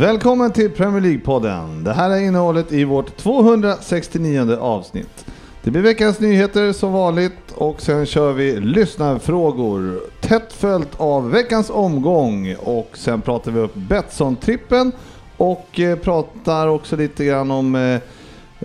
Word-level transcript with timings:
Välkommen 0.00 0.52
till 0.52 0.70
Premier 0.70 1.00
League-podden. 1.00 1.84
Det 1.84 1.92
här 1.92 2.10
är 2.10 2.20
innehållet 2.20 2.72
i 2.72 2.84
vårt 2.84 3.16
269 3.16 4.56
avsnitt. 4.60 5.26
Det 5.62 5.70
blir 5.70 5.82
veckans 5.82 6.20
nyheter 6.20 6.72
som 6.72 6.92
vanligt 6.92 7.52
och 7.54 7.82
sen 7.82 8.06
kör 8.06 8.32
vi 8.32 8.60
lyssnarfrågor. 8.60 10.00
Tätt 10.20 10.52
följt 10.52 10.88
av 10.96 11.30
veckans 11.30 11.70
omgång 11.70 12.54
och 12.58 12.90
sen 12.94 13.20
pratar 13.20 13.52
vi 13.52 13.60
upp 13.60 13.74
Betsson-trippen 13.74 14.92
och 15.36 15.80
eh, 15.80 15.98
pratar 15.98 16.66
också 16.66 16.96
lite 16.96 17.24
grann 17.24 17.50
om 17.50 17.74
eh, 17.74 18.00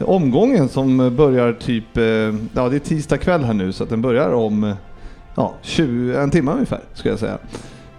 omgången 0.05 0.70
som 0.70 1.15
börjar 1.15 1.54
typ, 1.54 1.98
eh, 1.98 2.04
ja 2.54 2.70
det 2.70 2.76
är 2.76 2.79
tisdag 2.79 3.17
kväll 3.17 3.43
här 3.43 3.54
nu 3.54 3.73
så 3.73 3.84
att 3.84 3.90
den 3.90 4.02
börjar 4.02 4.29
om 4.29 4.63
eh, 4.63 4.76
ja, 5.35 5.54
20, 5.62 6.18
en 6.18 6.31
timme 6.31 6.52
ungefär 6.52 6.81
skulle 6.93 7.12
jag 7.12 7.20
säga. 7.20 7.37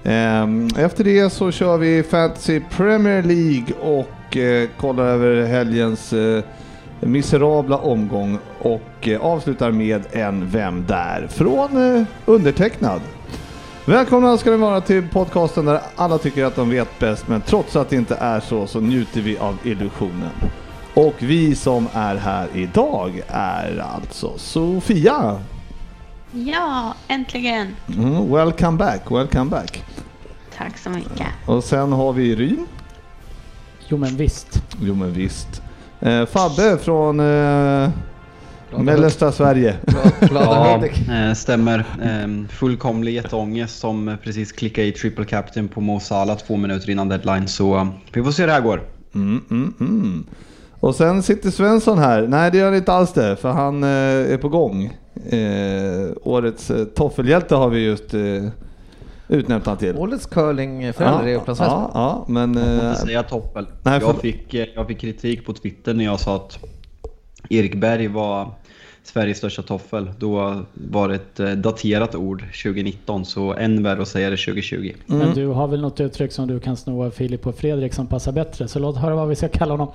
Ehm, 0.08 0.68
efter 0.76 1.04
det 1.04 1.30
så 1.30 1.50
kör 1.50 1.78
vi 1.78 2.02
Fantasy 2.02 2.60
Premier 2.60 3.22
League 3.22 3.74
och 3.80 4.36
eh, 4.36 4.68
kollar 4.76 5.04
över 5.04 5.46
helgens 5.46 6.12
eh, 6.12 6.44
miserabla 7.00 7.78
omgång 7.78 8.38
och 8.58 9.08
eh, 9.08 9.20
avslutar 9.20 9.70
med 9.70 10.02
en 10.12 10.50
Vem 10.50 10.86
där? 10.86 11.26
från 11.30 12.06
undertecknad. 12.26 13.00
Välkomna 13.86 14.36
ska 14.36 14.50
ni 14.50 14.56
vara 14.56 14.80
till 14.80 15.08
podcasten 15.08 15.64
där 15.64 15.80
alla 15.96 16.18
tycker 16.18 16.44
att 16.44 16.56
de 16.56 16.70
vet 16.70 16.98
bäst 16.98 17.28
men 17.28 17.40
trots 17.40 17.76
att 17.76 17.90
det 17.90 17.96
inte 17.96 18.14
är 18.14 18.40
så 18.40 18.66
så 18.66 18.80
njuter 18.80 19.20
vi 19.20 19.38
av 19.38 19.58
illusionen. 19.64 20.32
Och 20.94 21.14
vi 21.18 21.54
som 21.54 21.88
är 21.92 22.16
här 22.16 22.48
idag 22.54 23.22
är 23.28 23.84
alltså 23.94 24.32
Sofia. 24.36 25.38
Ja, 26.32 26.94
äntligen. 27.08 27.76
Mm, 27.96 28.32
welcome 28.32 28.78
back, 28.78 29.10
welcome 29.10 29.50
back. 29.50 29.84
Tack 30.56 30.78
så 30.78 30.90
mycket. 30.90 31.26
Och 31.46 31.64
sen 31.64 31.92
har 31.92 32.12
vi 32.12 32.34
Ryn. 32.36 32.66
Jo 33.88 33.96
men 33.96 34.16
visst. 34.16 34.62
Jo 34.80 34.94
men 34.94 35.12
visst. 35.12 35.62
Eh, 36.00 36.26
Fabbe 36.26 36.78
från 36.78 37.20
eh, 37.20 37.90
mellersta 38.78 39.32
Sverige. 39.32 39.76
Ja, 40.30 40.82
eh, 41.14 41.32
stämmer. 41.34 41.78
Eh, 42.02 42.48
Fullkomlig 42.48 43.14
jätteångest 43.14 43.78
som 43.78 44.16
precis 44.22 44.52
klickade 44.52 44.86
i 44.86 44.92
triple 44.92 45.24
captain 45.24 45.68
på 45.68 45.80
Mo 45.80 46.00
Salah 46.00 46.36
två 46.36 46.56
minuter 46.56 46.90
innan 46.90 47.08
deadline. 47.08 47.48
Så 47.48 47.76
eh, 47.76 47.86
vi 48.12 48.22
får 48.22 48.30
se 48.32 48.42
hur 48.42 48.46
det 48.46 48.52
här 48.52 48.60
går. 48.60 48.82
Mm, 49.14 49.42
mm, 49.50 49.74
mm. 49.80 50.26
Och 50.80 50.94
sen 50.94 51.22
sitter 51.22 51.50
Svensson 51.50 51.98
här. 51.98 52.26
Nej 52.26 52.50
det 52.50 52.58
gör 52.58 52.64
han 52.64 52.74
inte 52.74 52.92
alls 52.92 53.12
det, 53.12 53.36
för 53.36 53.50
han 53.52 53.82
eh, 53.82 53.88
är 54.32 54.36
på 54.38 54.48
gång. 54.48 54.96
Eh, 55.30 56.10
årets 56.22 56.70
eh, 56.70 56.84
toffelhjälte 56.84 57.54
har 57.54 57.68
vi 57.68 57.84
just 57.84 58.14
eh, 58.14 58.20
utnämnt 59.28 59.66
han 59.66 59.76
till. 59.76 59.96
Årets 59.96 60.26
curlingförälder 60.26 61.26
är 61.26 61.36
Upplands 61.36 61.60
ja, 61.60 61.66
Väsby. 61.80 61.90
ja, 61.94 62.24
men... 62.28 62.54
Jag 62.54 62.64
får 62.64 62.84
Eh, 62.84 62.90
inte 62.90 63.00
säga 63.00 63.22
toppel. 63.22 63.66
nej, 63.82 63.98
jag, 64.02 64.14
för- 64.14 64.20
fick, 64.20 64.54
eh, 64.54 64.66
jag 64.74 64.86
fick 64.86 64.98
kritik 65.00 65.46
på 65.46 65.52
Twitter 65.52 65.94
när 65.94 66.04
jag 66.04 66.20
sa 66.20 66.36
att 66.36 66.58
Erik 67.50 67.74
Berg 67.74 68.08
var 68.08 68.50
Sveriges 69.02 69.38
största 69.38 69.62
toffel. 69.62 70.10
Då 70.18 70.62
var 70.74 71.08
det 71.08 71.14
ett 71.14 71.40
eh, 71.40 71.50
daterat 71.50 72.14
ord 72.14 72.40
2019, 72.62 73.24
så 73.24 73.52
än 73.54 73.82
värre 73.82 74.02
att 74.02 74.08
säga 74.08 74.30
det 74.30 74.36
2020. 74.36 74.92
Mm. 75.08 75.18
Men 75.26 75.34
du 75.34 75.46
har 75.46 75.68
väl 75.68 75.80
något 75.80 76.00
uttryck 76.00 76.32
som 76.32 76.46
du 76.48 76.60
kan 76.60 76.76
sno 76.76 77.04
av 77.04 77.10
Filip 77.10 77.46
och 77.46 77.54
Fredrik 77.54 77.94
som 77.94 78.06
passar 78.06 78.32
bättre. 78.32 78.68
Så 78.68 78.78
låt 78.78 78.96
höra 78.96 79.14
vad 79.14 79.28
vi 79.28 79.36
ska 79.36 79.48
kalla 79.48 79.72
honom. 79.72 79.88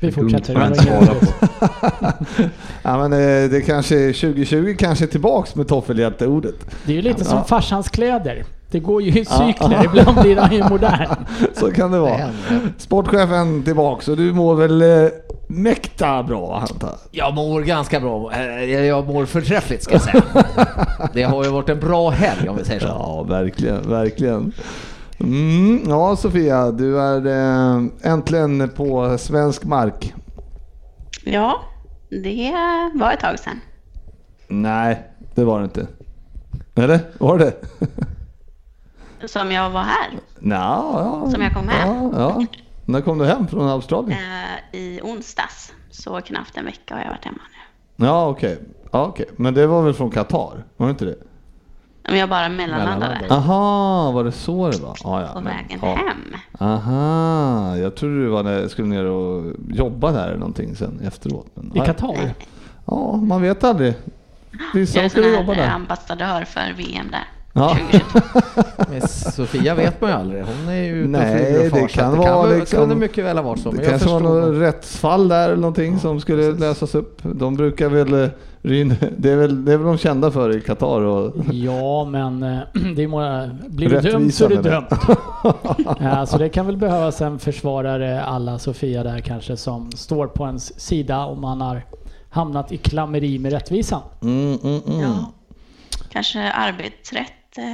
Vi 0.00 0.12
fortsätter. 0.12 0.54
Dumt, 0.54 0.74
på. 1.20 2.44
ja, 2.82 3.08
men 3.08 3.12
eh, 3.12 3.50
det 3.50 3.62
kanske 3.66 3.94
är 4.08 4.12
2020 4.12 4.74
kanske 4.78 5.04
är 5.04 5.06
tillbaks 5.06 5.54
med 5.54 5.68
toffelhjälte-ordet. 5.68 6.54
Det 6.84 6.92
är 6.92 6.96
ju 6.96 7.02
lite 7.02 7.20
Ja. 7.20 7.24
som 7.30 7.44
farsans 7.44 7.88
kläder. 7.88 8.44
Det 8.70 8.78
går 8.78 9.02
ju 9.02 9.08
i 9.20 9.24
cykler. 9.24 9.84
Ibland 9.84 10.20
blir 10.22 10.36
han 10.36 10.52
ju 10.56 10.68
modern. 10.68 11.08
Så 11.54 11.70
kan 11.72 11.90
det 11.92 11.98
vara. 11.98 12.30
Sportchefen 12.78 13.62
tillbaks 13.62 14.08
och 14.08 14.16
du 14.16 14.32
mår 14.32 14.54
väl 14.54 14.82
eh, 14.82 15.08
mäkta 15.46 16.22
bra 16.22 16.58
antar 16.70 16.88
jag? 16.88 17.26
Jag 17.26 17.34
mår 17.34 17.60
ganska 17.60 18.00
bra. 18.00 18.32
Eh, 18.34 18.64
Jag 18.86 19.06
mår 19.06 19.24
förträffligt 19.26 19.82
ska 19.82 19.92
jag 19.94 20.02
säga. 20.02 20.22
Det 21.14 21.22
har 21.22 21.44
ju 21.44 21.50
varit 21.50 21.68
en 21.68 21.80
bra 21.80 22.10
helg 22.10 22.48
om 22.48 22.56
vi 22.56 22.64
säger 22.64 22.80
så. 22.80 22.86
Ja, 22.86 23.22
verkligen, 23.22 23.88
verkligen. 23.90 24.52
Mm, 25.20 25.82
ja, 25.88 26.16
Sofia, 26.16 26.70
du 26.70 27.00
är 27.00 27.26
eh, 27.26 27.82
äntligen 28.02 28.68
på 28.76 29.18
svensk 29.18 29.64
mark. 29.64 30.14
Ja, 31.24 31.60
det 32.10 32.52
var 32.94 33.12
ett 33.12 33.20
tag 33.20 33.38
sedan. 33.38 33.60
Nej, 34.48 35.02
det 35.34 35.44
var 35.44 35.58
det 35.58 35.64
inte. 35.64 35.86
Eller? 36.74 37.00
Var 37.18 37.38
det 37.38 37.54
Som 39.28 39.52
jag 39.52 39.70
var 39.70 39.80
här 39.82 40.10
Nja, 40.38 40.56
ja. 40.94 41.30
Som 41.30 41.42
jag 41.42 41.54
kom 41.54 41.68
hem. 41.68 41.88
Ja, 41.88 42.10
ja. 42.14 42.46
När 42.84 43.00
kom 43.00 43.18
du 43.18 43.24
hem 43.26 43.48
från 43.48 43.68
Australien? 43.68 44.18
eh, 44.72 44.78
i 44.80 45.00
onsdags. 45.02 45.72
Så 45.90 46.20
knappt 46.20 46.56
en 46.56 46.64
vecka 46.64 46.94
har 46.94 47.02
jag 47.02 47.10
varit 47.10 47.24
hemma 47.24 47.40
nu. 47.96 48.06
Ja, 48.06 48.28
okej. 48.28 48.58
Ja, 48.92 49.06
okej. 49.06 49.26
Men 49.36 49.54
det 49.54 49.66
var 49.66 49.82
väl 49.82 49.94
från 49.94 50.10
Qatar? 50.10 50.64
Var 50.76 50.86
det 50.86 50.90
inte 50.90 51.04
det? 51.04 51.16
Men 52.10 52.18
jag 52.18 52.28
bara 52.28 52.48
mellanlandade. 52.48 53.26
Aha, 53.30 54.10
var 54.10 54.24
det 54.24 54.32
så 54.32 54.70
det 54.70 54.78
var? 54.82 54.96
Ja, 55.04 55.20
ja, 55.22 55.28
på 55.34 55.40
men- 55.40 55.44
vägen 55.56 55.78
ja. 55.82 55.94
hem. 55.94 56.34
Aha, 56.58 57.76
jag 57.76 57.94
trodde 57.96 58.14
du 58.22 58.28
var 58.28 58.42
där, 58.42 58.68
skulle 58.68 58.88
ner 58.88 59.04
och 59.04 59.52
jobba 59.70 60.12
där 60.12 60.26
eller 60.28 60.38
någonting 60.38 60.76
sen 60.76 61.00
efteråt. 61.04 61.46
Men, 61.54 61.66
I 61.66 61.70
ja. 61.74 61.84
Qatar. 61.84 62.34
Ja, 62.86 63.16
man 63.16 63.42
vet 63.42 63.64
aldrig. 63.64 63.94
Vissa 64.74 64.98
Jag 64.98 65.04
är 65.04 65.08
sån 65.08 65.32
jobba 65.32 65.52
här 65.52 65.62
där. 65.62 65.70
ambassadör 65.70 66.44
för 66.44 66.72
VM 66.76 67.06
där. 67.10 67.24
Ja. 67.52 67.76
2022. 67.92 68.30
Men 68.90 69.08
Sofia 69.08 69.74
vet 69.74 70.00
man 70.00 70.10
ju 70.10 70.16
aldrig. 70.16 70.44
Hon 70.44 70.68
är 70.68 70.82
ju 70.82 71.08
Nej, 71.08 71.66
och 71.66 71.70
far, 71.70 71.80
det 71.80 71.88
så 71.88 71.98
kan 71.98 72.12
att 72.12 72.18
vara 72.18 72.48
kan, 72.48 72.58
liksom- 72.58 72.78
kunde 72.78 72.94
mycket 72.94 73.24
väl 73.24 73.36
ha 73.36 73.44
varit 73.44 73.60
så. 73.60 73.70
Det 73.70 73.84
kanske 73.84 74.08
var 74.08 74.20
något 74.20 74.60
rättsfall 74.60 75.28
där 75.28 75.44
eller 75.44 75.56
någonting 75.56 75.98
som 75.98 76.20
skulle 76.20 76.42
precis. 76.42 76.60
läsas 76.60 76.94
upp. 76.94 77.20
De 77.22 77.56
brukar 77.56 77.88
väl, 77.88 78.12
eh, 78.12 78.28
det 79.16 79.30
är 79.30 79.36
väl, 79.36 79.64
det 79.64 79.72
är 79.72 79.76
väl 79.76 79.86
de 79.86 79.98
kända 79.98 80.30
för 80.30 80.56
i 80.56 80.60
Qatar 80.60 81.00
och 81.00 81.34
Ja, 81.52 82.04
men 82.04 82.42
eh, 82.42 82.58
det 82.96 83.02
är 83.02 83.08
många, 83.08 83.50
blir 83.68 83.88
du 83.88 84.00
dömd 84.00 84.34
så 84.34 84.44
är 84.44 84.48
du 84.48 84.62
dömd. 84.62 84.86
Ja, 86.00 86.26
så 86.26 86.38
det 86.38 86.48
kan 86.48 86.66
väl 86.66 86.76
behövas 86.76 87.20
en 87.20 87.38
försvarare 87.38 88.22
alla 88.22 88.58
Sofia 88.58 89.02
där 89.02 89.18
kanske 89.20 89.56
som 89.56 89.92
står 89.92 90.26
på 90.26 90.46
ens 90.46 90.80
sida 90.80 91.24
om 91.24 91.40
man 91.40 91.60
har 91.60 91.82
hamnat 92.30 92.72
i 92.72 92.76
klammeri 92.76 93.38
med 93.38 93.52
rättvisan. 93.52 94.02
Mm, 94.22 94.58
mm, 94.62 94.80
mm. 94.86 95.00
Ja. 95.00 95.32
Kanske 96.12 96.52
arbetsrätt. 96.52 97.32
Eh, 97.56 97.64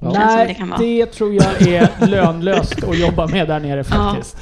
känns 0.00 0.14
som 0.14 0.22
Nej, 0.26 0.46
det 0.48 0.54
kan 0.54 0.68
vara. 0.70 0.78
det 0.80 1.06
tror 1.06 1.34
jag 1.34 1.62
är 1.62 2.06
lönlöst 2.06 2.84
att 2.84 2.98
jobba 2.98 3.26
med 3.26 3.48
där 3.48 3.60
nere 3.60 3.84
faktiskt. 3.84 4.36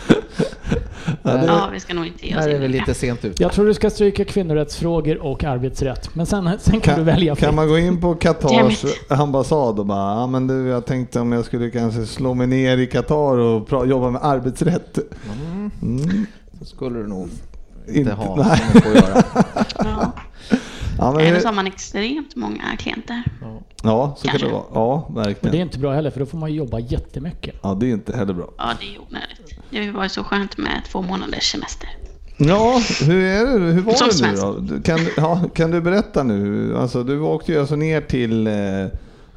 Ja, 1.22 1.30
det, 1.32 1.46
Ja, 1.46 1.68
vi 1.72 1.80
ska 1.80 1.94
nog 1.94 2.06
inte 2.06 2.26
ge 2.28 2.36
oss 2.38 2.46
in 2.46 2.52
väl 2.52 2.62
i 2.64 2.68
lite 2.68 2.84
det. 2.86 2.94
sent 2.94 3.24
ut. 3.24 3.40
Jag 3.40 3.52
tror 3.52 3.66
du 3.66 3.74
ska 3.74 3.90
stryka 3.90 4.24
kvinnorättsfrågor 4.24 5.18
och 5.22 5.44
arbetsrätt. 5.44 6.14
Men 6.14 6.26
sen, 6.26 6.50
sen 6.60 6.80
kan, 6.80 6.98
du 6.98 7.04
välja 7.04 7.34
kan 7.36 7.46
fritt. 7.46 7.54
man 7.56 7.68
gå 7.68 7.78
in 7.78 8.00
på 8.00 8.14
Qatars 8.14 8.84
ambassad 9.08 9.78
och 9.78 9.86
bara, 9.86 10.20
ja 10.20 10.26
men 10.26 10.46
du 10.46 10.66
jag 10.68 10.86
tänkte 10.86 11.20
om 11.20 11.32
jag 11.32 11.44
skulle 11.44 11.70
kanske 11.70 12.06
slå 12.06 12.34
mig 12.34 12.46
ner 12.46 12.78
i 12.78 12.86
Qatar 12.86 13.38
och 13.38 13.68
pra- 13.68 13.86
jobba 13.86 14.10
med 14.10 14.24
arbetsrätt. 14.24 14.98
Mm. 15.82 16.26
Så 16.58 16.64
skulle 16.64 16.98
du 16.98 17.06
nog 17.08 17.28
inte 17.88 17.98
Inte, 18.00 18.12
ha 18.12 18.36
nej. 18.48 18.62
att 18.74 18.84
göra. 18.94 19.22
Ja. 19.78 20.12
Ja, 21.02 21.12
men, 21.12 21.26
Eller 21.26 21.40
så 21.40 21.48
har 21.48 21.54
man 21.54 21.66
extremt 21.66 22.36
många 22.36 22.76
klienter. 22.78 23.22
ja, 23.82 24.14
så 24.18 24.22
kan 24.22 24.30
Kanske. 24.30 24.46
det 24.48 24.52
vara. 24.52 24.64
Ja, 24.74 25.04
Men 25.08 25.14
det 25.14 25.20
är 25.20 25.24
verkligen. 25.34 25.56
inte 25.56 25.78
bra 25.78 25.92
heller 25.92 26.10
för 26.10 26.20
då 26.20 26.26
får 26.26 26.38
man 26.38 26.54
jobba 26.54 26.78
jättemycket. 26.78 27.54
Ja, 27.62 27.74
det 27.80 27.86
är 27.86 27.90
inte 27.90 28.16
heller 28.16 28.34
bra. 28.34 28.50
Ja, 28.58 28.64
det 28.80 28.86
är 28.86 28.98
onödigt. 29.08 29.58
Det 29.70 29.90
var 29.90 30.02
ju 30.02 30.08
så 30.08 30.24
skönt 30.24 30.56
med 30.58 30.82
två 30.88 31.02
månaders 31.02 31.52
semester. 31.52 31.88
Ja, 32.36 32.80
hur 33.06 33.24
är 33.24 33.44
det? 33.58 33.72
Hur 33.72 33.82
var 33.82 33.92
Som 33.94 34.08
det 34.08 34.12
nu 34.12 34.18
svensk. 34.18 34.42
då? 34.42 34.58
Du- 34.58 34.82
Kan, 34.82 34.98
ja, 35.16 35.40
kan 35.54 35.70
du 35.70 35.80
berätta 35.80 36.22
nu? 36.22 36.76
Alltså, 36.76 37.02
du 37.04 37.20
åkte 37.20 37.52
ju 37.52 37.60
alltså 37.60 37.76
ner 37.76 38.00
till 38.00 38.46
eh, 38.46 38.84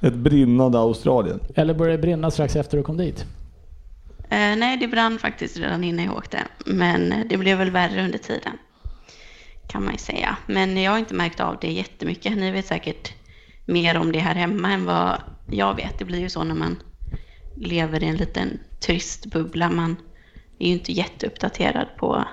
ett 0.01 0.13
brinnande 0.13 0.79
Australien. 0.79 1.39
Eller 1.56 1.73
började 1.73 1.97
det 1.97 2.01
brinna 2.01 2.31
strax 2.31 2.56
efter 2.56 2.77
du 2.77 2.83
kom 2.83 2.97
dit? 2.97 3.25
Eh, 4.29 4.38
nej, 4.57 4.77
det 4.77 4.88
brann 4.88 5.19
faktiskt 5.19 5.57
redan 5.57 5.83
innan 5.83 6.06
jag 6.06 6.15
åkte. 6.17 6.38
Men 6.65 7.13
det 7.29 7.38
blev 7.38 7.57
väl 7.57 7.71
värre 7.71 8.03
under 8.06 8.17
tiden. 8.17 8.53
Kan 9.67 9.83
man 9.83 9.94
ju 9.94 9.97
säga. 9.97 10.38
Men 10.47 10.77
jag 10.81 10.91
har 10.91 11.00
inte 11.00 11.13
märkt 11.13 11.39
av 11.39 11.57
det 11.62 11.71
jättemycket. 11.71 12.38
Ni 12.38 12.51
vet 12.51 12.65
säkert 12.65 13.13
mer 13.65 13.97
om 13.97 14.12
det 14.12 14.19
här 14.19 14.35
hemma 14.35 14.71
än 14.71 14.85
vad 14.85 15.21
jag 15.51 15.75
vet. 15.75 16.00
Det 16.00 16.06
blir 16.06 16.19
ju 16.19 16.29
så 16.29 16.44
när 16.44 16.56
man 16.56 16.77
lever 17.56 18.03
i 18.03 18.07
en 18.07 18.17
liten 18.17 18.59
turistbubbla. 18.79 19.69
Man 19.69 19.95
är 20.59 20.67
ju 20.67 20.73
inte 20.73 20.91
jätteuppdaterad 20.91 21.88
på 21.97 22.23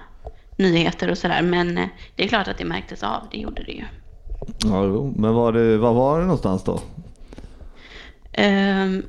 nyheter 0.56 1.10
och 1.10 1.18
sådär. 1.18 1.42
Men 1.42 1.78
eh, 1.78 1.88
det 2.16 2.24
är 2.24 2.28
klart 2.28 2.48
att 2.48 2.58
det 2.58 2.64
märktes 2.64 3.02
av, 3.02 3.28
det 3.30 3.38
gjorde 3.38 3.62
det 3.62 3.72
ju. 3.72 3.84
Ja. 4.64 4.82
Men 5.16 5.34
var 5.34 5.52
det, 5.52 5.78
var 5.78 5.92
var 5.92 6.18
det 6.18 6.24
någonstans 6.24 6.64
då? 6.64 6.80
Ehm, 8.32 9.02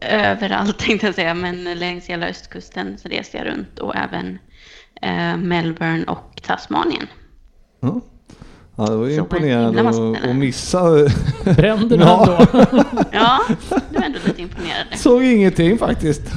överallt 0.00 0.78
tänkte 0.86 1.06
jag 1.06 1.14
säga, 1.14 1.34
men 1.34 1.64
längs 1.78 2.06
hela 2.06 2.26
östkusten 2.26 2.98
så 2.98 3.08
reste 3.08 3.38
jag 3.38 3.46
runt 3.46 3.78
och 3.78 3.96
även 3.96 4.38
eh, 5.02 5.36
Melbourne 5.36 6.04
och 6.04 6.42
Tasmanien. 6.42 7.06
Ja, 7.80 8.00
ja 8.76 8.84
det 8.86 8.96
var 8.96 9.06
ju 9.06 9.14
imponerande 9.16 9.88
att- 9.88 10.36
missa. 10.36 10.82
Bränderna 11.44 12.04
Ja. 12.04 12.46
då? 12.52 12.58
Ja, 13.12 13.40
det 13.90 13.98
var 13.98 14.02
ändå 14.04 14.18
lite 14.26 14.42
imponerande. 14.42 14.96
Såg 14.96 15.22
ingenting 15.24 15.78
faktiskt. 15.78 16.22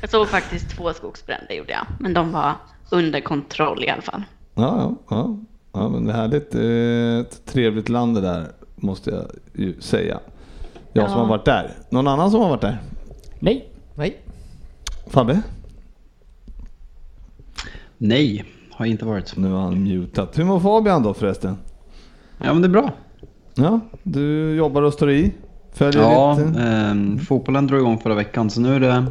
Jag 0.00 0.10
såg 0.10 0.28
faktiskt 0.28 0.70
två 0.76 0.92
skogsbränder 0.92 1.54
gjorde 1.54 1.72
jag, 1.72 1.86
men 2.00 2.14
de 2.14 2.32
var 2.32 2.52
under 2.90 3.20
kontroll 3.20 3.84
i 3.84 3.88
alla 3.88 4.02
fall. 4.02 4.22
Ja, 4.54 4.96
ja, 5.10 5.36
ja. 5.72 5.88
men 5.88 6.04
det 6.06 6.12
är 6.12 6.16
härligt. 6.16 6.54
eh, 6.54 7.20
Ett 7.26 7.46
trevligt 7.46 7.88
land 7.88 8.14
det 8.14 8.20
där, 8.20 8.46
måste 8.76 9.10
jag 9.10 9.24
ju 9.54 9.80
säga. 9.80 10.20
Jag 10.92 11.10
som 11.10 11.18
Ja. 11.18 11.22
har 11.24 11.28
varit 11.30 11.44
där. 11.44 11.70
Någon 11.90 12.08
annan 12.08 12.30
som 12.30 12.40
har 12.40 12.48
varit 12.48 12.60
där? 12.60 12.78
Nej. 13.38 13.68
Nej. 13.94 14.16
Fabbe? 15.06 15.42
Nej, 17.98 18.44
har 18.80 18.86
inte 18.86 19.04
varit. 19.04 19.36
Nu 19.36 19.50
har 19.52 19.60
han 19.60 19.82
mutat. 19.84 20.38
Hur 20.38 20.44
mår 20.44 20.60
Fabian 20.60 21.02
då 21.02 21.14
förresten? 21.14 21.56
Ja 22.38 22.52
men 22.52 22.62
det 22.62 22.68
är 22.68 22.70
bra. 22.70 22.92
Ja, 23.54 23.80
du 24.02 24.54
jobbar 24.54 24.82
och 24.82 24.92
står 24.92 25.10
i. 25.10 25.32
Följer 25.72 26.02
Ja, 26.02 26.38
lite. 26.38 26.60
ehm, 26.60 27.18
fotbollen 27.18 27.66
drog 27.66 27.80
igång 27.80 27.98
förra 27.98 28.14
veckan 28.14 28.50
så 28.50 28.60
nu 28.60 28.74
är 28.74 28.80
det 28.80 29.06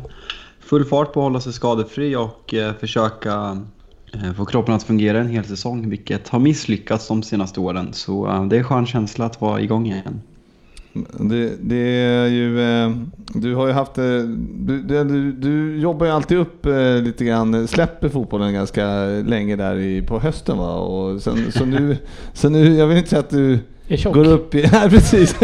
full 0.60 0.86
fart 0.86 1.14
på 1.14 1.20
att 1.20 1.24
hålla 1.24 1.40
sig 1.40 1.54
skadefri 1.54 2.16
och 2.16 2.54
eh, 2.54 2.74
försöka 2.74 3.58
eh, 4.14 4.34
få 4.34 4.46
kroppen 4.46 4.76
att 4.76 4.84
fungera 4.84 5.20
en 5.20 5.28
hel 5.28 5.44
säsong, 5.46 5.90
vilket 5.90 6.30
har 6.30 6.40
misslyckats 6.40 7.08
de 7.08 7.24
senaste 7.24 7.60
åren. 7.60 7.94
Så 7.94 8.28
eh, 8.28 8.46
det 8.46 8.56
är 8.56 8.58
en 8.58 8.64
skön 8.66 8.86
känsla 8.86 9.26
att 9.26 9.42
vara 9.42 9.62
igång 9.62 9.86
igen. 9.86 10.22
Det, 10.94 11.52
det 11.62 11.76
är 11.76 12.28
ju, 12.28 12.62
eh, 12.62 12.92
du 13.34 13.56
har 13.56 13.68
ju 13.68 13.74
haft, 13.74 13.98
eh, 13.98 14.04
du, 14.04 14.82
du, 14.82 15.32
du 15.32 15.80
jobbar 15.80 16.06
ju 16.06 16.12
alltid 16.12 16.38
upp 16.38 16.66
eh, 16.66 16.96
lite 16.96 17.26
grann, 17.26 17.68
släpper 17.68 18.10
fotbollen 18.10 18.54
ganska 18.54 19.06
länge 19.06 19.56
där 19.56 19.78
i, 19.78 20.02
på 20.02 20.20
hösten 20.20 20.58
va? 20.58 20.74
Och 20.74 21.22
sen, 21.22 21.52
så, 21.52 21.66
nu, 21.66 21.98
så 22.34 22.50
nu, 22.50 22.78
jag 22.78 22.88
vill 22.88 22.98
inte 22.98 23.10
säga 23.10 23.20
att 23.20 23.30
du 23.30 23.60
går 24.14 24.28
upp 24.28 24.56
i, 24.56 24.70
nej 24.72 24.90
precis. 24.90 25.36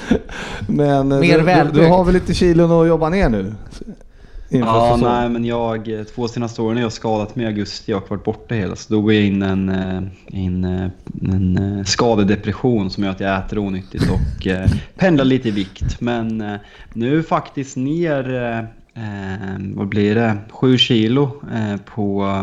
Men 0.68 1.08
Mer 1.08 1.64
du, 1.72 1.80
du 1.80 1.86
har 1.86 2.04
väl 2.04 2.14
lite 2.14 2.34
kilon 2.34 2.82
att 2.82 2.88
jobba 2.88 3.08
ner 3.08 3.28
nu? 3.28 3.54
Ja, 4.48 4.94
säsong. 4.94 5.12
nej 5.12 5.28
men 5.28 5.44
jag, 5.44 6.04
två 6.14 6.28
senaste 6.28 6.62
åren 6.62 6.76
har 6.76 6.82
jag 6.82 6.92
skadat 6.92 7.36
mig 7.36 7.44
i 7.44 7.48
augusti 7.48 7.94
och 7.94 8.10
varit 8.10 8.24
borta 8.24 8.54
hela. 8.54 8.76
Så 8.76 8.94
då 8.94 9.00
går 9.00 9.12
jag 9.12 9.24
in 9.24 9.42
en, 9.42 9.68
eh, 9.68 9.96
eh, 10.64 10.90
en 11.22 11.78
eh, 11.78 11.84
skadedepression 11.84 12.90
som 12.90 13.04
gör 13.04 13.10
att 13.10 13.20
jag 13.20 13.38
äter 13.38 13.58
onyttigt 13.58 14.10
och 14.10 14.46
pendlar 14.96 15.24
lite 15.24 15.48
i 15.48 15.50
vikt. 15.50 16.00
Men 16.00 16.58
nu 16.92 17.22
faktiskt 17.22 17.76
ner, 17.76 18.34
eh, 18.94 19.58
vad 19.74 19.88
blir 19.88 20.14
det, 20.14 20.38
sju 20.50 20.78
kilo 20.78 21.42
eh, 21.54 21.80
på, 21.94 22.34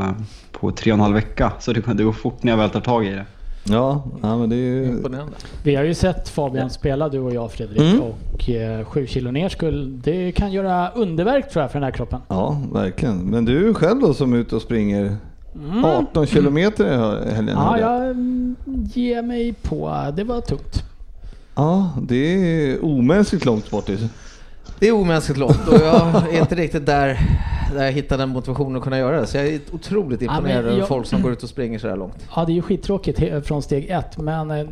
på 0.51 0.71
tre 0.71 0.91
och 0.91 0.95
en 0.95 1.01
halv 1.01 1.15
vecka. 1.15 1.51
Så 1.59 1.73
det, 1.73 1.93
det 1.93 2.03
går 2.03 2.13
fort 2.13 2.43
när 2.43 2.51
jag 2.51 2.57
väl 2.57 2.69
tar 2.69 2.81
tag 2.81 3.05
i 3.05 3.09
det. 3.09 3.25
Ja, 3.69 4.03
ja, 4.21 4.37
men 4.37 4.49
det 4.49 4.55
är 4.55 4.59
ju... 4.59 4.85
Imponerande. 4.85 5.33
Vi 5.63 5.75
har 5.75 5.83
ju 5.83 5.93
sett 5.93 6.29
Fabian 6.29 6.69
spela, 6.69 7.09
du 7.09 7.19
och 7.19 7.33
jag 7.33 7.51
Fredrik. 7.51 7.79
Mm. 7.79 8.01
Och 8.01 8.49
eh, 8.49 8.85
sju 8.85 9.07
kilo 9.07 9.31
ner 9.31 9.49
skulle, 9.49 9.85
det 9.85 10.31
kan 10.31 10.51
göra 10.51 10.89
underverk 10.91 11.49
tror 11.51 11.63
jag 11.63 11.71
för 11.71 11.79
den 11.79 11.83
här 11.83 11.91
kroppen. 11.91 12.19
Ja, 12.27 12.61
verkligen. 12.73 13.17
Men 13.17 13.45
du 13.45 13.73
själv 13.73 13.99
då 13.99 14.13
som 14.13 14.33
är 14.33 14.37
ute 14.37 14.55
och 14.55 14.61
springer 14.61 15.17
18 15.83 16.25
kilometer 16.25 16.85
i 17.27 17.33
helgen? 17.33 17.57
Mm. 17.57 17.67
Ja, 17.67 17.79
jag. 17.79 18.03
mm, 18.03 18.55
ger 18.93 19.21
mig 19.21 19.53
på. 19.53 20.11
Det 20.15 20.23
var 20.23 20.41
tungt. 20.41 20.83
ja, 21.55 21.89
det 22.01 22.15
är 22.15 22.85
omänskligt 22.85 23.45
långt 23.45 23.71
bort. 23.71 23.89
Det 24.79 24.87
är 24.87 24.91
omänskligt 24.91 25.39
långt 25.39 25.67
och 25.67 25.79
jag 25.81 26.33
är 26.33 26.39
inte 26.39 26.55
riktigt 26.55 26.85
där, 26.85 27.19
där 27.73 27.85
jag 27.85 27.91
hittade 27.91 28.25
motivationen 28.25 28.77
att 28.77 28.83
kunna 28.83 28.97
göra 28.97 29.19
det. 29.21 29.27
Så 29.27 29.37
jag 29.37 29.47
är 29.47 29.59
otroligt 29.71 30.21
Ja, 30.21 30.31
imponerad 30.37 30.65
över 30.65 30.77
jag- 30.77 30.87
folk 30.87 31.05
som 31.07 31.21
går 31.21 31.31
ut 31.31 31.43
och 31.43 31.49
springer 31.49 31.79
så 31.79 31.87
här 31.89 31.97
långt. 31.97 32.27
Ja, 32.35 32.45
det 32.45 32.51
är 32.51 32.55
ju 32.55 32.61
skittråkigt 32.61 33.19
från 33.47 33.61
steg 33.61 33.89
ett, 33.89 34.17
men 34.17 34.51
eh, 34.51 34.65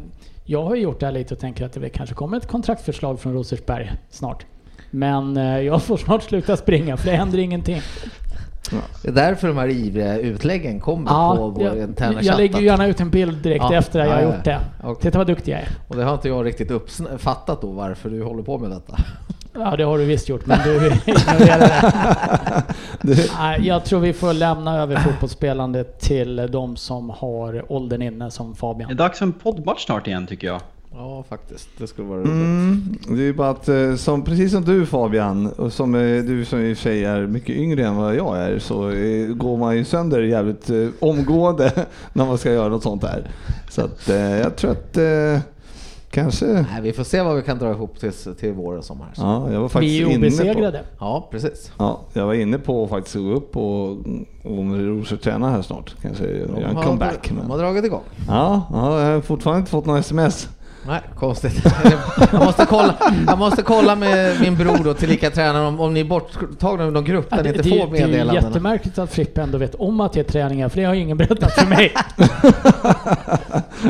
jag 0.46 0.64
har 0.64 0.76
ju 0.76 0.82
gjort 0.82 1.00
det 1.00 1.06
här 1.06 1.14
lite 1.14 1.34
och 1.34 1.40
tänker 1.40 1.66
att 1.66 1.74
det 1.74 1.90
kanske 1.90 2.16
kommer 2.16 2.38
ett 2.38 2.48
kontraktförslag 2.48 3.20
från 3.20 3.34
Rosersberg 3.34 3.92
snart. 4.10 4.46
Men 4.92 5.38
eh, 5.38 5.60
jag 5.60 5.82
får 5.84 5.98
snart 5.98 6.24
sluta 6.24 6.58
springa 6.58 6.98
för 6.98 7.06
det 7.12 7.16
händer 7.18 7.38
ingenting. 7.38 7.82
Det 9.02 9.08
är 9.08 9.12
därför 9.12 9.48
de 9.48 9.58
här 9.58 9.68
ivriga 9.68 10.18
utläggen 10.18 10.80
kommer 10.80 11.06
på 11.06 11.14
Ja, 11.14 11.52
vår 11.56 11.64
jag, 11.64 11.78
interna 11.78 12.14
jag 12.14 12.26
chatt. 12.26 12.38
lägger 12.38 12.60
ju 12.60 12.66
gärna 12.66 12.88
ut 12.88 13.00
en 13.00 13.10
bild 13.10 13.38
direkt 13.44 13.66
Ja, 13.70 13.74
efter 13.76 14.00
att 14.00 14.08
jag 14.08 14.16
ja, 14.22 14.26
har 14.26 14.32
ja. 14.32 14.36
gjort 14.36 14.44
det. 14.46 15.02
Titta 15.02 15.18
vad 15.18 15.28
duktig 15.28 15.52
jag 15.52 15.60
är. 15.60 15.68
Och 15.88 15.96
det 15.96 16.04
har 16.04 16.14
inte 16.14 16.28
jag 16.28 16.46
riktigt 16.46 16.72
uppfattat 16.72 17.62
då 17.62 17.68
varför 17.72 18.10
du 18.10 18.24
håller 18.24 18.44
på 18.44 18.58
med 18.58 18.70
detta. 18.70 18.98
Ja, 19.54 19.76
det 19.78 19.84
har 19.84 19.98
du 19.98 20.06
visst 20.06 20.30
gjort, 20.30 20.46
men 20.46 20.60
du 20.64 20.76
ignorerar 21.06 21.60
det. 23.02 23.28
Jag 23.62 23.86
tror 23.86 24.00
vi 24.00 24.14
får 24.14 24.34
lämna 24.34 24.78
över 24.82 24.96
fotbollsspelandet 24.96 26.00
till 26.00 26.48
de 26.52 26.76
som 26.76 27.10
har 27.10 27.72
åldern 27.72 28.02
inne 28.02 28.32
som 28.32 28.48
Det 28.48 28.54
är 28.54 28.56
Fabian. 28.56 28.96
dags 28.96 29.20
för 29.20 29.26
en 29.26 29.34
poddmatch 29.34 29.86
snart 29.86 30.08
igen 30.08 30.28
tycker 30.28 30.48
jag. 30.48 30.62
Ja, 30.96 31.24
faktiskt. 31.30 31.70
Det 31.78 31.88
skulle 31.88 32.08
vara 32.08 32.20
roligt. 32.20 32.32
mm, 32.32 32.98
det 33.08 33.14
är 33.14 33.18
ju 33.26 33.34
bara 33.34 33.50
att, 33.50 33.70
eh, 33.70 33.96
som, 33.96 34.24
precis 34.24 34.52
som 34.52 34.66
du 34.66 34.86
Fabian, 34.86 35.48
och 35.52 35.74
som 35.74 35.96
eh, 35.96 36.24
du 36.24 36.46
som 36.46 36.60
i 36.60 36.74
och 36.74 36.78
för 36.78 36.84
sig 36.84 37.06
är 37.06 37.28
mycket 37.28 37.56
yngre 37.56 37.86
än 37.88 37.96
vad 37.96 38.16
jag 38.16 38.38
är, 38.38 38.60
så 38.60 38.90
eh, 38.90 39.28
går 39.28 39.58
man 39.58 39.78
ju 39.78 39.86
sönder 39.86 40.22
jävligt 40.22 40.70
omgående 41.00 41.72
när 42.14 42.26
man 42.26 42.38
ska 42.38 42.52
göra 42.52 42.68
något 42.70 42.84
sånt 42.84 43.04
här. 43.04 43.28
Så 43.70 43.82
att 43.82 44.08
jag 44.44 44.56
tror 44.56 44.72
att 44.72 44.98
kanske... 46.14 46.46
Nej, 46.46 46.82
vi 46.82 46.94
får 46.94 47.04
se 47.04 47.22
vad 47.22 47.36
vi 47.36 47.42
kan 47.42 47.60
dra 47.60 47.72
ihop 47.72 48.00
till, 48.00 48.12
till 48.14 48.54
vår 48.54 48.78
och 48.78 48.84
sommar. 48.86 49.14
Ja, 49.18 49.52
jag 49.52 49.62
var 49.62 49.70
faktiskt 49.70 49.94
Vi 49.94 50.02
är 50.02 50.06
inne 50.06 50.14
på... 50.30 50.36
obesegrade. 50.36 50.82
Ja, 51.00 51.28
precis. 51.32 51.72
Ja, 51.78 52.00
jag 52.14 52.26
var 52.26 52.34
inne 52.34 52.58
på 52.60 52.84
att 52.84 52.90
faktiskt 52.90 53.16
gå 53.16 53.32
upp 53.34 53.58
och 53.58 53.98
om 54.44 54.76
Rosor 54.88 55.18
tränar 55.18 55.50
här 55.52 55.62
snart. 55.62 55.96
Kanske 56.02 56.24
göra 56.28 56.70
en 56.70 56.76
har- 56.76 56.84
comeback. 56.84 57.32
De 57.42 57.52
har 57.52 57.58
dragit 57.58 57.86
igång. 57.86 58.02
Ja, 58.28 58.62
ja, 58.74 59.00
jag 59.06 59.14
har 59.14 59.22
fortfarande 59.22 59.60
inte 59.60 59.72
fått 59.72 59.86
någon 59.86 59.98
sms. 60.00 60.50
Nej, 60.88 61.02
konstigt. 61.16 61.64
Jag 62.32 62.46
måste 62.46 62.66
kolla, 62.66 62.96
jag 63.28 63.38
måste 63.38 63.62
kolla 63.62 63.96
med 63.96 64.42
min 64.42 64.56
bror 64.56 64.88
och 64.88 64.98
tillika 64.98 65.30
tränaren 65.30 65.66
om, 65.66 65.80
om 65.80 65.94
ni 65.94 66.00
är 66.00 66.04
borttagna 66.04 66.84
ur 66.84 66.92
någon 66.92 67.04
grupp 67.06 67.30
där 67.30 67.38
Ja, 67.38 67.44
ni 67.44 67.52
det, 67.52 67.58
inte 67.58 67.70
det, 67.70 67.80
får 67.80 67.94
det 68.08 68.20
är 68.20 68.34
jättemärkligt 68.34 68.98
att 68.98 69.12
Frippe 69.14 69.42
ändå 69.42 69.58
vet 69.58 69.76
om 69.76 70.02
att 70.02 70.14
det 70.14 70.20
är 70.20 70.24
träningar, 70.24 70.70
för 70.70 70.78
det 70.78 70.86
har 70.86 70.94
ju 70.94 71.02
ingen 71.02 71.18
berättat 71.18 71.52
för 71.52 71.66
mig. 71.68 71.94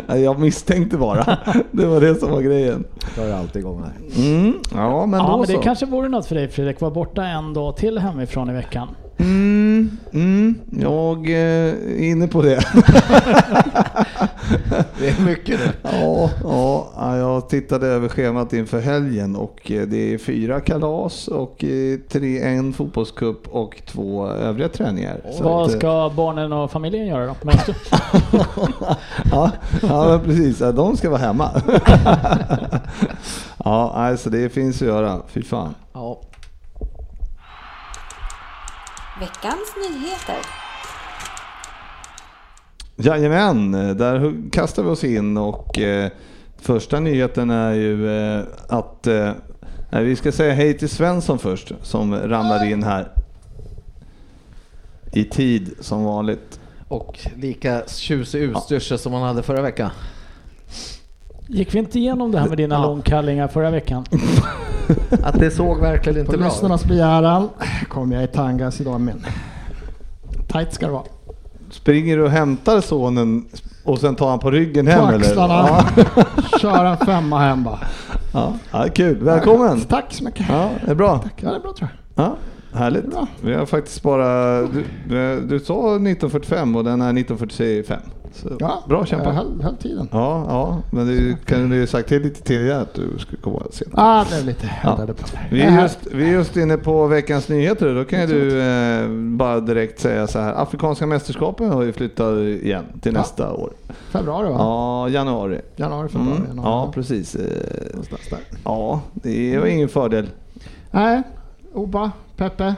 jag 0.24 0.40
misstänkte 0.40 0.98
bara. 0.98 1.38
Det 1.72 1.86
var 1.86 2.02
det 2.02 2.16
som 2.16 2.32
var 2.32 2.42
grejen. 2.42 2.84
Jag 3.18 3.26
är 3.30 3.34
alltid 3.34 3.60
igång 3.60 3.84
här. 3.84 4.26
Mm, 4.26 4.54
ja, 4.76 5.06
men 5.06 5.20
ja, 5.20 5.28
då 5.28 5.38
men 5.38 5.48
det 5.48 5.54
så. 5.54 5.62
kanske 5.62 5.86
vore 5.86 6.10
något 6.10 6.26
för 6.26 6.36
dig 6.36 6.48
Fredrik, 6.48 6.80
var 6.82 6.92
borta 6.92 7.26
en 7.26 7.54
dag 7.54 7.78
till 7.78 7.98
hemifrån 7.98 8.50
i 8.50 8.54
veckan. 8.54 8.88
Mm, 9.18 9.98
mm, 10.14 10.56
jag 10.72 11.30
eh, 11.30 11.36
är 11.36 12.04
inne 12.04 12.28
på 12.28 12.42
det. 12.42 12.60
Det 15.00 15.10
är 15.10 15.26
mycket 15.26 15.60
nu. 15.60 15.72
ja, 15.82 16.30
ja, 16.44 16.92
ja, 16.96 17.18
jag 17.18 17.50
tittade 17.50 17.88
över 17.88 18.10
schemat 18.10 18.54
inför 18.54 18.80
helgen 18.80 19.36
och 19.36 19.72
eh, 19.72 19.88
det 19.88 20.14
är 20.14 20.18
fyra 20.18 20.62
kalas 20.62 21.28
och 21.28 21.64
eh, 21.64 22.00
tre, 22.10 22.44
en 22.44 22.74
fotbollscup 22.74 23.48
och 23.48 23.82
två 23.88 24.28
övriga 24.28 24.70
träningar. 24.70 25.22
Så 25.32 25.44
Vad 25.44 25.66
att, 25.66 25.72
ska 25.72 26.12
barnen 26.16 26.54
och 26.54 26.72
familjen 26.72 27.08
göra 27.08 27.26
då? 27.26 27.36
Ja, 29.32 29.52
ja 29.82 30.22
precis. 30.26 30.60
De 30.60 30.98
ska 30.98 31.10
vara 31.10 31.22
hemma. 31.22 31.50
ja, 33.66 33.92
alltså 33.96 34.30
det 34.30 34.50
finns 34.50 34.82
att 34.82 34.88
göra. 34.88 35.22
Fy 35.28 35.42
fan. 35.42 35.76
Ja. 35.94 36.20
Veckans 39.24 39.76
nyheter. 39.78 40.36
Jajamän, 42.96 43.72
där 43.72 44.34
kastar 44.52 44.84
vi 44.84 44.90
oss 44.90 45.04
in 45.04 45.38
och 45.38 45.80
eh, 45.80 46.12
första 46.58 47.00
nyheten 47.00 47.50
är 47.50 47.74
ju 47.74 48.18
eh, 48.18 48.44
att 48.68 49.08
eh, 49.08 49.32
vi 49.92 50.16
ska 50.16 50.32
säga 50.32 50.54
hej 50.54 50.78
till 50.78 50.90
Svensson 50.90 51.40
först 51.40 51.72
som 51.82 52.16
ramlar 52.16 52.66
in 52.66 52.84
här. 52.84 53.12
I 55.12 55.24
tid 55.24 55.76
som 55.80 56.04
vanligt. 56.04 56.60
Och 56.88 57.20
lika 57.36 57.84
tjusig 57.88 58.42
utstyrsel 58.42 59.00
som 59.00 59.12
man 59.12 59.22
hade 59.22 59.44
förra 59.44 59.62
veckan. 59.62 59.90
Gick 61.48 61.76
vi 61.76 61.80
inte 61.80 62.00
igenom 62.00 62.32
det 62.32 62.40
här 62.40 62.48
med 62.50 62.58
dina 62.58 62.76
Ja. 62.76 62.82
långkallingar 62.84 63.48
förra 63.48 63.70
veckan? 63.72 64.06
Att 65.24 65.40
det 65.40 65.52
såg 65.52 65.80
verkligen 65.80 66.20
inte 66.20 66.32
På 66.32 66.38
bra 66.38 66.48
ut. 66.48 66.54
lyssnarnas 66.54 66.86
begäran 66.86 67.50
kommer 67.90 68.16
jag 68.16 68.24
i 68.24 68.28
tangas 68.28 68.82
idag 68.82 69.02
men 69.02 69.26
tight 70.48 70.74
ska 70.74 70.86
det 70.86 70.92
vara. 70.92 71.04
Springer 71.70 72.18
du 72.18 72.24
och 72.24 72.30
hämtar 72.30 72.82
sonen 72.82 73.46
och 73.84 74.00
sen 74.00 74.16
tar 74.16 74.30
han 74.30 74.40
på 74.40 74.52
ryggen 74.52 74.86
På 74.86 74.92
hem 74.92 75.08
eller? 75.08 75.18
axlarna. 75.18 75.86
Ja. 76.16 76.24
Kör 76.62 76.86
en 76.86 76.98
femma 76.98 77.40
hem 77.40 77.64
bara. 77.64 77.80
Ja, 78.34 78.54
ja, 78.72 78.86
kul. 78.96 79.24
Välkommen! 79.24 79.82
Tack 79.82 80.06
så 80.14 80.24
mycket. 80.24 80.46
Ja, 80.50 80.70
det 80.86 80.92
är 80.92 80.96
bra. 80.96 81.18
Tack. 81.20 81.34
Ja, 81.44 81.50
det 81.50 81.56
är 81.56 81.60
bra 81.60 81.74
tror 81.78 81.90
jag. 82.16 82.26
Ja, 82.26 82.36
härligt. 82.80 83.12
Bra. 83.12 83.28
Vi 83.42 83.54
har 83.54 83.66
faktiskt 83.66 84.04
bara... 84.04 84.62
Du, 84.62 85.42
du 85.48 85.60
sa 85.60 85.96
1945 85.96 86.76
och 86.76 86.84
den 86.84 87.02
är 87.02 87.06
1945. 87.10 88.00
Så 88.34 88.50
Ja, 88.60 88.84
bra 88.88 89.06
kämpat. 89.06 89.36
Höll, 89.36 89.62
höll 89.62 89.76
tiden. 89.78 90.10
Ja, 90.12 90.46
ja, 90.48 90.82
men 90.92 91.08
du 91.08 91.36
kunde 91.46 91.76
ju 91.76 91.88
sagt 91.88 92.10
till 92.10 92.22
lite 92.22 92.42
tidigare 92.42 92.82
att 92.82 92.94
du 92.94 93.18
skulle 93.20 93.42
komma 93.42 93.62
senare. 93.72 94.02
Ah, 94.02 94.24
det 94.24 94.30
blev 94.30 94.46
lite 94.46 94.70
Ja. 94.84 94.96
planer. 94.96 95.16
Vi 95.52 95.62
är, 95.62 95.82
just, 95.82 96.00
vi 96.12 96.24
är 96.24 96.32
just 96.32 96.58
inne 96.58 96.78
på 96.78 97.08
veckans 97.08 97.50
nyheter. 97.50 97.96
Då 97.96 98.06
kan 98.06 98.20
ju 98.22 98.28
du 98.28 98.62
eh, 98.62 99.10
bara 99.38 99.60
direkt 99.60 100.00
säga 100.00 100.28
så 100.28 100.40
här. 100.40 100.54
Afrikanska 100.62 101.06
mästerskapen 101.06 101.70
har 101.70 101.84
ju 101.84 101.94
flyttat 101.94 102.38
igen 102.38 102.84
till 103.02 103.14
Ja. 103.14 103.20
nästa 103.20 103.54
år. 103.54 103.74
Februari 104.12 104.50
va? 104.50 104.56
Ja, 104.58 105.10
januari. 105.10 105.62
Januari, 105.76 106.10
februari. 106.10 106.36
Mm, 106.38 106.48
januari. 106.48 106.70
ja, 106.70 106.92
precis. 106.94 107.36
Eh, 107.36 107.42
Någonstans 107.92 108.22
där. 108.30 108.40
Ja, 108.64 109.02
det 109.14 109.58
var 109.60 109.66
ingen 109.66 109.90
fördel. 109.90 110.30
Nej, 110.92 111.22
Oba, 111.74 112.12
Peppe, 112.38 112.76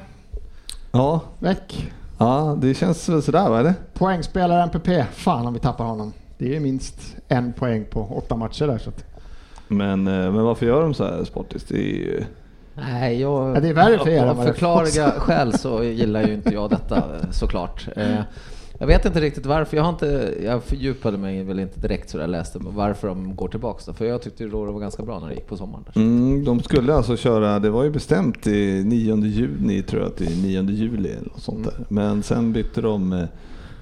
Ja, 0.92 1.22
väck. 1.40 1.92
Ja 2.18 2.58
det 2.62 2.74
känns 2.74 3.10
väl 3.10 3.22
sådär 3.24 3.50
va, 3.50 3.60
eller? 3.60 3.74
Poängspelare 3.94 4.64
MPP. 4.64 5.06
Fan 5.12 5.48
om 5.48 5.54
vi 5.54 5.60
tappar 5.60 5.86
honom. 5.86 6.14
Det 6.38 6.56
är 6.56 6.60
minst 6.60 7.16
en 7.28 7.54
poäng 7.54 7.86
på 7.90 8.02
åtta 8.18 8.36
matcher 8.36 8.68
där. 8.68 8.78
Så 8.78 8.90
att, 8.90 9.06
Men, 9.68 10.08
eh, 10.08 10.14
men 10.14 10.44
varför 10.44 10.66
gör 10.66 10.82
de 10.82 10.94
så 10.94 11.04
här 11.04 11.24
sportis? 11.24 11.64
Det 11.64 11.78
är 11.78 11.96
ju... 11.96 12.24
Nej, 12.74 13.22
jag, 13.22 13.56
Ja, 13.56 13.60
det 13.60 13.70
är 13.70 13.74
värre 13.74 13.98
för 13.98 14.10
er 14.10 14.26
av 14.26 14.44
förklarliga 14.44 15.12
skäl 15.12 15.58
så 15.58 15.84
gillar 15.84 16.24
ju 16.24 16.34
inte 16.34 16.54
jag 16.54 16.70
detta 16.70 16.98
eh, 16.98 17.32
såklart. 17.32 17.88
Eh, 17.96 18.20
Jag 18.80 18.88
vet 18.88 19.06
inte 19.06 19.20
riktigt 19.22 19.46
varför. 19.46 19.78
Jag, 19.78 19.84
har 19.84 19.90
inte, 19.90 20.34
jag 20.44 20.64
fördjupade 20.64 21.18
mig 21.18 21.44
väl 21.44 21.60
inte 21.60 21.80
direkt 21.80 22.10
så 22.10 22.18
jag 22.18 22.30
läste 22.30 22.60
varför 22.62 23.08
de 23.08 23.36
går 23.36 23.48
tillbaks 23.48 23.86
då. 23.86 23.94
För 23.94 24.06
jag 24.06 24.22
tyckte 24.22 24.44
det 24.44 24.50
var 24.50 24.80
ganska 24.80 25.04
bra 25.04 25.20
när 25.20 25.28
det 25.28 25.34
gick 25.34 25.48
på 25.48 25.58
sommaren. 25.58 25.84
Mm, 25.96 26.44
de 26.46 26.60
skulle 26.60 26.94
alltså 26.94 27.18
köra, 27.18 27.60
det 27.60 27.70
var 27.70 27.84
ju 27.84 27.90
bestämt 27.90 28.48
i 28.48 28.84
9 28.86 29.16
juni 29.26 29.82
tror 29.84 30.02
jag, 30.02 30.16
till 30.16 30.42
9 30.44 30.62
juli 30.64 31.10
eller 31.10 31.22
något 31.30 31.42
sånt 31.42 31.64
där. 31.64 31.86
Men 31.90 32.24
sen 32.24 32.54
bytte 32.54 32.82
de... 32.82 33.14
eh, 33.14 33.24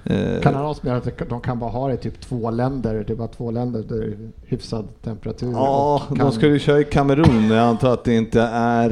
Eh, 0.06 0.42
Kanada 0.42 0.74
spelar 0.74 0.96
att 0.98 1.30
de 1.30 1.42
kan 1.42 1.60
bara 1.60 1.70
ha 1.70 1.88
det 1.88 1.94
i 1.94 1.98
typ 1.98 2.22
två 2.22 2.52
länder. 2.52 3.04
Det 3.08 3.14
är 3.14 3.18
bara 3.18 3.28
två 3.28 3.52
länder 3.52 3.84
där 3.90 3.96
det 3.98 4.06
är 4.06 4.18
hyfsad 4.46 4.88
temperatur. 5.04 5.52
Ja, 5.52 6.04
och 6.10 6.16
de 6.18 6.20
kan- 6.20 6.32
ska 6.32 6.48
ju 6.48 6.60
köra 6.60 6.80
i 6.80 6.84
Kamerun. 6.84 7.50
Jag 7.50 7.60
antar 7.60 7.94
att 7.94 8.04
det 8.04 8.14
inte 8.14 8.42
är 8.42 8.90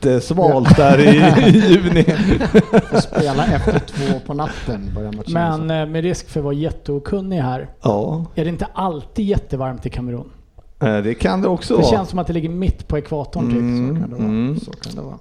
jättesvalt 0.00 0.76
där 0.76 0.98
i, 0.98 1.16
i 1.50 1.58
juni. 1.68 2.04
får 2.90 3.00
spela 3.00 3.46
efter 3.46 3.78
två 3.78 4.20
på 4.26 4.34
natten. 4.34 4.98
Men 5.26 5.70
eh, 5.70 5.86
med 5.86 6.02
risk 6.04 6.28
för 6.28 6.40
att 6.40 6.44
vara 6.44 6.54
jätteokunnig 6.54 7.38
här. 7.40 7.68
Ja, 7.82 8.24
Är 8.34 8.44
det 8.44 8.50
inte 8.50 8.66
alltid 8.74 9.24
jättevarmt 9.24 9.86
i 9.86 9.90
Kamerun? 9.90 10.30
eh, 10.82 10.96
det 10.96 11.14
kan 11.14 11.42
det 11.42 11.48
också 11.48 11.76
Det 11.76 11.82
vara. 11.82 11.90
känns 11.92 12.08
som 12.08 12.18
att 12.18 12.26
det 12.26 12.32
ligger 12.32 12.48
mitt 12.48 12.88
på 12.88 12.98
ekvatorn 12.98 13.44
typ. 13.50 13.58
Mm. 13.58 13.94
så 13.94 14.00
kan 14.00 14.10
det 14.10 14.16
vara. 14.16 14.24
mm. 14.28 14.60
Så 14.60 14.70
kan 14.70 14.94
det 14.94 15.00
vara. 15.00 15.18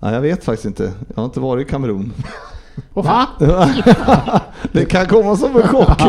Ja, 0.00 0.12
jag 0.12 0.20
vet 0.20 0.44
faktiskt 0.44 0.64
inte. 0.66 0.82
Jag 1.08 1.16
har 1.16 1.24
inte 1.24 1.40
varit 1.40 1.66
i 1.66 1.70
Kamerun. 1.70 2.12
Och 2.92 3.04
fan, 3.04 3.26
det 4.72 4.84
kan 4.84 5.06
komma 5.06 5.36
som 5.36 5.56
en 5.56 5.62
chock. 5.62 6.02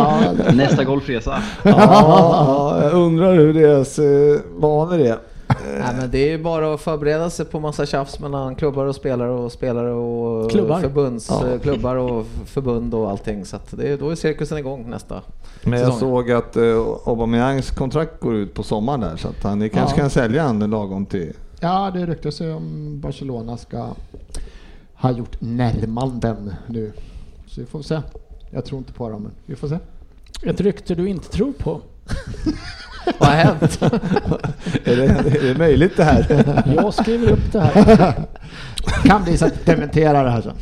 Nästa 0.53 0.83
golfresa. 0.83 1.41
Ja, 1.63 2.79
jag 2.83 2.93
undrar 2.93 3.33
hur 3.35 3.53
deras 3.53 3.99
eh, 3.99 4.39
vanor 4.59 4.99
är. 4.99 5.17
Nej, 5.79 5.95
men 5.99 6.11
det 6.11 6.17
är 6.17 6.29
ju 6.37 6.43
bara 6.43 6.73
att 6.73 6.81
förbereda 6.81 7.29
sig 7.29 7.45
på 7.45 7.59
massa 7.59 7.85
tjafs 7.85 8.19
mellan 8.19 8.55
klubbar 8.55 8.85
och 8.85 8.95
spelare 8.95 9.29
och 9.31 9.51
spelare 9.51 9.91
och 9.93 10.51
Klubbar. 10.51 10.81
förbunds, 10.81 11.27
Ja. 11.29 11.59
klubbar 11.61 11.95
och 11.95 12.25
förbund 12.45 12.93
och 12.93 13.09
allting. 13.11 13.45
Så 13.45 13.55
att 13.55 13.77
det 13.77 13.87
är, 13.89 13.97
då 13.97 14.09
är 14.09 14.15
cirkusen 14.15 14.57
igång 14.57 14.89
nästa. 14.89 15.21
Men 15.63 15.73
jag 15.79 15.93
Säsongen. 15.93 15.99
såg 15.99 16.31
att 16.31 16.55
eh, 16.57 16.63
Aubameyangs 17.05 17.71
kontrakt 17.71 18.19
går 18.19 18.35
ut 18.35 18.53
på 18.53 18.63
sommaren 18.63 18.99
där 19.01 19.17
så 19.17 19.27
att 19.27 19.43
han 19.43 19.59
ni 19.59 19.69
kanske 19.69 19.95
Ja. 19.97 20.01
kan 20.01 20.09
sälja 20.09 20.43
han 20.43 20.59
lagom 20.59 21.05
till... 21.05 21.33
ja, 21.59 21.91
det 21.93 22.05
ryktas 22.05 22.41
ju 22.41 22.53
om 22.53 22.99
Barcelona 23.01 23.57
ska 23.57 23.87
ha 24.95 25.11
gjort 25.11 25.35
närmanden 25.41 26.53
nu. 26.67 26.91
Så 27.47 27.61
vi 27.61 27.67
får 27.67 27.81
se. 27.81 27.99
Jag 28.51 28.65
tror 28.65 28.77
inte 28.79 28.93
på 28.93 29.09
dem, 29.09 29.21
men 29.23 29.31
vi 29.45 29.55
får 29.55 29.67
se. 29.67 29.77
ett 30.43 30.61
rykte 30.61 30.95
du 30.95 31.07
inte 31.09 31.29
tror 31.29 31.51
på. 31.53 31.81
Vad 33.19 33.29
har 33.29 33.35
hänt? 33.35 33.81
är, 34.83 34.95
det, 34.97 35.03
är 35.05 35.53
det 35.53 35.57
möjligt 35.57 35.97
det 35.97 36.03
här? 36.03 36.43
Jag 36.75 36.93
skriver 36.93 37.31
upp 37.31 37.51
det 37.51 37.59
här. 37.59 38.13
Kan 39.03 39.23
bli 39.23 39.37
så 39.37 39.45
att 39.45 39.65
dementera 39.65 40.23
det 40.23 40.29
här 40.29 40.41
sen. 40.41 40.53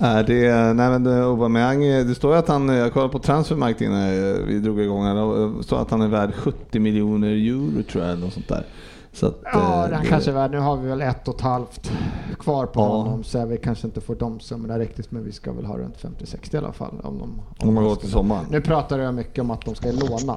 Nej, 0.00 0.24
det, 0.26 0.52
nej 0.74 0.90
men 0.90 1.04
det- 1.04 1.24
Aubameyang, 1.24 1.84
eh, 1.84 2.04
det 2.06 2.14
står 2.14 2.32
ju 2.32 2.38
att 2.38 2.48
han, 2.48 2.68
jag 2.68 2.92
kollade 2.92 3.12
på 3.12 3.18
transfermarkt 3.18 3.80
innan 3.80 4.02
eh, 4.02 4.34
vi 4.46 4.58
drog 4.58 4.80
igång 4.80 5.04
här, 5.04 5.56
det 5.58 5.64
står 5.64 5.82
att 5.82 5.90
han 5.90 6.02
är 6.02 6.08
värd 6.08 6.34
70 6.34 6.78
miljoner 6.78 7.28
euro 7.28 7.82
tror 7.82 8.04
jag, 8.04 8.12
eller 8.12 8.24
något 8.24 8.32
sånt 8.34 8.48
där. 8.48 8.66
Så 9.12 9.26
att, 9.26 9.40
Ja, 9.52 9.84
eh, 9.84 9.90
den 9.90 10.00
det- 10.02 10.06
kanske 10.08 10.30
är 10.30 10.34
värd. 10.34 10.50
Nu 10.50 10.58
har 10.58 10.76
vi 10.76 10.88
väl 10.88 11.00
ett 11.00 11.28
och 11.28 11.34
ett 11.34 11.40
halvt 11.40 11.90
kvar 12.38 12.66
på 12.66 12.80
Ja. 12.80 12.84
honom 12.88 13.24
så 13.24 13.46
vi 13.46 13.56
kanske 13.56 13.86
inte 13.86 14.00
får 14.00 14.14
de 14.14 14.40
summorna 14.40 14.78
riktigt 14.78 15.10
men 15.10 15.24
vi 15.24 15.32
ska 15.32 15.52
väl 15.52 15.64
ha 15.64 15.76
runt 15.78 15.96
50-60 16.02 16.54
i 16.54 16.58
alla 16.58 16.72
fall. 16.72 16.94
Om 17.02 17.18
de, 17.18 17.68
Om 17.68 17.74
går 17.74 17.82
de 17.82 17.88
till 17.90 17.96
skulle- 17.98 18.12
sommaren. 18.12 18.44
Nu 18.50 18.60
pratar 18.60 18.98
jag 18.98 19.14
mycket 19.14 19.38
om 19.38 19.50
att 19.50 19.64
de 19.64 19.74
ska 19.74 19.88
låna. 19.92 20.36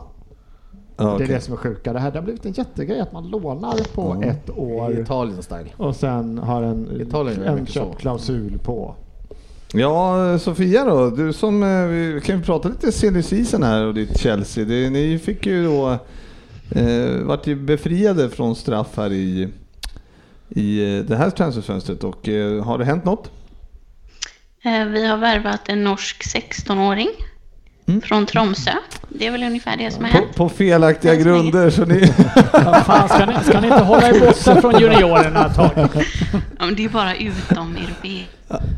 Ja, 0.98 1.18
Det 1.18 1.24
är 1.24 1.28
det 1.28 1.42
som 1.42 1.54
är 1.54 1.58
sjuka. 1.58 1.94
Det 1.94 2.00
här 2.00 2.12
det 2.12 2.18
har 2.18 2.24
blivit 2.24 2.46
en 2.46 2.52
jättegrej 2.52 3.00
att 3.00 3.14
man 3.14 3.28
lånar 3.30 3.94
på 3.94 4.20
Ja. 4.22 4.28
ett 4.30 4.50
år 4.50 5.00
Italien 5.00 5.44
style. 5.44 5.70
och 5.78 5.96
sen 5.96 6.38
har 6.38 6.64
en, 6.64 7.02
Italien 7.02 7.44
en 7.44 7.66
köpklausul 7.66 8.58
på. 8.64 8.96
Ja, 9.74 10.40
Sofia 10.40 10.86
då, 10.86 11.10
du 11.10 11.34
som, 11.34 11.64
eh, 11.64 11.86
vi 11.88 12.22
kan 12.26 12.38
ju 12.38 12.44
prata 12.44 12.70
lite 12.70 12.92
season 13.24 13.64
här 13.64 13.86
och 13.86 13.94
ditt 13.94 14.18
Chelsea. 14.20 14.66
Det, 14.66 14.90
ni 14.90 15.20
fick 15.20 15.46
ju 15.46 15.66
då, 15.66 15.90
eh, 16.72 17.22
vart 17.24 17.48
ju 17.48 17.56
befriade 17.56 18.30
från 18.30 18.56
straff 18.56 18.98
här 18.98 19.12
i, 19.14 19.50
i 20.50 20.98
eh, 20.98 21.04
det 21.06 21.16
här 21.16 21.30
transferfönstret 21.30 22.04
och 22.04 22.30
eh, 22.30 22.64
har 22.64 22.78
det 22.78 22.86
hänt 22.86 23.06
något? 23.06 23.32
Eh, 24.64 24.86
Vi 24.86 25.06
har 25.08 25.18
värvat 25.18 25.62
en 25.70 25.84
norsk 25.84 26.24
16-åring 26.36 27.10
Mm. 27.88 28.02
från 28.02 28.26
Tromsö. 28.26 28.72
Det 29.10 29.28
är 29.28 29.32
väl 29.32 29.44
ungefär 29.44 29.78
det 29.78 29.92
som 29.92 30.04
har 30.04 30.12
På, 30.12 30.18
hänt. 30.18 30.36
på 30.36 30.50
felaktiga 30.50 31.14
Än 31.14 31.24
så 31.24 31.30
länge. 31.30 31.42
grunder 31.42 31.70
så 31.70 31.86
ni... 31.86 32.14
Vad 32.66 32.86
fan, 32.86 33.10
ska, 33.10 33.26
ni, 33.26 33.34
ska 33.44 33.60
ni 33.62 33.68
inte 33.68 33.84
hålla 33.84 34.08
er 34.10 34.20
borta 34.20 34.62
från 34.62 34.80
juniorerna 34.82 35.46
ett 35.46 35.56
tag? 35.56 35.72
Ja, 36.60 36.66
men 36.66 36.76
det 36.76 36.86
är 36.86 36.90
bara 36.90 37.16
utomeuropeiska 37.16 38.28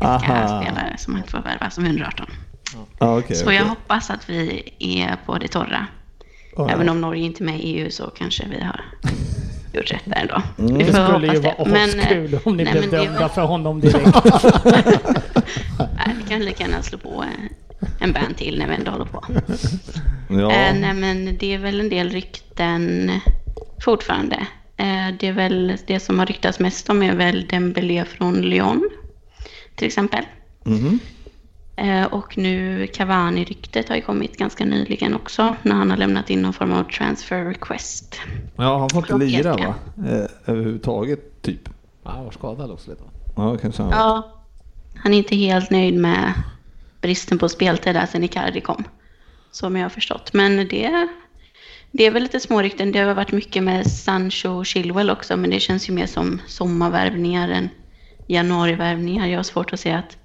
Aha. 0.01 0.19
spelare 0.61 0.95
som 0.97 1.13
man 1.13 1.23
får 1.27 1.37
värva 1.37 1.69
som 1.69 1.85
118. 1.85 2.25
Ja, 2.99 3.17
okej, 3.19 3.35
Så 3.35 3.43
okej. 3.45 3.55
jag 3.57 3.65
hoppas 3.65 4.09
att 4.09 4.29
vi 4.29 4.63
är 4.79 5.15
på 5.25 5.37
det 5.37 5.47
torra. 5.47 5.85
Ja, 6.19 6.25
ja. 6.55 6.69
Även 6.69 6.89
om 6.89 7.01
Norge 7.01 7.23
inte 7.23 7.43
är 7.43 7.45
med 7.45 7.59
i 7.59 7.63
EU 7.63 7.91
så 7.91 8.03
kanske 8.17 8.43
vi 8.49 8.63
har 8.63 8.81
gjort 9.73 9.91
rätt 9.91 10.01
där 10.05 10.15
ändå. 10.21 10.41
Mm. 10.59 10.77
Det 10.77 10.85
skulle 10.93 11.33
ju 11.33 11.39
vara 11.39 11.83
askul 11.83 12.39
om 12.43 12.57
ni 12.57 12.63
nej, 12.63 12.71
blev 12.73 12.81
men 12.81 12.89
det 12.91 12.97
är 12.97 13.05
dömda 13.05 13.19
väl- 13.19 13.29
för 13.29 13.41
honom 13.41 13.79
direkt. 13.79 14.05
nej, 15.77 16.15
Vi 16.23 16.29
kan 16.29 16.39
lika 16.39 16.63
gärna 16.63 16.81
slå 16.81 16.97
på 16.97 17.23
eh, 17.23 17.29
en 17.99 18.13
band 18.13 18.37
till 18.37 18.59
när 18.59 18.67
vi 18.67 18.75
ändå 18.75 18.91
håller 18.91 19.05
på. 19.05 19.25
Ja. 20.29 20.51
Eh, 20.51 20.75
nej, 20.79 20.93
men 20.93 21.37
det 21.37 21.53
är 21.53 21.57
väl 21.57 21.79
en 21.79 21.89
del 21.89 22.09
rykten 22.09 23.11
fortfarande. 23.83 24.35
Eh, 24.77 25.15
det 25.19 25.27
är 25.27 25.33
väl 25.33 25.77
det 25.87 25.99
som 25.99 26.19
har 26.19 26.25
ryktats 26.25 26.59
mest 26.59 26.89
om 26.89 27.03
är 27.03 27.15
väl 27.15 27.47
Dembélé 27.47 28.05
från 28.05 28.41
Lyon 28.41 28.89
till 29.75 29.87
exempel. 29.87 30.23
Eh, 31.75 32.05
och 32.05 32.37
nu 32.37 32.87
Cavani-ryktet 32.87 33.89
har 33.89 33.95
ju 33.95 34.01
kommit 34.01 34.37
ganska 34.37 34.65
nyligen 34.65 35.15
också 35.15 35.55
när 35.61 35.75
han 35.75 35.89
har 35.89 35.97
lämnat 35.97 36.29
in 36.29 36.41
någon 36.41 36.53
form 36.53 36.73
av 36.73 36.83
transfer 36.83 37.45
request. 37.45 38.15
ja, 38.55 38.77
han 38.77 38.89
får 38.89 38.99
inte 38.99 39.25
lira 39.25 39.55
va? 39.55 39.75
Eh, 39.97 40.25
överhuvudtaget 40.45 41.41
typ. 41.41 41.69
Ja, 42.03 42.11
han 42.11 42.23
var 42.25 42.31
skadad 42.31 42.71
också 42.71 42.89
lite 42.89 43.03
va? 43.03 43.09
Ja, 43.35 43.57
kanske 43.57 43.83
han 43.83 43.91
Ja, 43.91 44.41
han 44.95 45.13
är 45.13 45.17
inte 45.17 45.35
helt 45.35 45.69
nöjd 45.69 45.93
med 45.93 46.33
bristen 47.01 47.37
på 47.37 47.49
speltid 47.49 47.95
där 47.95 48.05
sen 48.05 48.23
Icardi 48.23 48.61
kom. 48.61 48.83
Som 49.51 49.75
jag 49.75 49.83
har 49.83 49.89
förstått. 49.89 50.33
Men 50.33 50.67
det, 50.67 51.07
det 51.91 52.05
är 52.05 52.11
väl 52.11 52.23
lite 52.23 52.39
smårykten. 52.39 52.91
Det 52.91 52.99
har 52.99 53.13
varit 53.13 53.31
mycket 53.31 53.63
med 53.63 53.91
Sancho 53.91 54.49
och 54.49 54.65
Chilwell 54.65 55.09
också. 55.09 55.37
Men 55.37 55.49
det 55.49 55.59
känns 55.59 55.89
ju 55.89 55.93
mer 55.93 56.05
som 56.05 56.41
sommarvärvningar 56.47 57.49
än 57.49 57.69
januarivärvningar. 58.27 59.27
Jag 59.27 59.39
har 59.39 59.43
svårt 59.43 59.73
att 59.73 59.79
se 59.79 59.91
att, 59.91 60.17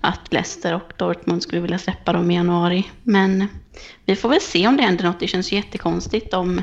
att 0.00 0.32
Leicester 0.32 0.74
och 0.74 0.92
Dortmund 0.96 1.42
skulle 1.42 1.62
vilja 1.62 1.78
släppa 1.78 2.12
dem 2.12 2.30
i 2.30 2.34
januari. 2.34 2.90
Men 3.02 3.48
vi 4.04 4.16
får 4.16 4.28
väl 4.28 4.40
se 4.40 4.68
om 4.68 4.76
det 4.76 4.82
händer 4.82 5.04
något. 5.04 5.20
Det 5.20 5.26
känns 5.26 5.52
ju 5.52 5.56
jättekonstigt 5.56 6.34
om 6.34 6.62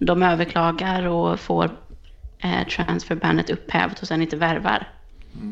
de 0.00 0.22
överklagar 0.22 1.02
och 1.02 1.40
får 1.40 1.70
eh, 2.38 2.66
transferbandet 2.68 3.50
upphävt 3.50 4.02
och 4.02 4.08
sen 4.08 4.22
inte 4.22 4.36
värvar. 4.36 4.97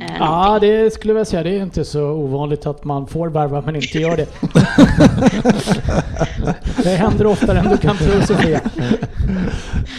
Eh, 0.01 0.17
Ja, 0.19 0.59
det 0.61 0.93
skulle 0.95 1.13
jag 1.15 1.27
säga. 1.27 1.43
Det 1.43 1.51
är 1.51 1.63
inte 1.63 1.85
så 1.85 2.03
ovanligt 2.11 2.67
att 2.67 2.85
man 2.85 3.07
får 3.07 3.29
värva 3.29 3.61
men 3.61 3.77
inte 3.77 3.99
gör 3.99 4.17
det. 4.17 4.27
det 6.83 6.89
händer 6.91 7.27
oftare 7.27 7.59
än 7.59 7.69
du 7.69 7.77
kan 7.77 7.97
tro 7.97 8.21
Sofia. 8.27 8.61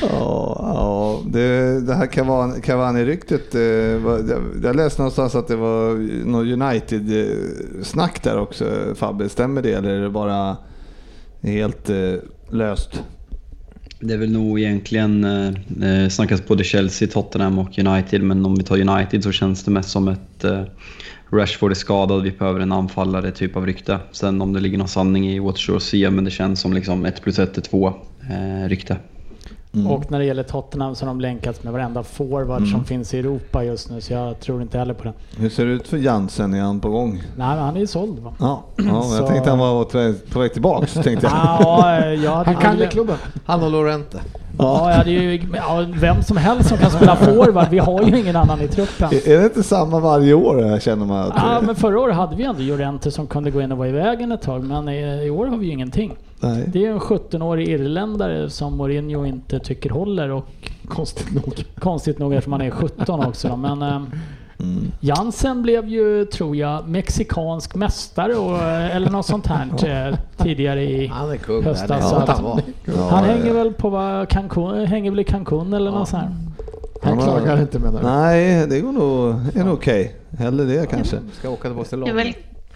Ja, 0.02 0.56
ja 0.60 1.20
det, 1.26 1.80
det 1.82 1.94
här 1.96 2.06
Cavani- 2.06 2.62
Cavani-ryktet, 2.62 3.56
eh, 3.56 3.62
jag 4.64 4.76
läste 4.76 5.02
någonstans 5.02 5.36
att 5.36 5.48
det 5.48 5.56
var 5.56 5.94
något 6.26 6.46
United-snack 6.48 8.24
där 8.24 8.40
också. 8.40 8.66
Fabbe, 8.96 9.30
stämmer 9.30 9.62
det 9.62 9.74
eller 9.74 9.90
är 9.90 10.02
det 10.02 10.10
bara 10.10 10.58
helt 11.42 11.90
eh, 11.90 12.14
löst? 12.50 13.04
Det 14.00 14.14
är 14.14 14.18
väl 14.18 14.32
nog 14.32 14.60
egentligen, 14.60 15.24
eh, 15.24 16.04
eh, 16.04 16.10
snackas 16.10 16.48
både 16.48 16.64
Chelsea, 16.64 17.08
Tottenham 17.08 17.60
och 17.60 17.80
United, 17.80 18.24
men 18.24 18.46
om 18.46 18.56
vi 18.56 18.64
tar 18.64 18.90
United 18.90 19.24
så 19.24 19.32
känns 19.32 19.64
det 19.64 19.72
mest 19.72 19.90
som 19.90 20.08
ett 20.08 20.44
eh, 20.44 20.64
Rashford 21.32 21.72
är 21.72 21.76
skadad, 21.76 22.24
vi 22.24 22.32
behöver 22.32 22.60
en 22.60 22.72
anfallare 22.72 23.32
typ 23.32 23.56
av 23.56 23.66
rykte. 23.66 24.00
Sen 24.12 24.42
om 24.42 24.54
det 24.54 24.60
ligger 24.60 24.78
någon 24.78 24.88
sanning 24.88 25.32
i 25.32 25.40
återstår 25.40 25.76
att 25.76 25.84
se, 25.84 26.10
men 26.10 26.24
det 26.24 26.32
känns 26.32 26.60
som 26.60 26.74
liksom 26.74 27.06
1 27.06 27.22
plus 27.22 27.40
1 27.40 27.58
är 27.58 27.62
2 27.62 27.88
eh, 28.30 28.70
rykte. 28.70 28.98
Mm. 29.74 29.88
Och 29.88 30.12
när 30.12 30.20
det 30.20 30.26
gäller 30.26 30.44
Tottenham 30.44 30.96
så 30.96 31.06
har 31.06 31.08
de 31.08 31.22
länkats 31.22 31.64
med 31.64 31.74
varenda 31.74 32.04
forward 32.04 32.58
Mm. 32.58 32.70
som 32.72 32.84
finns 32.86 33.14
i 33.14 33.20
Europa 33.20 33.64
just 33.64 33.90
nu 33.90 34.02
så 34.02 34.14
jag 34.14 34.40
tror 34.40 34.62
inte 34.62 34.78
heller 34.78 34.94
på 34.94 35.04
det. 35.04 35.14
Hur 35.38 35.50
ser 35.50 35.66
det 35.66 35.72
ut 35.72 35.88
för 35.88 35.98
Jansen? 35.98 36.54
Är 36.54 36.62
han 36.62 36.80
på 36.80 36.90
gång? 36.90 37.12
Nej 37.14 37.56
men 37.56 37.60
han 37.60 37.76
är 37.76 37.80
ju 37.80 37.88
såld 37.88 38.20
va? 38.20 38.34
Ja, 38.40 38.64
ja 38.78 38.84
men 38.84 38.96
jag 38.96 39.04
Så- 39.04 39.28
tänkte 39.28 39.50
han 39.50 39.60
var 39.60 39.84
på 40.32 40.40
väg- 40.40 40.54
tillbaks. 40.54 40.94
Tänkte 40.94 41.12
jag. 41.28 41.32
Ja, 41.34 42.06
jag 42.06 42.32
hade 42.32 42.52
Han 42.52 42.56
kan 42.62 42.80
ju 42.80 42.88
klubben. 42.88 43.16
Han 43.46 43.64
och 43.64 43.72
Lorente. 43.72 44.20
Ja, 44.60 44.90
jag 44.90 44.98
hade 44.98 45.12
ju, 45.12 45.42
ja, 45.56 45.86
vem 45.94 46.24
som 46.24 46.38
helst 46.38 46.70
som 46.70 46.78
kan 46.78 46.92
spela 46.92 47.16
forward. 47.26 47.68
Vi 47.72 47.80
har 47.80 48.04
ju 48.04 48.20
ingen 48.20 48.36
annan 48.36 48.62
i 48.62 48.68
truppen. 48.68 49.08
Är 49.12 49.30
är 49.30 49.40
det 49.40 49.44
inte 49.46 49.64
samma 49.64 50.00
varje 50.00 50.34
år 50.34 50.64
här, 50.64 50.80
känner 50.80 51.06
man? 51.06 51.20
Att, 51.28 51.34
Ja, 51.36 51.62
men 51.62 51.76
förra 51.76 52.00
året 52.00 52.16
hade 52.16 52.36
vi 52.36 52.44
ändå 52.44 52.62
Llorente 52.62 53.12
som 53.12 53.28
kunde 53.28 53.52
gå 53.52 53.62
in 53.62 53.72
och 53.72 53.78
vara 53.78 53.88
i 53.88 53.92
vägen 53.92 54.32
ett 54.32 54.42
tag, 54.42 54.64
men 54.64 54.90
i, 54.90 55.26
i 55.26 55.30
år 55.30 55.48
har 55.48 55.58
vi 55.58 55.66
ju 55.66 55.72
ingenting. 55.72 56.14
Nej. 56.40 56.70
Det 56.74 56.86
är 56.86 56.92
en 56.92 57.00
17-årig 57.00 57.68
irländare 57.68 58.50
som 58.50 58.78
Mourinho 58.78 59.26
inte 59.26 59.60
tycker 59.60 59.90
håller 59.90 60.30
och 60.30 60.46
Konstigt 60.88 61.34
nog. 61.34 61.64
konstigt 61.80 62.20
nog 62.20 62.34
eftersom 62.34 62.54
han 62.54 62.62
är 62.62 62.72
17 62.72 63.26
också 63.26 63.48
då, 63.48 63.56
men 63.56 63.82
eh, 63.82 64.02
Mm. 64.60 64.92
Jansen 65.00 65.62
blev 65.62 65.88
ju, 65.90 66.26
tror 66.26 66.56
jag, 66.56 66.88
mexikansk 66.88 67.76
mästare 67.76 68.36
och, 68.36 68.58
eh, 68.58 68.96
eller 68.96 69.10
något 69.10 69.26
sånt 69.26 69.48
här 69.48 69.66
eh, 70.10 70.18
tidigare 70.38 70.84
i... 70.84 71.08
Han 71.08 71.32
är 71.32 71.38
kung 71.38 71.64
Höstas 71.64 72.14
han 72.28 72.44
var. 72.44 72.62
Ja, 72.86 72.94
Han 73.10 73.24
ja. 73.26 73.36
hänger 73.36 73.54
väl 73.54 73.74
på 73.74 74.26
Cancun, 74.30 74.86
hänger 74.86 75.12
väl 75.12 75.20
i 75.20 75.24
Cancun 75.24 75.74
eller 75.74 75.92
något 75.92 76.10
sånt 76.10 76.24
här. 76.24 76.32
Han 77.02 77.18
klagar 77.18 77.62
inte 77.62 77.80
menar 77.80 78.00
du? 78.00 78.06
Nej, 78.08 78.68
det 78.68 78.80
går 78.80 78.92
nog, 78.92 79.36
är 79.56 79.64
nog 79.64 79.74
okej. 79.74 80.16
Hellre 80.38 80.66
det 80.66 80.90
kanske. 80.90 81.18
Ska 81.34 81.50
åka 81.50 81.84
till 81.84 82.00
Det 82.00 82.10
är 82.10 82.14
väl 82.14 82.34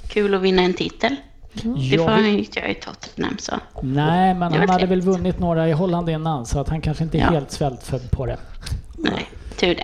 kul 0.08 0.36
att 0.36 0.42
vinna 0.42 0.62
en 0.62 0.74
titel. 0.74 1.16
Det 1.54 1.70
Ja, 1.96 2.04
får 2.04 2.12
han 2.12 2.26
inte 2.26 2.60
göra 2.60 2.70
i 2.70 2.76
Tottenham 2.76 3.38
så. 3.40 3.54
Nej, 3.82 4.34
men 4.36 4.52
Det 4.52 4.58
han 4.58 4.70
hade 4.70 4.86
väl 4.86 5.02
vunnit 5.02 5.40
några 5.40 5.70
i 5.70 5.72
Holland 5.72 6.10
innan 6.10 6.46
så 6.46 6.60
att 6.60 6.70
han 6.70 6.82
kanske 6.82 7.04
inte 7.04 7.18
är 7.18 7.22
Ja. 7.22 7.28
helt 7.30 7.52
svältfödd 7.52 8.12
på 8.12 8.26
det. 8.26 8.38
Nej, 8.98 9.30
tur 9.60 9.76
det. 9.76 9.84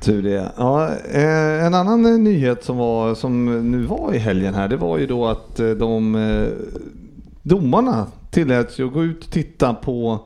Tur 0.00 0.22
det. 0.22 0.52
Ja, 0.56 0.88
eh, 1.12 1.64
en 1.66 1.74
annan 1.74 2.06
eh, 2.06 2.12
nyhet 2.18 2.64
som, 2.64 2.76
var, 2.76 3.14
som 3.14 3.44
nu 3.70 3.82
var 3.82 4.14
i 4.14 4.18
helgen 4.18 4.54
här, 4.54 4.68
det 4.68 4.76
var 4.76 4.98
ju 4.98 5.06
då 5.06 5.26
att 5.26 5.60
eh, 5.60 5.70
de 5.70 6.16
domarna 7.42 8.06
tilläts 8.30 8.80
ju 8.80 8.88
gå 8.88 9.04
ut 9.04 9.24
och 9.24 9.30
titta 9.30 9.74
på 9.74 10.18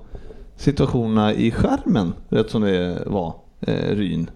situationerna 0.56 1.32
i 1.34 1.50
skärmen, 1.50 2.12
rätt 2.28 2.50
som 2.50 2.62
det 2.62 3.02
var, 3.06 3.34
Ryn. 3.90 4.30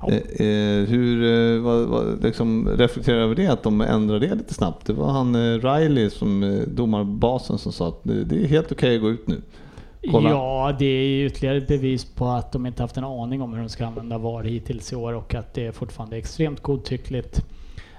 Ja. 0.00 0.10
Eh, 0.10 0.46
eh, 0.46 0.86
hur, 0.88 1.24
eh, 1.24 1.60
vad, 1.60 1.86
vad, 1.86 2.22
liksom 2.22 2.68
reflekterar 2.68 3.18
över 3.18 3.34
det, 3.34 3.46
att 3.46 3.62
de 3.62 3.80
ändrade 3.80 4.26
det 4.26 4.34
lite 4.34 4.54
snabbt? 4.54 4.86
Det 4.86 4.92
var 4.92 5.10
han 5.10 5.60
Riley, 5.60 6.10
som 6.10 6.64
domarbasen, 6.66 7.58
som 7.58 7.72
sa 7.72 7.88
att 7.88 8.00
det, 8.02 8.36
är 8.36 8.46
helt 8.46 8.72
okej 8.72 8.96
att 8.96 9.02
gå 9.02 9.10
ut 9.10 9.26
nu. 9.26 9.42
Kolla. 10.10 10.30
Ja, 10.30 10.76
det 10.78 10.84
är 10.84 11.26
ytterligare 11.26 11.56
ett 11.56 11.68
bevis 11.68 12.04
på 12.04 12.26
att 12.26 12.52
de 12.52 12.66
inte 12.66 12.82
haft 12.82 12.96
en 12.96 13.04
aning 13.04 13.42
om 13.42 13.52
hur 13.52 13.60
de 13.60 13.68
ska 13.68 13.86
använda 13.86 14.18
VAR 14.18 14.44
hittills 14.44 14.92
i 14.92 14.96
år 14.96 15.12
och 15.12 15.34
att 15.34 15.54
det 15.54 15.66
är 15.66 15.72
fortfarande 15.72 16.16
extremt 16.16 16.60
godtyckligt. 16.60 17.44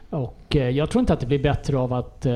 Och 0.09 0.55
eh, 0.55 0.69
jag 0.69 0.89
tror 0.89 0.99
inte 0.99 1.13
att 1.13 1.19
det 1.19 1.25
blir 1.25 1.43
bättre 1.43 1.77
av 1.77 1.93
att 1.93 2.25
eh, 2.25 2.33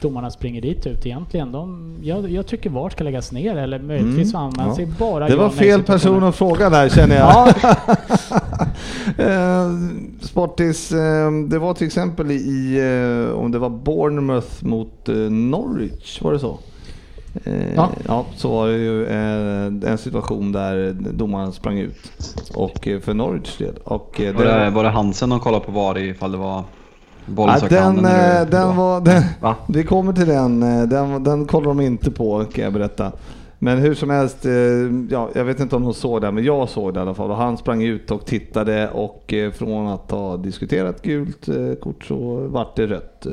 domarna 0.00 0.30
springer 0.30 0.60
dit 0.60 0.86
ut 0.86 1.06
egentligen. 1.06 1.52
De, 1.52 1.94
jag, 2.02 2.30
jag 2.30 2.46
tycker 2.46 2.70
VAR 2.70 2.90
ska 2.90 3.04
läggas 3.04 3.32
ner 3.32 3.56
eller 3.56 3.78
möjligtvis 3.78 4.34
Mm, 4.34 4.46
användas 4.46 4.78
ja. 4.78 4.86
bara 4.98 5.28
Det 5.28 5.36
var 5.36 5.50
fel 5.50 5.82
person 5.82 6.22
att 6.24 6.36
fråga 6.36 6.70
där 6.70 6.88
känner 6.88 7.16
jag. 7.16 7.54
Ja, 7.62 7.76
Eh, 9.18 9.70
Sportis, 10.20 10.92
eh, 10.92 11.30
det 11.48 11.58
var 11.58 11.74
till 11.74 11.86
exempel 11.86 12.30
i, 12.30 12.80
om 13.34 13.52
det 13.52 13.58
var 13.58 13.70
Bournemouth 13.70 14.64
mot 14.64 15.08
Norwich, 15.30 16.22
var 16.22 16.32
det 16.32 16.38
så? 16.38 16.58
Ja. 17.74 17.90
ja, 18.06 18.24
så 18.36 18.48
var 18.48 18.68
det 18.68 18.76
ju 18.78 19.06
en 19.86 19.98
situation 19.98 20.52
där 20.52 20.96
domaren 21.12 21.52
sprang 21.52 21.78
ut. 21.78 22.12
Och 22.54 22.88
för 23.02 23.14
Norwich 23.14 23.56
del. 23.58 23.74
Och, 23.84 24.20
eh, 24.20 24.34
Var 24.34 24.44
det, 24.44 24.70
var 24.70 24.84
det 24.84 24.90
Hansen 24.90 25.30
de 25.30 25.40
kollade 25.40 25.64
på 25.64 25.72
VAR 25.72 25.98
ifall 25.98 26.32
det 26.32 26.38
var 26.38 26.64
bollen 27.30 27.58
Ja, 27.62 27.68
den, 27.68 28.04
eh, 28.04 28.50
den 28.50 28.76
var, 28.76 29.00
den, 29.00 29.22
Va? 29.40 29.56
vi 29.68 29.84
kommer 29.84 30.12
till 30.12 30.26
den, 30.26 30.62
eh, 30.62 30.82
den, 30.82 31.24
den 31.24 31.46
kollar 31.46 31.68
de 31.68 31.80
inte 31.80 32.10
på 32.10 32.44
kan 32.44 32.64
jag 32.64 32.72
berätta. 32.72 33.12
Men 33.58 33.78
hur 33.78 33.94
som 33.94 34.10
helst, 34.10 34.46
eh, 34.46 34.52
ja, 35.10 35.28
jag 35.34 35.44
vet 35.44 35.60
inte 35.60 35.76
om 35.76 35.82
de 35.82 35.94
såg 35.94 36.20
det, 36.20 36.30
men 36.30 36.44
jag 36.44 36.68
såg 36.68 36.94
det 36.94 36.98
i 36.98 37.00
alla 37.00 37.14
fall. 37.14 37.30
Och 37.30 37.36
han 37.36 37.56
sprang 37.56 37.82
ut 37.82 38.10
och 38.10 38.26
tittade 38.26 38.88
och 38.90 39.34
från 39.54 39.88
att 39.88 40.10
ha 40.10 40.36
diskuterat 40.36 41.02
gult 41.02 41.48
kort 41.80 42.04
så 42.04 42.46
vart 42.48 42.76
det 42.76 42.86
rött. 42.86 43.26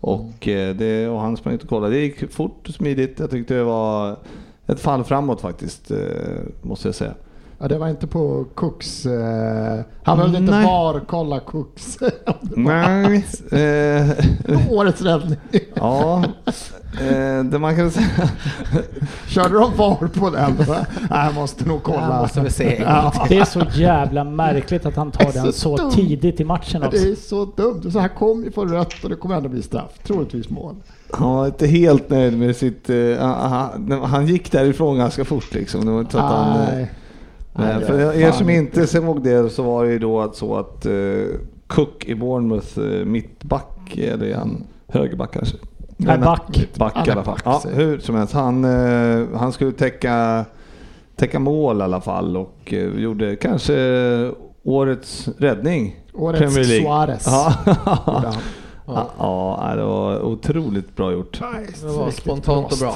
Och, 0.00 0.32
det, 0.40 1.08
och 1.08 1.20
han 1.20 1.36
sprang 1.36 1.54
ut 1.54 1.62
och 1.62 1.68
kollade. 1.68 1.94
Det 1.94 2.00
gick 2.00 2.32
fort 2.32 2.68
och 2.68 2.74
smidigt. 2.74 3.20
Jag 3.20 3.30
tyckte 3.30 3.54
det 3.54 3.64
var 3.64 4.16
ett 4.66 4.80
fall 4.80 5.04
framåt 5.04 5.40
faktiskt, 5.40 5.92
måste 6.62 6.88
jag 6.88 6.94
säga. 6.94 7.14
Ja, 7.60 7.68
det 7.68 7.78
var 7.78 7.88
inte 7.88 8.06
på 8.06 8.46
Cooks. 8.54 9.06
Eh, 9.06 9.80
han 10.02 10.16
behövde 10.18 10.38
inte 10.38 10.52
var 10.52 11.00
kolla 11.06 11.40
Cooks. 11.40 11.98
Nej. 12.40 13.26
Eh, 13.52 14.72
Årets 14.72 15.02
räddning. 15.02 15.38
ja, 15.74 16.24
eh, 17.00 17.44
det 17.44 17.58
man 17.58 17.76
kan 17.76 17.90
säga. 17.90 18.06
Körde 19.28 19.54
de 19.54 19.76
var 19.76 19.94
på 20.08 20.30
den? 20.30 20.56
Nej, 21.10 21.24
jag 21.26 21.34
måste 21.34 21.68
nog 21.68 21.82
kolla. 21.82 22.08
Ja, 22.10 22.20
måste 22.22 22.40
vi 22.40 22.50
se 22.50 22.82
Ja, 22.82 23.12
det 23.28 23.38
är 23.38 23.44
så 23.44 23.62
jävla 23.74 24.24
märkligt 24.24 24.86
att 24.86 24.96
han 24.96 25.10
tar 25.10 25.32
den 25.32 25.44
så 25.44 25.52
så 25.52 25.76
dumt. 25.76 25.90
tidigt 25.90 26.40
i 26.40 26.44
matchen 26.44 26.82
också. 26.82 26.98
det 26.98 27.10
är 27.10 27.14
så 27.14 27.44
dumt. 27.44 27.90
Så 27.92 27.98
här 27.98 28.08
kommer 28.08 28.44
ju 28.44 28.50
få 28.52 28.64
rött 28.66 28.94
och 29.04 29.10
det 29.10 29.16
kommer 29.16 29.36
ändå 29.36 29.48
bli 29.48 29.62
straff. 29.62 29.90
Troligtvis 30.06 30.50
mål. 30.50 30.74
Han 31.12 31.34
var 31.34 31.46
inte 31.46 31.66
helt 31.66 32.10
nöjd 32.10 32.38
med 32.38 32.56
sitt... 32.56 32.90
eh, 32.90 32.96
han, 33.18 33.90
han, 33.90 34.02
han 34.02 34.26
gick 34.26 34.52
därifrån 34.52 34.98
ganska 34.98 35.24
fort 35.24 35.54
liksom. 35.54 35.84
Det 35.86 35.90
var 35.92 36.00
inte 36.00 36.12
så 36.12 36.18
att 36.18 36.24
han, 36.32 36.86
Nej. 37.58 37.76
nej, 37.76 37.86
för 37.86 38.14
er 38.20 38.30
som 38.32 38.50
inte. 38.50 38.86
såg 38.86 39.22
det 39.24 39.50
så 39.50 39.62
var 39.62 39.84
det 39.84 39.92
ju 39.92 39.98
då 39.98 40.20
att 40.20 40.36
så 40.36 40.56
att 40.56 40.86
eh, 40.86 40.92
Cook 41.66 42.04
i 42.04 42.14
Bournemouth, 42.14 42.78
eh, 42.78 43.04
mittback, 43.04 43.96
eller 43.98 44.34
han 44.34 44.64
högerback 44.88 45.32
kanske? 45.32 45.56
Nej, 45.96 46.18
Men- 46.18 46.20
back. 46.20 46.68
Back 46.76 47.08
i 47.08 47.10
alla 47.10 47.24
fall. 47.24 47.38
Ja, 47.44 47.62
hur 47.72 47.98
som 47.98 48.14
helst. 48.14 48.32
Han, 48.34 48.64
eh, 48.64 49.26
han 49.34 49.52
skulle 49.52 49.72
täcka, 49.72 50.44
täcka 51.16 51.38
mål 51.38 51.80
i 51.80 51.82
alla 51.82 52.00
fall 52.00 52.36
och 52.36 52.74
eh, 52.74 53.00
gjorde 53.00 53.36
kanske 53.36 53.74
årets 54.62 55.28
räddning. 55.38 55.96
Årets. 56.14 56.54
Suarez. 56.54 57.26
Ja. 57.26 57.52
Ja, 58.94 59.10
ja, 59.18 59.74
det 59.76 59.84
var 59.84 60.22
otroligt 60.22 60.96
bra 60.96 61.12
gjort. 61.12 61.40
Det 61.80 61.86
var 61.88 62.10
spontant 62.10 62.72
och 62.72 62.78
bra. 62.78 62.94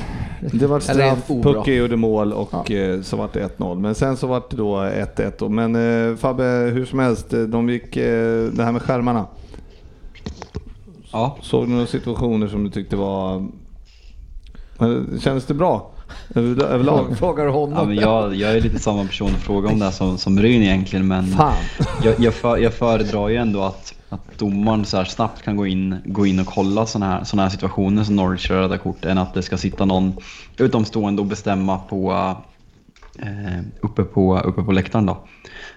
Det 0.52 0.66
var 0.66 0.80
straff. 0.80 1.28
Pucke 1.28 1.74
gjorde 1.74 1.96
mål 1.96 2.32
och 2.32 2.48
Ja. 2.52 2.74
eh, 2.76 3.00
så 3.02 3.16
var 3.16 3.28
det 3.32 3.40
1-0. 3.58 3.78
Men 3.78 3.94
sen 3.94 4.16
så 4.16 4.26
var 4.26 4.42
det 4.50 4.56
då 4.56 4.76
1-1. 4.76 5.32
då. 5.38 5.48
Men 5.48 5.76
eh, 6.10 6.16
Fabbe, 6.16 6.44
hur 6.74 6.84
som 6.86 6.98
helst, 6.98 7.32
eh, 7.32 7.40
de 7.40 7.68
gick, 7.68 7.96
eh, 7.96 8.44
det 8.52 8.64
här 8.64 8.72
med 8.72 8.82
skärmarna. 8.82 9.26
Ja, 11.12 11.36
Såg 11.42 11.66
du 11.66 11.72
några 11.72 11.86
situationer 11.86 12.48
som 12.48 12.64
du 12.64 12.70
tyckte 12.70 12.96
var... 12.96 13.46
Kändes 15.20 15.46
det 15.46 15.54
bra? 15.54 15.90
Över, 16.34 16.64
överlag? 16.64 17.18
Frågar 17.18 17.46
honom. 17.46 17.78
ja 17.78 17.84
men 17.84 17.96
jag, 17.96 18.34
jag 18.34 18.56
är 18.56 18.60
lite 18.60 18.78
samma 18.78 19.04
person 19.04 19.34
att 19.34 19.40
fråga 19.40 19.68
om 19.68 19.78
det 19.78 19.84
här 19.84 19.92
som, 19.92 20.18
som 20.18 20.38
Ryn 20.38 20.62
egentligen 20.62 21.08
men 21.08 21.26
Fan! 21.26 21.54
jag, 22.02 22.20
jag, 22.20 22.34
för, 22.34 22.56
jag 22.56 22.74
föredrar 22.74 23.28
ju 23.28 23.36
ändå 23.36 23.62
att, 23.62 23.94
att 24.08 24.38
domaren 24.38 24.84
så 24.84 24.96
här 24.96 25.04
snabbt 25.04 25.42
kan 25.42 25.56
gå 25.56 25.66
in, 25.66 25.96
gå 26.04 26.26
in 26.26 26.40
och 26.40 26.46
kolla 26.46 26.86
sådana 26.86 27.12
här, 27.12 27.24
såna 27.24 27.42
här 27.42 27.50
situationer 27.50 28.04
som 28.04 28.16
Norwich 28.16 28.50
gör 28.50 28.56
röda 28.56 28.78
kort 28.78 29.04
än 29.04 29.18
att 29.18 29.34
det 29.34 29.42
ska 29.42 29.56
sitta 29.56 29.84
någon 29.84 30.16
utomstående 30.56 31.22
och 31.22 31.28
bestämma 31.28 31.78
på, 31.78 32.34
eh, 33.18 33.60
uppe, 33.80 34.02
på, 34.02 34.38
uppe 34.38 34.62
på 34.62 34.72
läktaren. 34.72 35.06
Då. 35.06 35.16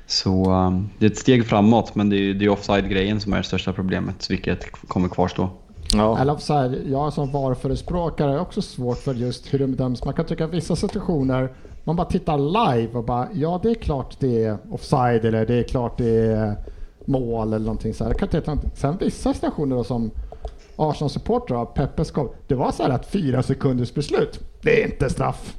Så 0.07 0.51
eh, 0.51 0.81
det 0.99 1.05
är 1.05 1.09
ett 1.09 1.17
steg 1.17 1.47
framåt 1.47 1.95
men 1.95 2.09
det 2.09 2.17
är, 2.17 2.33
det 2.33 2.45
är 2.45 2.49
offside-grejen 2.49 3.19
som 3.21 3.33
är 3.33 3.37
det 3.37 3.43
största 3.43 3.73
problemet 3.73 4.29
vilket 4.29 4.71
kommer 4.87 5.09
kvarstå. 5.09 5.49
Ja. 5.93 6.19
Eller 6.19 6.35
så 6.35 6.53
här, 6.53 6.81
jag 6.85 7.13
som 7.13 7.31
VAR-förespråkare 7.31 8.33
är 8.33 8.39
också 8.39 8.61
svårt 8.61 8.97
för 8.97 9.13
just 9.13 9.53
hur 9.53 9.59
det 9.59 9.67
bedöms. 9.67 10.05
Man 10.05 10.13
kan 10.13 10.25
tycka 10.25 10.45
att 10.45 10.53
vissa 10.53 10.75
situationer, 10.75 11.53
man 11.83 11.95
bara 11.95 12.07
tittar 12.07 12.37
live 12.37 12.93
och 12.93 13.03
bara 13.03 13.27
ja 13.33 13.59
det 13.63 13.69
är 13.69 13.75
klart 13.75 14.17
det 14.19 14.43
är 14.43 14.57
offside 14.71 15.25
eller 15.25 15.45
det 15.45 15.53
är 15.53 15.63
klart 15.63 15.97
det 15.97 16.25
är 16.25 16.55
mål 17.05 17.47
eller 17.47 17.65
någonting 17.65 17.93
så 17.93 18.03
här. 18.03 18.11
Jag 18.11 18.19
kan 18.19 18.29
titta, 18.29 18.57
sen 18.75 18.97
vissa 18.97 19.33
situationer 19.33 19.75
då 19.75 19.83
som 19.83 20.11
Arsenal-supportrar, 20.75 21.65
Peppes 21.65 22.11
kom, 22.11 22.29
det 22.47 22.55
var 22.55 22.71
så 22.71 22.83
här 22.83 22.89
att 22.89 23.05
fyra 23.05 23.43
sekunders 23.43 23.93
beslut, 23.93 24.39
det 24.61 24.81
är 24.83 24.87
inte 24.87 25.09
straff. 25.09 25.55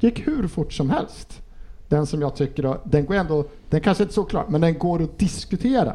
gick 0.00 0.26
hur 0.26 0.48
fort 0.48 0.72
som 0.72 0.90
helst. 0.90 1.42
Den 1.88 2.06
som 2.06 2.20
jag 2.20 2.36
tycker, 2.36 2.62
då, 2.62 2.76
den 2.84 3.06
går 3.06 3.14
ändå, 3.14 3.44
den 3.70 3.80
kanske 3.80 4.02
inte 4.02 4.12
är 4.12 4.14
så 4.14 4.24
klar, 4.24 4.44
men 4.48 4.60
den 4.60 4.78
går 4.78 5.02
att 5.02 5.18
diskutera. 5.18 5.94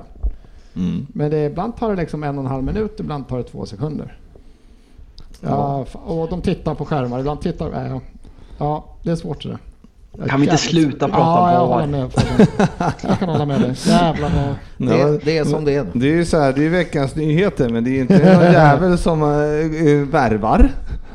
Mm. 0.76 1.08
Men 1.14 1.32
det, 1.32 1.46
ibland 1.46 1.78
tar 1.78 1.90
det 1.90 1.96
liksom 1.96 2.24
en 2.24 2.38
och 2.38 2.44
en 2.44 2.52
halv 2.52 2.64
minut, 2.64 3.00
ibland 3.00 3.28
tar 3.28 3.38
det 3.38 3.44
två 3.44 3.66
sekunder. 3.66 4.18
Ja, 5.42 5.86
och 6.06 6.30
de 6.30 6.42
tittar 6.42 6.76
på 6.76 6.86
skärmar, 6.86 7.20
ibland 7.20 7.42
tittar... 7.42 7.86
Äh, 7.86 7.98
ja, 8.58 8.86
det 9.04 9.12
är 9.12 9.16
svårt 9.16 9.44
det. 9.44 9.58
Kan 10.28 10.42
vi 10.42 10.46
inte 10.46 10.58
sluta 10.58 11.08
prata 11.08 11.22
ja, 11.22 11.54
jag 11.54 11.68
VAR? 11.68 11.74
håller 11.74 11.88
med 11.88 12.12
Fabian. 12.14 12.48
Jag 13.02 13.20
kan 13.20 13.30
hålla 13.30 13.46
med 13.46 13.62
dig. 13.62 13.76
Jävlar. 13.86 14.56
Det, 14.78 15.20
det 15.26 15.38
är 15.38 15.46
som 15.46 15.66
det 15.66 15.76
är. 15.76 15.86
Det 15.94 16.06
är 16.06 16.16
ju 16.16 16.26
så 16.26 16.38
här, 16.38 16.54
det 16.54 16.66
är 16.66 16.70
veckans 16.70 17.16
nyheter 17.16 17.70
men 17.70 17.84
det 17.84 17.90
är 17.90 18.02
inte 18.02 18.34
någon 18.34 18.54
jävel 18.54 18.98
som 18.98 19.22
äh, 19.22 19.28
värvar. 20.12 20.72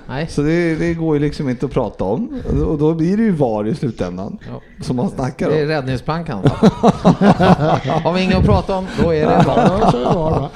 Nej. 0.09 0.27
Så 0.29 0.43
det, 0.43 0.75
det 0.75 0.95
går 0.95 1.17
ju 1.17 1.23
liksom 1.23 1.49
inte 1.49 1.67
att 1.67 1.73
prata 1.73 2.05
om. 2.05 2.43
Och 2.67 2.79
då 2.79 2.95
blir 2.95 3.17
det 3.17 3.23
ju 3.23 3.31
VAR 3.31 3.67
i 3.69 3.75
slutändan. 3.75 4.39
Ja. 4.49 4.85
Som 4.85 4.97
man 4.97 5.11
snackar 5.11 5.49
Det 5.51 5.59
är 5.59 5.63
om. 5.63 5.69
räddningsplankan. 5.69 6.39
Har 8.05 8.13
vi 8.13 8.23
inget 8.23 8.37
att 8.37 8.45
prata 8.45 8.77
om, 8.77 8.87
då 9.03 9.15
är 9.15 9.21
det 9.27 9.45
VAR, 9.47 10.15
va? 10.15 10.51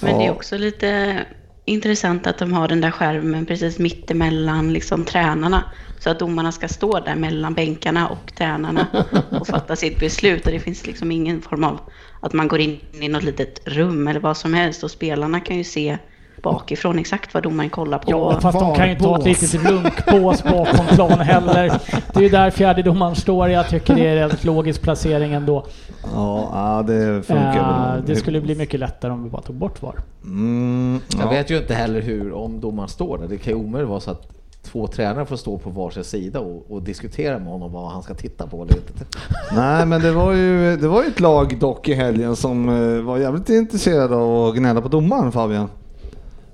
Men 0.00 0.18
det 0.18 0.26
är 0.26 0.30
också 0.30 0.56
lite 0.58 1.20
intressant 1.64 2.26
att 2.26 2.38
de 2.38 2.52
har 2.52 2.68
den 2.68 2.80
där 2.80 2.90
skärmen 2.90 3.46
precis 3.46 3.78
mittemellan 3.78 4.72
liksom, 4.72 5.04
tränarna. 5.04 5.64
Så 5.98 6.10
att 6.10 6.18
domarna 6.18 6.52
ska 6.52 6.68
stå 6.68 7.00
där 7.00 7.14
mellan 7.16 7.54
bänkarna 7.54 8.08
och 8.08 8.32
tränarna 8.36 8.86
och 9.30 9.46
fatta 9.46 9.76
sitt 9.76 10.00
beslut. 10.00 10.46
Och 10.46 10.52
det 10.52 10.60
finns 10.60 10.86
liksom 10.86 11.12
ingen 11.12 11.42
form 11.42 11.64
av 11.64 11.80
att 12.20 12.32
man 12.32 12.48
går 12.48 12.60
in 12.60 12.78
i 13.00 13.08
något 13.08 13.22
litet 13.22 13.60
rum 13.64 14.08
eller 14.08 14.20
vad 14.20 14.36
som 14.36 14.54
helst. 14.54 14.82
Och 14.84 14.90
spelarna 14.90 15.40
kan 15.40 15.56
ju 15.56 15.64
se 15.64 15.98
bakifrån 16.42 16.98
exakt 16.98 17.34
vad 17.34 17.42
domaren 17.42 17.70
kollar 17.70 17.98
på. 17.98 18.10
Ja, 18.10 18.40
fast 18.40 18.58
de 18.58 18.74
kan 18.74 18.86
ju 18.86 18.92
inte 18.92 19.06
ha 19.06 19.18
ett 19.18 19.24
litet 19.24 19.54
runkbås 19.54 20.42
bakom 20.42 20.86
plan 20.94 21.20
heller. 21.20 21.72
Det 22.12 22.18
är 22.18 22.22
ju 22.22 22.28
där 22.28 22.50
fjärdedomaren 22.50 23.16
står. 23.16 23.48
Jag 23.48 23.68
tycker 23.68 23.94
det 23.94 24.06
är 24.06 24.16
en 24.16 24.30
logisk 24.42 24.82
placering 24.82 25.32
ändå. 25.32 25.66
Ja, 26.14 26.50
ja, 26.52 26.82
det 26.82 27.22
funkar 27.22 27.92
väl. 27.94 28.04
det 28.06 28.16
skulle 28.16 28.40
bli 28.40 28.54
mycket 28.54 28.80
lättare 28.80 29.12
om 29.12 29.24
vi 29.24 29.30
bara 29.30 29.42
tog 29.42 29.56
bort 29.56 29.82
VAR. 29.82 29.94
Mm, 30.24 31.00
Jag 31.16 31.24
ja. 31.24 31.30
vet 31.30 31.50
ju 31.50 31.56
inte 31.58 31.74
heller 31.74 32.00
hur, 32.00 32.32
om 32.32 32.60
domaren 32.60 32.88
står 32.88 33.18
där. 33.18 33.28
Det 33.28 33.36
kan 33.36 33.52
ju 33.52 33.58
omöjligt 33.58 33.88
vara 33.90 34.00
så 34.00 34.10
att 34.10 34.28
två 34.62 34.86
tränare 34.86 35.26
får 35.26 35.36
stå 35.36 35.58
på 35.58 35.70
varsin 35.70 36.04
sida 36.04 36.40
och, 36.40 36.70
och 36.70 36.82
diskutera 36.82 37.38
med 37.38 37.48
honom 37.48 37.72
vad 37.72 37.90
han 37.90 38.02
ska 38.02 38.14
titta 38.14 38.46
på 38.46 38.62
eller 38.62 38.74
inte. 38.76 38.92
Nej 39.54 39.86
men 39.86 40.00
det 40.00 40.12
var, 40.12 40.32
ju, 40.32 40.76
det 40.76 40.88
var 40.88 41.02
ju 41.02 41.08
ett 41.08 41.20
lag 41.20 41.58
dock 41.60 41.88
i 41.88 41.94
helgen 41.94 42.36
som 42.36 42.68
eh, 42.68 43.02
var 43.02 43.18
jävligt 43.18 43.48
intresserade 43.48 44.16
av 44.16 44.46
att 44.48 44.56
gnälla 44.56 44.80
på 44.80 44.88
domaren 44.88 45.32
Fabian. 45.32 45.68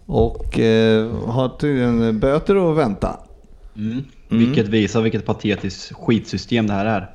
Och 0.06 0.58
eh, 0.58 1.10
har 1.26 1.48
tydligen 1.48 2.20
böter 2.20 2.70
att 2.70 2.76
vänta. 2.76 3.16
Mm. 3.76 4.04
Vilket 4.28 4.68
visar 4.68 5.02
vilket 5.02 5.26
patetiskt 5.26 5.92
skitsystem 5.92 6.66
det 6.66 6.72
här 6.72 6.86
är. 6.86 7.10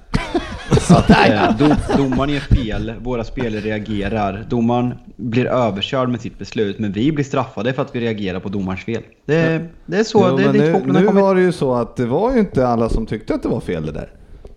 Att, 0.89 1.09
eh, 1.09 1.57
dom, 1.57 1.75
domaren 1.97 2.29
gör 2.29 2.39
fel, 2.39 2.93
våra 3.01 3.23
spelare 3.23 3.61
reagerar, 3.61 4.45
domaren 4.49 4.93
blir 5.15 5.45
överkörd 5.45 6.09
med 6.09 6.21
sitt 6.21 6.39
beslut, 6.39 6.79
men 6.79 6.91
vi 6.91 7.11
blir 7.11 7.25
straffade 7.25 7.73
för 7.73 7.81
att 7.81 7.95
vi 7.95 7.99
reagerar 7.99 8.39
på 8.39 8.49
domarens 8.49 8.85
fel. 8.85 9.03
Det, 9.25 9.65
det 9.85 9.97
är 9.97 10.03
så, 10.03 10.27
Jo, 10.29 10.37
det 10.37 10.51
dit 10.51 10.85
nu, 10.85 10.93
nu 10.93 11.05
var 11.05 11.35
det 11.35 11.41
ju 11.41 11.51
så 11.51 11.75
att 11.75 11.95
det 11.95 12.05
var 12.05 12.33
ju 12.33 12.39
inte 12.39 12.67
alla 12.67 12.89
som 12.89 13.05
tyckte 13.05 13.33
att 13.33 13.43
det 13.43 13.49
var 13.49 13.59
fel 13.59 13.85
det 13.85 13.91
där. 13.91 14.09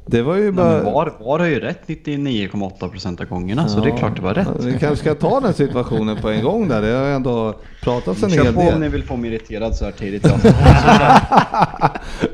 Det 0.07 0.23
var 0.23 0.37
ju 0.37 0.43
Nej, 0.43 0.53
bara... 0.53 0.83
men 0.83 0.85
VAR, 0.85 1.13
VAR 1.21 1.39
har 1.39 1.47
ju 1.47 1.61
rätt 1.61 1.87
99,8% 1.87 3.21
av 3.21 3.27
gångerna, 3.29 3.69
så 3.69 3.81
det 3.81 3.91
är 3.91 3.97
klart 3.97 4.17
det 4.17 4.23
var 4.23 4.35
rätt. 4.35 4.49
Vi 4.61 4.79
kanske 4.79 4.97
ska 4.97 5.15
ta 5.15 5.41
den 5.41 5.55
situationen 5.55 6.17
på 6.17 6.29
en 6.29 6.43
gång 6.45 6.69
där. 6.69 6.83
Det 6.83 6.97
har 6.97 7.07
ju 7.07 7.13
ändå 7.13 7.55
pratats 7.83 8.23
en 8.23 8.31
Kör 8.31 8.45
hel 8.45 8.55
på 8.55 8.61
om 8.61 8.67
ni 8.67 8.81
del. 8.81 8.89
vill 8.89 9.03
få 9.03 9.17
mig 9.17 9.31
irriterad 9.31 9.77
så 9.77 9.85
här 9.85 9.93
tidigt. 9.93 10.27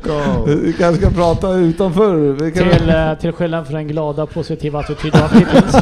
Ja. 0.08 0.44
Vi 0.46 0.72
kanske 0.78 1.02
ska 1.02 1.10
prata 1.10 1.52
utanför. 1.52 2.16
Vi 2.16 2.52
kan... 2.52 2.68
Till, 2.70 2.90
eh, 2.90 3.14
till 3.14 3.32
skillnad 3.32 3.66
från 3.66 3.74
den 3.76 3.88
glada 3.88 4.26
positiva 4.26 4.78
attityden 4.78 5.20
hittills. 5.32 5.76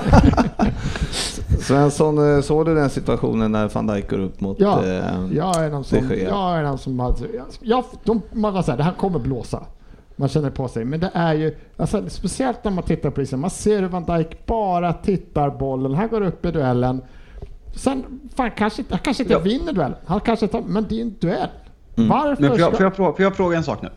Svensson, 1.66 2.36
eh, 2.36 2.42
såg 2.42 2.66
du 2.66 2.74
den 2.74 2.90
situationen 2.90 3.52
när 3.52 3.68
van 3.68 3.86
Dijk 3.86 4.10
går 4.10 4.18
upp 4.18 4.40
mot... 4.40 4.60
Ja, 4.60 4.84
eh, 4.84 5.04
jag 5.32 5.64
är 5.64 5.70
någon 5.70 5.84
som... 5.84 6.10
Jag 6.24 6.58
är 6.58 6.62
någon 6.62 6.78
som... 6.78 7.00
Alltså, 7.00 7.24
jag, 7.60 7.84
de, 8.04 8.22
man 8.32 8.54
var 8.54 8.62
så 8.62 8.70
här, 8.70 8.78
det 8.78 8.84
här 8.84 8.92
kommer 8.92 9.18
blåsa. 9.18 9.62
Man 10.16 10.28
känner 10.28 10.50
på 10.50 10.68
sig. 10.68 10.84
Men 10.84 11.00
det 11.00 11.10
är 11.14 11.34
ju, 11.34 11.56
alltså, 11.76 12.08
speciellt 12.10 12.64
när 12.64 12.70
man 12.72 12.84
tittar 12.84 13.10
på 13.10 13.22
isen, 13.22 13.40
man 13.40 13.50
ser 13.50 13.80
hur 13.80 13.88
Van 13.88 14.04
Dijk 14.04 14.46
bara 14.46 14.92
tittar 14.92 15.50
bollen. 15.50 15.94
Han 15.94 16.08
går 16.08 16.20
upp 16.20 16.46
i 16.46 16.50
duellen. 16.50 17.02
Sen, 17.74 18.20
fan, 18.36 18.50
kanske, 18.50 18.82
inte- 18.82 18.94
han 18.94 19.00
kanske 19.04 19.22
inte 19.22 19.32
Ja. 19.34 19.38
vinner 19.40 19.72
duellen. 19.72 19.98
Han 20.06 20.20
kanske 20.20 20.46
tar, 20.48 20.62
men 20.66 20.84
det 20.88 20.94
är 20.94 20.96
ju 20.96 21.02
en 21.02 21.14
duell. 21.20 21.48
Mm. 21.96 22.08
Varför 22.08 22.42
Men 22.42 22.50
får 22.50 22.60
jag, 22.60 22.68
ska- 22.68 22.76
får, 22.76 22.84
jag 22.86 22.96
fråga, 22.96 23.12
får 23.16 23.22
jag 23.22 23.36
fråga 23.36 23.56
en 23.56 23.64
sak 23.64 23.82
nu? 23.82 23.88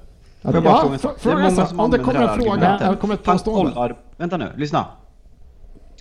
Får 0.41 0.53
jag 0.53 0.65
Ja, 0.65 0.69
bara 0.71 0.79
fråga 0.82 0.93
en 0.93 0.99
sak? 0.99 1.19
fråga 1.19 1.43
en 1.43 1.55
sak. 1.55 1.69
Om 1.77 1.91
det 1.91 1.99
kommer 1.99 2.19
en 2.21 2.39
fråga 2.41 2.77
eller 2.79 2.95
kommer 2.95 3.13
ett 3.13 3.23
påstående. 3.23 3.95
vänta 4.17 4.38
nu, 4.38 4.51
lyssna. 4.58 4.86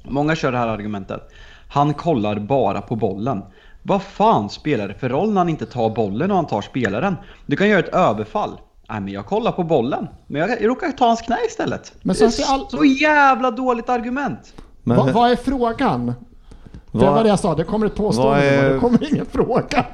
Många 0.05 0.35
kör 0.37 0.53
det 0.53 0.59
här 0.59 0.69
argumentet. 0.69 1.21
Han 1.69 1.95
kollar 1.95 2.39
bara 2.39 2.81
på 2.81 2.97
bollen. 2.97 3.43
Vad 3.83 4.03
fan 4.03 4.49
spelar 4.51 4.89
det 4.89 4.95
för 4.95 5.09
roll 5.09 5.31
när 5.33 5.41
han 5.41 5.49
inte 5.49 5.67
tar 5.67 5.91
bollen 5.91 6.31
och 6.31 6.37
han 6.37 6.47
tar 6.47 6.61
spelaren? 6.61 7.17
Du 7.47 7.57
kan 7.57 7.69
göra 7.69 7.79
ett 7.81 7.95
överfall. 7.95 8.51
Nej 8.91 9.01
men 9.01 9.13
jag 9.13 9.27
kollar 9.27 9.53
på 9.53 9.65
bollen. 9.65 10.09
Men 10.27 10.41
jag, 10.41 10.51
jag 10.51 10.69
råkar 10.69 10.91
ta 10.93 11.07
hans 11.07 11.21
knä 11.23 11.37
istället. 11.49 11.93
Men 12.03 12.17
det 12.17 12.25
är 12.25 12.29
så 12.29 12.43
det 12.43 12.49
all- 12.49 12.69
så 12.71 12.85
jävla 12.85 13.51
dåligt 13.51 13.89
argument. 13.89 14.55
Men, 14.83 14.97
vad, 14.97 15.11
vad 15.13 15.31
är 15.31 15.37
frågan? 15.37 16.07
Det 16.07 16.99
Vad- 17.05 17.15
var 17.15 17.23
det 17.23 17.29
jag 17.29 17.39
sa, 17.39 17.55
det 17.55 17.65
kommer 17.65 17.87
ett 17.87 17.95
påstående, 17.95 18.45
är- 18.45 18.73
det 18.75 18.79
kommer 18.79 19.13
ingen 19.13 19.27
fråga. 19.27 19.87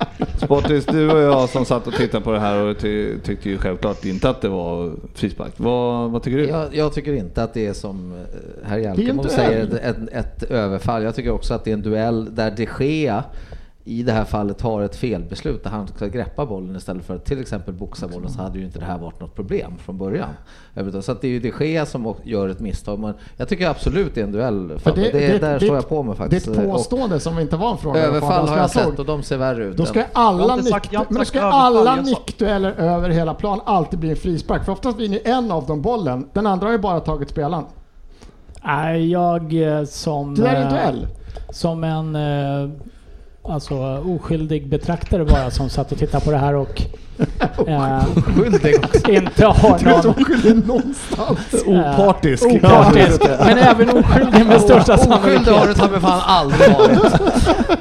Sportis, 0.42 0.86
du 0.86 1.10
och 1.10 1.18
jag 1.18 1.48
som 1.48 1.64
satt 1.64 1.86
och 1.86 1.92
tittade 1.94 2.24
på 2.24 2.32
det 2.32 2.40
här 2.40 2.56
och 2.62 2.78
ty 2.78 3.18
tyckte 3.18 3.48
ju 3.50 3.58
självklart 3.58 4.04
inte 4.04 4.30
att 4.30 4.40
det 4.40 4.48
var 4.48 4.92
frispark. 5.14 5.52
Vad, 5.56 6.10
vad 6.10 6.22
tycker 6.22 6.38
du? 6.38 6.46
Jag, 6.48 6.74
jag 6.74 6.92
tycker 6.92 7.12
inte 7.12 7.42
att 7.42 7.54
det 7.54 7.66
är 7.66 7.72
som 7.72 8.12
eh, 8.12 8.68
herr 8.68 8.76
Det 8.78 8.82
är 8.84 8.88
Jalkemo 8.88 9.24
säger, 9.28 9.64
ett, 9.64 9.72
ett, 10.12 10.42
ett 10.42 10.50
överfall. 10.50 11.02
Jag 11.02 11.14
tycker 11.14 11.30
också 11.30 11.54
att 11.54 11.64
det 11.64 11.70
är 11.70 11.74
en 11.74 11.82
duell 11.82 12.34
där 12.34 12.50
de 12.56 12.68
Gea 12.84 13.24
i 13.86 14.02
det 14.02 14.12
här 14.12 14.24
fallet 14.24 14.60
har 14.60 14.82
ett 14.82 14.96
felbeslut 14.96 15.64
där 15.64 15.70
han 15.70 15.88
ska 15.88 16.06
greppa 16.06 16.46
bollen 16.46 16.76
istället 16.76 17.04
för 17.04 17.16
att 17.16 17.24
till 17.24 17.40
exempel 17.40 17.74
boxa 17.74 18.08
bollen 18.08 18.30
så 18.30 18.42
hade 18.42 18.58
ju 18.58 18.64
inte 18.64 18.78
det 18.78 18.84
här 18.84 18.98
varit 18.98 19.20
något 19.20 19.34
problem 19.34 19.72
från 19.78 19.98
början. 19.98 20.28
Så 21.02 21.12
att 21.12 21.20
det 21.20 21.28
är 21.28 21.30
ju 21.30 21.40
de 21.40 21.52
Gea 21.60 21.86
som 21.86 22.14
gör 22.24 22.48
ett 22.48 22.60
misstag. 22.60 22.98
Men 22.98 23.14
jag 23.36 23.48
tycker 23.48 23.68
absolut 23.68 24.14
det 24.14 24.20
är 24.20 24.24
en 24.24 24.32
duell. 24.32 24.78
För 24.78 24.94
Det, 24.94 25.10
det, 25.10 25.38
där 25.38 25.58
står 25.58 25.74
jag 25.74 25.88
på 25.88 26.02
mig 26.02 26.12
Det 26.12 26.16
faktiskt. 26.16 26.48
är 26.48 26.52
ett 26.52 26.70
påstående 26.70 27.20
som 27.20 27.38
inte 27.38 27.56
var 27.56 27.70
en 27.70 27.78
fråga. 27.78 28.00
Och 28.00 28.06
överfall 28.06 28.48
har 28.48 28.56
jag 28.56 28.70
sett 28.70 28.98
och 28.98 29.06
de 29.06 29.22
ser 29.22 29.36
värre 29.36 29.64
ut. 29.64 29.76
Då 29.76 29.86
ska 29.86 30.04
alla, 30.12 30.56
nick, 30.56 30.92
men 30.92 31.18
då 31.18 31.24
ska 31.24 31.40
alla 31.40 31.96
nickdueller 31.96 32.72
över 32.72 33.10
hela 33.10 33.34
plan 33.34 33.60
alltid 33.64 33.98
bli 33.98 34.10
en 34.10 34.16
frispark. 34.16 34.64
För 34.64 34.72
oftast 34.72 34.98
vinner 34.98 35.20
en 35.24 35.50
av 35.50 35.66
dem 35.66 35.82
bollen. 35.82 36.28
Den 36.32 36.46
andra 36.46 36.66
har 36.66 36.72
ju 36.72 36.78
bara 36.78 37.00
tagit 37.00 37.30
spelaren. 37.30 37.64
Nej, 38.64 39.10
jag 39.10 39.62
eh, 39.78 39.84
som... 39.84 40.34
Det 40.34 40.42
där 40.42 40.50
är 40.50 40.56
en 40.56 40.62
eh, 40.62 40.72
duell. 40.72 41.06
Som 41.50 41.84
en 41.84 42.16
eh, 42.16 42.70
alltså, 43.44 43.74
oskyldig 44.06 44.68
betraktare 44.68 45.24
bara 45.24 45.50
som 45.50 45.68
satt 45.68 45.92
och 45.92 45.98
tittade 45.98 46.24
på 46.24 46.30
det 46.30 46.36
här 46.38 46.54
och 46.54 46.82
eh, 47.68 48.04
Skyldig 48.04 48.76
också. 48.84 49.10
inte 49.12 49.46
har 49.46 49.78
Du 49.78 49.90
är 49.90 50.02
någon... 50.02 50.06
oskyldig 50.06 50.66
någonstans. 50.66 51.64
Opartisk. 51.66 52.44
Eh, 52.44 52.54
opartisk, 52.54 53.20
men 53.38 53.58
även 53.58 53.88
oskyldig 53.90 54.46
med 54.46 54.60
största 54.60 54.94
Oskyldig 54.94 55.52
har 55.52 55.66
du 55.66 55.74
sannolikhet. 55.74 55.76
ta 55.76 55.88
mig 55.90 56.00
fan 56.00 56.20
aldrig 56.24 56.70
varit. 56.72 57.20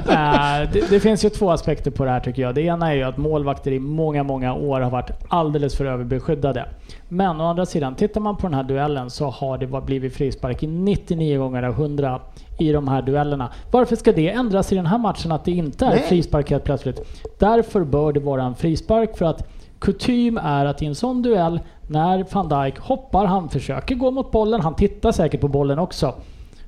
Eh, 0.08 0.72
det, 0.72 0.90
det 0.90 1.00
finns 1.00 1.24
ju 1.24 1.30
två 1.30 1.50
aspekter 1.50 1.90
på 1.90 2.04
det 2.04 2.10
här 2.10 2.20
tycker 2.20 2.42
jag. 2.42 2.54
Det 2.54 2.62
ena 2.62 2.90
är 2.90 2.94
ju 2.94 3.02
att 3.02 3.16
målvakter 3.16 3.72
i 3.72 3.78
många, 3.78 4.22
många 4.22 4.54
år 4.54 4.80
har 4.80 4.90
varit 4.90 5.10
alldeles 5.28 5.76
för 5.76 5.84
överbeskyddade. 5.84 6.68
Men 7.08 7.40
å 7.40 7.46
andra 7.46 7.66
sidan, 7.66 7.94
tittar 7.94 8.20
man 8.20 8.36
på 8.36 8.46
den 8.46 8.54
här 8.54 8.64
duellen 8.64 9.10
så 9.10 9.30
har 9.30 9.58
det 9.58 9.66
blivit 9.86 10.14
frispark 10.14 10.62
i 10.62 10.66
99 10.66 11.38
gånger 11.38 11.62
av 11.62 11.72
100 11.72 12.20
i 12.58 12.72
de 12.72 12.88
här 12.88 13.02
duellerna. 13.02 13.52
Varför 13.70 13.96
ska 13.96 14.12
det 14.12 14.30
ändras 14.30 14.72
i 14.72 14.74
den 14.74 14.86
här 14.86 14.98
matchen 14.98 15.32
att 15.32 15.44
det 15.44 15.50
inte 15.50 15.86
är 15.86 15.90
Nej. 15.90 16.04
frispark 16.08 16.50
helt 16.50 16.64
plötsligt? 16.64 17.00
Därför 17.38 17.84
bör 17.84 18.12
det 18.12 18.20
vara 18.20 18.42
en 18.42 18.54
frispark 18.54 19.18
för 19.18 19.24
att 19.24 19.48
kutym 19.78 20.38
är 20.38 20.64
att 20.64 20.82
i 20.82 20.86
en 20.86 20.94
sån 20.94 21.22
duell 21.22 21.60
när 21.88 22.24
van 22.32 22.48
Dijk 22.48 22.78
hoppar, 22.78 23.24
han 23.26 23.48
försöker 23.48 23.94
gå 23.94 24.10
mot 24.10 24.30
bollen, 24.30 24.60
han 24.60 24.74
tittar 24.74 25.12
säkert 25.12 25.40
på 25.40 25.48
bollen 25.48 25.78
också. 25.78 26.14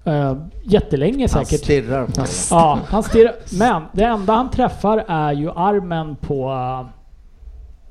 Uh, 0.06 0.34
jättelänge 0.62 1.28
Han 1.32 1.44
säkert. 1.44 1.64
stirrar 1.64 2.06
på 2.06 2.12
den. 2.12 2.26
Ja, 2.50 2.78
han 2.86 3.02
stirrar. 3.02 3.34
Men 3.58 3.82
det 3.92 4.04
enda 4.04 4.32
han 4.32 4.50
träffar 4.50 5.04
är 5.08 5.32
ju 5.32 5.50
armen 5.50 6.16
på 6.16 6.50
uh, 6.50 6.86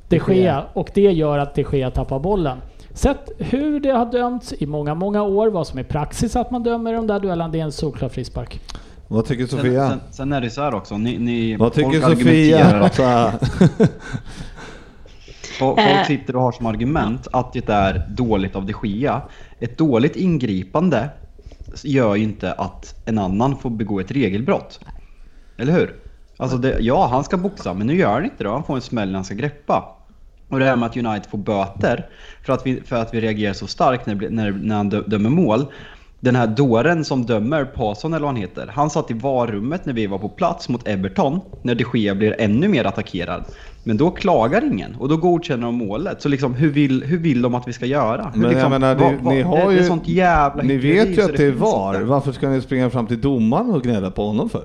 de 0.09 0.33
Gea 0.33 0.63
och 0.73 0.91
det 0.93 1.01
gör 1.01 1.39
att 1.39 1.55
de 1.55 1.65
Gea 1.71 1.91
tappar 1.91 2.19
bollen. 2.19 2.57
Sett 2.95 3.29
hur 3.37 3.79
det 3.79 3.89
har 3.89 4.05
dömts 4.05 4.53
i 4.53 4.65
många, 4.65 4.95
många 4.95 5.23
år, 5.23 5.47
vad 5.47 5.67
som 5.67 5.79
är 5.79 5.83
praxis 5.83 6.35
att 6.35 6.51
man 6.51 6.63
dömer 6.63 6.93
i 6.93 6.95
de 6.95 7.07
där 7.07 7.19
duellerna, 7.19 7.49
det 7.49 7.59
är 7.59 7.63
en 7.63 7.71
solklar 7.71 8.09
frispark. 8.09 8.59
Vad 9.07 9.25
tycker 9.25 9.47
Sen, 9.47 9.59
Sofia? 9.59 9.89
sen, 9.89 9.99
sen 10.11 10.33
är 10.33 10.41
det 10.41 10.49
så 10.49 10.61
här 10.61 10.73
också. 10.73 10.97
Ni, 10.97 11.17
ni, 11.17 11.55
vad 11.55 11.73
tycker 11.73 12.01
Sofia? 12.01 12.89
Folk 15.59 15.79
Eh. 15.79 15.95
folk 15.95 16.07
sitter 16.07 16.35
och 16.35 16.41
har 16.41 16.51
som 16.51 16.65
argument 16.65 17.27
att 17.31 17.53
det 17.53 17.69
är 17.69 18.07
dåligt 18.09 18.55
av 18.55 18.65
de 18.65 18.73
Gia. 18.83 19.21
Ett 19.59 19.77
dåligt 19.77 20.15
ingripande 20.15 21.09
gör 21.83 22.15
ju 22.15 22.23
inte 22.23 22.53
att 22.53 22.95
en 23.05 23.17
annan 23.17 23.57
får 23.57 23.69
begå 23.69 23.99
ett 23.99 24.11
regelbrott. 24.11 24.79
Eller 25.57 25.73
hur? 25.73 25.95
Alltså 26.37 26.57
det, 26.57 26.77
ja, 26.79 27.07
han 27.07 27.23
ska 27.23 27.37
boxa, 27.37 27.73
men 27.73 27.87
nu 27.87 27.97
gör 27.97 28.13
han 28.13 28.23
inte 28.23 28.43
det. 28.43 28.49
Han 28.49 28.63
får 28.63 28.75
en 28.75 28.81
smäll 28.81 29.07
när 29.07 29.15
han 29.15 29.25
ska 29.25 29.35
greppa. 29.35 29.94
Och 30.55 30.59
det 30.59 30.65
här 30.65 30.75
med 30.75 30.85
att 30.85 30.97
United 30.97 31.25
får 31.31 31.37
böter 31.37 32.05
för 32.43 32.53
att 32.53 32.67
vi, 32.67 32.81
för 32.81 32.95
att 32.95 33.13
vi 33.13 33.21
reagerar 33.21 33.53
så 33.53 33.67
starkt 33.67 34.05
när, 34.05 34.29
när, 34.29 34.51
när 34.51 34.75
han 34.75 34.89
dö, 34.89 35.01
dömer 35.07 35.29
mål. 35.29 35.65
Den 36.19 36.35
här 36.35 36.47
dåren 36.47 37.05
som 37.05 37.25
dömer, 37.25 37.65
Pason 37.65 38.13
eller 38.13 38.21
vad 38.25 38.33
han 38.33 38.41
heter, 38.41 38.71
han 38.73 38.89
satt 38.89 39.11
i 39.11 39.13
varummet 39.13 39.85
när 39.85 39.93
vi 39.93 40.07
var 40.07 40.17
på 40.17 40.29
plats 40.29 40.69
mot 40.69 40.87
Everton, 40.87 41.39
när 41.61 41.75
de 41.75 41.85
Gea 41.93 42.15
blir 42.15 42.35
ännu 42.39 42.67
mer 42.67 42.85
attackerad. 42.85 43.43
Men 43.83 43.97
då 43.97 44.11
klagar 44.11 44.65
ingen 44.65 44.95
och 44.95 45.09
då 45.09 45.17
godkänner 45.17 45.65
de 45.65 45.75
målet. 45.75 46.21
Så 46.21 46.29
liksom, 46.29 46.53
hur, 46.53 46.69
vill, 46.69 47.03
hur 47.03 47.17
vill 47.17 47.41
de 47.41 47.55
att 47.55 47.67
vi 47.67 47.73
ska 47.73 47.85
göra? 47.85 48.31
Hur 48.33 48.41
Men 48.41 48.49
liksom, 48.49 48.71
menar, 48.71 48.95
det, 48.95 49.29
ni 49.29 49.41
har 49.41 49.57
det, 49.57 49.73
ju... 49.73 49.79
det 49.79 49.83
är 49.85 49.87
sånt 49.87 50.07
jävla 50.07 50.63
Ni 50.63 50.77
vet 50.77 51.17
ju 51.17 51.21
att 51.21 51.37
det 51.37 51.45
är 51.45 51.51
VAR. 51.51 52.01
Varför 52.01 52.31
ska 52.31 52.49
ni 52.49 52.61
springa 52.61 52.89
fram 52.89 53.07
till 53.07 53.21
domaren 53.21 53.71
och 53.71 53.83
gnälla 53.83 54.11
på 54.11 54.25
honom 54.25 54.49
för? 54.49 54.63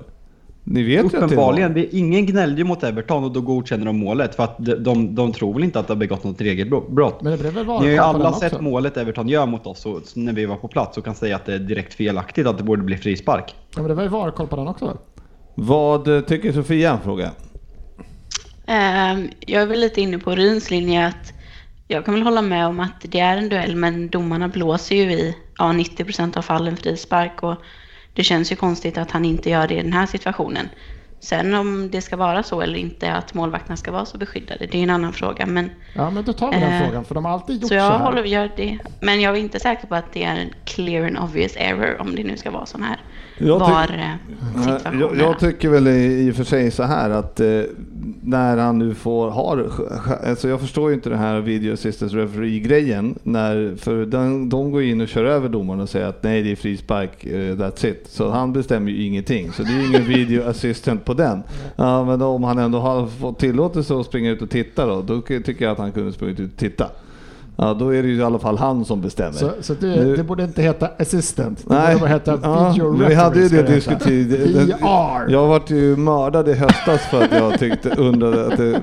Ni 0.71 0.83
vet 0.83 1.11
det 1.11 1.17
Uppenbarligen, 1.17 1.73
det, 1.73 1.95
ingen 1.95 2.25
gnällde 2.25 2.57
ju 2.57 2.63
mot 2.63 2.83
Everton 2.83 3.23
och 3.23 3.31
då 3.31 3.41
godkänner 3.41 3.85
de 3.85 3.99
målet 3.99 4.35
för 4.35 4.43
att 4.43 4.55
de, 4.57 4.75
de, 4.75 5.15
de 5.15 5.33
tror 5.33 5.53
väl 5.53 5.63
inte 5.63 5.79
att 5.79 5.87
det 5.87 5.93
har 5.93 5.99
begått 5.99 6.23
något 6.23 6.41
regelbrott. 6.41 7.21
Men 7.21 7.31
det 7.31 7.37
blev 7.37 7.53
väl 7.53 7.65
Ni 7.65 7.71
har 7.71 7.85
ju 7.85 7.97
alla 7.97 8.33
sett 8.33 8.53
också? 8.53 8.63
målet 8.63 8.97
Everton 8.97 9.29
gör 9.29 9.45
mot 9.45 9.67
oss 9.67 9.85
och, 9.85 10.01
när 10.15 10.33
vi 10.33 10.45
var 10.45 10.55
på 10.55 10.67
plats 10.67 10.97
och 10.97 11.05
kan 11.05 11.15
säga 11.15 11.35
att 11.35 11.45
det 11.45 11.53
är 11.53 11.59
direkt 11.59 11.93
felaktigt 11.93 12.47
att 12.47 12.57
det 12.57 12.63
borde 12.63 12.83
bli 12.83 12.97
frispark. 12.97 13.55
Ja, 13.75 13.81
men 13.81 13.89
det 13.89 13.93
var 13.93 14.03
ju 14.03 14.09
VAR-koll 14.09 14.47
på 14.47 14.55
den 14.55 14.67
också 14.67 14.85
väl? 14.85 14.97
Vad 15.55 16.07
eh, 16.07 16.21
tycker 16.21 16.53
Sofia? 16.53 16.99
Fråga. 17.03 17.31
Ehm, 18.67 19.29
Jag 19.39 19.61
är 19.61 19.65
väl 19.67 19.79
lite 19.79 20.01
inne 20.01 20.19
på 20.19 20.35
Ryns 20.35 20.71
linje 20.71 21.07
att 21.07 21.33
jag 21.87 22.05
kan 22.05 22.13
väl 22.13 22.23
hålla 22.23 22.41
med 22.41 22.67
om 22.67 22.79
att 22.79 23.01
det 23.01 23.19
är 23.19 23.37
en 23.37 23.49
duell 23.49 23.75
men 23.75 24.09
domarna 24.09 24.47
blåser 24.47 24.95
ju 24.95 25.11
i 25.11 25.35
ja, 25.57 25.65
90% 25.65 26.37
av 26.37 26.41
fallen 26.41 26.77
frispark 26.77 27.43
och 27.43 27.55
det 28.13 28.23
känns 28.23 28.51
ju 28.51 28.55
konstigt 28.55 28.97
att 28.97 29.11
han 29.11 29.25
inte 29.25 29.49
gör 29.49 29.67
det 29.67 29.73
i 29.75 29.81
den 29.81 29.93
här 29.93 30.05
situationen. 30.05 30.69
Sen 31.23 31.53
om 31.53 31.89
det 31.91 32.01
ska 32.01 32.17
vara 32.17 32.43
så 32.43 32.61
eller 32.61 32.79
inte 32.79 33.13
att 33.13 33.33
målvakterna 33.33 33.77
ska 33.77 33.91
vara 33.91 34.05
så 34.05 34.17
beskyddade, 34.17 34.65
det 34.71 34.77
är 34.79 34.83
en 34.83 34.89
annan 34.89 35.13
fråga. 35.13 35.45
Men, 35.45 35.69
Ja, 35.93 36.09
men 36.09 36.23
då 36.23 36.33
tar 36.33 36.51
vi 36.51 36.59
den 36.59 36.73
Eh, 36.73 36.85
frågan 36.85 37.05
för 37.05 37.15
de 37.15 37.25
har 37.25 37.31
alltid 37.31 37.55
gjort 37.55 37.61
så 37.61 37.67
så, 37.67 37.73
jag 37.73 37.89
här. 37.89 37.99
håller 37.99 38.23
gör 38.23 38.49
det. 38.55 38.77
Men 38.99 39.21
jag 39.21 39.35
är 39.35 39.39
inte 39.39 39.59
säker 39.59 39.87
på 39.87 39.95
att 39.95 40.13
det 40.13 40.23
är 40.23 40.35
en 40.35 40.53
clear 40.65 41.07
and 41.07 41.17
obvious 41.17 41.53
error 41.57 42.01
om 42.01 42.15
det 42.15 42.23
nu 42.23 42.37
ska 42.37 42.51
vara 42.51 42.65
sån 42.65 42.83
här 42.83 42.97
Jag 43.47 43.59
ty- 43.59 43.71
VAR-situationer. 43.71 45.01
Jag, 45.01 45.17
jag 45.17 45.39
tycker 45.39 45.69
väl 45.69 45.87
i 45.87 46.31
och 46.31 46.35
för 46.35 46.43
sig 46.43 46.71
så 46.71 46.83
här 46.83 47.09
att 47.09 47.39
eh, 47.39 47.61
när 48.23 48.57
han 48.57 48.77
nu 48.77 48.93
får 48.93 49.29
har, 49.29 49.71
alltså 50.27 50.49
jag 50.49 50.59
förstår 50.59 50.89
ju 50.89 50.95
inte 50.95 51.09
den 51.09 51.19
här 51.19 51.39
video 51.39 51.73
assistance 51.73 52.17
referee-grejen. 52.17 53.19
När, 53.23 53.75
för 53.75 54.05
den, 54.05 54.49
de 54.49 54.71
går 54.71 54.83
in 54.83 55.01
och 55.01 55.07
kör 55.07 55.25
över 55.25 55.49
domaren 55.49 55.79
och 55.79 55.89
säger 55.89 56.07
att 56.07 56.23
nej 56.23 56.41
det 56.41 56.51
är 56.51 56.55
frispark, 56.55 57.25
eh, 57.25 57.55
that's 57.55 57.85
it. 57.85 58.07
Så 58.09 58.29
han 58.29 58.53
bestämmer 58.53 58.91
ju 58.91 59.03
ingenting. 59.05 59.51
Så 59.51 59.63
det 59.63 59.69
är 59.69 59.79
ju 59.81 59.85
ingen 59.87 60.03
video 60.03 60.43
assistant 60.49 61.05
på 61.05 61.13
den. 61.13 61.43
Ja, 61.75 62.05
men 62.05 62.21
om 62.21 62.43
han 62.43 62.57
ändå 62.57 62.79
har 62.79 63.07
fått 63.07 63.39
tillåtelse 63.39 63.95
att 63.99 64.05
springa 64.05 64.31
ut 64.31 64.41
och 64.41 64.49
titta 64.49 64.85
då, 64.85 65.01
då 65.01 65.21
tycker 65.21 65.65
jag 65.65 65.71
att 65.71 65.77
han 65.77 65.91
kunde 65.91 66.11
springa 66.13 66.31
ut 66.31 66.39
och 66.39 66.57
titta. 66.57 66.89
Ja, 67.63 67.73
då 67.73 67.93
är 67.95 68.01
det 68.03 68.07
ju 68.09 68.15
i 68.17 68.23
alla 68.23 68.39
fall 68.39 68.57
han 68.57 68.85
som 68.85 69.01
bestämmer. 69.01 69.31
Så, 69.33 69.51
så 69.61 69.73
det, 69.73 69.87
Nu- 69.87 70.15
det 70.15 70.23
borde 70.23 70.43
inte 70.43 70.61
heta 70.61 70.89
assistant. 70.99 71.57
Det 71.67 71.73
Nej, 71.73 71.87
borde 71.87 71.99
bara 71.99 72.09
heta 72.09 72.39
ja, 72.43 72.69
video 72.71 72.91
vi 73.07 73.13
hade 73.13 73.39
ju 73.39 73.49
det 73.49 73.63
diskuterat. 73.63 75.29
Jag 75.29 75.47
varit 75.47 75.69
ju 75.71 75.95
mördad 75.95 76.49
i 76.49 76.53
höstas 76.53 77.01
för 77.01 77.23
att 77.23 77.31
jag 77.31 77.59
tyckte, 77.59 77.89
undrade 77.89 78.47
att 78.47 78.57
det 78.57 78.81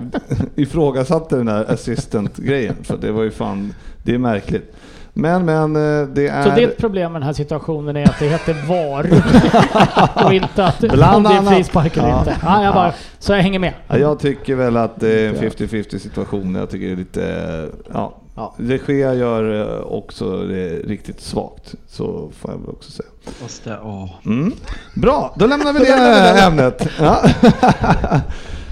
ifrågasatte 0.63 1.37
den 1.37 1.49
här 1.49 1.65
assistant-grejen. 1.73 2.75
För 2.83 2.97
det 2.97 3.13
var 3.13 3.23
ju 3.23 3.31
fan, 3.31 3.75
det 4.03 4.15
är 4.15 4.19
märkligt. 4.19 4.75
Men 5.13 5.45
men 5.45 5.77
eh, 5.77 6.09
det 6.09 6.29
är... 6.29 6.43
Så 6.43 6.51
ditt 6.57 6.77
problem 6.77 7.13
med 7.13 7.21
den 7.21 7.27
här 7.27 7.33
situationen 7.33 7.97
är 7.97 8.05
att 8.05 8.19
det 8.19 8.27
heter 8.29 8.55
VAR 8.69 9.07
och 10.27 10.33
inte 10.33 10.65
att 10.65 10.79
Bland 10.81 11.17
om 11.27 11.33
det 11.33 11.39
är 11.39 11.43
frispark 11.55 11.97
eller 11.97 12.09
Ja. 12.09 12.19
inte. 12.19 12.37
Ja, 12.43 12.65
jag 12.65 12.75
bara, 12.75 12.93
så 13.19 13.33
jag 13.33 13.43
hänger 13.43 13.59
med. 13.59 13.73
Ja, 13.89 13.99
jag 13.99 14.19
tycker 14.19 14.55
väl 14.55 14.77
att 14.77 15.01
det 15.01 15.09
är 15.21 15.29
en 15.29 15.35
50-50 15.37 15.99
situation. 15.99 16.55
Jag 16.55 16.71
tycker 16.71 16.87
det 16.87 16.93
är 16.93 16.97
lite... 16.97 17.23
eh, 17.27 17.91
Ja. 17.93 18.15
Ja. 18.39 18.55
De 18.57 18.79
Gea 18.89 19.15
gör 19.15 19.61
eh, 19.61 19.81
också 19.81 20.43
det 20.43 20.69
riktigt 20.69 21.21
svagt. 21.21 21.75
Så 21.87 22.31
får 22.39 22.51
jag 22.51 22.59
väl 22.59 22.69
också 22.69 22.91
säga. 22.91 23.09
Det, 23.65 23.81
åh. 23.83 24.11
Mm. 24.27 24.53
Bra, 24.95 25.35
då 25.37 25.47
lämnar 25.47 25.73
vi 25.73 25.79
det 25.79 26.43
ämnet. 26.47 26.89
Ja. 26.99 27.23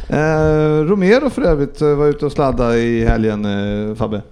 eh, 0.16 0.85
Romero 0.85 1.31
för 1.31 1.42
övrigt 1.42 1.83
eh, 1.83 1.94
var 1.94 2.07
ute 2.07 2.26
och 2.26 2.33
sladda 2.33 2.76
i 2.76 3.05
helgen, 3.05 3.44
eh, 3.44 3.94
Fabbe. 3.94 4.22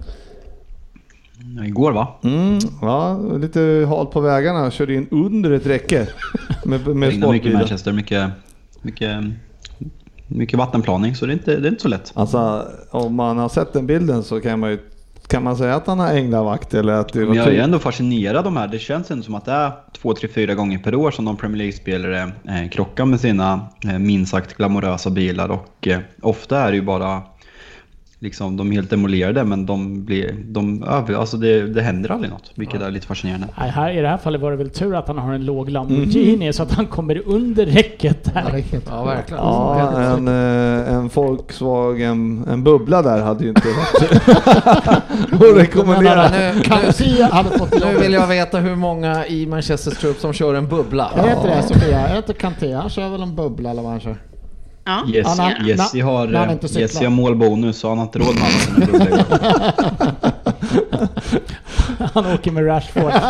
Igår 1.66 1.92
va? 1.92 2.08
Mm, 2.22 2.58
ja, 2.80 3.18
lite 3.38 3.86
halt 3.88 4.10
på 4.10 4.20
vägarna. 4.20 4.70
Körde 4.70 4.94
in 4.94 5.08
under 5.10 5.50
ett 5.50 5.66
räcke 5.66 6.06
med, 6.64 6.86
med 6.86 6.86
regnar 6.86 7.06
mycket 7.06 7.22
sportbilen. 7.22 7.58
Manchester, 7.58 7.92
mycket, 7.92 8.30
mycket, 8.82 9.24
mycket 10.26 10.58
vattenplaning 10.58 11.14
så 11.14 11.26
det 11.26 11.32
är, 11.32 11.34
inte, 11.34 11.56
det 11.56 11.68
är 11.68 11.70
inte 11.70 11.82
så 11.82 11.88
lätt. 11.88 12.12
Alltså, 12.14 12.68
om 12.90 13.14
man 13.14 13.38
har 13.38 13.48
sett 13.48 13.72
den 13.72 13.86
bilden 13.86 14.22
så 14.22 14.40
kan 14.40 14.60
man 14.60 14.70
ju 14.70 14.78
kan 15.26 15.42
man 15.42 15.56
säga 15.56 15.74
att 15.74 15.86
han 15.86 15.98
har 15.98 16.12
änglavakt 16.12 16.74
eller 16.74 16.92
att 16.92 17.12
det 17.12 17.24
var 17.24 17.34
jag 17.34 17.46
är 17.46 17.50
tur? 17.50 17.60
ändå 17.60 17.78
fascinerad 17.78 18.36
av 18.36 18.44
de 18.44 18.56
här. 18.56 18.68
Det 18.68 18.78
känns 18.78 19.10
ändå 19.10 19.22
som 19.24 19.34
att 19.34 19.44
det 19.44 19.52
är 19.52 19.72
två, 19.92 20.14
tre, 20.14 20.28
fyra 20.28 20.54
gånger 20.54 20.78
per 20.78 20.94
år 20.94 21.10
som 21.10 21.24
de 21.24 21.36
Premier 21.36 21.58
League-spelare 21.58 22.32
eh, 22.48 22.68
krockar 22.70 23.04
med 23.04 23.20
sina 23.20 23.60
eh, 23.84 23.98
minst 23.98 24.30
sagt 24.30 24.56
glamorösa 24.56 25.10
bilar 25.10 25.48
och 25.48 25.88
eh, 25.88 25.98
ofta 26.22 26.60
är 26.60 26.70
det 26.70 26.76
ju 26.76 26.82
bara 26.82 27.22
liksom, 28.24 28.56
de 28.56 28.70
är 28.70 28.74
helt 28.74 28.90
demolerade 28.90 29.44
men 29.44 29.66
de 29.66 30.04
blir, 30.04 30.34
de 30.44 30.84
över, 30.84 31.14
alltså 31.14 31.36
det, 31.36 31.66
det 31.66 31.82
händer 31.82 32.10
aldrig 32.10 32.30
något, 32.32 32.52
vilket 32.54 32.82
är 32.82 32.90
lite 32.90 33.06
fascinerande. 33.06 33.46
Nej, 33.58 33.70
här, 33.70 33.90
I 33.90 34.00
det 34.00 34.08
här 34.08 34.16
fallet 34.16 34.40
var 34.40 34.50
det 34.50 34.56
väl 34.56 34.70
tur 34.70 34.94
att 34.94 35.08
han 35.08 35.18
har 35.18 35.34
en 35.34 35.44
låg 35.44 35.70
Lamborghini 35.70 36.52
så 36.52 36.62
att 36.62 36.72
han 36.72 36.86
kommer 36.86 37.22
under 37.26 37.66
räcket 37.66 38.30
Ja, 38.34 38.40
där. 38.40 38.64
Ja, 38.90 39.04
verkligen. 39.04 39.42
Ja, 39.42 39.92
en, 40.00 40.28
eh, 40.28 40.94
en 40.94 41.08
Volkswagen, 41.08 42.44
en 42.48 42.64
bubbla 42.64 43.02
där 43.02 43.22
hade 43.22 43.44
ju 43.44 43.48
inte 43.48 43.68
varit 43.68 44.12
att 45.32 45.56
rekommendera. 45.56 46.30
Nu, 46.30 46.62
fått 47.58 47.84
nu 47.84 47.98
vill 47.98 48.12
jag 48.12 48.26
veta 48.26 48.58
hur 48.58 48.76
många 48.76 49.26
i 49.26 49.46
Manchesters 49.46 49.98
trupp 49.98 50.18
som 50.18 50.32
kör 50.32 50.54
en 50.54 50.68
bubbla. 50.68 51.10
Det 51.14 51.30
inte 51.36 51.56
det 51.56 51.62
Sofia? 51.62 52.08
Det 52.08 52.16
inte 52.16 52.32
Kanté? 52.32 52.72
Han 52.72 52.90
kör 52.90 53.08
väl 53.08 53.22
en 53.22 53.34
bubbla 53.34 53.70
eller 53.70 53.82
vad 53.82 53.90
han 53.90 54.00
kör? 54.00 54.16
Ja, 54.84 55.02
Jesse, 55.06 55.28
Han 55.28 55.38
har- 55.38 55.68
Jesse, 55.68 56.00
har, 56.02 56.34
eh. 56.34 56.80
Jesse 56.80 57.04
har 57.04 57.10
målbonus 57.10 57.76
så 57.78 57.88
han 57.88 57.98
har 57.98 58.04
inte 58.04 58.18
råd 58.18 58.34
med 58.34 58.44
alla 58.44 59.04
sina. 59.04 60.12
Han 62.14 62.26
åker 62.34 62.50
med 62.52 62.66
Rashford. 62.66 63.12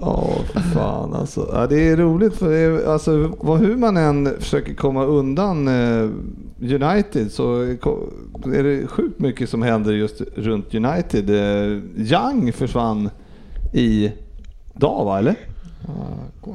Ja, 0.00 0.30
för 0.52 0.60
fan 0.60 1.14
alltså. 1.14 1.50
Ja, 1.52 1.66
det 1.66 1.88
är 1.88 1.96
roligt 1.96 2.36
för 2.36 2.50
det 2.50 2.58
är, 2.58 2.92
alltså, 2.92 3.32
vad, 3.40 3.60
hur 3.60 3.76
man 3.76 3.96
än 3.96 4.28
försöker 4.40 4.74
komma 4.74 5.04
undan 5.04 5.68
eh, 5.68 6.10
United 6.60 7.32
så 7.32 7.60
är 7.62 8.62
det 8.62 8.86
sjukt 8.86 9.18
mycket 9.20 9.48
som 9.50 9.62
händer 9.62 9.92
just 9.92 10.20
runt 10.36 10.74
United. 10.74 11.30
Eh, 11.30 11.78
Young 11.96 12.52
försvann 12.52 13.10
i 13.72 14.12
dag 14.74 15.04
va, 15.04 15.18
eller? 15.18 15.34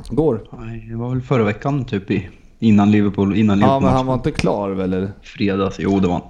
Går. 0.09 0.41
Nej, 0.59 0.85
det 0.89 0.95
var 0.95 1.09
väl 1.09 1.21
förra 1.21 1.43
veckan 1.43 1.85
typ 1.85 2.11
i, 2.11 2.29
innan 2.63 2.91
Liverpool, 2.91 3.35
innan 3.35 3.59
Ja, 3.59 3.65
Liverpool 3.65 3.83
men 3.83 3.93
han 3.93 4.05
var 4.05 4.13
inte 4.13 4.31
klar 4.31 4.69
väl 4.69 4.93
eller? 4.93 5.11
fredags. 5.21 5.75
Jo, 5.79 5.99
det 5.99 6.07
var 6.07 6.13
han. 6.13 6.23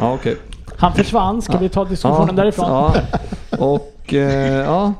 Ja, 0.00 0.14
okej. 0.14 0.36
Han 0.78 0.92
försvann, 0.92 1.42
ska 1.42 1.58
vi 1.58 1.68
ta 1.68 1.84
diskussionen 1.84 2.28
ja, 2.36 2.42
därifrån? 2.42 2.66
Ja. 2.68 2.94
Och 3.58 4.14
eh, 4.14 4.56
ja, 4.64 4.94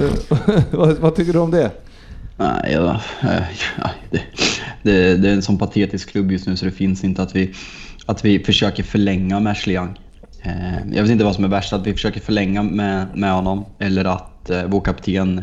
vad, 0.70 0.98
vad 0.98 1.14
tycker 1.14 1.32
du 1.32 1.38
om 1.38 1.50
det? 1.50 1.70
Nej, 2.36 2.72
jag, 2.72 2.84
eh, 3.22 3.42
ja, 3.78 3.90
det, 4.10 4.20
det, 4.82 5.16
det 5.16 5.28
är 5.28 5.32
en 5.32 5.42
sån 5.42 5.58
patetisk 5.58 6.10
klubb 6.10 6.32
just 6.32 6.46
nu 6.46 6.56
så 6.56 6.64
det 6.64 6.70
finns 6.70 7.04
inte 7.04 7.22
att 7.22 7.36
vi, 7.36 7.54
att 8.06 8.24
vi 8.24 8.38
försöker 8.38 8.82
förlänga 8.82 9.40
med 9.40 9.50
Ashley 9.52 9.76
Young. 9.76 10.00
Eh, 10.42 10.94
Jag 10.94 11.02
vet 11.02 11.10
inte 11.12 11.24
vad 11.24 11.34
som 11.34 11.44
är 11.44 11.48
värst, 11.48 11.72
att 11.72 11.86
vi 11.86 11.92
försöker 11.92 12.20
förlänga 12.20 12.62
med, 12.62 13.06
med 13.14 13.32
honom 13.32 13.64
eller 13.78 14.04
att 14.04 14.50
eh, 14.50 14.62
vår 14.66 14.80
kapten 14.80 15.42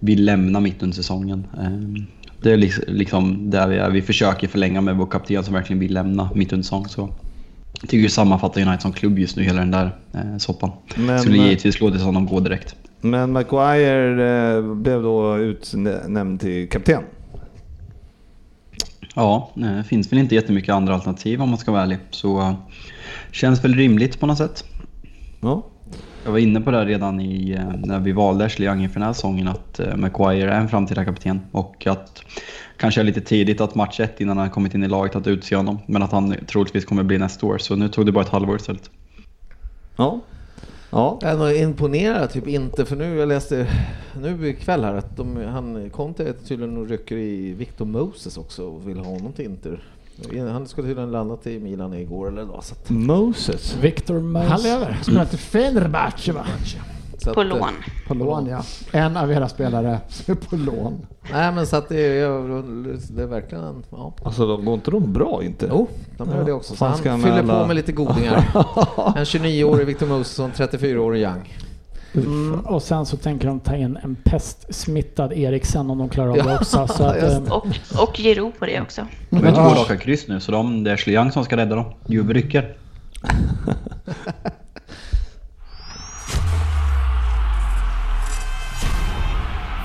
vill 0.00 0.24
lämna 0.24 0.60
mitt 0.60 0.82
under 0.82 0.96
säsongen. 0.96 1.46
Eh, 1.58 2.02
Det 2.42 2.52
är 2.52 2.56
liksom, 2.90 3.50
där 3.50 3.68
vi 3.68 3.76
är. 3.76 3.90
Vi 3.90 4.02
försöker 4.02 4.48
förlänga 4.48 4.80
med 4.80 4.96
vår 4.96 5.06
kapten 5.06 5.44
som 5.44 5.54
verkligen 5.54 5.80
vill 5.80 5.94
lämna 5.94 6.30
mitt 6.34 6.52
under 6.52 6.62
säsong. 6.62 6.88
Så 6.88 7.10
jag 7.80 7.90
tycker 7.90 8.02
det 8.02 8.08
sammanfattar 8.10 8.60
United 8.60 8.82
som 8.82 8.92
klubb 8.92 9.18
just 9.18 9.36
nu, 9.36 9.42
hela 9.42 9.58
den 9.58 9.70
där 9.70 9.96
eh, 10.14 10.36
soppan. 10.38 10.70
Men- 10.96 11.18
Skulle 11.18 11.36
givetvis 11.36 11.80
låta 11.80 11.98
honom 11.98 12.26
gå 12.26 12.40
direkt. 12.40 12.74
Men 13.00 13.32
Maguire 13.32 14.56
eh, 14.56 14.74
blev 14.74 15.02
då 15.02 15.38
utnämnd 15.38 16.40
till 16.40 16.68
kapten. 16.68 17.02
Ja, 19.14 19.50
det 19.54 19.84
finns 19.88 20.12
väl 20.12 20.18
inte 20.18 20.34
jättemycket 20.34 20.74
andra 20.74 20.94
alternativ 20.94 21.42
om 21.42 21.48
man 21.48 21.58
ska 21.58 21.72
vara 21.72 21.82
ärlig. 21.82 21.98
Så 22.10 22.38
eh, 22.40 22.54
känns 23.32 23.64
väl 23.64 23.74
rimligt 23.74 24.20
på 24.20 24.26
något 24.26 24.38
sätt. 24.38 24.64
Ja. 25.40 25.66
Jag 26.28 26.32
var 26.32 26.38
inne 26.38 26.60
på 26.60 26.70
det 26.70 26.84
redan 26.84 27.20
i, 27.20 27.52
eh, 27.52 27.80
när 27.84 28.00
vi 28.00 28.12
valde 28.12 28.44
Ashley 28.44 28.68
Young 28.68 28.82
inför 28.82 28.94
den 28.94 29.06
här 29.06 29.12
säsongen 29.12 29.48
att 29.48 29.80
eh, 29.80 29.96
Maguire 29.96 30.52
är 30.52 30.60
en 30.60 30.68
framtida 30.68 31.04
kapten 31.04 31.40
och 31.52 31.86
att 31.86 32.22
kanske 32.76 33.00
är 33.00 33.04
lite 33.04 33.20
tidigt 33.20 33.60
att 33.60 33.74
match 33.74 34.00
ett 34.00 34.20
innan 34.20 34.38
han 34.38 34.50
kommit 34.50 34.74
in 34.74 34.84
i 34.84 34.88
laget 34.88 35.16
att 35.16 35.26
utse 35.26 35.56
honom. 35.56 35.78
Men 35.86 36.02
att 36.02 36.12
han 36.12 36.34
troligtvis 36.46 36.84
kommer 36.84 37.02
bli 37.02 37.18
nästa 37.18 37.46
år. 37.46 37.58
Så 37.58 37.76
nu 37.76 37.88
tog 37.88 38.06
det 38.06 38.12
bara 38.12 38.24
ett 38.24 38.30
halvår 38.30 38.56
istället. 38.56 38.90
Ja. 39.96 40.20
Ja. 40.90 41.18
Jag 41.22 41.50
är 41.50 41.62
imponerad, 41.62 42.30
typ 42.30 42.46
inte, 42.46 42.84
för 42.84 42.96
nu 42.96 43.16
jag 43.16 43.28
läste 43.28 43.66
nu 44.22 44.48
ikväll 44.48 44.84
här 44.84 44.94
att 44.94 45.16
de, 45.16 45.36
han, 45.36 45.90
Conte 45.90 46.32
tydligen 46.32 46.76
och 46.76 46.88
rycker 46.88 47.16
i 47.16 47.52
Victor 47.52 47.84
Moses 47.84 48.38
också 48.38 48.64
och 48.64 48.88
vill 48.88 48.98
ha 48.98 49.06
honom 49.06 49.32
till 49.32 49.44
Inter. 49.44 49.82
Han 50.52 50.66
skulle 50.66 50.86
tydligen 50.88 51.10
landat 51.10 51.46
i 51.46 51.58
Milan 51.58 51.94
igår 51.94 52.28
eller 52.28 52.42
idag. 52.42 52.64
Så 52.64 52.74
att, 52.74 52.90
Moses. 52.90 53.76
Victor 53.80 54.14
Han 54.14 54.24
Moses. 54.32 54.64
lever. 54.64 54.98
Spelar 55.02 55.24
till 55.24 55.38
Fenerbahce 55.38 56.32
va? 56.32 56.46
Så 57.18 57.34
På 57.34 57.40
att, 57.40 57.46
eh, 57.46 57.56
lån. 57.58 57.68
På 58.08 58.14
lån 58.14 58.46
ja. 58.46 58.62
En 58.92 59.16
av 59.16 59.32
era 59.32 59.48
spelare 59.48 60.00
som 60.08 60.32
är 60.32 60.36
på 60.36 60.56
lån. 60.56 61.06
Nej 61.32 61.52
men 61.52 61.66
så 61.66 61.76
att 61.76 61.88
det 61.88 62.00
är, 62.06 62.28
det 63.16 63.22
är 63.22 63.26
verkligen 63.26 63.64
en, 63.64 63.84
ja. 63.90 64.14
Alltså 64.24 64.46
de 64.46 64.64
går 64.64 64.74
inte 64.74 64.90
de 64.90 65.12
bra 65.12 65.40
inte? 65.44 65.66
Jo, 65.70 65.88
de 66.16 66.28
gör 66.30 66.44
det 66.44 66.52
också. 66.52 66.76
Så 66.76 66.84
han 66.84 66.98
han 67.06 67.20
fyller 67.20 67.38
alla- 67.38 67.60
på 67.60 67.66
med 67.66 67.76
lite 67.76 67.92
godingar. 67.92 68.36
En 69.16 69.24
29-årig 69.24 69.86
Victor 69.86 70.06
Moses 70.06 70.38
och 70.38 70.44
en 70.44 70.52
34-årig 70.52 71.22
Young. 71.22 71.54
Mm, 72.14 72.60
och 72.60 72.82
sen 72.82 73.06
så 73.06 73.16
tänker 73.16 73.48
de 73.48 73.60
ta 73.60 73.76
in 73.76 73.98
en 74.02 74.16
pestsmittad 74.24 75.32
Eriksen 75.32 75.90
om 75.90 75.98
de 75.98 76.08
klarar 76.08 76.30
av 76.30 76.36
det 76.36 76.56
också. 76.56 76.88
Så 76.88 77.04
att, 77.04 77.22
eh, 77.22 77.52
Och, 77.52 77.66
och 77.98 78.16
Giroud 78.16 78.58
på 78.58 78.66
det 78.66 78.80
också. 78.80 79.06
De 79.30 79.44
har 79.44 79.52
två 79.52 79.80
raka 79.82 79.96
kryss 79.96 80.28
nu, 80.28 80.40
så 80.40 80.52
de, 80.52 80.84
det 80.84 80.90
är 80.90 81.08
Young 81.08 81.32
som 81.32 81.44
ska 81.44 81.56
rädda 81.56 81.76
dem. 81.76 81.94
Juve 82.06 82.34
rycker. 82.34 82.76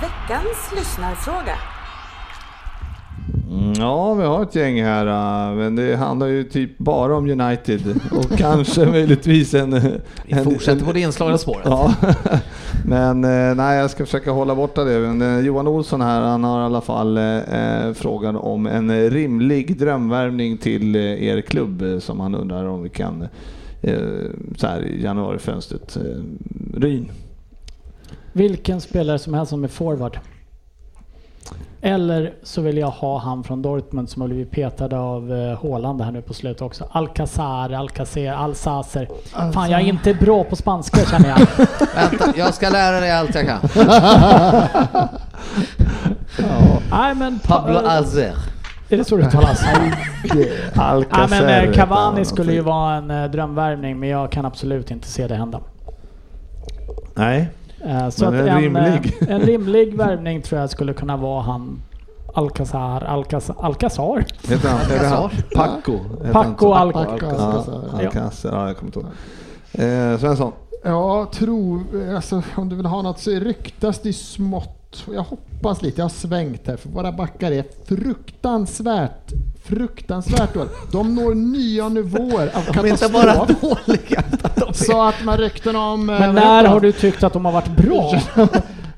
Veckans 0.01 0.71
lyssnarfråga. 0.75 1.72
Mm, 3.53 3.73
Ja, 3.79 4.13
vi 4.13 4.23
har 4.23 4.43
ett 4.43 4.55
gäng 4.55 4.83
här, 4.83 5.07
äh, 5.51 5.55
men 5.57 5.75
det 5.75 5.95
handlar 5.95 6.27
ju 6.27 6.43
typ 6.43 6.77
bara 6.77 7.15
om 7.15 7.29
United 7.29 7.81
och 8.11 8.37
kanske 8.37 8.85
möjligtvis 8.85 9.53
en... 9.53 9.71
Vi 10.25 10.33
en 10.33 10.43
fortsätter 10.43 10.85
på 10.85 10.91
det 10.91 10.99
inslagna 10.99 11.37
spåret. 11.37 11.65
Ja, 11.65 11.93
men 12.85 13.23
eh, 13.23 13.55
nej, 13.55 13.77
jag 13.79 13.89
ska 13.91 14.05
försöka 14.05 14.31
hålla 14.31 14.55
borta 14.55 14.83
det. 14.83 14.99
Men 14.99 15.21
eh, 15.21 15.45
Johan 15.45 15.67
Olsson 15.67 16.01
här, 16.01 16.21
han 16.21 16.43
har 16.43 16.61
i 16.61 16.65
alla 16.65 16.81
fall 16.81 17.17
eh, 17.17 17.93
frågan 17.95 18.35
om 18.35 18.67
en 18.67 19.09
rimlig 19.09 19.79
drömvärvning 19.79 20.57
till 20.57 20.95
er 20.95 21.41
klubb 21.41 21.83
som 21.99 22.19
han 22.19 22.35
undrar 22.35 22.65
om 22.65 22.83
vi 22.83 22.89
kan 22.89 23.27
eh, 23.81 23.97
så 24.57 24.67
här 24.67 24.81
i 24.85 25.03
januarifönstret. 25.03 25.97
Eh, 25.97 26.23
Ryn. 26.77 27.11
vilken 28.33 28.81
spelare 28.81 29.19
som 29.19 29.33
helst 29.33 29.49
som 29.49 29.63
är 29.63 29.67
forward. 29.67 30.19
Eller 31.81 32.33
så 32.43 32.61
vill 32.61 32.77
jag 32.77 32.87
ha 32.87 33.17
han 33.19 33.43
från 33.43 33.61
Dortmund 33.61 34.09
som 34.09 34.21
har 34.21 34.27
blivit 34.29 34.51
petad 34.51 34.97
av 34.97 35.33
eh, 35.33 35.61
Haaland 35.63 36.01
här 36.01 36.11
nu 36.11 36.21
på 36.21 36.33
slutet 36.33 36.61
också. 36.61 36.87
Alcazar, 36.91 37.69
Alcacer, 37.73 38.31
Alsacer. 38.33 39.07
Fan 39.53 39.69
jag 39.69 39.81
är 39.81 39.85
inte 39.85 40.13
bra 40.13 40.43
på 40.43 40.55
spanska 40.55 41.05
känner 41.05 41.29
jag. 41.29 41.37
Vänta, 41.95 42.33
jag 42.35 42.53
ska 42.53 42.69
lära 42.69 42.99
dig 42.99 43.11
allt 43.11 43.35
jag 43.35 43.45
kan. 43.45 43.59
Nej 46.91 47.15
men... 47.15 47.39
Pablo 47.39 47.73
Pa- 47.79 47.89
Azer. 47.89 48.33
är 48.89 48.97
det 48.97 49.03
så 49.03 49.17
det 49.17 49.23
uttalas? 49.27 49.65
Nej 50.75 51.27
men 51.29 51.49
eh, 51.49 51.71
Cavani 51.73 52.25
skulle 52.25 52.51
ju 52.51 52.57
alltså. 52.59 52.71
vara 52.71 52.95
en 52.95 53.11
eh, 53.11 53.31
drömvärvning 53.31 53.99
men 53.99 54.09
jag 54.09 54.31
kan 54.31 54.45
absolut 54.45 54.91
inte 54.91 55.07
se 55.07 55.27
det 55.27 55.35
hända. 55.35 55.59
Nej. 57.15 57.49
Eh, 57.85 58.09
Så 58.09 58.31
Men 58.31 58.41
att 58.41 58.47
en 58.49 58.61
rimlig. 58.61 59.13
eh, 59.21 59.29
en 59.35 59.41
rimlig 59.41 59.97
värvning 59.97 60.41
tror 60.41 60.61
jag 60.61 60.69
skulle 60.69 60.93
kunna 60.93 61.17
vara 61.17 61.41
han 61.41 61.81
Alcazar, 62.35 63.01
Alcazar, 63.03 63.55
Alcazar? 63.59 64.25
Heter 64.49 64.69
han, 64.69 64.91
är 64.91 64.99
det 64.99 65.07
han? 65.07 65.29
Paco. 65.55 65.99
Paco 66.31 66.65
så? 66.65 66.73
Al- 66.73 66.93
Paco 66.93 67.07
Ja, 67.21 67.27
Alcacer. 67.27 67.97
Alcacer. 68.05 68.49
Ja, 68.51 68.67
jag 68.67 68.77
kommer 68.77 68.87
inte 68.95 68.99
ihåg. 68.99 69.09
Eh, 70.13 70.17
Svensson. 70.19 70.51
Ja, 70.83 71.29
tro, 71.33 71.83
alltså, 72.15 72.41
om 72.55 72.69
du 72.69 72.75
vill 72.75 72.85
ha 72.85 73.01
något 73.01 73.19
så 73.19 73.31
ryktas 73.31 73.99
det 74.01 74.13
smått. 74.13 74.79
Jag 75.13 75.23
hoppas 75.23 75.81
lite, 75.81 76.01
jag 76.01 76.05
har 76.05 76.09
svängt 76.09 76.67
här 76.67 76.77
för 76.77 76.89
våra 76.89 77.11
backar 77.11 77.51
är 77.51 77.63
fruktansvärt, 77.87 79.31
fruktansvärt 79.65 80.53
dåliga. 80.53 80.71
De 80.91 81.15
når 81.15 81.35
nya 81.35 81.89
nivåer 81.89 82.51
av 82.55 82.73
De 82.73 82.79
är 82.79 82.85
inte 82.87 83.09
bara 83.09 83.33
katastrof. 83.33 83.85
dåliga. 83.85 84.23
Så 84.73 85.01
att 85.01 85.23
man 85.23 85.37
rykten 85.37 85.75
om... 85.75 86.09
eh, 86.09 86.19
Men 86.19 86.35
när 86.35 86.65
har 86.65 86.79
du 86.79 86.91
tyckt 86.91 87.23
att 87.23 87.33
de 87.33 87.45
har 87.45 87.51
varit 87.51 87.77
bra? 87.77 88.13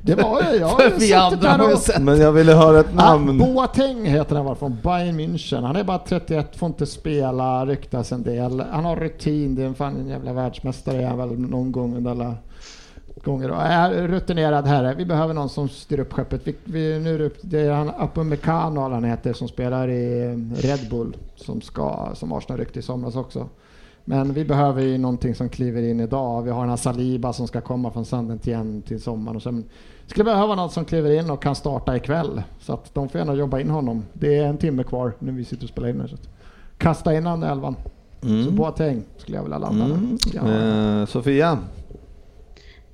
Det 0.01 0.15
var 0.15 0.41
ju, 0.53 0.59
jag 0.59 0.67
har 0.67 0.99
vi 0.99 1.13
andra 1.13 1.49
har 1.49 1.67
ju 1.67 1.73
och... 1.73 1.79
sett. 1.79 2.01
Men 2.01 2.19
jag 2.19 2.31
ville 2.31 2.53
höra 2.53 2.79
ett 2.79 2.85
Ah, 2.95 3.15
namn. 3.15 3.37
Boateng 3.37 4.05
heter 4.05 4.35
han 4.35 4.45
var 4.45 4.55
från 4.55 4.77
Bayern 4.83 5.19
München. 5.19 5.63
Han 5.65 5.75
är 5.75 5.83
bara 5.83 5.97
31, 5.99 6.55
får 6.55 6.67
inte 6.67 6.85
spela, 6.85 7.65
ryktas 7.65 8.11
en 8.11 8.23
del. 8.23 8.63
Han 8.71 8.85
har 8.85 8.95
rutin, 8.95 9.55
det 9.55 9.61
är 9.63 9.65
en 9.67 9.75
fan 9.75 9.95
en 9.95 10.07
jävla 10.07 10.33
världsmästare 10.33 11.01
är 11.03 11.07
han 11.07 11.17
väl 11.17 11.39
någon 11.39 11.71
gång 11.71 11.97
under 11.97 12.11
alla 12.11 12.33
gånger. 13.25 13.51
Och 13.51 13.61
är 13.61 14.07
rutinerad 14.07 14.67
herre. 14.67 14.95
Vi 14.97 15.05
behöver 15.05 15.33
någon 15.33 15.49
som 15.49 15.69
styr 15.69 15.99
upp 15.99 16.13
skeppet. 16.13 16.41
Vi, 16.43 16.55
vi, 16.63 16.99
nu 16.99 17.31
det, 17.41 17.59
är 17.59 17.71
han 17.71 17.91
Upamecano 18.01 18.81
han 18.81 19.03
heter 19.03 19.33
som 19.33 19.47
spelar 19.47 19.89
i 19.89 20.35
Red 20.55 20.89
Bull 20.89 21.17
som, 21.35 21.61
ska, 21.61 22.09
som 22.13 22.31
Arsenal 22.31 22.59
ryckte 22.59 22.79
i 22.79 22.81
somras 22.81 23.15
också. 23.15 23.49
Men 24.05 24.33
vi 24.33 24.45
behöver 24.45 24.81
ju 24.81 24.97
någonting 24.97 25.35
som 25.35 25.49
kliver 25.49 25.81
in 25.81 25.99
idag. 25.99 26.41
Vi 26.41 26.51
har 26.51 26.59
den 26.59 26.69
här 26.69 26.77
Saliba 26.77 27.33
som 27.33 27.47
ska 27.47 27.61
komma 27.61 27.91
från 27.91 28.05
Sanden 28.05 28.39
till, 28.39 28.81
till 28.87 29.01
sommaren. 29.01 29.35
Och 29.35 29.43
sen 29.43 29.63
skulle 30.07 30.23
behöva 30.23 30.55
någon 30.55 30.69
som 30.69 30.85
kliver 30.85 31.19
in 31.19 31.29
och 31.29 31.41
kan 31.41 31.55
starta 31.55 31.95
ikväll. 31.95 32.43
Så 32.59 32.73
att 32.73 32.93
de 32.93 33.09
får 33.09 33.19
gärna 33.19 33.33
jobba 33.33 33.59
in 33.59 33.69
honom. 33.69 34.03
Det 34.13 34.37
är 34.37 34.45
en 34.45 34.57
timme 34.57 34.83
kvar 34.83 35.13
när 35.19 35.31
vi 35.31 35.45
sitter 35.45 35.63
och 35.63 35.69
spelar 35.69 35.89
in 35.89 36.01
här. 36.01 36.07
Så 36.07 36.17
kasta 36.77 37.13
in 37.13 37.25
honom 37.25 37.49
i 37.49 37.51
elvan. 37.51 37.75
Så 38.21 38.27
Mm. 38.27 38.55
Boateng 38.55 39.03
skulle 39.17 39.37
jag 39.37 39.43
vilja 39.43 39.57
landa 39.57 39.85
Mm. 39.85 40.17
Ja. 40.33 40.51
Eh, 40.51 41.05
Sofia. 41.05 41.57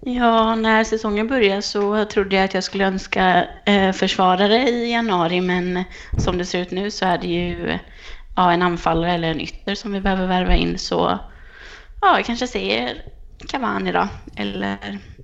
Ja, 0.06 0.56
när 0.56 0.84
säsongen 0.84 1.28
började 1.28 1.62
så 1.62 2.06
trodde 2.06 2.36
jag 2.36 2.46
att 2.46 2.54
jag 2.54 2.64
skulle 2.64 2.86
önska 2.86 3.48
eh, 3.66 3.92
försvarare 3.92 4.70
i 4.70 4.92
januari, 4.92 5.42
men 5.42 5.84
som 6.20 6.38
det 6.38 6.46
ser 6.46 6.62
ut 6.62 6.72
nu 6.72 6.92
så 6.92 7.06
är 7.06 7.18
det 7.18 7.28
ju 7.28 7.80
ja, 8.36 8.52
en 8.52 8.62
anfallare 8.62 9.12
eller 9.12 9.32
en 9.32 9.42
ytter 9.42 9.76
som 9.76 9.92
vi 9.92 10.02
behöver 10.02 10.28
värva 10.28 10.56
in. 10.56 10.78
Så 10.78 11.20
ja, 12.02 12.18
jag 12.18 12.26
kanske 12.26 12.48
säger 12.48 13.02
Cavani 13.48 13.92
då, 13.92 14.08
eller 14.36 14.78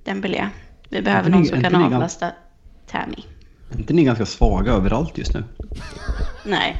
Dembélé. 0.04 0.48
Vi 0.88 1.02
behöver 1.02 1.30
någon 1.30 1.46
som 1.46 1.62
kan 1.62 1.74
avlasta 1.74 2.30
Tammy. 2.90 3.22
Är 3.70 3.78
inte 3.78 3.92
ni 3.92 4.04
ganska 4.04 4.26
svaga 4.26 4.72
överallt 4.72 5.18
just 5.18 5.34
nu? 5.34 5.44
Nej, 6.42 6.76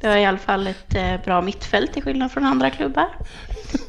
vi 0.00 0.08
har 0.08 0.16
i 0.16 0.24
alla 0.24 0.38
fall 0.38 0.66
ett 0.66 0.94
eh, 0.94 1.16
bra 1.24 1.42
mittfält 1.42 1.92
till 1.92 2.02
skillnad 2.02 2.32
från 2.32 2.44
andra 2.44 2.70
klubbar. 2.70 3.08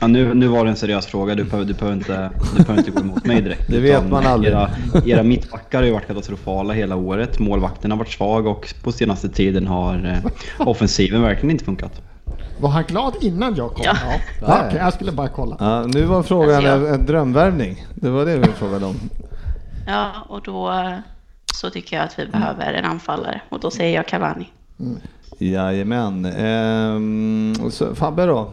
Ja, 0.00 0.06
nu, 0.06 0.34
nu 0.34 0.46
var 0.46 0.64
det 0.64 0.70
en 0.70 0.76
seriös 0.76 1.06
fråga, 1.06 1.34
du 1.34 1.44
behöver, 1.44 1.64
du 1.64 1.74
behöver, 1.74 1.96
inte, 1.96 2.30
du 2.56 2.62
behöver 2.62 2.78
inte 2.78 2.90
gå 2.90 3.00
emot 3.00 3.24
mig 3.26 3.42
direkt. 3.42 3.62
Det 3.68 3.80
vet 3.80 4.10
man 4.10 4.26
aldrig. 4.26 4.52
Era, 4.52 4.70
era 5.06 5.22
mittbackar 5.22 5.78
har 5.78 5.86
ju 5.86 5.92
varit 5.92 6.06
katastrofala 6.06 6.72
hela 6.74 6.96
året, 6.96 7.38
målvakten 7.38 7.90
har 7.90 7.98
varit 7.98 8.12
svag 8.12 8.46
och 8.46 8.74
på 8.82 8.92
senaste 8.92 9.28
tiden 9.28 9.66
har 9.66 10.22
eh, 10.24 10.30
offensiven 10.68 11.22
verkligen 11.22 11.50
inte 11.50 11.64
funkat. 11.64 12.02
Var 12.60 12.68
han 12.70 12.84
glad 12.84 13.14
innan 13.20 13.54
jag 13.54 13.70
kom? 13.74 13.82
Ja. 13.84 13.96
Ja. 14.40 14.64
Okej, 14.66 14.78
jag 14.78 14.92
skulle 14.94 15.12
bara 15.12 15.28
kolla. 15.28 15.56
Ja, 15.60 15.82
nu 15.86 16.02
var 16.04 16.22
frågan 16.22 16.50
Alltså, 16.54 16.68
jag- 16.70 16.88
en, 16.88 16.94
en 17.00 17.06
drömvärvning. 17.06 17.86
Det 17.94 18.10
var 18.10 18.24
det 18.24 18.36
vi 18.36 18.44
frågade 18.48 18.86
om. 18.86 18.94
Ja, 19.86 20.10
och 20.28 20.40
då 20.44 20.70
eh, 20.70 20.92
så 21.54 21.70
tycker 21.70 21.96
jag 21.96 22.04
att 22.04 22.18
vi 22.18 22.26
behöver 22.26 22.72
en 22.72 22.84
anfallare 22.84 23.40
och 23.48 23.60
då 23.60 23.70
säger 23.70 23.96
jag 23.96 24.06
Cavani. 24.08 24.48
Jajamän. 25.38 26.24
Ehm, 26.24 27.54
så 27.70 27.94
Fabbe 27.94 28.26
då? 28.26 28.50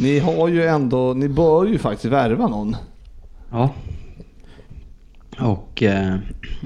Ni 0.00 0.18
har 0.18 0.48
ju 0.48 0.64
ändå, 0.64 1.14
ni 1.14 1.28
bör 1.28 1.66
ju 1.66 1.78
faktiskt 1.78 2.12
värva 2.12 2.48
någon. 2.48 2.76
Ja. 3.50 3.70
Och 5.38 5.82
eh, 5.82 6.16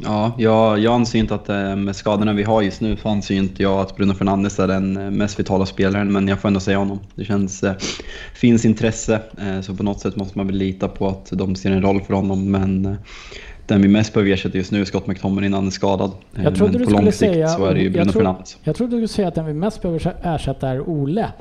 ja, 0.04 0.32
jag, 0.38 0.78
jag 0.78 0.94
anser 0.94 1.18
inte 1.18 1.34
att 1.34 1.48
eh, 1.48 1.76
med 1.76 1.96
skadorna 1.96 2.32
vi 2.32 2.42
har 2.42 2.62
just 2.62 2.80
nu 2.80 2.96
så 2.96 3.08
anser 3.08 3.34
inte 3.34 3.62
jag 3.62 3.80
att 3.80 3.96
Bruno 3.96 4.14
Fernandes 4.14 4.58
är 4.58 4.68
den 4.68 4.96
eh, 4.96 5.10
mest 5.10 5.38
vitala 5.38 5.66
spelaren. 5.66 6.12
Men 6.12 6.28
jag 6.28 6.40
får 6.40 6.48
ändå 6.48 6.60
säga 6.60 6.78
honom. 6.78 6.98
Det 7.14 7.24
känns, 7.24 7.62
eh, 7.62 7.74
finns 8.34 8.64
intresse 8.64 9.20
så 9.62 9.74
på 9.74 9.82
något 9.82 10.00
sätt 10.00 10.16
måste 10.16 10.38
man 10.38 10.46
väl 10.46 10.56
lita 10.56 10.88
på 10.88 11.08
att 11.08 11.28
de 11.32 11.56
ser 11.56 11.70
en 11.70 11.82
roll 11.82 12.00
för 12.00 12.14
honom. 12.14 12.50
Men 12.50 12.96
den 13.66 13.82
vi 13.82 13.88
mest 13.88 14.14
behöver 14.14 14.32
ersätta 14.32 14.58
just 14.58 14.72
nu 14.72 14.80
är 14.80 14.84
Scott 14.84 15.06
McTominay 15.06 15.46
innan 15.46 15.58
han 15.58 15.66
är 15.66 15.70
skadad. 15.70 16.10
Jag 16.32 16.56
trodde 16.56 16.72
men 16.72 16.72
du 16.72 16.78
på 16.78 16.84
skulle 16.84 17.02
lång 17.02 17.12
sikt 17.12 17.18
säga... 17.18 17.48
så 17.48 17.64
är 17.64 17.74
det 17.74 17.80
ju 17.80 17.90
Bruno 17.90 18.04
jag, 18.04 18.12
tro, 18.12 18.20
Fernandes. 18.20 18.56
jag 18.64 18.76
trodde 18.76 18.90
du 18.90 18.96
skulle 18.96 19.08
säga 19.08 19.28
att 19.28 19.34
den 19.34 19.46
vi 19.46 19.54
mest 19.54 19.82
behöver 19.82 20.14
ersätta 20.22 20.68
är 20.68 20.88
Ole. 20.88 21.32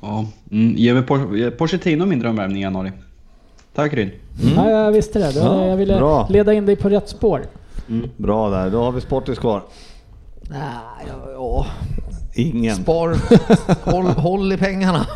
Ja, 0.00 0.26
mm, 0.50 0.76
ge 0.76 0.94
mig 0.94 1.02
Por- 1.02 1.50
Pochettino 1.50 2.06
min 2.06 2.18
drömvärvning 2.18 2.58
i 2.58 2.62
januari. 2.62 2.92
Tack 3.74 3.94
Ryn. 3.94 4.10
Ja, 4.56 4.70
jag 4.70 4.92
visste 4.92 5.18
det. 5.18 5.32
det 5.32 5.40
var 5.40 5.56
Ja, 5.56 5.66
jag 5.66 5.76
ville 5.76 5.96
bra. 5.96 6.26
leda 6.30 6.52
in 6.52 6.66
dig 6.66 6.76
på 6.76 6.88
rätt 6.88 7.08
spår. 7.08 7.42
Bra 8.16 8.50
där, 8.50 8.70
då 8.70 8.82
har 8.82 8.92
vi 8.92 9.00
Sportis 9.00 9.38
kvar. 9.38 9.62
Nej, 10.50 10.60
ja, 11.08 11.30
ja. 11.32 11.66
Ingen. 12.34 12.76
Spar, 12.76 13.16
håll, 13.90 14.06
håll 14.06 14.52
i 14.52 14.56
pengarna. 14.56 15.06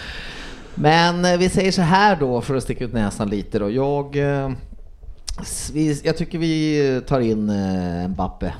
Men 0.74 1.24
eh, 1.24 1.36
vi 1.38 1.48
säger 1.48 1.72
så 1.72 1.82
här 1.82 2.16
då 2.20 2.40
för 2.40 2.54
att 2.54 2.62
sticka 2.62 2.84
ut 2.84 2.92
näsan 2.92 3.28
lite 3.30 3.58
då. 3.58 3.70
Jag, 3.70 4.16
eh, 4.16 4.50
jag 6.02 6.16
tycker 6.16 6.38
vi 6.38 7.00
tar 7.08 7.20
in 7.20 7.50
eh, 7.50 8.08
Mbappe. 8.08 8.52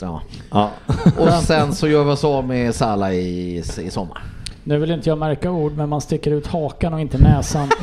Ja. 0.00 0.22
Ja. 0.50 0.70
Och 1.18 1.32
sen 1.42 1.74
så 1.74 1.88
gör 1.88 2.04
vi 2.04 2.10
oss 2.10 2.24
av 2.24 2.48
med 2.48 2.74
Salah 2.74 3.14
i, 3.14 3.62
i 3.82 3.90
sommar. 3.90 4.22
Nu 4.64 4.78
vill 4.78 4.90
inte 4.90 5.08
jag 5.08 5.18
märka 5.18 5.50
ord, 5.50 5.72
men 5.76 5.88
man 5.88 6.00
sticker 6.00 6.30
ut 6.30 6.46
hakan 6.46 6.94
och 6.94 7.00
inte 7.00 7.18
näsan. 7.18 7.68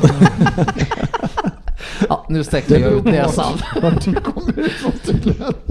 Ja, 2.08 2.26
nu 2.28 2.44
sträckte 2.44 2.74
jag 2.78 2.92
ut 2.92 3.04
näsan. 3.04 3.52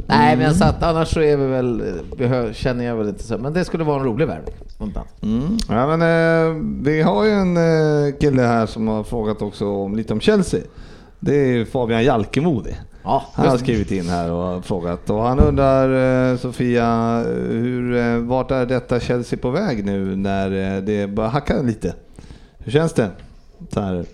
Nej, 0.08 0.38
men 0.38 0.56
så 0.56 0.64
att 0.64 0.84
annars 0.84 1.08
så 1.08 1.22
är 1.22 1.38
vi 1.38 1.46
väl, 1.46 2.54
känner 2.54 2.86
jag 2.86 2.96
väl 2.96 3.08
inte 3.10 3.24
så. 3.24 3.38
Men 3.38 3.54
det 3.54 3.66
skulle 3.66 3.84
vara 3.84 4.00
en 4.00 4.06
rolig 4.06 4.28
värvning. 4.28 4.54
Mm. 5.22 5.58
Ja, 5.70 5.98
men, 5.98 6.02
eh, 6.02 6.56
vi 6.84 7.02
har 7.02 7.26
ju 7.26 7.32
en 7.32 7.58
eh, 7.58 8.16
kille 8.20 8.42
här 8.42 8.66
som 8.66 8.88
har 8.88 9.04
frågat 9.04 9.42
också 9.42 9.68
om, 9.68 9.96
lite 9.96 10.14
om 10.14 10.20
Chelsea. 10.20 10.62
Det 11.20 11.36
är 11.36 11.66
Fabian 11.66 12.04
Jalkemodi. 12.04 12.76
Ja, 13.04 13.26
Han 13.34 13.48
har 13.48 13.58
skrivit 13.58 13.92
in 13.92 14.10
här 14.10 14.32
och 14.32 14.66
frågat 14.66 15.10
och 15.10 15.24
han 15.24 15.40
undrar 15.40 16.32
eh, 16.32 16.38
Sofia, 16.38 17.20
hur, 17.48 17.96
eh, 17.96 18.18
vart 18.18 18.52
är 18.52 18.66
detta 18.66 19.00
Chelsea 19.00 19.40
på 19.40 19.50
väg 19.50 19.86
nu 19.86 20.16
när 20.16 20.76
eh, 20.76 20.82
det 20.82 21.08
börjar 21.08 21.30
hacka 21.30 21.62
lite? 21.62 21.96
Hur 22.58 22.72
känns 22.72 22.94
det? 22.94 23.12
Så 23.74 23.82
här. 23.82 24.06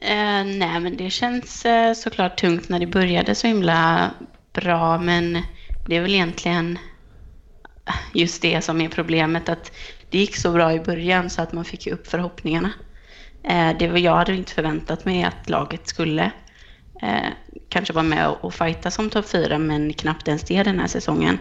Eh, 0.00 0.44
nej, 0.44 0.80
men 0.80 0.96
det 0.96 1.10
känns 1.10 1.64
eh, 1.64 1.94
såklart 1.94 2.40
tungt 2.40 2.68
när 2.68 2.78
det 2.78 2.86
började 2.86 3.34
så 3.34 3.46
himla 3.46 4.10
bra, 4.52 4.98
men 4.98 5.38
det 5.86 5.96
är 5.96 6.00
väl 6.00 6.14
egentligen 6.14 6.78
just 8.12 8.42
det 8.42 8.64
som 8.64 8.80
är 8.80 8.88
problemet, 8.88 9.48
att 9.48 9.72
det 10.10 10.18
gick 10.18 10.36
så 10.36 10.52
bra 10.52 10.72
i 10.72 10.80
början 10.80 11.30
så 11.30 11.42
att 11.42 11.52
man 11.52 11.64
fick 11.64 11.86
upp 11.86 12.06
förhoppningarna. 12.06 12.72
Eh, 13.44 13.78
det 13.78 13.88
var, 13.88 13.98
jag 13.98 14.14
hade 14.14 14.34
inte 14.34 14.52
förväntat 14.52 15.04
mig 15.04 15.22
att 15.24 15.50
laget 15.50 15.88
skulle 15.88 16.30
eh, 17.02 17.32
kanske 17.68 17.92
vara 17.92 18.04
med 18.04 18.28
och, 18.28 18.44
och 18.44 18.54
fighta 18.54 18.90
som 18.90 19.10
topp 19.10 19.28
fyra, 19.28 19.58
men 19.58 19.92
knappt 19.92 20.28
ens 20.28 20.44
det 20.44 20.62
den 20.62 20.80
här 20.80 20.86
säsongen. 20.86 21.38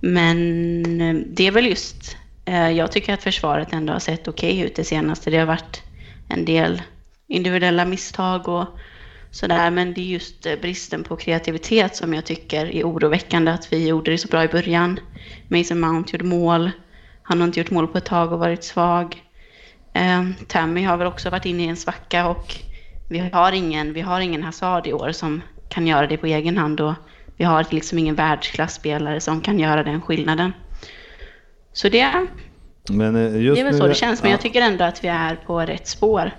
Men 0.00 1.00
eh, 1.00 1.14
det 1.26 1.46
är 1.46 1.50
väl 1.50 1.66
just, 1.66 2.16
eh, 2.44 2.70
jag 2.70 2.92
tycker 2.92 3.14
att 3.14 3.22
försvaret 3.22 3.72
ändå 3.72 3.92
har 3.92 4.00
sett 4.00 4.28
okej 4.28 4.60
ut 4.60 4.76
det 4.76 4.84
senaste. 4.84 5.30
Det 5.30 5.38
har 5.38 5.46
varit 5.46 5.82
en 6.28 6.44
del 6.44 6.82
individuella 7.28 7.84
misstag 7.84 8.48
och 8.48 8.66
sådär, 9.30 9.70
men 9.70 9.94
det 9.94 10.00
är 10.00 10.04
just 10.04 10.46
eh, 10.46 10.56
bristen 10.56 11.04
på 11.04 11.16
kreativitet 11.16 11.96
som 11.96 12.14
jag 12.14 12.24
tycker 12.24 12.66
är 12.66 12.84
oroväckande 12.84 13.50
att 13.50 13.72
vi 13.72 13.88
gjorde 13.88 14.10
det 14.10 14.18
så 14.18 14.28
bra 14.28 14.44
i 14.44 14.48
början. 14.48 15.00
Mason 15.48 15.80
Mount 15.80 16.12
gjorde 16.12 16.24
mål, 16.24 16.70
han 17.22 17.40
har 17.40 17.46
inte 17.46 17.60
gjort 17.60 17.70
mål 17.70 17.88
på 17.88 17.98
ett 17.98 18.04
tag 18.04 18.32
och 18.32 18.38
varit 18.38 18.64
svag. 18.64 19.22
Eh, 19.94 20.28
Tammy 20.46 20.82
har 20.82 20.96
väl 20.96 21.06
också 21.06 21.30
varit 21.30 21.46
inne 21.46 21.64
i 21.64 21.68
en 21.68 21.76
svacka 21.76 22.28
och 22.28 22.56
vi 23.12 23.18
har 23.18 23.52
ingen, 23.52 23.92
vi 23.92 24.00
har 24.00 24.20
ingen 24.20 24.42
Hazard 24.42 24.86
i 24.86 24.92
år 24.92 25.12
som 25.12 25.42
kan 25.68 25.86
göra 25.86 26.06
det 26.06 26.16
på 26.16 26.26
egen 26.26 26.58
hand 26.58 26.80
och 26.80 26.94
vi 27.36 27.44
har 27.44 27.66
liksom 27.70 27.98
ingen 27.98 28.14
världsklasspelare 28.14 29.20
som 29.20 29.40
kan 29.40 29.58
göra 29.58 29.82
den 29.82 30.00
skillnaden. 30.00 30.52
Så 31.72 31.88
det, 31.88 32.26
Men 32.90 33.16
eh, 33.16 33.32
det 33.32 33.60
är 33.60 33.64
väl 33.64 33.78
så 33.78 33.86
det 33.86 33.94
känns, 33.94 34.22
men 34.22 34.30
ja. 34.30 34.34
jag 34.34 34.40
tycker 34.40 34.62
ändå 34.62 34.84
att 34.84 35.04
vi 35.04 35.08
är 35.08 35.36
på 35.36 35.60
rätt 35.60 35.88
spår. 35.88 36.30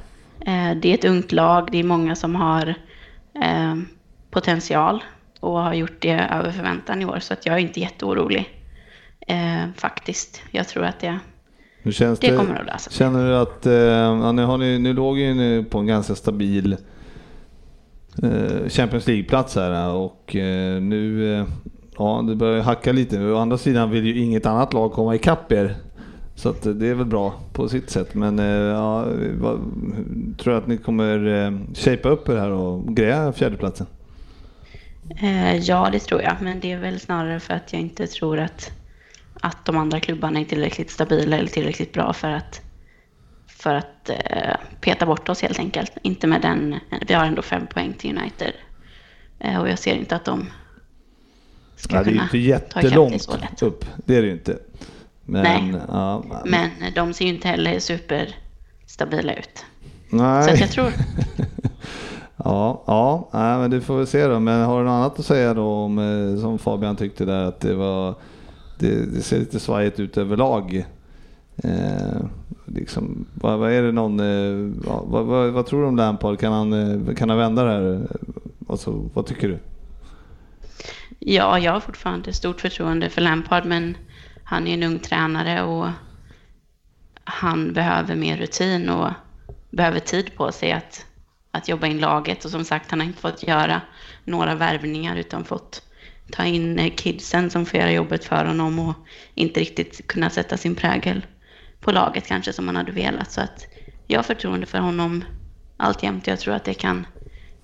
Eh, 0.45 0.75
Det 0.75 0.89
är 0.89 0.93
ett 0.93 1.05
ungt 1.05 1.31
lag, 1.31 1.69
det 1.71 1.77
är 1.77 1.83
många 1.83 2.15
som 2.15 2.35
har 2.35 2.75
eh, 3.43 3.75
potential 4.31 5.03
och 5.39 5.59
har 5.59 5.73
gjort 5.73 6.01
det 6.01 6.27
över 6.31 6.51
förväntan 6.51 7.01
i 7.01 7.05
år, 7.05 7.19
så 7.19 7.33
att 7.33 7.45
jag 7.45 7.55
är 7.55 7.59
inte 7.59 7.79
jätteorolig. 7.79 8.59
Faktiskt. 9.77 10.41
Jag 10.51 10.67
tror 10.67 10.85
att 10.85 10.99
det, 10.99 11.19
Hur 11.83 11.91
känns 11.91 12.19
det 12.19 12.31
det? 12.31 12.37
kommer 12.37 12.55
att 12.55 12.65
lösa. 12.65 12.91
Känner 12.91 13.29
du 13.29 13.37
att, 13.37 13.65
eh, 13.65 13.73
ja, 13.73 14.31
nu, 14.31 14.43
har 14.43 14.57
ni, 14.57 14.79
nu 14.79 14.93
låg 14.93 15.19
ju 15.19 15.33
ni 15.33 15.65
på 15.69 15.79
en 15.79 15.87
ganska 15.87 16.15
stabil 16.15 16.77
eh, 18.23 18.69
Champions 18.69 19.07
League-plats 19.07 19.55
här 19.55 19.93
och 19.93 20.35
eh, 20.35 20.81
nu, 20.81 21.45
ja 21.97 22.25
det 22.27 22.35
börjar 22.35 22.63
hacka 22.63 22.91
lite. 22.91 23.19
Å 23.19 23.37
andra 23.37 23.57
sidan 23.57 23.91
vill 23.91 24.05
ju 24.05 24.19
inget 24.19 24.45
annat 24.45 24.73
lag 24.73 24.91
komma 24.91 25.15
ikapp 25.15 25.51
er. 25.51 25.75
Så 26.35 26.51
det 26.51 26.87
är 26.87 26.93
väl 26.93 27.05
bra 27.05 27.33
på 27.53 27.69
sitt 27.69 27.89
sätt. 27.89 28.13
Men 28.13 28.37
ja, 28.37 29.05
vad, 29.39 29.59
tror 30.37 30.53
du 30.53 30.57
att 30.57 30.67
ni 30.67 30.77
kommer 30.77 31.17
shapea 31.75 32.11
upp 32.11 32.29
er 32.29 32.35
här 32.35 32.51
och 32.51 32.95
greja 32.95 33.33
fjärdeplatsen? 33.33 33.87
Ja, 35.61 35.89
det 35.91 35.99
tror 35.99 36.21
jag, 36.21 36.35
men 36.41 36.59
det 36.59 36.71
är 36.71 36.79
väl 36.79 36.99
snarare 36.99 37.39
för 37.39 37.53
att 37.53 37.73
jag 37.73 37.81
inte 37.81 38.07
tror 38.07 38.39
att, 38.39 38.71
att 39.43 39.65
de 39.65 39.77
andra 39.77 39.99
klubbarna 39.99 40.39
är 40.39 40.45
tillräckligt 40.45 40.91
stabila 40.91 41.37
eller 41.37 41.47
tillräckligt 41.47 41.93
bra 41.93 42.13
för 42.13 42.31
att, 42.31 42.61
för 43.47 43.75
att 43.75 44.09
eh, 44.09 44.55
peta 44.81 45.05
bort 45.05 45.29
oss 45.29 45.41
helt 45.41 45.59
enkelt. 45.59 45.91
Inte 46.01 46.27
med 46.27 46.41
den, 46.41 46.75
vi 47.07 47.13
har 47.13 47.25
ändå 47.25 47.41
fem 47.41 47.67
poäng 47.67 47.93
till 47.93 48.17
United 48.17 48.53
eh, 49.39 49.61
och 49.61 49.69
jag 49.69 49.79
ser 49.79 49.95
inte 49.95 50.15
att 50.15 50.25
de 50.25 50.49
ska 51.75 51.95
är 51.95 51.99
ju 51.99 52.03
kunna 52.03 52.23
inte 52.23 52.31
ta 52.31 52.37
ikapp 52.37 52.73
det 52.73 52.81
jättelångt 52.81 53.21
så 53.21 53.37
lätt. 53.37 53.61
upp. 53.61 53.85
Det 54.05 54.15
är 54.15 54.21
det 54.21 54.27
ju 54.27 54.33
inte. 54.33 54.57
Men, 55.25 55.43
Nej. 55.43 55.81
Ja, 55.87 56.23
Men 56.45 56.69
de 56.95 57.13
ser 57.13 57.25
ju 57.25 57.31
inte 57.33 57.47
heller 57.47 57.79
superstabila 57.79 59.33
ut. 59.33 59.65
nej. 60.09 60.57
Så 60.57 60.63
jag 60.63 60.71
tror, 60.71 60.91
Ja, 62.37 62.83
ja 62.87 63.29
nej, 63.33 63.57
men 63.57 63.71
du 63.71 63.81
får 63.81 63.97
väl 63.97 64.07
se 64.07 64.27
då. 64.27 64.39
Men 64.39 64.61
har 64.61 64.79
du 64.79 64.85
något 64.85 64.91
annat 64.91 65.19
att 65.19 65.25
säga 65.25 65.53
då 65.53 65.67
om, 65.67 65.99
eh, 65.99 66.41
som 66.41 66.59
Fabian 66.59 66.95
tyckte 66.95 67.25
där, 67.25 67.43
att 67.43 67.59
det 67.59 67.73
var, 67.73 68.15
det, 68.79 69.13
det 69.13 69.21
ser 69.21 69.39
lite 69.39 69.59
svajigt 69.59 69.99
ut 69.99 70.17
överlag. 70.17 70.85
Eh, 71.57 72.25
liksom, 72.65 73.25
vad, 73.33 73.59
vad 73.59 73.71
är 73.71 73.83
det 73.83 73.91
någon, 73.91 74.19
eh, 74.19 74.73
vad, 74.85 75.25
vad, 75.25 75.53
vad 75.53 75.65
tror 75.65 75.81
du 75.81 75.87
om 75.87 75.97
Lampard? 75.97 76.39
Kan 76.39 76.53
han, 76.53 76.73
eh, 76.73 77.15
kan 77.15 77.29
han 77.29 77.37
vända 77.37 77.63
det 77.63 77.71
här? 77.71 78.07
Alltså, 78.67 79.09
vad 79.13 79.25
tycker 79.25 79.47
du? 79.47 79.59
ja, 81.25 81.59
jag 81.59 81.71
har 81.71 81.79
fortfarande 81.79 82.33
stort 82.33 82.61
förtroende 82.61 83.09
för 83.09 83.21
Lampard, 83.21 83.65
men 83.65 83.97
han 84.43 84.67
är 84.67 84.73
en 84.73 84.83
ung 84.83 84.99
tränare 84.99 85.63
och 85.63 85.87
han 87.23 87.73
behöver 87.73 88.15
mer 88.15 88.37
rutin 88.37 88.89
och 88.89 89.09
behöver 89.69 89.99
tid 89.99 90.35
på 90.35 90.51
sig 90.51 90.71
att, 90.71 91.05
att 91.51 91.69
jobba 91.69 91.87
in 91.87 91.99
laget. 91.99 92.45
Och 92.45 92.51
som 92.51 92.63
sagt, 92.63 92.91
han 92.91 92.99
har 92.99 93.07
inte 93.07 93.21
fått 93.21 93.47
göra 93.47 93.81
några 94.23 94.55
värvningar 94.55 95.15
utan 95.15 95.43
fått 95.43 95.81
ta 96.33 96.45
in 96.45 96.79
eh, 96.79 96.93
kidsen 96.95 97.49
som 97.49 97.65
får 97.65 97.79
göra 97.79 97.91
jobbet 97.91 98.25
för 98.25 98.45
honom 98.45 98.79
och 98.79 98.95
inte 99.35 99.59
riktigt 99.59 100.07
kunna 100.07 100.29
sätta 100.29 100.57
sin 100.57 100.75
prägel 100.75 101.25
på 101.79 101.91
laget 101.91 102.27
kanske 102.27 102.53
som 102.53 102.67
han 102.67 102.75
hade 102.75 102.91
velat. 102.91 103.31
Så 103.31 103.41
att 103.41 103.67
jag 104.07 104.17
har 104.17 104.23
förtroende 104.23 104.65
för 104.65 104.79
honom 104.79 105.23
alltjämt. 105.77 106.27
Jag 106.27 106.39
tror 106.39 106.53
att 106.53 106.63
det 106.63 106.73
kan 106.73 107.07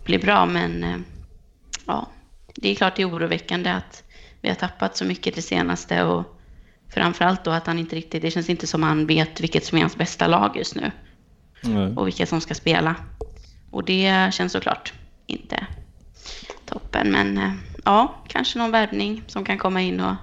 bli 0.04 0.18
bra, 0.18 0.46
men 0.46 0.84
eh, 0.84 0.98
ja, 1.86 2.10
det 2.56 2.70
är 2.70 2.76
klart 2.76 2.96
det 2.96 3.02
är 3.02 3.10
oroväckande 3.10 3.70
att 3.70 4.04
vi 4.42 4.50
har 4.50 4.56
tappat 4.56 4.98
så 4.98 5.06
mycket 5.06 5.36
det 5.36 5.42
senaste 5.42 6.04
och 6.04 6.40
framförallt 6.90 7.44
då 7.44 7.52
att 7.52 7.68
han 7.68 7.80
inte 7.80 7.96
riktigt, 7.96 8.22
det 8.22 8.32
känns 8.32 8.50
inte 8.50 8.68
som 8.68 8.84
han 8.84 9.08
vet 9.08 9.42
vilket 9.42 9.66
som 9.66 9.78
är 9.78 9.82
hans 9.82 9.98
bästa 9.98 10.28
lag 10.28 10.58
just 10.58 10.76
nu 10.76 10.92
och 11.96 12.08
vilka 12.08 12.26
som 12.26 12.42
ska 12.42 12.54
spela. 12.54 12.96
Och 13.72 13.84
det 13.84 14.34
känns 14.34 14.52
såklart 14.52 14.94
inte 15.28 15.68
toppen, 16.66 17.12
men 17.12 17.38
eh, 17.38 17.52
ja, 17.86 18.16
kanske 18.28 18.60
någon 18.60 18.72
värvning 18.72 19.24
som 19.28 19.44
kan 19.44 19.58
komma 19.58 19.82
in 19.82 20.00
och 20.00 20.16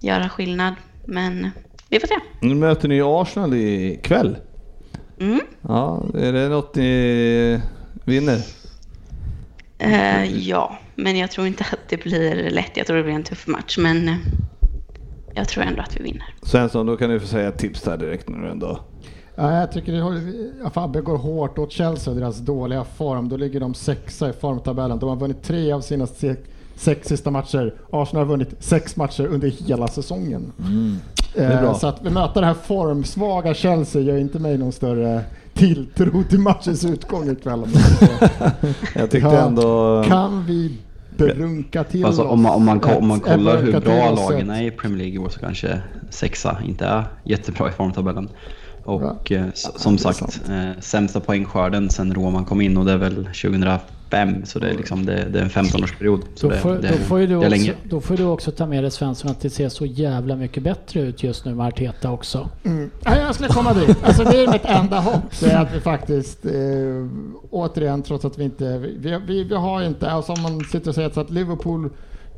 göra 0.00 0.28
skillnad. 0.28 0.74
Men 1.04 1.50
vi 1.88 2.00
får 2.00 2.08
se. 2.08 2.14
Nu 2.40 2.54
möter 2.54 2.88
ni 2.88 3.00
Arsenal 3.00 3.54
ikväll. 3.54 4.36
Mm. 5.20 5.40
Ja, 5.62 6.02
är 6.14 6.32
det 6.32 6.48
något 6.48 6.74
ni 6.74 7.60
vinner? 8.04 8.38
Eh, 9.78 10.48
ja, 10.48 10.78
men 10.94 11.16
jag 11.16 11.30
tror 11.30 11.46
inte 11.46 11.64
att 11.72 11.88
det 11.88 11.96
blir 11.96 12.50
lätt. 12.50 12.76
Jag 12.76 12.86
tror 12.86 12.96
det 12.96 13.02
blir 13.02 13.14
en 13.14 13.24
tuff 13.24 13.46
match, 13.46 13.78
men 13.78 14.08
eh, 14.08 14.16
jag 15.34 15.48
tror 15.48 15.64
ändå 15.64 15.82
att 15.82 15.96
vi 15.96 16.02
vinner. 16.02 16.34
Svensson, 16.42 16.86
då 16.86 16.96
kan 16.96 17.10
du 17.10 17.20
få 17.20 17.26
säga 17.26 17.48
ett 17.48 17.58
tips 17.58 17.82
där 17.82 17.96
direkt 17.96 18.28
nu 18.28 18.48
ändå. 18.48 18.80
Ja, 19.34 19.60
jag 19.60 19.72
tycker 19.72 19.92
det 19.92 20.70
Fabbe 20.70 21.00
går 21.00 21.16
hårt 21.16 21.58
åt 21.58 21.72
Chelsea 21.72 22.12
och 22.12 22.20
deras 22.20 22.38
dåliga 22.38 22.84
form. 22.84 23.28
Då 23.28 23.36
ligger 23.36 23.60
de 23.60 23.74
sexa 23.74 24.30
i 24.30 24.32
formtabellen. 24.32 24.98
De 24.98 25.08
har 25.08 25.16
vunnit 25.16 25.42
tre 25.42 25.72
av 25.72 25.80
sina 25.80 26.06
sex 26.78 27.08
sista 27.08 27.30
matcher. 27.30 27.74
Arsenal 27.90 28.24
har 28.24 28.30
vunnit 28.30 28.54
sex 28.60 28.96
matcher 28.96 29.26
under 29.26 29.48
hela 29.48 29.88
säsongen. 29.88 30.52
är 31.34 31.64
Eh. 31.64 31.78
Så 31.78 31.86
att 31.86 32.02
vi 32.02 32.10
möter 32.10 32.40
det 32.40 32.46
här 32.46 32.54
formsvaga 32.54 33.54
Chelsea 33.54 34.02
gör 34.02 34.16
inte 34.16 34.38
mig 34.38 34.58
någon 34.58 34.72
större 34.72 35.20
tilltro 35.54 36.22
till 36.28 36.38
matchens 36.38 36.84
utgång 36.84 37.30
ikväll. 37.30 37.64
jag 38.94 39.10
tyckte 39.10 39.28
Ja, 39.28 39.46
ändå... 39.46 40.04
Kan 40.06 40.46
vi 40.46 40.78
brunka 41.16 41.84
till 41.84 42.04
Alltså, 42.04 42.22
oss? 42.22 42.32
om, 42.32 42.42
man, 42.42 42.52
om, 42.54 42.64
man, 42.64 42.80
om 42.84 43.08
man 43.08 43.20
kollar 43.20 43.62
hur 43.62 43.80
bra 43.80 44.10
lagen 44.10 44.50
är 44.50 44.62
i 44.62 44.70
Premier 44.70 44.98
League 44.98 45.14
i 45.14 45.18
år 45.18 45.28
så 45.28 45.40
kanske 45.40 45.80
sexa 46.10 46.58
inte 46.66 46.84
är 46.86 47.04
jättebra 47.24 47.68
i 47.68 47.72
formtabellen. 47.72 48.28
Och 48.88 49.32
eh, 49.32 49.46
s- 49.54 49.68
som 49.76 49.98
sagt, 49.98 50.40
eh, 50.48 50.80
sämsta 50.80 51.20
poängskörden 51.20 51.90
sen 51.90 52.14
Roman 52.14 52.44
kom 52.44 52.60
in 52.60 52.76
och 52.76 52.84
det 52.84 52.92
är 52.92 52.96
väl 52.96 53.14
2005 53.14 54.44
så 54.46 54.58
det 54.58 54.68
är, 54.70 54.74
liksom, 54.74 55.06
det, 55.06 55.24
det 55.32 55.38
är 55.38 55.42
en 55.42 55.48
15-årsperiod. 55.50 56.20
Så 56.34 56.46
Då 56.48 56.52
det, 56.54 56.60
får, 56.60 56.74
det, 56.74 56.88
då, 56.88 56.94
får 56.94 57.18
ju 57.20 57.26
du 57.26 57.32
det 57.32 57.34
är 57.34 57.38
också, 57.38 57.50
länge. 57.50 57.74
då 57.84 58.00
får 58.00 58.16
du 58.16 58.24
också 58.24 58.50
ta 58.50 58.66
med 58.66 58.84
dig 58.84 58.90
Svensson 58.90 59.30
att 59.30 59.40
det 59.40 59.50
ser 59.50 59.68
så 59.68 59.86
jävla 59.86 60.36
mycket 60.36 60.62
bättre 60.62 61.00
ut 61.00 61.22
just 61.22 61.44
nu 61.44 61.54
med 61.54 61.66
Arteta 61.66 62.10
också. 62.10 62.48
Mm. 62.64 62.90
Ja, 63.04 63.16
jag 63.18 63.34
skulle 63.34 63.48
komma 63.48 63.72
dit. 63.74 63.96
Alltså 64.04 64.24
det 64.24 64.42
är 64.44 64.52
mitt 64.52 64.64
enda 64.64 65.00
hopp. 65.00 65.22
Det 65.40 65.50
är 65.50 65.58
att 65.62 65.74
vi 65.76 65.80
faktiskt, 65.80 66.44
eh, 66.44 66.52
återigen, 67.50 68.02
trots 68.02 68.24
att 68.24 68.38
vi 68.38 68.44
inte, 68.44 68.78
vi, 68.78 69.18
vi, 69.26 69.44
vi 69.44 69.54
har 69.54 69.82
inte, 69.82 70.10
alltså 70.10 70.32
om 70.32 70.42
man 70.42 70.60
sitter 70.64 70.88
och 70.88 70.94
säger 70.94 71.10
så 71.10 71.20
att 71.20 71.30
Liverpool 71.30 71.90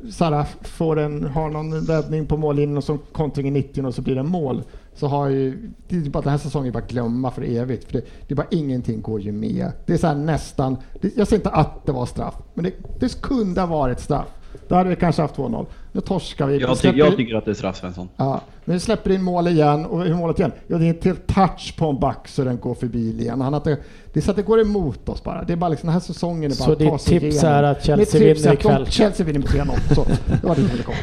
Saraf 0.09 0.57
får 0.61 0.99
en, 0.99 1.23
har 1.23 1.49
någon 1.49 1.87
räddning 1.87 2.25
på 2.25 2.37
mållinjen 2.37 2.77
och 2.77 2.83
så 2.83 2.97
kontring 2.97 3.47
i 3.47 3.51
90 3.51 3.85
och 3.85 3.95
så 3.95 4.01
blir 4.01 4.15
det 4.15 4.23
mål. 4.23 4.63
Så 4.93 5.07
har 5.07 5.29
ju, 5.29 5.69
det 5.87 5.95
är 5.95 6.09
bara, 6.09 6.21
den 6.21 6.31
här 6.31 6.37
säsongen 6.37 6.67
är 6.67 6.71
bara 6.71 6.83
att 6.83 6.91
glömma 6.91 7.31
för 7.31 7.41
evigt. 7.41 7.85
För 7.85 7.93
det, 7.93 8.05
det 8.27 8.33
är 8.33 8.35
bara 8.35 8.47
ingenting 8.49 9.01
går 9.01 9.21
ju 9.21 9.31
med. 9.31 9.71
Det 9.85 9.93
är 9.93 9.97
så 9.97 10.07
här 10.07 10.15
nästan, 10.15 10.77
det, 11.01 11.17
jag 11.17 11.27
säger 11.27 11.39
inte 11.39 11.49
att 11.49 11.85
det 11.85 11.91
var 11.91 12.05
straff, 12.05 12.35
men 12.53 12.63
det, 12.63 12.73
det 12.99 13.21
kunde 13.21 13.61
ha 13.61 13.67
varit 13.67 13.99
straff. 13.99 14.27
Då 14.67 14.75
hade 14.75 14.89
vi 14.89 14.95
kanske 14.95 15.21
haft 15.21 15.35
2-0. 15.35 15.65
Nu 15.91 16.01
torskar 16.01 16.47
vi. 16.47 16.57
Jag, 16.57 16.69
ty- 16.69 16.75
släpper- 16.75 16.99
jag 16.99 17.17
tycker 17.17 17.35
att 17.35 17.45
det 17.45 17.51
är 17.51 17.55
straff 17.55 17.77
Svensson. 17.77 18.09
Ja, 18.17 18.41
men 18.65 18.73
vi 18.73 18.79
släpper 18.79 19.11
in 19.11 19.21
mål 19.23 19.47
igen 19.47 19.85
och 19.85 20.03
hur 20.03 20.15
målet 20.15 20.39
igen? 20.39 20.51
Ja, 20.67 20.77
det 20.77 20.85
är 20.85 20.89
en 20.89 20.99
till 20.99 21.15
touch 21.15 21.75
på 21.77 21.85
en 21.89 21.99
back 21.99 22.27
så 22.27 22.43
den 22.43 22.57
går 22.59 22.73
förbi 22.75 23.19
igen. 23.21 23.41
Han 23.41 23.53
har 23.53 23.59
inte, 23.59 23.77
det 24.13 24.19
är 24.19 24.21
så 24.23 24.31
att 24.31 24.37
det 24.37 24.43
går 24.43 24.61
emot 24.61 25.09
oss 25.09 25.23
bara. 25.23 25.43
Det 25.43 25.53
är 25.53 25.57
bara 25.57 25.69
liksom 25.69 25.87
den 25.87 25.93
här 25.93 25.99
säsongen 25.99 26.51
är 26.51 26.55
bara 26.55 26.65
Så 26.65 26.71
att 26.71 26.79
ditt 26.79 26.99
tips 27.05 27.35
igenom. 27.35 27.51
är 27.51 27.63
att 27.63 27.83
Chelsea 27.85 27.97
Mitt 27.97 28.09
tips 28.35 28.41
vinner 28.41 28.53
att 28.53 28.59
ikväll? 28.59 28.85
Chelsea 28.87 29.25
vinner 29.25 29.39
med 29.39 29.47
3-0. 29.49 29.95
Så, 29.95 30.05
det 30.41 30.43
var 30.47 30.55
det 30.55 30.61
som 30.61 30.69
ville 30.71 30.83
komma. 30.83 30.97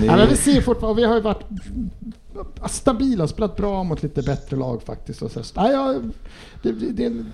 Ni, 0.00 0.06
Ja, 0.06 0.26
vi 0.30 0.36
ser 0.36 0.60
fortfarande, 0.60 1.00
vi 1.02 1.06
har 1.08 1.14
ju 1.14 1.20
varit 1.20 1.44
stabila 2.68 3.26
spelat 3.26 3.56
bra 3.56 3.82
mot 3.82 4.02
lite 4.02 4.22
bättre 4.22 4.56
lag 4.56 4.82
faktiskt. 4.82 5.22
Och 5.22 5.30
så. 5.30 5.40
Nej, 5.56 5.72
ja, 5.72 5.94
det, 6.62 6.72
det, 6.72 6.92
det, 6.92 7.24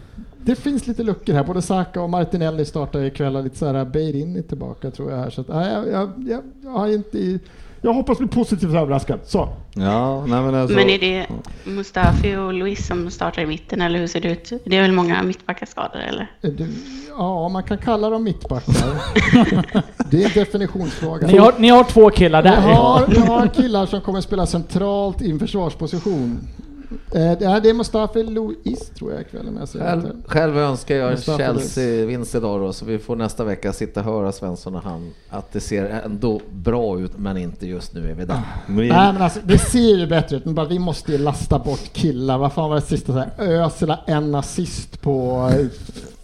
det 0.45 0.55
finns 0.55 0.87
lite 0.87 1.03
luckor 1.03 1.33
här. 1.33 1.45
Både 1.45 1.63
Saka 1.63 2.03
och 2.03 2.11
Martinelli 2.11 2.65
startar 2.65 3.05
ikväll 3.05 3.37
och 3.37 3.45
lite 3.45 3.59
så 3.59 3.67
här 3.67 3.85
Beirin 3.85 4.37
är 4.37 4.43
tillbaka 4.43 4.91
tror 4.91 5.11
jag 5.11 5.19
här. 5.19 5.31
Så 5.31 5.41
att, 5.41 5.49
nej, 5.49 5.73
jag, 5.73 5.89
jag, 5.89 6.13
jag, 6.27 6.43
jag 6.63 6.71
har 6.71 6.89
inte 6.89 7.19
i, 7.19 7.41
jag 7.81 7.93
hoppas 7.93 8.19
bli 8.19 8.27
positivt 8.29 8.75
överraskad. 8.75 9.21
Så. 9.25 9.49
ja, 9.75 10.27
nej 10.27 10.43
men 10.43 10.55
alltså, 10.55 10.77
Men 10.77 10.91
är 10.91 10.99
det 10.99 11.27
Mustafi 11.65 12.37
och 12.37 12.55
Luis 12.55 12.87
som 12.87 13.11
startar 13.11 13.43
i 13.43 13.47
mitten 13.47 13.81
eller 13.83 13.99
hur 13.99 14.07
ser 14.07 14.21
det 14.21 14.29
ut? 14.33 14.53
Det 14.65 14.77
är 14.77 14.83
väl 14.83 14.93
många 14.93 15.23
mittbackar 15.23 15.67
skadade 15.67 16.03
eller? 16.05 16.31
Du, 16.41 16.69
ja, 17.19 17.49
man 17.49 17.63
kan 17.63 17.79
kalla 17.79 18.11
dem 18.11 18.25
mittbackar. 18.25 18.75
det 20.11 20.23
är 20.23 20.27
en 20.27 20.33
definitionsfråga. 20.35 21.27
Ni 21.27 21.39
har, 21.39 21.55
ni 21.59 21.69
har 21.69 21.85
två 21.85 22.11
killar 22.11 22.43
Vi 22.43 22.49
där. 22.49 22.57
har, 22.61 23.07
vi 23.07 23.19
har 23.19 23.47
killar 23.47 23.87
som 23.87 24.01
kommer 24.01 24.21
spela 24.21 24.47
centralt 24.47 25.23
i 25.23 25.31
en 25.31 25.39
försvarsposition. 25.39 26.49
Eh, 27.15 27.39
det 27.39 27.45
är- 27.71 27.75
Mustafi 27.75 28.23
Luis 28.23 28.91
tror 28.99 29.13
jag 29.13 29.21
ikväll 29.21 29.49
om 29.49 29.57
jag 29.57 29.69
säger 29.69 29.85
Själv, 29.87 30.03
själv 30.27 30.59
önskar 30.59 30.95
jag 30.97 31.11
en 31.13 31.17
Chelsea-vinst 31.19 32.35
idag 32.35 32.61
då, 32.61 32.73
så 32.73 32.85
vi 32.85 32.99
får 32.99 33.17
nästa 33.17 33.45
vecka 33.45 33.73
sitta 33.73 34.01
och 34.01 34.07
höra 34.07 34.33
Svensson 34.33 34.75
och 34.75 34.83
han 34.83 35.11
att 35.31 35.53
det 35.53 35.61
ser 35.61 35.85
ändå 36.05 36.41
bra 36.51 37.01
ut, 37.01 37.13
men 37.19 37.37
inte 37.37 37.67
just 37.67 37.95
nu 37.95 38.11
är 38.11 38.15
vi 38.15 38.25
där. 38.25 38.41
men- 38.67 38.77
Nej 38.77 39.13
men 39.13 39.23
alltså 39.23 39.41
det 39.45 39.59
ser 39.59 39.97
ju 39.97 40.07
bättre 40.07 40.37
ut, 40.37 40.45
men 40.45 40.55
bara 40.55 40.67
vi 40.67 40.79
måste 40.79 41.13
ju 41.13 41.19
lasta 41.19 41.59
bort 41.59 41.93
killar. 41.93 42.39
Vad 42.39 42.53
fan 42.53 42.69
var 42.69 42.77
det 42.77 42.83
sista 42.83 43.13
så 43.13 43.19
här, 43.19 43.31
Ösela 43.65 43.99
en 44.07 44.35
assist 44.35 45.03
på 45.03 45.49
eh, 45.55 45.67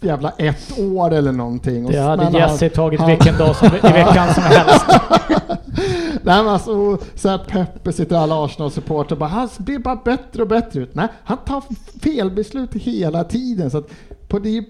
jävla 0.07 0.29
ett 0.37 0.79
år 0.79 1.13
eller 1.13 1.31
någonting. 1.31 1.91
Det 1.91 1.99
hade 1.99 2.37
Jesse 2.39 2.69
tagit 2.69 2.99
han- 2.99 3.09
vilken 3.09 3.37
dag 3.37 3.55
som, 3.55 3.67
i 3.67 3.71
veckan 3.93 4.33
som 4.33 4.43
helst. 4.43 4.85
Nej 6.23 6.43
men 6.43 6.47
alltså, 6.47 6.97
så 7.15 7.29
här 7.29 7.37
Peppe 7.37 7.93
sitter 7.93 8.15
alla 8.15 8.45
Arsenal-supportrar 8.45 9.17
bara, 9.17 9.29
han 9.29 9.49
blir 9.57 9.79
bara 9.79 9.95
bättre 9.95 10.41
och 10.41 10.47
bättre 10.47 10.81
ut. 10.81 10.95
Nej, 10.95 11.07
han 11.23 11.37
tar 11.37 11.63
felbeslut 12.01 12.73
hela 12.73 13.23
tiden. 13.23 13.71
Så 13.71 13.77
att 13.77 13.89
på, 14.27 14.39
det, 14.39 14.65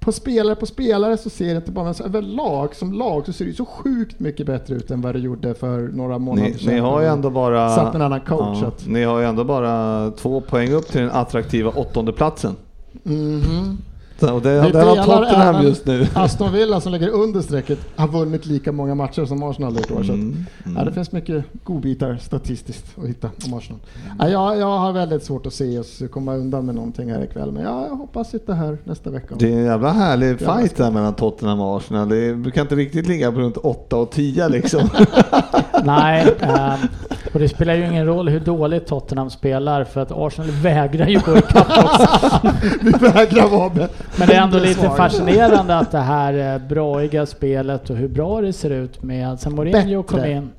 på 0.00 0.12
spelare 0.12 0.54
på 0.54 0.66
spelare 0.66 1.16
så 1.16 1.30
ser 1.30 1.46
det 1.46 1.56
inte 1.56 1.72
bara, 1.72 1.84
men 1.84 1.94
så 1.94 2.04
överlag 2.04 2.74
som 2.74 2.92
lag 2.92 3.26
så 3.26 3.32
ser 3.32 3.44
det 3.44 3.52
så 3.52 3.64
sjukt 3.64 4.20
mycket 4.20 4.46
bättre 4.46 4.74
ut 4.74 4.90
än 4.90 5.00
vad 5.00 5.14
det 5.14 5.20
gjorde 5.20 5.54
för 5.54 5.80
några 5.88 6.18
månader 6.18 6.48
ni, 6.48 6.58
sedan. 6.58 6.74
ni 6.74 6.80
har 6.80 7.00
ju 7.00 7.06
ändå 7.06 7.30
bara... 7.30 7.76
Satt 7.76 7.94
en 7.94 8.02
annan 8.02 8.20
coach, 8.20 8.58
Ja, 8.62 8.72
ni 8.86 9.04
har 9.04 9.18
ju 9.20 9.26
ändå 9.26 9.44
bara 9.44 10.10
två 10.10 10.40
poäng 10.40 10.72
upp 10.72 10.88
till 10.88 11.00
den 11.00 11.10
attraktiva 11.10 11.70
åttonde 11.70 12.12
platsen. 12.12 12.56
Mhm. 13.02 13.78
Och 14.30 14.42
det, 14.42 14.50
det 14.50 14.60
har 14.60 14.70
delar 14.96 15.04
Tottenham 15.04 15.62
just 15.64 15.86
nu. 15.86 16.06
Aston 16.14 16.52
Villa 16.52 16.80
som 16.80 16.92
ligger 16.92 17.08
under 17.08 17.40
strecket 17.40 17.78
har 17.96 18.08
vunnit 18.08 18.46
lika 18.46 18.72
många 18.72 18.94
matcher 18.94 19.24
som 19.24 19.42
Arsenal 19.42 19.76
gjort 19.76 19.90
i 19.90 19.94
år. 19.94 20.02
Så 20.02 20.12
att, 20.12 20.18
Mm, 20.18 20.76
ja, 20.76 20.84
det 20.84 20.92
finns 20.92 21.12
mycket 21.12 21.44
godbitar 21.64 22.18
statistiskt 22.22 22.86
att 23.02 23.08
hitta 23.08 23.30
om 23.46 23.54
Arsenal. 23.54 23.80
Ja, 24.18 24.28
jag, 24.28 24.58
jag 24.58 24.78
har 24.78 24.92
väldigt 24.92 25.24
svårt 25.24 25.46
att 25.46 25.52
se 25.54 25.78
oss 25.78 26.02
komma 26.12 26.34
undan 26.34 26.66
med 26.66 26.74
någonting 26.74 27.10
här 27.12 27.24
ikväll, 27.24 27.52
men 27.52 27.62
ja, 27.62 27.86
jag 27.88 27.96
hoppas 27.96 28.30
sitta 28.30 28.54
här 28.54 28.78
nästa 28.84 29.10
vecka. 29.10 29.34
Det 29.38 29.52
är 29.52 29.56
en 29.58 29.64
jävla 29.64 29.92
härlig 29.92 30.26
Jävla 30.26 30.56
fight 30.56 30.76
där 30.76 30.90
mellan 30.90 31.14
Tottenham 31.14 31.60
och 31.60 31.76
Arsenal. 31.76 32.08
Det 32.08 32.34
brukar 32.34 32.62
inte 32.62 32.74
riktigt 32.74 33.06
ligga 33.08 33.32
på 33.32 33.38
runt 33.40 33.56
8 33.56 33.96
och 33.96 34.10
10 34.10 34.48
liksom. 34.48 34.80
Nej, 35.84 36.34
ehm, 36.40 36.78
och 37.32 37.38
det 37.40 37.48
spelar 37.48 37.74
ju 37.74 37.86
ingen 37.86 38.06
roll 38.06 38.28
hur 38.28 38.40
dåligt 38.40 38.86
Tottenham 38.86 39.30
spelar 39.30 39.84
för 39.84 40.00
att 40.00 40.12
Arsenal 40.12 40.50
vägrar 40.50 41.06
ju 41.06 41.20
gå 41.20 41.36
ikapp 41.38 41.84
också. 41.84 42.08
Vi 42.82 42.90
vägrar 42.90 43.48
vara 43.48 43.72
med. 43.74 43.88
Men 44.16 44.28
det 44.28 44.34
är 44.34 44.42
ändå 44.42 44.58
lite 44.58 44.90
fascinerande 44.90 45.76
att 45.76 45.90
det 45.90 45.98
här 45.98 46.54
eh, 46.54 46.68
braiga 46.68 47.26
spelet 47.26 47.90
och 47.90 47.96
hur 47.96 48.08
bra 48.08 48.40
det 48.40 48.52
ser 48.52 48.70
ut 48.70 49.02
med 49.02 49.40
sen 49.40 49.54
Mourinho 49.54 50.02
kom 50.02 50.16
Bättre. 50.16 50.32
in. 50.32 50.50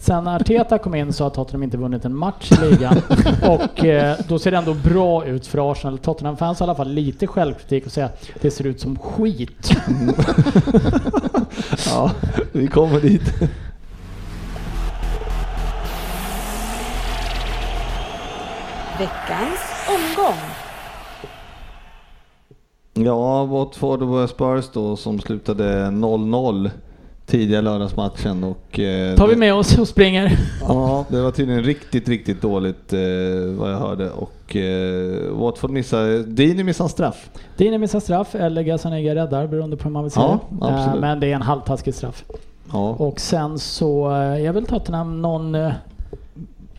Sen 0.00 0.28
Arteta 0.28 0.78
kom 0.78 0.94
in 0.94 1.12
så 1.12 1.24
har 1.24 1.30
Tottenham 1.30 1.62
inte 1.62 1.76
vunnit 1.76 2.04
en 2.04 2.16
match 2.16 2.52
i 2.52 2.70
ligan. 2.70 3.02
och 3.42 3.84
eh, 3.84 4.16
då 4.28 4.38
ser 4.38 4.50
det 4.50 4.56
ändå 4.56 4.74
bra 4.74 5.24
ut 5.24 5.46
för 5.46 5.72
Arsenal. 5.72 5.98
Tottenham-fans 5.98 6.60
har 6.60 6.66
i 6.66 6.68
alla 6.68 6.76
fall 6.76 6.88
lite 6.92 7.26
självkritik 7.26 7.86
och 7.86 7.92
säga 7.92 8.06
att 8.06 8.30
det 8.40 8.50
ser 8.50 8.66
ut 8.66 8.80
som 8.80 8.98
skit. 8.98 9.70
ja, 11.86 12.10
vi 12.52 12.66
kommer 12.66 13.00
dit. 13.00 13.32
Veckans 18.98 19.60
omgång. 19.88 20.57
Ja, 23.04 23.44
Watford 23.44 24.02
och 24.02 24.30
Spurs 24.30 24.64
då 24.72 24.96
som 24.96 25.20
slutade 25.20 25.86
0-0 25.86 26.70
tidiga 27.26 27.60
lördagsmatchen 27.60 28.44
och... 28.44 28.80
Eh, 28.80 29.16
Tar 29.16 29.28
vi 29.28 29.36
med 29.36 29.54
oss 29.54 29.78
och 29.78 29.88
springer. 29.88 30.38
Ja, 30.68 31.04
det 31.08 31.20
var 31.20 31.30
tydligen 31.30 31.62
riktigt, 31.62 32.08
riktigt 32.08 32.42
dåligt 32.42 32.92
eh, 32.92 32.98
vad 33.58 33.72
jag 33.72 33.78
hörde 33.78 34.10
och 34.10 34.56
eh, 34.56 35.32
Watford 35.32 35.70
missade, 35.70 36.22
Dini 36.22 36.64
missade 36.64 36.86
en 36.86 36.90
straff. 36.90 37.30
Dini 37.56 37.78
missar 37.78 38.00
straff 38.00 38.34
eller 38.34 38.62
Gazzaniga 38.62 39.14
räddar 39.14 39.46
beroende 39.46 39.76
på 39.76 39.84
hur 39.84 39.90
man 39.90 40.02
vill 40.02 40.12
se 40.12 40.20
Ja, 40.20 40.40
det. 40.60 40.66
Eh. 40.68 40.94
Men 41.00 41.20
det 41.20 41.26
är 41.26 41.34
en 41.34 41.42
halvtaskig 41.42 41.94
straff. 41.94 42.24
Ja. 42.72 42.88
Och 42.98 43.20
sen 43.20 43.58
så 43.58 44.10
eh, 44.10 44.46
är 44.46 44.52
väl 44.52 44.66
Tottenham 44.66 45.22
någon 45.22 45.54
eh, 45.54 45.72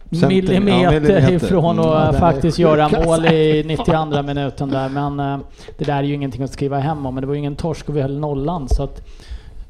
millimeter, 0.09 0.53
ja, 0.53 0.91
millimeter. 0.91 1.31
ifrån 1.31 1.79
Mm. 1.79 1.91
att 1.91 2.15
är 2.15 2.19
faktiskt 2.19 2.59
göra 2.59 2.89
mål 2.89 3.25
i 3.25 3.63
92 3.67 4.23
minuten 4.23 4.69
där. 4.69 4.89
Men 4.89 5.19
eh, 5.19 5.39
det 5.77 5.85
där 5.85 5.97
är 5.97 6.03
ju 6.03 6.13
ingenting 6.13 6.43
att 6.43 6.51
skriva 6.51 6.79
hem 6.79 7.05
om. 7.05 7.15
Men 7.15 7.21
det 7.21 7.27
var 7.27 7.33
ju 7.33 7.39
ingen 7.39 7.55
torsk 7.55 7.89
och 7.89 7.97
vi 7.97 8.01
höll 8.01 8.19
nollan. 8.19 8.69
Så 8.69 8.83
att 8.83 9.01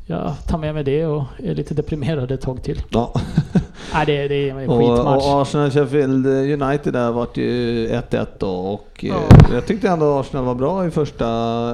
jag 0.06 0.34
tar 0.48 0.58
med 0.58 0.74
mig 0.74 0.84
det 0.84 1.06
och 1.06 1.24
är 1.44 1.56
lite 1.56 1.74
deprimerad 1.74 2.32
ett 2.32 2.42
tag 2.42 2.64
till. 2.64 2.82
Ja. 2.90 3.14
Nej, 3.94 4.06
det, 4.06 4.28
det 4.28 4.50
är 4.50 4.60
en 4.60 4.70
Och, 4.70 4.78
skitmatch. 4.80 5.26
och 5.26 5.42
Arsenal 5.42 5.72
Sheffield 5.72 6.26
United 6.62 6.94
där 6.94 7.12
vart 7.12 7.38
ju 7.38 7.88
1-1 7.88 8.26
då 8.38 8.50
och 8.50 9.06
eh, 9.06 9.14
jag 9.54 9.66
tyckte 9.66 9.90
ändå 9.90 10.20
Arsenal 10.20 10.46
var 10.46 10.56
bra 10.56 10.86
i 10.88 10.92
första 10.92 11.26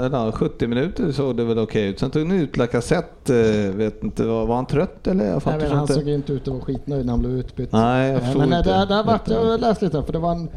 eller, 0.06 0.32
70 0.32 0.68
minuter 0.68 1.12
såg 1.12 1.38
det 1.38 1.44
väl 1.44 1.60
okej 1.60 1.88
ut. 1.90 2.00
Sen 2.00 2.10
tog 2.10 2.28
ni 2.28 2.36
ut 2.36 2.58
Lacazette, 2.58 3.36
eh, 3.40 3.76
vet 3.76 4.04
inte, 4.04 4.24
var, 4.24 4.46
var 4.46 4.56
han 4.56 4.66
trött 4.66 5.08
eller? 5.08 5.26
Jag 5.26 5.42
Nej, 5.46 5.58
men 5.58 5.72
han 5.72 5.82
inte. 5.82 5.94
såg 5.94 6.10
inte 6.10 6.34
ut 6.34 6.42
att 6.42 6.48
vara 6.54 6.62
skitnöjd 6.64 7.06
när 7.06 7.14
han 7.14 7.20
blev 7.20 7.32
utbytt. 7.32 7.72
Nej, 7.72 8.08
jag 8.08 8.16
Eh, 8.16 8.22
förstod 8.24 8.48
Men 8.50 8.58
inte. 8.60 8.70
där, 8.70 8.86
där 8.86 9.04
vart 9.04 9.30
jag 9.30 9.60
läste 9.62 9.86
lite, 9.86 10.04
för 10.04 10.14
det 10.14 10.20
var, 10.20 10.32
en, 10.32 10.50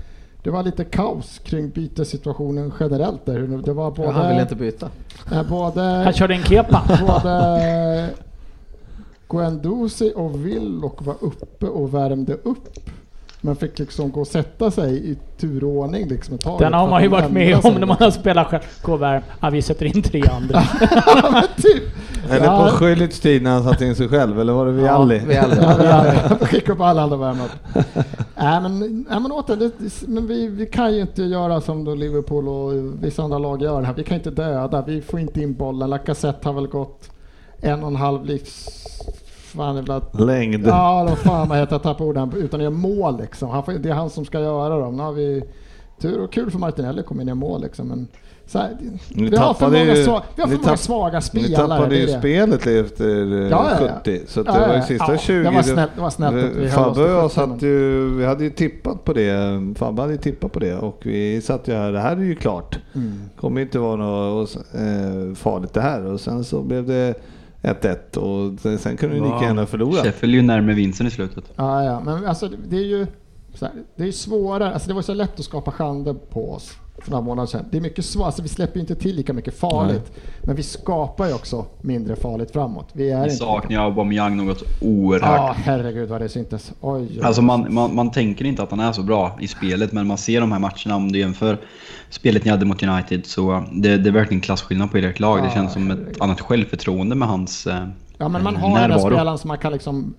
det 0.42 0.50
var 0.50 0.62
lite 0.62 0.84
kaos 0.84 1.38
kring 1.44 1.70
bytessituationen 1.70 2.72
generellt 2.80 3.26
där. 3.26 3.62
Det 3.64 3.72
var 3.72 3.90
både... 3.90 4.10
Han 4.10 4.28
vill 4.28 4.40
inte 4.40 4.54
byta. 4.56 4.88
eh, 5.32 5.42
både 5.48 5.80
Han 5.82 6.12
körde 6.12 6.34
en 6.34 6.42
kepa. 6.42 6.82
Både 7.06 8.08
Guendouzi 9.28 10.12
och 10.16 10.46
Willock 10.46 11.02
var 11.06 11.16
uppe 11.20 11.66
och 11.66 11.94
värmde 11.94 12.34
upp. 12.34 12.78
Men 13.40 13.56
fick 13.56 13.78
liksom 13.78 14.10
gå 14.10 14.20
och 14.20 14.26
sätta 14.26 14.70
sig 14.70 15.10
i 15.10 15.16
turordning 15.40 16.08
liksom 16.08 16.34
ett 16.34 16.40
tag. 16.40 16.58
Den 16.60 16.72
har 16.72 16.88
man 16.88 17.02
ju 17.02 17.08
varit 17.08 17.30
med 17.30 17.64
om 17.64 17.74
när 17.74 17.86
man 17.86 17.96
har 18.00 18.10
spelat 18.10 18.46
själv. 18.46 18.62
Gå 18.82 18.92
och 18.92 19.02
värm. 19.02 19.22
Ja, 19.40 19.50
vi 19.50 19.62
sätter 19.62 19.96
in 19.96 20.02
tre 20.02 20.22
andra. 20.32 20.62
Ja, 21.06 21.42
typ. 21.56 21.82
Eller 22.30 22.46
på 22.46 22.76
Schüllits 22.76 23.22
tid 23.22 23.42
när 23.42 23.50
han 23.50 23.64
satte 23.64 23.84
in 23.84 23.94
sig 23.94 24.08
själv, 24.08 24.40
eller 24.40 24.52
var 24.52 24.66
det 24.66 24.72
Vialli? 24.72 25.22
Ja, 25.30 26.12
Skicka 26.40 26.72
upp 26.72 26.80
alla 26.80 27.02
andra 27.02 27.16
och 27.16 27.22
värma 27.22 27.44
upp. 27.44 27.84
Nej 28.36 28.60
men, 28.60 28.78
nej, 29.10 29.20
men 29.20 29.32
återigen, 29.32 29.72
det, 29.78 30.08
men 30.08 30.26
vi, 30.26 30.48
vi 30.48 30.66
kan 30.66 30.94
ju 30.94 31.00
inte 31.00 31.22
göra 31.22 31.60
som 31.60 31.84
då 31.84 31.94
Liverpool 31.94 32.48
och 32.48 32.72
vissa 33.04 33.22
andra 33.22 33.38
lag 33.38 33.62
gör 33.62 33.82
här. 33.82 33.94
Vi 33.94 34.04
kan 34.04 34.16
inte 34.16 34.30
döda, 34.30 34.84
vi 34.86 35.00
får 35.02 35.20
inte 35.20 35.40
in 35.42 35.54
bollen. 35.54 35.90
Lacazette 35.90 36.48
har 36.48 36.52
väl 36.52 36.66
gått 36.66 37.10
en 37.60 37.82
och 37.82 37.88
en 37.88 37.96
halv 37.96 38.24
livs... 38.24 38.68
Fan, 39.56 39.90
att 39.90 40.20
Längd. 40.20 40.66
Ja, 40.66 41.06
vad 41.08 41.18
fan 41.18 41.48
vad 41.48 41.58
heter 41.58 41.74
jag 41.74 41.82
tappar 41.82 42.04
orden 42.04 42.32
utan 42.36 42.60
göra 42.60 42.70
mål 42.70 43.18
liksom. 43.20 43.48
Han 43.50 43.62
får, 43.64 43.72
det 43.72 43.88
är 43.88 43.94
han 43.94 44.10
som 44.10 44.24
ska 44.24 44.40
göra 44.40 44.78
dem. 44.78 44.96
Nu 44.96 45.02
har 45.02 45.12
vi 45.12 45.42
tur 46.00 46.20
och 46.20 46.32
kul 46.32 46.50
för 46.50 46.58
Martinelli 46.58 47.02
kom 47.02 47.20
in 47.20 47.28
i 47.28 47.34
mål 47.34 47.62
liksom. 47.62 47.88
Men 47.88 48.06
så 48.46 48.58
här, 48.58 48.76
Ni 49.08 49.30
vi 49.30 49.36
har 49.36 49.54
för 49.54 49.54
tappade 49.54 49.78
många, 49.78 49.94
ju- 49.96 50.04
sva, 50.04 50.22
vi 50.36 50.42
har 50.42 50.48
för 50.48 50.54
ni 50.56 50.60
många 50.62 50.68
tapp- 50.68 50.78
svaga 50.78 51.16
Ni 51.18 51.22
spelare. 51.22 51.68
tappade 51.68 51.88
det 51.88 51.96
är 51.96 52.00
ju 52.00 52.06
det. 52.06 52.18
spelet 52.18 52.66
efter 52.66 53.32
eh, 53.42 53.48
Ja, 53.48 53.66
ja, 53.80 53.86
ja. 53.86 53.92
70, 54.04 54.20
så 54.26 54.42
det 54.42 54.50
var 54.52 54.76
ju 54.76 54.82
sista 54.82 55.12
ja. 55.12 55.18
20. 55.18 55.42
Det 55.42 55.50
var 55.50 55.62
snällt, 55.62 55.90
det 55.94 56.00
var 56.00 56.10
snällt 56.10 56.44
att 56.44 56.56
vi 56.56 56.68
Fabbe 56.68 57.02
och 57.02 57.08
jag 57.10 57.22
70, 57.30 57.34
satt 57.34 57.62
ju, 57.62 58.08
vi 58.14 58.24
hade 58.26 58.44
ju 58.44 58.50
tippat 58.50 59.04
på 59.04 59.12
det. 59.12 59.34
Fabbe 59.78 60.00
hade 60.02 60.12
ju 60.12 60.18
tippat 60.18 60.52
på 60.52 60.58
det 60.58 60.74
och 60.74 61.00
vi 61.02 61.40
satt 61.40 61.68
ju 61.68 61.74
här, 61.74 61.92
det 61.92 62.00
här 62.00 62.16
är 62.16 62.20
ju 62.20 62.34
klart. 62.34 62.78
Mm. 62.94 63.20
kommer 63.40 63.60
inte 63.60 63.78
vara 63.78 63.96
något 63.96 64.56
eh, 64.56 65.34
farligt 65.34 65.72
det 65.74 65.80
här 65.80 66.04
och 66.04 66.20
sen 66.20 66.44
så 66.44 66.62
blev 66.62 66.86
det 66.86 67.14
1-1 67.62 68.16
och 68.16 68.60
sen- 68.80 68.96
kunde 68.96 69.16
du 69.16 69.22
lika 69.24 69.42
gärna 69.42 69.66
förlora. 69.66 70.02
Sheffield 70.02 70.34
är 70.34 70.38
ju 70.38 70.42
närmare 70.46 70.74
vinsten 70.74 71.06
i 71.06 71.10
slutet. 71.10 71.44
Ja, 71.56 71.84
ja, 71.84 72.00
men 72.04 72.26
alltså 72.26 72.48
det- 72.48 72.56
det 72.68 72.76
är 72.76 72.84
ju 72.84 73.06
så 73.54 73.64
här, 73.64 73.74
det 73.96 74.02
är 74.02 74.06
ju 74.06 74.12
svårare. 74.12 74.72
Alltså 74.74 74.88
det 74.88 74.94
var 74.94 75.02
så 75.02 75.14
lätt 75.14 75.38
att 75.38 75.44
skapa 75.44 75.70
chanser 75.72 76.14
på 76.14 76.52
oss 76.52 76.76
för 77.02 77.10
några 77.10 77.24
månader 77.24 77.46
sedan. 77.46 77.64
Det 77.70 77.76
är 77.76 77.80
mycket 77.80 78.04
svårare. 78.04 78.26
Alltså 78.26 78.42
vi 78.42 78.48
släpper 78.48 78.74
ju 78.74 78.80
inte 78.80 78.94
till 78.94 79.16
lika 79.16 79.32
mycket 79.32 79.58
farligt. 79.58 80.12
Men 80.42 80.56
vi 80.56 80.62
skapar 80.62 81.26
ju 81.26 81.34
också 81.34 81.66
mindre 81.80 82.16
farligt 82.16 82.50
framåt. 82.50 82.88
Vi 82.92 83.10
är 83.10 83.16
Vi 83.18 83.22
inte... 83.24 83.36
saknar 83.36 83.70
ju 83.70 83.76
Aubameyang 83.86 84.36
något 84.36 84.62
oerhört. 84.80 85.22
Ja, 85.38 85.54
herregud 85.58 86.08
vad 86.08 86.20
det 86.20 86.28
syntes. 86.28 86.72
Oj. 86.80 87.20
Alltså 87.22 87.42
man, 87.42 87.74
man, 87.74 87.94
man 87.94 88.10
tänker 88.10 88.44
inte 88.44 88.62
att 88.62 88.70
han 88.70 88.80
är 88.80 88.92
så 88.92 89.02
bra 89.02 89.38
i 89.40 89.48
spelet, 89.48 89.92
men 89.92 90.06
man 90.06 90.18
ser 90.18 90.40
de 90.40 90.52
här 90.52 90.58
matcherna, 90.58 90.96
om 90.96 91.12
du 91.12 91.18
jämför 91.18 91.58
spelet 92.10 92.44
ni 92.44 92.50
hade 92.50 92.64
mot 92.66 92.82
United, 92.82 93.26
så 93.26 93.64
det, 93.72 93.96
det 93.96 94.08
är 94.08 94.12
verkligen 94.12 94.40
klasskillnad 94.40 94.90
på 94.90 94.96
ert 94.98 95.20
lag. 95.20 95.38
Ja, 95.38 95.44
det 95.44 95.50
känns 95.50 95.72
som 95.72 95.90
ett 95.90 95.98
herregud. 95.98 96.22
annat 96.22 96.40
självförtroende 96.40 97.14
med 97.14 97.28
hans 97.28 97.66
eh, 97.66 97.86
Ja, 98.18 98.28
men 98.28 98.42
man 98.42 98.54
eh, 98.56 98.60
har 98.60 98.80
den 98.80 98.90
närvaro. 98.90 99.10
spelaren 99.14 99.38
som 99.38 99.48
man 99.48 99.58
kan 99.58 99.72
liksom 99.72 100.14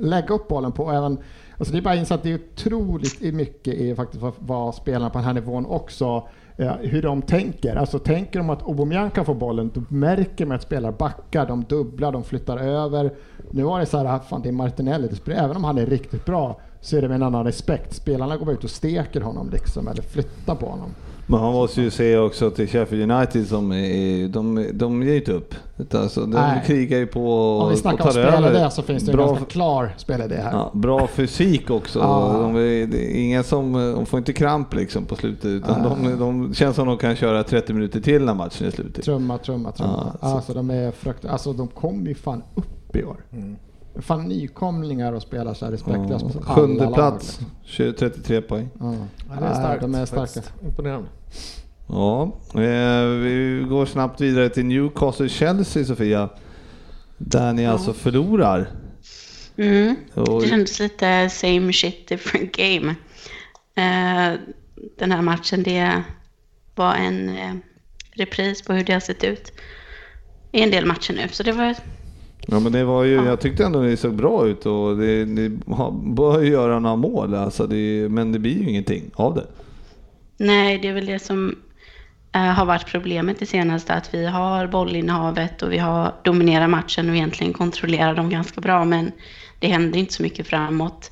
lägga 0.00 0.34
upp 0.34 0.48
bollen 0.48 0.72
på. 0.72 0.84
Och 0.84 0.94
även, 0.94 1.18
alltså 1.58 1.72
det 1.72 1.78
är 1.78 1.82
bara 1.82 1.94
att 1.94 2.00
inse 2.00 2.14
att 2.14 2.22
det 2.22 2.30
är 2.30 2.38
otroligt 2.52 3.34
mycket 3.34 3.74
i 3.74 3.94
faktiskt 3.94 4.22
vad, 4.22 4.32
vad 4.38 4.74
spelarna 4.74 5.10
på 5.10 5.18
den 5.18 5.26
här 5.26 5.34
nivån 5.34 5.66
också 5.66 6.28
eh, 6.56 6.72
hur 6.72 7.02
de 7.02 7.22
tänker. 7.22 7.76
Alltså 7.76 7.98
tänker 7.98 8.38
de 8.38 8.50
att 8.50 8.62
Aubameyang 8.62 9.10
kan 9.10 9.24
få 9.24 9.34
bollen, 9.34 9.70
då 9.74 9.82
märker 9.88 10.46
man 10.46 10.56
att 10.56 10.62
spelare 10.62 10.92
backar, 10.92 11.46
de 11.46 11.64
dubblar, 11.64 12.12
de 12.12 12.24
flyttar 12.24 12.58
över. 12.58 13.12
Nu 13.50 13.62
var 13.62 13.80
det 13.80 13.86
så 13.86 13.98
här, 13.98 14.18
fan 14.18 14.42
det 14.42 14.48
är 14.48 14.52
Martinelli, 14.52 15.08
det 15.08 15.16
spelar, 15.16 15.44
även 15.44 15.56
om 15.56 15.64
han 15.64 15.78
är 15.78 15.86
riktigt 15.86 16.24
bra 16.24 16.60
så 16.80 16.96
är 16.96 17.02
det 17.02 17.08
med 17.08 17.14
en 17.14 17.22
annan 17.22 17.44
respekt. 17.44 17.94
Spelarna 17.94 18.36
går 18.36 18.46
bara 18.46 18.52
ut 18.52 18.64
och 18.64 18.70
steker 18.70 19.20
honom 19.20 19.50
liksom, 19.50 19.88
eller 19.88 20.02
flyttar 20.02 20.54
på 20.54 20.66
honom. 20.66 20.90
Men 21.26 21.40
han 21.40 21.52
måste 21.52 21.80
ju 21.82 21.90
säga 21.90 22.22
också 22.22 22.50
till 22.50 22.68
Sheffield 22.68 23.12
United 23.12 23.46
som 23.46 23.72
är, 23.72 24.28
de, 24.28 24.66
de 24.72 25.02
ger 25.02 25.14
inte 25.16 25.32
upp. 25.32 25.54
Alltså, 25.94 26.20
de 26.20 26.30
Nej. 26.30 26.62
krigar 26.66 26.98
ju 26.98 27.06
på 27.06 27.26
och, 27.56 27.62
Om 27.62 27.70
vi 27.70 27.76
snackar 27.76 28.04
om 28.04 28.10
spelidé 28.10 28.70
så 28.70 28.82
finns 28.82 29.02
det 29.04 29.12
en 29.12 29.16
Bra- 29.16 29.26
ganska 29.26 29.44
klar 29.44 29.94
spelidé 29.96 30.34
här. 30.36 30.52
Ja, 30.52 30.70
bra 30.74 31.06
fysik 31.06 31.70
också. 31.70 31.98
Ja. 31.98 32.38
De, 32.42 32.56
är, 32.56 33.14
ingen 33.16 33.44
som, 33.44 33.72
de 33.96 34.06
får 34.06 34.18
inte 34.18 34.32
kramp 34.32 34.74
liksom 34.74 35.04
på 35.04 35.16
slutet 35.16 35.44
utan 35.44 35.82
de, 35.82 36.18
de 36.18 36.54
känns 36.54 36.76
som 36.76 36.86
de 36.86 36.98
kan 36.98 37.16
köra 37.16 37.42
30 37.42 37.72
minuter 37.72 38.00
till 38.00 38.24
när 38.24 38.34
matchen 38.34 38.66
är 38.66 38.70
slut. 38.70 39.02
Trumma, 39.02 39.38
trumma, 39.38 39.72
trumma. 39.72 40.12
Ja, 40.22 40.28
så- 40.28 40.34
alltså 40.36 40.54
de 40.54 40.70
är 40.70 40.90
frukt... 40.90 41.24
Alltså 41.24 41.52
de 41.52 41.68
kommer 41.68 42.08
ju 42.08 42.14
fan 42.14 42.42
upp 42.54 42.96
i 42.96 43.04
år. 43.04 43.16
Fan 44.00 44.28
nykomlingar 44.28 45.12
och 45.12 45.22
spelar 45.22 45.54
så 45.54 45.64
här 45.64 45.72
respektlöst 45.72 46.24
mot 46.24 46.36
alla 46.36 46.44
Sjunde 46.54 46.84
lag, 46.84 46.94
plats, 46.94 47.26
liksom. 47.26 47.46
20, 47.64 47.92
33 47.92 48.40
poäng. 48.40 48.68
Ja. 48.80 48.94
Ja, 49.28 49.40
det 49.40 49.46
är 49.46 49.54
starkt. 49.54 49.82
de 49.82 49.94
är 49.94 50.06
starka. 50.06 50.20
faktiskt. 50.20 50.52
Imponerande. 50.62 51.08
Ja, 51.86 52.22
eh, 52.54 53.06
vi 53.06 53.66
går 53.68 53.86
snabbt 53.86 54.20
vidare 54.20 54.48
till 54.48 54.64
Newcastle-Chelsea 54.64 55.84
Sofia. 55.84 56.28
Där 57.18 57.52
ni 57.52 57.66
alltså 57.66 57.92
förlorar. 57.92 58.70
Mm. 59.56 59.96
Och, 60.14 60.42
Det 60.42 60.48
kändes 60.48 60.80
lite 60.80 61.28
same 61.30 61.72
shit 61.72 62.08
different 62.08 62.56
game. 62.56 62.94
Eh, 63.74 64.38
den 64.98 65.12
här 65.12 65.22
matchen, 65.22 65.62
det 65.62 66.02
var 66.74 66.94
en 66.94 67.28
eh, 67.28 67.54
repris 68.12 68.62
på 68.62 68.72
hur 68.72 68.84
det 68.84 68.92
har 68.92 69.00
sett 69.00 69.24
ut 69.24 69.52
i 70.52 70.62
en 70.62 70.70
del 70.70 70.86
matcher 70.86 71.12
nu. 71.12 71.28
Så 71.28 71.42
det 71.42 71.52
var 71.52 71.74
ja, 72.46 72.60
men 72.60 72.72
det 72.72 72.84
var 72.84 73.04
ju, 73.04 73.14
jag 73.14 73.40
tyckte 73.40 73.64
ändå 73.64 73.80
det 73.82 73.96
såg 73.96 74.14
bra 74.14 74.46
ut 74.46 74.66
och 74.66 74.96
det, 74.96 75.24
ni 75.28 75.58
har- 75.66 76.14
bör 76.14 76.40
ju 76.42 76.50
göra 76.50 76.78
några 76.78 76.96
mål, 76.96 77.34
alltså 77.34 77.66
det, 77.66 78.08
men 78.10 78.32
det 78.32 78.38
blir 78.38 78.62
ju 78.62 78.68
ingenting 78.70 79.10
av 79.14 79.34
det. 79.34 79.46
Nej, 80.36 80.78
det 80.78 80.88
är 80.88 80.92
väl 80.94 81.06
det 81.06 81.18
som 81.18 81.56
eh, 82.34 82.40
har 82.40 82.66
varit 82.66 82.86
problemet 82.86 83.38
det 83.38 83.46
senaste, 83.46 83.94
att 83.94 84.14
vi 84.14 84.26
har 84.26 84.66
bollinnehavet 84.66 85.62
och 85.62 85.72
vi 85.72 85.78
har 85.78 86.12
dominerat 86.24 86.70
matchen 86.70 87.10
och 87.10 87.16
egentligen 87.16 87.52
kontrollerar 87.52 88.14
dem 88.14 88.30
ganska 88.30 88.60
bra, 88.60 88.84
men 88.84 89.12
det 89.58 89.66
händer 89.68 89.98
inte 89.98 90.12
så 90.12 90.22
mycket 90.22 90.46
framåt. 90.46 91.10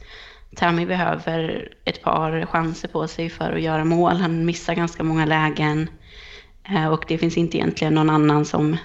Tammy 0.57 0.87
behöver 0.87 1.69
ett 1.85 2.03
par 2.03 2.47
chanser 2.47 2.89
på 2.89 3.09
sig 3.09 3.31
för 3.31 3.53
att 3.53 3.63
göra 3.63 3.85
mål. 3.85 4.17
Han 4.17 4.45
missar 4.45 4.75
ganska 4.75 5.03
många 5.03 5.27
lägen 5.27 5.89
eh, 6.69 6.87
och 6.89 7.05
det 7.09 7.19
finns 7.19 7.37
inte 7.37 7.57
egentligen 7.57 7.95
någon 7.95 8.11
annan 8.11 8.45
som 8.45 8.77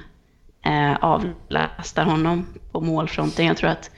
eh, 0.68 0.96
avlastar 1.02 2.04
honom 2.06 2.46
på 2.72 2.82
målfronten. 2.82 3.46
Jag 3.46 3.58
tror 3.58 3.70
att 3.70 3.92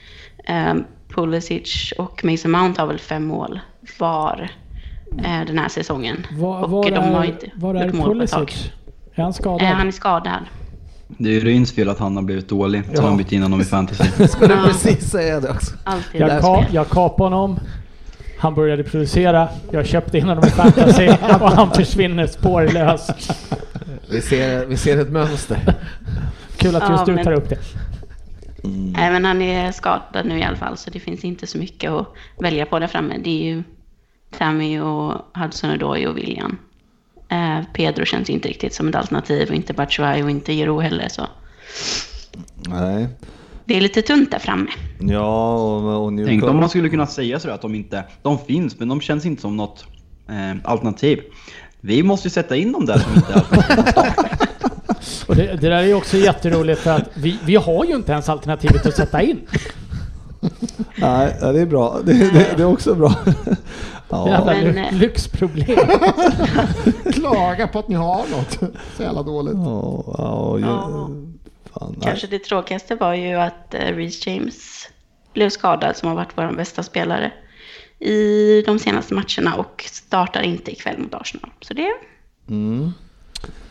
eh, 0.43 0.73
Pulisic 1.15 1.93
och 1.97 2.25
Mason 2.25 2.51
Mount 2.51 2.81
har 2.81 2.87
väl 2.87 2.99
fem 2.99 3.25
mål 3.25 3.59
var 3.99 4.49
eh, 5.17 5.45
den 5.47 5.57
här 5.59 5.69
säsongen. 5.69 6.25
Var, 6.31 6.63
och 6.63 6.69
var 6.69 6.91
de 6.91 6.95
har 6.95 7.23
är, 7.23 7.27
inte 7.27 7.51
var 7.55 7.75
är 7.75 7.85
gjort. 7.85 7.95
Pulisic? 8.05 8.71
Är 9.15 9.23
han 9.23 9.33
skadad? 9.33 9.61
Eh, 9.61 9.67
han 9.67 9.87
är 9.87 9.91
skadad. 9.91 10.39
Det 11.07 11.29
är 11.29 11.33
ju 11.33 11.39
Ryns 11.39 11.71
fel 11.75 11.89
att 11.89 11.99
han 11.99 12.15
har 12.15 12.23
blivit 12.23 12.49
dålig. 12.49 12.83
Så 12.95 13.01
har 13.01 13.07
de 13.09 13.17
bytt 13.17 13.31
in 13.31 13.43
honom 13.43 13.61
i 13.61 13.63
fantasy. 13.63 14.27
Skulle 14.27 14.53
Ja. 14.53 14.63
precis 14.67 15.09
säga 15.09 15.39
det 15.39 15.49
också. 15.49 15.75
Alltid 15.83 16.21
Jag, 16.21 16.41
ka, 16.41 16.65
jag 16.71 16.89
kapade 16.89 17.35
honom. 17.35 17.59
Han 18.39 18.55
började 18.55 18.83
producera. 18.83 19.47
Jag 19.71 19.85
köpte 19.85 20.17
in 20.17 20.23
honom 20.29 20.43
i 20.47 20.49
fantasy 20.49 21.07
och 21.41 21.51
han 21.51 21.71
försvinner 21.71 22.27
spårlöst. 22.27 23.31
Vi 24.11 24.21
ser, 24.21 24.65
vi 24.65 24.77
ser 24.77 24.97
ett 24.97 25.09
mönster. 25.11 25.73
Kul 26.57 26.75
att 26.75 26.83
Ja, 26.83 26.91
just 26.91 27.05
du 27.05 27.13
men- 27.15 27.23
tar 27.23 27.33
upp 27.33 27.49
det. 27.49 27.57
Nej, 28.63 29.11
men 29.11 29.25
han 29.25 29.41
är 29.41 29.71
skadad 29.71 30.25
nu 30.25 30.39
i 30.39 30.43
alla 30.43 30.55
fall, 30.57 30.77
så 30.77 30.89
det 30.89 30.99
finns 30.99 31.23
inte 31.23 31.47
så 31.47 31.57
mycket 31.57 31.91
att 31.91 32.07
välja 32.39 32.65
på 32.65 32.79
där 32.79 32.87
framme. 32.87 33.17
Det 33.23 33.29
är 33.29 33.43
ju 33.55 33.63
Tammy 34.37 34.79
och 34.79 35.13
Hudson-Odoi 35.33 36.07
och 36.07 36.17
William. 36.17 36.57
Eh, 37.29 37.59
Pedro 37.73 38.05
känns 38.05 38.29
inte 38.29 38.47
riktigt 38.49 38.73
som 38.73 38.87
ett 38.89 38.95
alternativ 38.95 39.49
och 39.49 39.55
inte 39.55 39.73
Batshuayi 39.73 40.23
och 40.23 40.29
inte 40.29 40.53
Giroud 40.53 40.83
heller. 40.83 41.07
Så 41.09 41.27
Nej. 42.69 43.07
det 43.65 43.77
är 43.77 43.81
lite 43.81 44.01
tunt 44.01 44.31
där 44.31 44.39
framme. 44.39 44.69
Ja, 44.99 45.53
och, 45.55 46.05
och 46.05 46.13
Tänk 46.25 46.43
om 46.43 46.55
man 46.57 46.69
skulle 46.69 46.89
kunna 46.89 47.07
säga 47.07 47.39
sådär 47.39 47.55
att 47.55 47.61
de 47.61 47.75
inte... 47.75 48.03
De 48.21 48.37
finns, 48.39 48.79
men 48.79 48.87
de 48.89 49.01
känns 49.01 49.25
inte 49.25 49.41
som 49.41 49.57
något 49.57 49.85
eh, 50.29 50.55
alternativ. 50.63 51.19
Vi 51.81 52.03
måste 52.03 52.27
ju 52.27 52.31
sätta 52.31 52.55
in 52.55 52.71
dem 52.71 52.85
där 52.85 52.97
som 52.99 53.15
inte. 53.15 53.43
Och 55.27 55.35
det, 55.35 55.45
det 55.45 55.69
där 55.69 55.71
är 55.71 55.83
ju 55.83 55.93
också 55.93 56.17
jätteroligt 56.17 56.81
för 56.81 56.91
att 56.91 57.09
vi, 57.13 57.39
vi 57.45 57.55
har 57.55 57.85
ju 57.85 57.95
inte 57.95 58.11
ens 58.11 58.29
alternativet 58.29 58.85
att 58.85 58.95
sätta 58.95 59.21
in. 59.21 59.47
Nej, 60.95 61.37
ja, 61.41 61.51
det 61.51 61.61
är 61.61 61.65
bra. 61.65 61.99
Det, 62.03 62.13
det, 62.13 62.57
det 62.57 62.63
är 62.63 62.65
också 62.65 62.95
bra. 62.95 63.15
Ja. 64.11 64.29
Jävla 64.29 64.53
eh, 64.55 64.93
lyxproblem. 64.93 65.67
Klaga 67.13 67.67
på 67.67 67.79
att 67.79 67.87
ni 67.87 67.95
har 67.95 68.17
något. 68.31 68.59
Så 68.97 69.03
jävla 69.03 69.23
dåligt. 69.23 69.53
Ja, 69.53 70.03
ja, 70.17 70.59
Ja. 70.59 71.09
Fan. 71.73 71.95
Kanske 72.01 72.27
det 72.27 72.39
tråkigaste 72.39 72.95
var 72.95 73.13
ju 73.13 73.35
att 73.35 73.73
eh, 73.73 73.79
Reece 73.79 74.27
James 74.27 74.89
blev 75.33 75.49
skadad, 75.49 75.95
som 75.95 76.09
har 76.09 76.15
varit 76.15 76.31
vår 76.35 76.51
bästa 76.55 76.83
spelare 76.83 77.31
i 77.99 78.61
de 78.65 78.79
senaste 78.79 79.13
matcherna 79.13 79.55
och 79.55 79.83
startar 79.91 80.41
inte 80.41 80.71
ikväll 80.71 80.97
mot 80.97 81.13
Arsenal. 81.13 81.49
Så 81.61 81.73
det 81.73 81.87
Mm. 82.49 82.91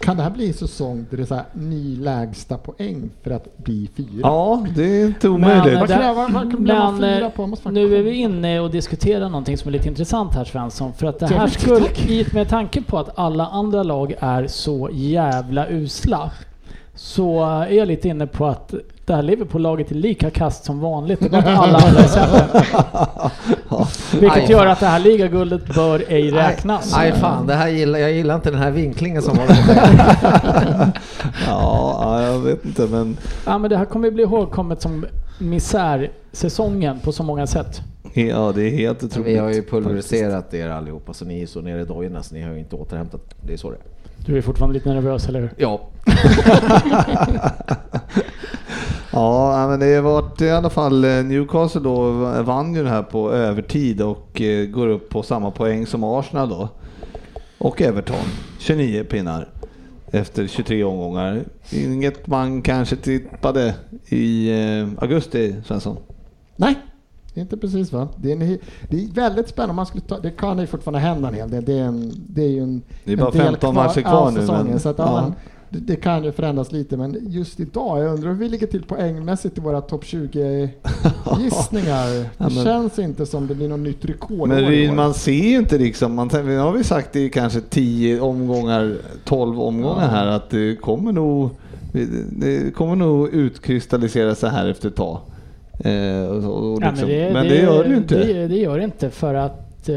Kan 0.01 0.17
det 0.17 0.23
här 0.23 0.31
bli 0.31 0.47
en 0.49 0.55
säsong 0.55 1.07
där 1.11 1.17
det 1.17 1.23
är 1.23 1.27
så 1.27 1.35
här, 1.35 1.45
ny 1.53 1.97
lägsta 1.97 2.59
poäng 2.59 3.11
för 3.23 3.31
att 3.31 3.59
bli 3.59 3.89
fyra? 3.97 4.09
Ja, 4.23 4.67
det 4.77 4.83
är 5.03 5.07
inte 5.07 5.27
Men, 5.29 5.35
omöjligt. 5.35 5.79
Vad 5.81 5.89
där- 5.89 5.97
kräver- 5.99 6.29
vad 6.33 6.51
kan- 6.53 6.63
blir 6.65 6.75
man 6.75 6.97
men 7.01 7.17
fyra 7.19 7.27
eh, 7.27 7.31
på? 7.63 7.71
Nu 7.71 7.97
är 7.99 8.03
vi 8.03 8.13
inne 8.15 8.61
och 8.61 8.71
diskuterar 8.71 9.29
någonting 9.29 9.59
som 9.59 9.69
är 9.69 9.73
lite 9.73 9.89
intressant 9.89 10.35
här 10.35 10.45
Svensson. 10.45 10.93
För 10.93 11.07
att 11.07 11.19
det 11.19 11.27
här 11.27 11.47
skulle, 11.47 11.87
i- 12.09 12.27
med 12.33 12.49
tanke 12.49 12.83
på 12.83 12.99
att 12.99 13.19
alla 13.19 13.47
andra 13.47 13.83
lag 13.83 14.15
är 14.21 14.47
så 14.47 14.89
jävla 14.93 15.69
usla, 15.69 16.31
så 16.95 17.45
är 17.45 17.71
jag 17.73 17.89
lite 17.89 18.09
inne 18.09 18.27
på 18.27 18.47
att 18.47 18.75
det 19.07 19.15
här 19.15 19.23
Liverpool-laget 19.23 19.91
är 19.91 19.95
lika 19.95 20.31
kast 20.31 20.65
som 20.65 20.81
vanligt. 20.81 21.21
Det 21.31 21.37
alla 21.43 21.79
andra 21.79 22.03
sämre. 22.03 22.45
Vilket 24.21 24.43
Aj, 24.43 24.51
gör 24.51 24.59
fan. 24.59 24.69
att 24.69 24.81
det 24.81 24.87
här 24.87 24.99
ligaguldet 25.01 25.75
bör 25.75 26.05
ej 26.09 26.31
räknas. 26.31 26.93
Nej 26.97 27.13
fan, 27.13 27.47
det 27.47 27.55
här 27.55 27.69
gillar, 27.69 27.99
jag 27.99 28.13
gillar 28.13 28.35
inte 28.35 28.51
den 28.51 28.61
här 28.61 28.71
vinklingen 28.71 29.23
som 29.23 29.37
var 29.37 29.47
där. 29.47 30.93
Ja, 31.47 31.99
ja, 32.03 32.23
jag 32.23 32.39
vet 32.39 32.65
inte 32.65 32.83
men 32.87 33.17
Ja, 33.47 33.59
men 33.59 33.71
det 33.71 33.77
här 33.77 33.85
kommer 33.85 34.11
bli 34.11 34.23
ihågkommet 34.23 34.83
som 34.83 35.07
misärsäsongen 35.39 36.99
på 37.01 37.13
så 37.13 37.23
många 37.23 37.47
sätt. 37.47 37.81
ja, 38.13 38.53
det 38.55 38.63
är 38.63 38.71
helt 38.71 39.03
otroligt. 39.03 39.27
Vi 39.29 39.37
har 39.37 39.51
ju 39.51 39.63
pulveriserat 39.63 40.55
er 40.55 40.69
allihopa 40.69 41.13
så 41.13 41.25
ni 41.25 41.43
är 41.43 41.47
så 41.47 41.61
nere 41.61 41.81
i 41.81 41.85
dojorna 41.85 42.23
så 42.23 42.35
ni 42.35 42.43
har 42.43 42.53
ju 42.53 42.59
inte 42.59 42.77
återhämtat. 42.77 43.21
Det 43.47 43.53
är 43.53 43.57
så 43.57 43.71
det 43.71 43.77
är. 43.77 43.83
Du 44.27 44.39
är 44.39 44.43
fortfarande 44.43 44.75
lite 44.75 44.89
nervös, 44.95 45.29
eller 45.29 45.41
hur? 45.41 45.51
Ja. 45.57 45.81
Ja, 49.19 49.67
men 49.69 49.81
det 49.81 49.95
har 49.95 50.03
varit 50.03 50.41
i 50.41 50.51
alla 50.51 50.71
fall 50.71 51.05
eh, 51.05 51.11
Newcastle 51.25 51.81
då 51.81 52.11
vann 52.43 52.75
ju 52.75 52.83
det 52.83 52.89
här 52.91 53.03
på 53.03 53.33
övertid 53.33 54.03
och 54.03 54.41
eh, 54.41 54.67
går 54.67 54.87
upp 54.89 55.09
på 55.09 55.23
samma 55.23 55.51
poäng 55.51 55.87
som 55.87 56.05
Arsenal 56.05 56.49
då. 56.49 56.69
Och 57.59 57.83
Everton, 57.83 58.17
29 58.59 59.05
pinnar 59.05 59.49
efter 60.11 60.47
23 60.47 60.85
omgångar. 60.85 61.43
Inget 61.73 62.27
man 62.27 62.63
kanske 62.63 62.97
tippade 62.97 63.75
i 64.09 64.51
eh, 64.51 64.89
augusti, 65.03 65.55
Svensson. 65.67 65.97
Nej, 66.57 66.79
inte 67.35 67.57
precis 67.57 67.93
va. 67.93 68.09
Det 68.17 68.33
är, 68.33 68.37
en, 68.43 68.59
det 68.89 68.97
är 69.05 69.15
väldigt 69.15 69.49
spännande. 69.49 69.75
Man 69.75 69.87
skulle 69.87 70.05
ta, 70.05 70.19
det 70.19 70.31
kan 70.31 70.59
ju 70.59 70.67
fortfarande 70.67 70.99
hända 71.01 71.29
en 71.29 71.35
hel 71.35 71.51
del. 71.51 71.65
Det 71.65 71.79
är, 71.79 71.85
en, 71.85 72.13
det 72.29 72.43
är 72.43 72.49
ju 72.49 72.63
en 72.63 72.83
Det 73.05 73.13
är 73.13 73.17
bara 73.17 73.27
en 73.31 73.33
del 73.37 73.45
15 73.47 73.75
matcher 73.75 74.01
kvar 74.01 74.31
nu, 74.31 74.41
säsongen, 74.41 74.67
men- 74.67 74.81
så 74.81 74.89
att, 74.89 74.99
ja. 74.99 75.33
Ja. 75.71 75.73
men 75.77 75.81
det, 75.87 75.93
det 75.93 75.97
kan 76.01 76.25
ju 76.25 76.33
förändras 76.33 76.73
lite, 76.73 76.97
men 76.97 77.17
just 77.27 77.61
idag, 77.61 77.99
jag 78.05 78.15
undrar 78.15 78.29
hur 78.31 78.37
vi 78.37 78.49
ligger 78.49 78.67
till 78.67 78.83
poängmässigt 78.83 79.59
i 79.59 79.61
våra 79.61 79.81
topp 79.81 80.05
20-gissningar. 80.05 82.09
Det 82.39 82.39
men- 82.39 82.51
känns 82.65 82.99
inte 82.99 83.27
som 83.27 83.47
det 83.47 83.55
blir 83.55 83.69
något 83.69 83.81
nytt 83.81 84.05
rekord 84.05 84.49
Men. 84.49 84.67
Ryn, 84.67 84.97
man 84.97 85.15
ser 85.15 85.33
ju 85.33 85.57
inte 85.57 85.79
liksom, 85.79 86.15
man, 86.15 86.31
nu 86.33 86.57
har 86.59 86.73
vi 86.73 86.85
sagt 86.85 87.17
i 87.17 87.29
kanske 87.31 87.61
10 87.61 88.21
omgångar, 88.21 88.97
12 89.25 89.61
omgångar 89.61 90.09
här 90.09 90.27
att 90.27 90.51
det 90.51 90.77
kommer 90.77 91.13
nog, 91.13 91.51
det 92.31 92.75
kommer 92.75 92.97
nog 92.97 93.29
utkristallisera 93.29 94.35
sig 94.35 94.51
här 94.51 94.69
efter 94.69 94.89
ett 94.89 94.97
tag. 94.97 95.21
Eh, 95.81 96.23
och, 96.29 96.73
och 96.73 96.79
Ja, 96.83 96.91
liksom, 96.91 97.09
men, 97.09 97.49
det, 97.49 97.57
gör 97.61 97.85
det 97.85 97.91
ju 97.91 97.97
inte. 97.97 98.19
Det, 98.19 98.49
det 98.49 98.57
gör 98.57 98.79
det 98.79 98.85
inte 98.85 99.11
för 99.11 99.35
att 99.35 99.89
eh, 99.89 99.97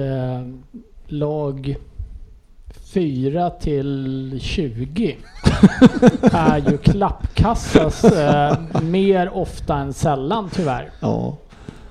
lag 1.07 1.76
4 2.94 3.50
till 3.50 4.39
20 4.42 5.18
är 6.22 6.72
ju 6.72 6.78
klappkassas 6.78 8.04
eh, 8.04 8.58
mer 8.82 9.30
ofta 9.30 9.78
än 9.78 9.94
sällan 9.94 10.50
tyvärr. 10.54 10.92
Ja. 11.00 11.38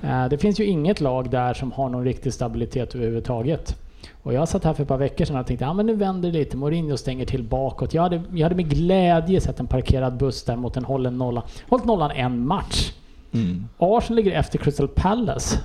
Eh, 0.02 0.28
det 0.28 0.38
finns 0.38 0.60
ju 0.60 0.64
inget 0.64 1.00
lag 1.00 1.30
där 1.30 1.54
som 1.54 1.72
har 1.72 1.88
någon 1.88 2.04
riktig 2.04 2.32
stabilitet 2.34 2.94
överhuvudtaget. 2.94 3.76
Och 4.22 4.34
jag 4.34 4.48
satt 4.48 4.64
här 4.64 4.74
för 4.74 4.82
ett 4.82 4.88
par 4.88 4.98
veckor 4.98 5.24
sedan 5.24 5.36
och 5.36 5.46
tänkte 5.46 5.64
ja 5.64 5.72
men 5.72 5.86
nu 5.86 5.94
vänder 5.94 6.32
det 6.32 6.38
lite, 6.38 6.56
Mourinho 6.56 6.96
stänger 6.96 7.26
till 7.26 7.42
bakåt. 7.42 7.94
Jag 7.94 8.02
hade, 8.02 8.22
jag 8.32 8.42
hade 8.42 8.54
med 8.54 8.70
glädje 8.70 9.40
sett 9.40 9.60
en 9.60 9.66
parkerad 9.66 10.16
buss 10.16 10.44
där 10.44 10.56
mot 10.56 10.76
en 10.76 10.84
hållen 10.84 11.18
nolla. 11.18 11.42
Hållit 11.68 11.84
nollan 11.84 12.10
en 12.10 12.46
match. 12.46 12.92
Mm. 13.32 13.68
Arsenal 13.78 14.16
ligger 14.16 14.38
efter 14.38 14.58
Crystal 14.58 14.88
Palace. 14.88 15.58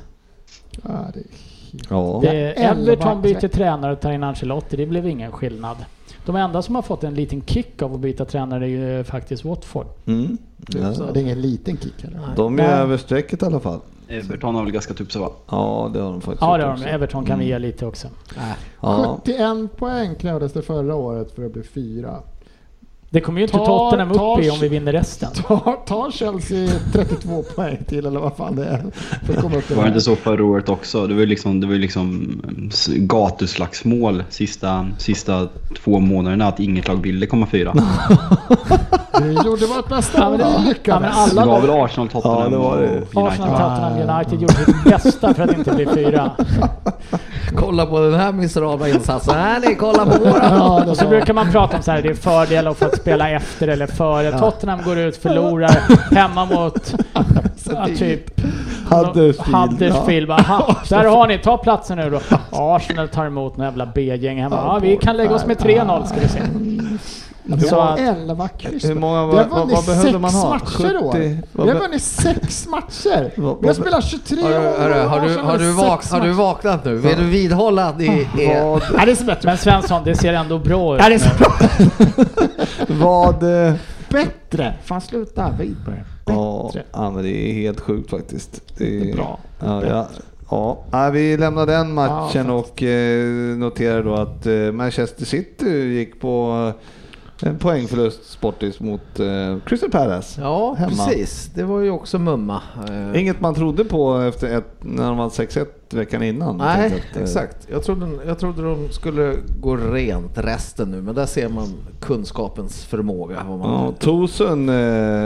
Ja, 0.83 1.05
det, 1.13 1.23
Ja. 1.89 2.19
Det, 2.23 2.51
Everton 2.63 3.21
byter 3.21 3.47
tränare 3.47 3.91
och 3.93 3.99
tar 3.99 4.11
in 4.11 4.23
Ancelotti, 4.23 4.77
det 4.77 4.85
blev 4.85 5.07
ingen 5.07 5.31
skillnad. 5.31 5.77
De 6.25 6.35
enda 6.35 6.61
som 6.61 6.75
har 6.75 6.81
fått 6.81 7.03
en 7.03 7.13
liten 7.13 7.41
kick 7.45 7.81
av 7.81 7.93
att 7.93 7.99
byta 7.99 8.25
tränare 8.25 8.65
är 8.65 8.69
ju 8.97 9.03
faktiskt 9.03 9.45
Watford. 9.45 9.85
Mm. 10.05 10.37
så 10.69 10.77
Ja. 10.77 11.11
det 11.13 11.19
är 11.19 11.21
ingen 11.23 11.41
liten 11.41 11.77
kick 11.77 12.03
heller. 12.03 12.19
De 12.35 12.59
är 12.59 12.63
Nej. 12.63 12.73
över 12.75 12.97
strecket 12.97 13.43
i 13.43 13.45
alla 13.45 13.59
fall. 13.59 13.79
Everton 14.09 14.55
har 14.55 14.63
väl 14.63 14.71
gaskat 14.71 15.01
upp 15.01 15.11
sig 15.11 15.21
va? 15.21 15.29
Ja, 15.51 15.89
det 15.93 15.99
har 15.99 16.11
de 16.11 16.21
faktiskt 16.21 16.41
Ja, 16.41 16.57
det 16.57 16.63
har 16.63 16.77
de. 16.77 16.83
Everton 16.83 17.25
kan 17.25 17.39
vi 17.39 17.45
Mm. 17.45 17.61
ge 17.63 17.67
lite 17.67 17.85
också. 17.85 18.07
Ja. 18.81 19.17
71 19.25 19.77
poäng 19.77 20.15
krävdes 20.15 20.53
det 20.53 20.61
förra 20.61 20.95
året 20.95 21.31
för 21.31 21.45
att 21.45 21.53
bli 21.53 21.63
fyra. 21.63 22.19
Det 23.15 23.21
kommer 23.21 23.39
ju 23.39 23.45
inte 23.45 23.57
Ta- 23.57 23.65
Tottenham 23.65 24.11
upp 24.11 24.17
ta- 24.17 24.41
i 24.41 24.49
om 24.49 24.57
vi 24.61 24.67
vinner 24.67 24.91
resten. 24.91 25.29
Ta, 25.47 25.77
ta 25.87 26.11
Chelsea 26.11 26.69
32 26.93 27.43
poäng 27.55 27.77
till 27.87 28.05
eller 28.05 28.19
vad 28.19 28.35
fan 28.37 28.55
det 28.55 28.65
är. 28.65 28.83
För 29.25 29.33
att 29.33 29.41
komma 29.41 29.57
upp 29.57 29.71
i 29.71 29.73
Var 29.73 29.83
det 29.83 29.87
inte 29.87 30.01
så 30.01 30.15
förra 30.15 30.45
året 30.45 30.69
också? 30.69 31.07
Det 31.07 31.13
var 31.13 31.21
ju 31.21 31.25
liksom, 31.27 31.61
det 31.61 31.67
var 31.67 31.73
liksom 31.73 32.09
mm, 32.43 32.69
gatuslagsmål 33.07 34.23
sista, 34.29 34.87
sista 34.97 35.47
två 35.83 35.99
månaderna 35.99 36.47
att 36.47 36.59
inget 36.59 36.87
lag 36.87 36.95
ville 37.01 37.25
komma 37.25 37.45
fyra. 37.45 37.73
Vi 39.21 39.33
gjorde 39.45 39.65
vårt 39.65 39.89
bästa 39.89 40.17
Ja, 40.19 40.29
men 40.29 40.39
det- 40.39 40.45
vi 40.45 40.51
ja, 40.53 40.59
men 40.59 40.67
lyckades. 40.69 41.17
alla 41.17 41.41
Det 41.41 41.47
var 41.47 41.61
väl 41.61 41.69
Arsenal, 41.69 42.09
Tottenham 42.09 42.41
Ja, 42.43 42.49
det 42.49 42.57
var 42.57 42.77
det. 42.81 43.01
och 43.19 43.27
Arsenal, 43.27 43.49
United. 43.49 43.67
Tottenham, 43.67 44.09
United 44.17 44.41
gjorde 44.41 44.53
sitt 44.53 44.83
bästa 44.83 45.33
för 45.33 45.43
att 45.43 45.57
inte 45.57 45.71
bli 45.73 45.85
fyra. 45.93 46.31
Kolla 47.55 47.85
på 47.85 47.99
den 47.99 48.13
här 48.13 48.31
miserabla 48.31 48.89
insatsen. 48.89 49.35
Här 49.35 49.59
ni, 49.59 49.75
kolla 49.75 50.05
på 50.05 50.19
våra. 50.19 50.43
Ja, 50.43 50.81
det 50.85 50.91
Och 50.91 50.97
så 50.97 51.07
brukar 51.07 51.33
man 51.33 51.51
prata 51.51 51.77
om 51.77 51.83
så 51.83 51.91
här, 51.91 52.01
det 52.01 52.09
är 52.09 52.13
fördel 52.13 52.67
att 52.67 52.77
få 52.77 52.85
spela 53.05 53.29
efter 53.29 53.67
eller 53.67 53.87
före. 53.87 54.39
Tottenham 54.39 54.81
går 54.85 54.97
ut, 54.99 55.17
förlorar 55.17 55.69
hemma 56.15 56.45
mot 56.45 56.93
ja, 57.69 57.87
typ 57.97 58.41
Huddersfield. 58.89 60.29
"Ha, 60.31 60.75
Där 60.89 61.03
har 61.05 61.27
ni, 61.27 61.37
ta 61.37 61.57
platsen 61.57 61.97
nu 61.97 62.09
då. 62.09 62.19
Arsenal 62.51 63.07
tar 63.07 63.25
emot 63.25 63.57
några 63.57 63.69
jävla 63.69 63.85
B-gäng 63.95 64.41
hemma. 64.41 64.55
Ja, 64.55 64.79
vi 64.81 64.97
kan 64.97 65.17
lägga 65.17 65.35
oss 65.35 65.45
med 65.45 65.57
3-0 65.57 66.05
ska 66.05 66.19
vi 66.19 66.27
se. 66.27 66.39
Det 67.45 67.59
Så 67.67 67.75
var 67.75 67.87
att- 67.93 67.99
11 67.99 68.47
kryss. 68.47 68.85
Hur 68.85 68.95
många, 68.95 69.27
Vi 69.27 69.35
har 69.37 69.43
vad, 69.43 69.49
vad, 69.49 69.59
vunnit 69.59 69.75
vad 69.75 69.85
behövde 69.85 70.11
sex 70.11 70.21
man 70.21 70.33
ha? 70.33 70.49
matcher 70.49 70.93
i 70.93 70.97
år. 70.97 71.11
70? 71.11 71.37
Vad 71.51 71.67
Vi 71.67 71.73
har 71.73 71.79
vunnit 71.79 72.01
sex 72.01 72.67
matcher. 72.67 73.31
Vad- 73.37 73.57
Vi 73.61 73.67
har 73.67 73.73
spelat 73.73 74.03
23 74.03 74.41
Har 74.41 74.49
du, 74.49 74.57
år. 74.57 74.61
har, 74.63 74.89
du, 74.89 75.35
har, 75.37 75.57
du 75.57 75.63
vunnit 75.63 75.75
vak, 75.77 76.05
har 76.11 76.21
du 76.21 76.31
vaknat 76.31 76.85
nu? 76.85 76.95
Vill 76.95 77.17
du 77.17 77.25
vidhålla 77.25 77.85
att 77.85 77.97
ni 77.99 78.07
är... 78.39 78.63
Vad, 78.65 78.81
Ja, 78.97 79.05
det 79.05 79.11
är 79.11 79.15
så 79.15 79.23
bättre. 79.25 79.49
Men 79.49 79.57
Svensson, 79.57 80.01
det 80.05 80.15
ser 80.15 80.33
ändå 80.33 80.59
bra 80.59 80.95
ut 80.95 81.01
Ja, 81.03 81.09
det 81.09 81.15
är 81.15 81.19
så 81.19 81.29
bra. 81.37 81.53
vad, 82.87 83.67
eh, 83.67 83.73
Bättre. 84.09 84.73
Fan 84.83 85.01
sluta. 85.01 85.51
Vidberg. 85.59 86.03
ja, 86.25 86.63
Bättre. 86.73 86.83
ja, 86.93 87.09
men 87.11 87.23
det 87.23 87.29
är 87.49 87.53
helt 87.53 87.79
sjukt 87.79 88.09
faktiskt. 88.09 88.61
Det 88.77 88.85
Det 88.99 89.09
är 89.11 89.15
bra. 89.15 89.39
Ja, 89.59 89.83
ja, 90.49 90.77
ja. 90.91 91.09
Vi 91.09 91.37
lämnar 91.37 91.65
den 91.65 91.93
matchen 91.93 92.45
Ja, 92.47 92.53
och 92.53 92.83
eh, 92.83 93.25
noterar 93.57 94.03
då 94.03 94.13
att 94.15 94.45
eh, 94.45 94.53
Manchester 94.53 95.25
City 95.25 95.69
gick 95.69 96.19
på 96.21 96.71
en 97.41 97.57
poängförlust 97.57 98.31
sportis 98.31 98.79
mot 98.79 99.19
eh, 99.19 99.57
Crystal 99.65 99.89
Palace. 99.91 100.41
Ja, 100.41 100.73
Hemma. 100.73 100.89
precis. 101.05 101.51
Det 101.55 101.63
var 101.63 101.79
ju 101.79 101.89
också 101.91 102.19
mumma. 102.19 102.61
Eh, 102.89 103.21
Inget 103.21 103.39
man 103.41 103.55
trodde 103.55 103.85
på 103.85 104.17
efter 104.21 104.57
ett, 104.57 104.73
när 104.79 105.07
de 105.07 105.17
vann 105.17 105.29
6-1 105.29 105.65
veckan 105.93 106.23
innan. 106.23 106.57
Nej, 106.57 106.85
att, 106.85 107.15
eh, 107.15 107.21
exakt. 107.23 107.67
Jag 107.71 107.83
trodde, 107.83 108.07
jag 108.25 108.39
trodde 108.39 108.61
de 108.63 108.89
skulle 108.89 109.35
gå 109.59 109.75
rent 109.77 110.37
resten 110.37 110.91
nu, 110.91 111.01
men 111.01 111.15
där 111.15 111.25
ser 111.25 111.49
man 111.49 111.67
kunskapens 111.99 112.85
förmåga. 112.85 113.43
Vad 113.47 113.59
man 113.59 113.71
Ja, 113.85 113.93
Tosun 113.99 114.69
eh, 114.69 114.75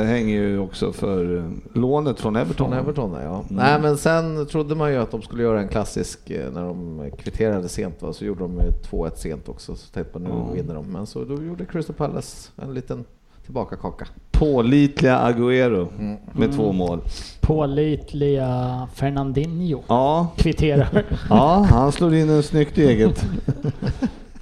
hänger 0.03 0.41
ju 0.41 0.60
också 0.60 0.91
för 0.93 1.38
eh, 1.38 1.43
lånet 1.74 2.20
från 2.20 2.36
Everton. 2.36 2.70
Från 2.70 2.80
Everton 2.80 3.12
ja. 3.24 3.34
Mm. 3.36 3.45
Nej 3.49 3.82
men 3.82 3.97
sen 3.97 4.45
trodde 4.47 4.76
man 4.76 4.91
ju 4.91 4.97
att 4.97 5.12
de 5.12 5.22
skulle 5.22 5.43
göra 5.43 5.62
en 5.62 5.68
klassisk, 5.68 6.30
eh, 6.30 6.51
när 6.53 6.64
de 6.64 7.01
kvitterade 7.18 7.70
sent 7.70 8.01
va, 8.01 8.14
så 8.14 8.26
gjorde 8.26 8.39
de 8.39 8.53
ju 8.53 8.72
2-1 8.89 9.12
sent 9.16 9.49
också. 9.49 9.76
Så 9.76 9.93
tänkte 9.93 10.20
man 10.20 10.32
nu 10.32 10.38
Ja. 10.47 10.53
vinner 10.53 10.74
de. 10.76 10.86
Men 10.91 11.05
så 11.05 11.24
då 11.24 11.43
gjorde 11.43 11.66
Crystal 11.66 11.95
Palace 11.95 12.51
en 12.62 12.74
liten 12.74 13.05
tillbakakaka. 13.53 14.05
Pålitliga 14.31 15.17
Agüero 15.19 15.87
Mm. 15.99 16.17
med 16.33 16.53
två 16.53 16.71
mål. 16.71 16.99
Pålitliga 17.41 18.87
Fernandinho 18.93 19.81
Ja, 19.87 20.27
kvitterar. 20.37 21.03
ja, 21.29 21.67
han 21.69 21.91
slår 21.91 22.15
in 22.15 22.29
en 22.29 22.43
snyggt 22.43 22.77
eget. 22.77 23.25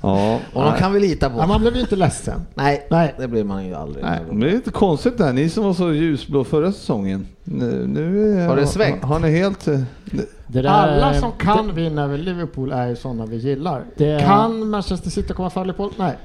Ja, 0.02 0.40
Och 0.54 0.64
de 0.64 0.74
kan 0.74 0.94
vi 0.94 1.00
lita 1.00 1.30
på. 1.30 1.40
Ja, 1.40 1.48
man 1.48 1.62
blev 1.62 1.76
ju 1.76 1.82
inte 1.82 1.96
ledsen. 1.96 2.42
Nej, 2.56 2.88
Nej. 2.92 3.16
det 3.20 3.28
blir 3.28 3.44
man 3.44 3.66
ju 3.66 3.74
aldrig. 3.76 4.04
Nej. 4.06 4.20
Men 4.30 4.40
det 4.40 4.48
är 4.50 4.52
lite 4.52 4.72
konstigt 4.72 5.18
där, 5.18 5.34
ni 5.34 5.50
som 5.50 5.64
var 5.64 5.74
så 5.74 5.94
ljusblå 5.94 6.44
förra 6.44 6.72
säsongen. 6.72 7.28
Nu, 7.44 7.88
nu 7.88 8.34
är- 8.40 8.48
Har 8.48 8.56
det 8.56 8.68
svängt? 8.68 9.04
Har 9.04 9.20
ni 9.20 9.32
helt... 9.40 9.68
eh, 9.68 9.80
Det 10.48 10.62
där, 10.62 10.70
Alla 10.70 11.14
som 11.14 11.32
kan 11.32 11.76
vinna 11.76 12.04
över 12.04 12.18
Liverpool 12.18 12.72
är 12.72 12.88
ju 12.88 12.96
sådana 12.96 13.26
vi 13.26 13.38
gillar. 13.38 13.84
Det- 13.98 14.22
Kan 14.26 14.70
Manchester 14.70 15.10
City 15.10 15.34
komma 15.34 15.50
före 15.50 15.64
Liverpool? 15.66 15.92
Nej, 15.98 16.18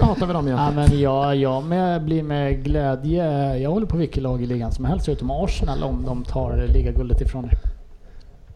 hatar 0.00 0.26
vi 0.26 0.32
dem 0.32 0.48
Ja, 0.48 0.54
egentligen. 0.70 0.90
men 0.90 1.00
jag, 1.00 1.36
jag 1.36 1.64
med, 1.64 2.04
blir 2.04 2.22
med 2.22 2.64
glädje. 2.64 3.56
Jag 3.58 3.70
håller 3.70 3.86
på 3.86 3.96
vilket 3.96 4.22
lag 4.22 4.42
i 4.42 4.46
ligan 4.46 4.72
som 4.72 4.84
helst 4.84 5.08
utom 5.08 5.30
Arsenal 5.30 5.82
om 5.82 6.04
de 6.04 6.24
tar 6.24 6.66
ligaguldet 6.72 7.20
ifrån 7.20 7.44
er. 7.44 7.58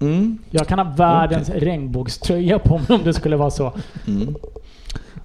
Mm, 0.01 0.39
Jag 0.51 0.67
kan 0.67 0.79
ha 0.79 0.93
världens 0.97 1.51
regnbågströja 1.51 2.59
på 2.59 2.79
mig 2.79 2.87
om 2.89 3.01
det 3.05 3.15
skulle 3.15 3.37
vara 3.37 3.51
så. 3.51 3.73
mm. 4.07 4.35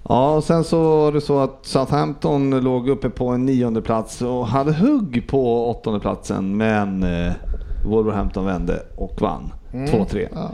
Ja, 0.08 0.34
och 0.34 0.44
sen 0.44 0.64
så 0.64 0.96
var 0.96 1.12
det 1.12 1.20
så 1.20 1.38
att 1.40 1.58
Southampton 1.62 2.60
låg 2.60 2.88
uppe 2.88 3.10
på 3.10 3.28
en 3.28 3.46
nionde 3.46 3.82
plats 3.82 4.22
och 4.22 4.46
hade 4.46 4.72
hugg 4.72 5.24
på 5.28 5.70
åttonde 5.70 6.00
platsen 6.00 6.56
men 6.56 7.02
eh, 7.02 7.32
Wolverhampton 7.86 8.44
vände 8.44 8.82
och 8.96 9.20
vann. 9.20 9.52
2-3. 9.72 10.28
Ja, 10.34 10.50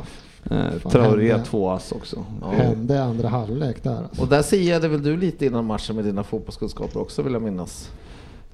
Eh, 0.50 0.90
Traoré 0.90 1.30
hände. 1.30 1.44
två 1.46 1.70
ass 1.70 1.92
också. 1.92 2.24
hände 2.52 3.02
andra 3.02 3.28
halvlek 3.28 3.82
där. 3.82 3.96
Alltså. 3.96 4.22
Och 4.22 4.28
där 4.28 4.42
siade 4.42 4.88
väl 4.88 5.02
du 5.02 5.16
lite 5.16 5.46
innan 5.46 5.64
matchen 5.64 5.96
med 5.96 6.04
dina 6.04 6.24
fotbollskunskaper 6.24 7.00
också 7.00 7.22
vill 7.22 7.32
jag 7.32 7.42
minnas. 7.42 7.90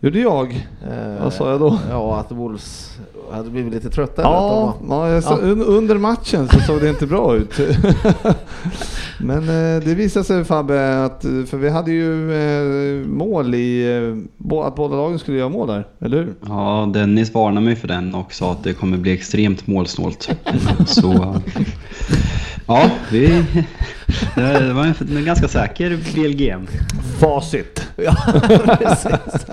Gjorde 0.00 0.18
jag? 0.20 0.66
Eh, 0.90 1.22
Vad 1.22 1.32
sa 1.32 1.50
jag 1.50 1.60
då? 1.60 1.78
Ja, 1.90 2.18
att 2.20 2.32
Wolves 2.32 2.90
hade 3.32 3.50
blivit 3.50 3.72
lite 3.74 3.90
trötta. 3.90 4.22
Ja, 4.22 4.74
ja, 4.88 5.08
jag 5.10 5.22
sa, 5.24 5.30
Ja. 5.30 5.46
un- 5.46 5.62
under 5.64 5.98
matchen 5.98 6.48
så 6.48 6.60
såg 6.60 6.80
det 6.80 6.88
inte 6.88 7.06
bra 7.06 7.36
ut. 7.36 7.52
Men 9.20 9.38
eh, 9.38 9.82
det 9.84 9.94
visade 9.94 10.24
sig 10.24 10.44
Fabbe 10.44 11.04
att, 11.04 11.22
för 11.22 11.56
vi 11.56 11.68
hade 11.70 11.90
ju 11.92 12.32
eh, 12.32 13.06
mål 13.06 13.54
i, 13.54 13.96
eh, 13.96 14.60
att 14.66 14.74
båda 14.76 14.96
lagen 14.96 15.18
skulle 15.18 15.38
göra 15.38 15.48
mål 15.48 15.68
där, 15.68 15.86
eller 16.00 16.16
hur? 16.16 16.34
Ja, 16.48 16.90
Dennis 16.94 17.34
varnade 17.34 17.66
mig 17.66 17.76
för 17.76 17.88
den 17.88 18.14
och 18.14 18.32
sa 18.32 18.52
att 18.52 18.64
det 18.64 18.72
kommer 18.72 18.96
bli 18.98 19.12
extremt 19.12 19.66
målsnålt. 19.66 20.30
Så 20.86 21.36
ja, 22.68 22.90
vi, 23.10 23.26
det 24.34 24.72
var 24.72 24.84
en, 24.84 25.16
en 25.16 25.24
ganska 25.24 25.48
säker 25.48 25.98
BLGM. 26.14 26.66
Facit. 27.18 27.84
Ja, 27.96 28.14
precis. 28.78 29.46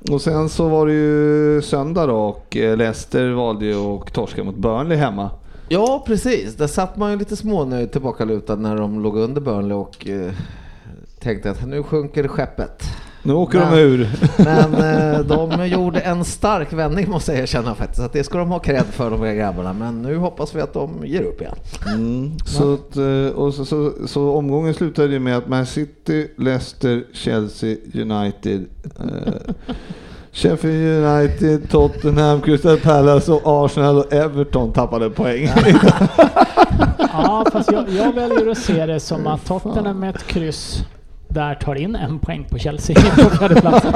Och 0.10 0.20
sen 0.20 0.48
så 0.48 0.68
var 0.68 0.86
det 0.86 0.92
ju 0.92 1.62
söndag 1.62 2.06
då 2.06 2.16
och 2.16 2.56
eh, 2.56 2.76
Leicester 2.76 3.30
valde 3.30 3.66
ju 3.66 3.74
att 3.74 4.12
torska 4.12 4.44
mot 4.44 4.56
Burnley 4.56 4.98
hemma. 4.98 5.30
ja, 5.68 6.04
precis. 6.06 6.54
Där 6.56 6.66
satt 6.66 6.96
man 6.96 7.10
ju 7.10 7.18
lite 7.18 7.36
smånöjd 7.36 7.92
tillbakalutad 7.92 8.56
när 8.56 8.76
de 8.76 9.02
låg 9.02 9.16
under 9.16 9.40
Burnley 9.40 9.76
och 9.76 10.08
eh, 10.08 10.32
tänkte 11.20 11.50
att 11.50 11.66
nu 11.66 11.82
sjunker 11.82 12.28
skeppet. 12.28 12.82
Nu 13.28 13.34
åker 13.34 13.58
Men- 13.58 13.70
de 13.72 13.80
ur. 13.80 14.08
Men 14.44 14.74
eh, 14.74 15.20
de 15.20 15.68
gjorde 15.68 16.00
en 16.00 16.24
stark 16.24 16.72
vändning 16.72 17.10
måste 17.10 17.32
jag 17.32 17.40
erkänna 17.42 17.74
faktiskt. 17.74 18.00
Att 18.00 18.12
det 18.12 18.24
ska 18.24 18.38
de 18.38 18.50
ha 18.50 18.58
cred 18.58 18.84
för 18.84 19.10
de 19.10 19.20
här 19.22 19.34
grabbarna. 19.34 19.72
Men 19.72 20.02
nu 20.02 20.16
hoppas 20.16 20.54
vi 20.54 20.60
att 20.60 20.72
de 20.72 20.90
ger 21.06 21.22
upp 21.22 21.40
igen. 21.40 21.54
Mm. 21.86 22.32
Så, 22.46 22.74
att, 22.74 22.96
eh, 22.96 23.38
och 23.38 23.54
så, 23.54 23.64
så, 23.64 23.92
så 24.06 24.30
omgången 24.30 24.74
slutade 24.74 25.12
ju 25.12 25.18
med 25.18 25.36
att 25.36 25.48
Man 25.48 25.66
City, 25.66 26.30
Leicester, 26.36 27.04
Chelsea, 27.12 27.76
United, 27.94 28.66
eh, 28.98 29.54
Sheffield 30.32 31.04
United, 31.06 31.70
Tottenham, 31.70 32.40
Crystal 32.40 32.76
Palace 32.76 33.32
och 33.32 33.42
Arsenal 33.44 33.98
och 33.98 34.12
Everton 34.12 34.72
tappade 34.72 35.10
poäng. 35.10 35.50
Ja, 36.98 37.44
fast 37.52 37.72
jag, 37.72 37.90
jag 37.90 38.12
väljer 38.12 38.50
att 38.50 38.58
se 38.58 38.86
det 38.86 39.00
som 39.00 39.26
att 39.26 39.46
Tottenham 39.46 40.00
med 40.00 40.16
ett 40.16 40.26
kryss 40.26 40.82
där 41.28 41.54
tar 41.54 41.74
in 41.74 41.96
en 41.96 42.18
poäng 42.18 42.46
på 42.50 42.58
Chelsea 42.58 42.96
på 42.96 43.30
fjärdeplatsen. 43.36 43.94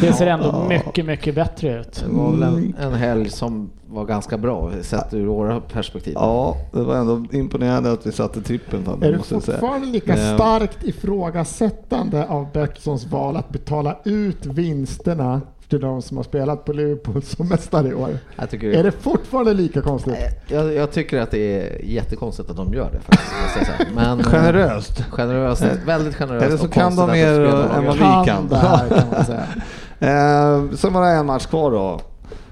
Det 0.00 0.12
ser 0.12 0.26
ändå 0.26 0.66
mycket, 0.68 1.06
mycket 1.06 1.34
bättre 1.34 1.80
ut. 1.80 2.04
Det 2.08 2.16
var 2.16 2.30
väl 2.30 2.42
en, 2.42 2.74
en 2.80 2.94
helg 2.94 3.30
som 3.30 3.70
var 3.86 4.04
ganska 4.04 4.38
bra 4.38 4.70
sett 4.82 5.14
ur 5.14 5.26
våra 5.26 5.60
perspektiv. 5.60 6.12
Ja, 6.16 6.56
det 6.72 6.82
var 6.82 6.96
ändå 6.96 7.24
imponerande 7.32 7.92
att 7.92 8.06
vi 8.06 8.12
satte 8.12 8.42
trippen 8.42 9.02
Är 9.02 9.12
du 9.12 9.18
fortfarande 9.18 9.86
lika 9.86 10.14
Eh, 10.14 10.34
starkt 10.34 10.84
ifrågasättande 10.84 12.26
av 12.26 12.52
Betsons 12.52 13.06
val 13.06 13.36
att 13.36 13.48
betala 13.48 13.96
ut 14.04 14.46
vinsterna 14.46 15.40
till 15.68 15.80
de 15.80 16.02
som 16.02 16.16
har 16.16 16.24
spelat 16.24 16.64
på 16.64 16.72
Liverpool 16.72 17.22
som 17.22 17.48
mästare 17.48 17.88
i 17.88 17.94
år? 17.94 18.18
Jag, 18.36 18.50
tycker, 18.50 18.70
Är 18.70 18.82
det 18.84 18.92
fortfarande 18.92 19.54
lika 19.54 19.80
konstigt? 19.82 20.14
jag, 20.48 20.74
jag 20.74 20.92
tycker 20.92 21.20
att 21.20 21.30
det 21.30 21.38
är 21.60 21.84
jättekonstigt 21.84 22.50
att 22.50 22.56
de 22.56 22.74
gör 22.74 22.90
det 22.92 23.00
faktiskt. 23.00 23.70
Men, 23.94 24.20
eh, 24.20 24.26
Generöst. 24.26 25.04
Generöst, 25.10 25.64
väldigt 25.86 26.14
generöst. 26.14 26.46
Eller 26.46 26.56
så 26.56 26.68
kan 26.68 26.96
de 26.96 27.10
mer 27.10 27.40
än 27.40 27.84
vad 27.84 27.94
vi 27.94 28.00
kan. 28.00 28.24
kan 28.26 28.48
man 29.12 29.24
säga. 29.24 29.46
Eh, 29.98 30.70
sen 30.76 30.92
var 30.92 31.02
det 31.02 31.10
en 31.10 31.26
match 31.26 31.46
kvar 31.46 31.70
då. 31.70 32.00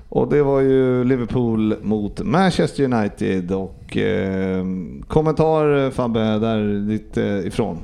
Och 0.08 0.28
det 0.28 0.42
var 0.42 0.60
ju 0.60 1.04
Liverpool 1.04 1.74
mot 1.82 2.20
Manchester 2.20 2.84
United 2.84 3.52
och 3.52 3.96
eh, 3.96 4.64
kommentar 5.08 5.90
Fabbe 5.90 6.20
där 6.20 6.80
lite 6.88 7.20
ifrån. 7.20 7.78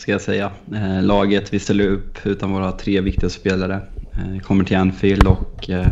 Ska 0.00 0.12
jag 0.12 0.20
säga. 0.20 0.52
Eh, 0.74 1.02
laget, 1.02 1.54
vi 1.54 1.58
ställer 1.58 1.88
upp 1.88 2.26
utan 2.26 2.52
våra 2.52 2.72
tre 2.72 3.00
viktiga 3.00 3.30
spelare. 3.30 3.80
Eh, 4.12 4.40
kommer 4.40 4.64
till 4.64 4.76
Anfield 4.76 5.26
och 5.26 5.70
eh, 5.70 5.86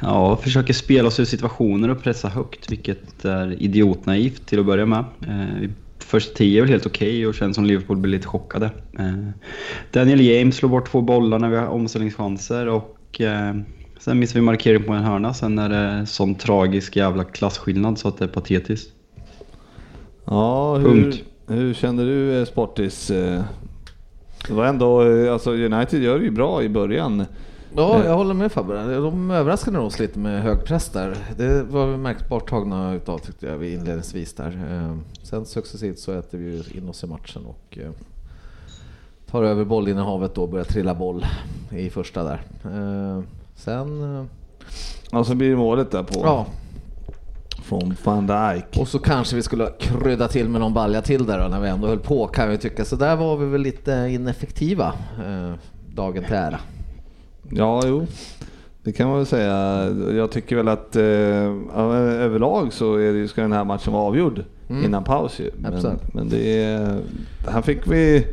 ja, 0.00 0.36
försöker 0.36 0.72
spela 0.72 1.08
oss 1.08 1.20
ur 1.20 1.24
situationer 1.24 1.88
och 1.88 2.02
pressa 2.02 2.28
högt, 2.28 2.72
vilket 2.72 3.24
är 3.24 3.62
idiotnaivt 3.62 4.46
till 4.46 4.60
att 4.60 4.66
börja 4.66 4.86
med. 4.86 5.04
Eh, 5.28 5.70
första 5.98 6.34
tio 6.34 6.58
är 6.58 6.62
väl 6.62 6.70
helt 6.70 6.86
okej 6.86 7.26
och 7.26 7.34
känns 7.34 7.54
som 7.54 7.64
Liverpool 7.64 7.96
blir 7.96 8.12
lite 8.12 8.26
chockade. 8.26 8.70
Eh, 8.98 9.28
Daniel 9.90 10.20
James 10.20 10.56
slår 10.56 10.68
bort 10.68 10.90
två 10.90 11.00
bollar 11.00 11.38
när 11.38 11.48
vi 11.48 11.56
har 11.56 11.66
omställningschanser 11.66 12.68
och 12.68 13.20
eh, 13.20 13.54
sen 14.00 14.18
missar 14.18 14.34
vi 14.34 14.40
markering 14.40 14.82
på 14.82 14.92
en 14.92 15.02
hörna. 15.02 15.34
Sen 15.34 15.58
är 15.58 15.68
det 15.68 16.06
sån 16.06 16.34
tragisk 16.34 16.96
jävla 16.96 17.24
klasskillnad 17.24 17.98
så 17.98 18.08
att 18.08 18.18
det 18.18 18.24
är 18.24 18.28
patetiskt. 18.28 18.90
Ja, 20.24 20.76
hur, 20.76 20.84
Punkt. 20.84 21.24
Hur 21.54 21.74
kände 21.74 22.04
du 22.04 22.38
eh, 22.40 22.44
Sportis? 22.46 23.10
Eh, 23.10 23.42
Det 24.48 24.52
var 24.54 24.64
ändå, 24.64 25.02
eh, 25.02 25.32
alltså 25.32 25.50
United 25.52 26.02
gör 26.02 26.18
det 26.18 26.24
ju 26.24 26.30
bra 26.30 26.62
i 26.62 26.68
början. 26.68 27.24
Ja, 27.76 28.04
jag 28.04 28.14
håller 28.16 28.34
med 28.34 28.52
Fabbe. 28.52 28.74
De 28.94 29.30
överraskade 29.30 29.78
oss 29.78 29.98
lite 29.98 30.18
med 30.18 30.42
hög 30.42 30.64
press 30.64 30.88
där. 30.88 31.16
Det 31.36 31.62
var 31.62 31.86
vi 31.86 31.96
märkbart 31.96 32.50
tagna 32.50 32.94
utav 32.94 33.18
tyckte 33.18 33.46
jag 33.46 33.58
vi 33.58 33.72
inledningsvis 33.74 34.32
där. 34.34 34.58
Sen 35.22 35.46
successivt 35.46 35.98
så 35.98 36.12
äter 36.12 36.38
vi 36.38 36.62
in 36.78 36.88
oss 36.88 37.04
i 37.04 37.06
matchen 37.06 37.42
och 37.46 37.78
tar 39.30 39.42
över 39.42 39.64
bollinnehavet 39.64 40.34
då 40.34 40.42
och 40.42 40.48
börjar 40.48 40.64
trilla 40.64 40.94
boll 40.94 41.26
i 41.70 41.90
första 41.90 42.24
där. 42.24 42.42
Sen, 43.54 44.16
eh, 44.16 44.24
Alltså 45.12 45.34
blir 45.34 45.50
det 45.50 45.56
målet 45.56 45.90
där 45.90 46.02
på 46.02 46.20
ja, 46.24 46.46
från 47.70 47.96
van 48.04 48.26
Dijk. 48.26 48.64
och 48.80 48.88
så 48.88 48.98
kanske 48.98 49.36
vi 49.36 49.42
skulle 49.42 49.66
krydda 49.78 50.28
till 50.28 50.48
med 50.48 50.60
någon 50.60 50.74
balja 50.74 51.02
till 51.02 51.26
där 51.26 51.38
då, 51.42 51.48
när 51.48 51.60
vi 51.60 51.68
ändå 51.68 51.88
höll 51.88 51.98
på 51.98 52.26
kan 52.26 52.48
vi 52.50 52.58
tycka. 52.58 52.84
Så 52.84 52.96
där 52.96 53.16
var 53.16 53.36
vi 53.36 53.46
väl 53.46 53.60
lite 53.60 54.08
ineffektiva 54.10 54.86
eh, 55.26 55.54
dagen 55.94 56.24
till 56.24 56.34
ära. 56.34 56.58
Ja, 57.50 57.82
jo. 57.86 58.06
Det 58.84 58.92
kan 58.92 59.08
man 59.08 59.16
väl 59.16 59.26
säga. 59.26 59.84
Jag 60.16 60.30
tycker 60.30 60.56
väl 60.56 60.68
att 60.68 60.96
eh, 60.96 61.02
överlag 62.24 62.72
så 62.72 62.94
är 62.96 63.12
det, 63.12 63.28
ska 63.28 63.40
den 63.42 63.52
här 63.52 63.64
matchen 63.64 63.92
vara 63.92 64.02
avgjord 64.02 64.44
Mm. 64.68 64.84
innan 64.84 65.04
paus 65.04 65.40
ju. 65.40 65.50
Men, 65.58 65.74
Absolut. 65.74 66.14
men 66.14 66.28
det 66.28 66.62
är, 66.62 66.98
här 67.48 67.62
fick 67.62 67.86
vi 67.86 68.26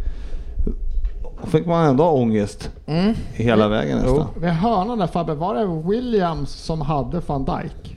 fick 1.44 1.66
man 1.66 1.86
ändå 1.90 2.04
ångest 2.10 2.72
Mm. 2.88 3.14
hela 3.34 3.68
vägen 3.68 3.98
nästan. 3.98 4.28
Vid 4.42 4.50
hörnan 4.50 4.98
där 5.00 5.08
Fabbe, 5.08 5.34
var 5.34 5.56
det 5.56 5.90
Williams 5.90 6.50
som 6.52 6.82
hade 6.82 7.22
van 7.28 7.46
Dijk? 7.46 7.97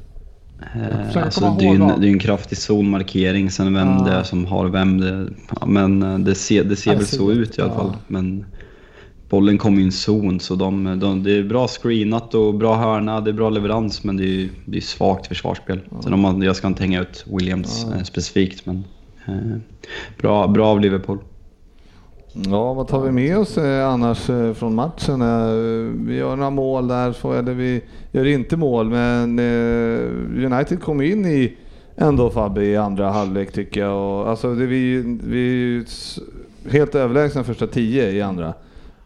Eh, 0.61 1.23
Alltså, 1.25 1.57
det, 1.59 1.67
är 1.67 1.75
en, 1.75 2.01
det 2.01 2.07
är 2.07 2.11
en 2.13 2.19
kraftig 2.19 2.59
zonmarkering, 2.59 3.51
sen 3.51 3.75
vem 3.75 3.89
Ja. 3.89 4.05
det 4.05 4.13
är 4.13 4.23
som 4.23 4.47
har 4.47 4.69
vem. 4.69 5.01
Det, 5.01 5.29
ja, 5.61 5.67
men 5.67 6.03
eh, 6.03 6.19
det 6.19 6.35
ser, 6.35 6.65
det 6.65 6.77
ser 6.77 6.91
Ja, 6.93 6.97
väl 6.99 7.07
så 7.07 7.33
ut, 7.33 7.59
i 7.59 7.63
alla 7.63 7.71
ja. 7.73 7.77
fall. 7.77 7.97
Men 8.07 8.45
bollen 9.29 9.59
kommer 9.59 9.81
i 9.81 9.85
en 9.85 9.93
zon, 9.93 10.41
så 10.41 10.55
de, 10.55 10.99
de, 11.01 11.23
det 11.23 11.33
är 11.37 11.43
bra 11.43 11.69
screenat 11.69 12.35
och 12.35 12.55
bra 12.55 12.77
hörna, 12.77 13.21
det 13.21 13.31
är 13.31 13.35
bra 13.35 13.51
leverans, 13.51 14.05
men 14.05 14.17
det 14.17 14.25
är 14.25 14.49
det 14.65 14.77
är 14.77 14.81
svagt 14.81 15.27
försvarsspel. 15.27 15.81
Sen 16.03 16.13
om 16.13 16.21
man, 16.21 16.43
jag 16.43 16.57
ska 16.57 16.67
inte 16.67 16.83
hänga 16.83 17.01
ut 17.01 17.25
Williams 17.31 17.85
eh, 17.95 18.03
specifikt, 18.03 18.67
men 18.67 18.85
eh, 19.27 19.35
bra, 20.19 20.47
bra 20.49 20.67
av 20.67 20.81
Liverpool. 20.81 21.19
Ja, 22.33 22.75
vad 22.75 22.89
tar 22.89 23.01
vi 23.01 23.11
med 23.13 23.39
oss 23.39 23.59
eh, 23.59 23.89
annars 23.89 24.31
eh, 24.31 24.53
från 24.55 24.75
matchen? 24.75 25.23
Eh, 25.23 25.53
vi 26.07 26.15
gör 26.17 26.37
några 26.37 26.51
mål 26.51 26.89
där, 26.89 27.13
så 27.13 27.33
eller 27.33 27.53
vi 27.55 27.83
gör 28.13 28.27
inte 28.27 28.57
mål, 28.57 28.91
men 28.91 29.39
United 30.53 30.83
kom 30.83 31.01
in 31.01 31.27
i 31.27 31.57
ändå 31.97 32.31
Fabbe 32.31 32.65
i 32.65 32.77
andra 32.77 33.11
halvlek 33.11 33.53
tycker 33.53 33.81
jag. 33.81 33.97
Och, 34.21 34.29
alltså 34.31 34.55
det, 34.55 34.67
vi, 34.67 35.03
vi 35.25 35.77
är 35.77 36.71
helt 36.73 36.95
överlägsna 36.95 37.45
första 37.45 37.67
tio 37.67 38.11
i 38.11 38.23
andra. 38.23 38.55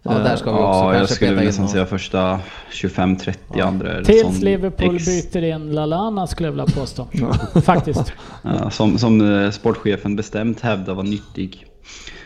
Ja, 0.03 0.12
där 0.12 0.37
ska 0.37 0.51
vi 0.51 0.57
också 0.57 0.62
Ja, 0.64 0.97
jag 0.97 1.09
skulle 1.09 1.45
nästan 1.45 1.62
någon. 1.62 1.72
säga 1.72 1.87
första 1.87 2.41
25-30 2.72 3.62
andra. 3.62 3.93
är 3.93 3.99
det 3.99 4.05
Tills 4.05 4.43
Liverpool 4.43 4.97
ex- 4.97 5.33
byter 5.33 5.43
in 5.45 5.72
Lalana 5.72 6.27
skulle 6.27 6.47
jag 6.47 6.53
vilja 6.53 6.66
påstå. 6.66 7.07
Faktiskt. 7.61 8.12
Ja, 8.43 8.70
som, 8.70 8.99
som 8.99 9.51
sportchefen 9.53 10.16
bestämt 10.16 10.61
hävdar 10.61 10.95
var 10.95 11.03
nyttig. 11.03 11.66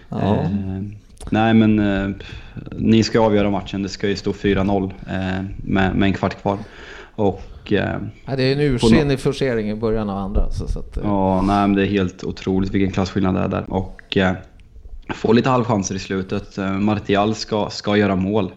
Ja. 0.08 0.34
Eh, 0.34 0.50
nej 1.30 1.54
men 1.54 1.78
eh, 1.78 2.10
ni 2.76 3.02
ska 3.02 3.20
avgöra 3.20 3.50
matchen. 3.50 3.82
Det 3.82 3.88
ska 3.88 4.08
ju 4.08 4.16
stå 4.16 4.32
4-0 4.32 4.92
eh, 5.08 5.44
med, 5.56 5.96
med 5.96 6.06
en 6.06 6.12
kvart 6.12 6.42
kvar. 6.42 6.58
Och 7.14 7.72
eh, 7.72 7.96
Ja, 8.26 8.36
det 8.36 8.42
är 8.42 8.52
en 8.52 8.60
ursinnig 8.60 9.20
forcering 9.20 9.70
i 9.70 9.74
början 9.74 10.10
av 10.10 10.18
andra. 10.18 10.50
Så, 10.50 10.68
så 10.68 10.78
att, 10.78 10.96
eh, 10.96 11.02
ja, 11.06 11.42
nej, 11.42 11.68
men 11.68 11.74
det 11.74 11.82
är 11.82 11.90
helt 11.90 12.24
otroligt 12.24 12.70
vilken 12.70 12.92
klasskillnad 12.92 13.34
det 13.34 13.40
är 13.40 13.48
där. 13.48 13.64
Och 13.68 14.16
eh, 14.16 14.32
få 15.14 15.32
lite 15.32 15.48
halvchanser 15.50 15.94
i 15.94 15.98
slutet. 15.98 16.58
Eh, 16.58 16.72
Martial 16.72 17.34
ska, 17.34 17.70
ska 17.70 17.96
göra 17.96 18.16
mål. 18.16 18.52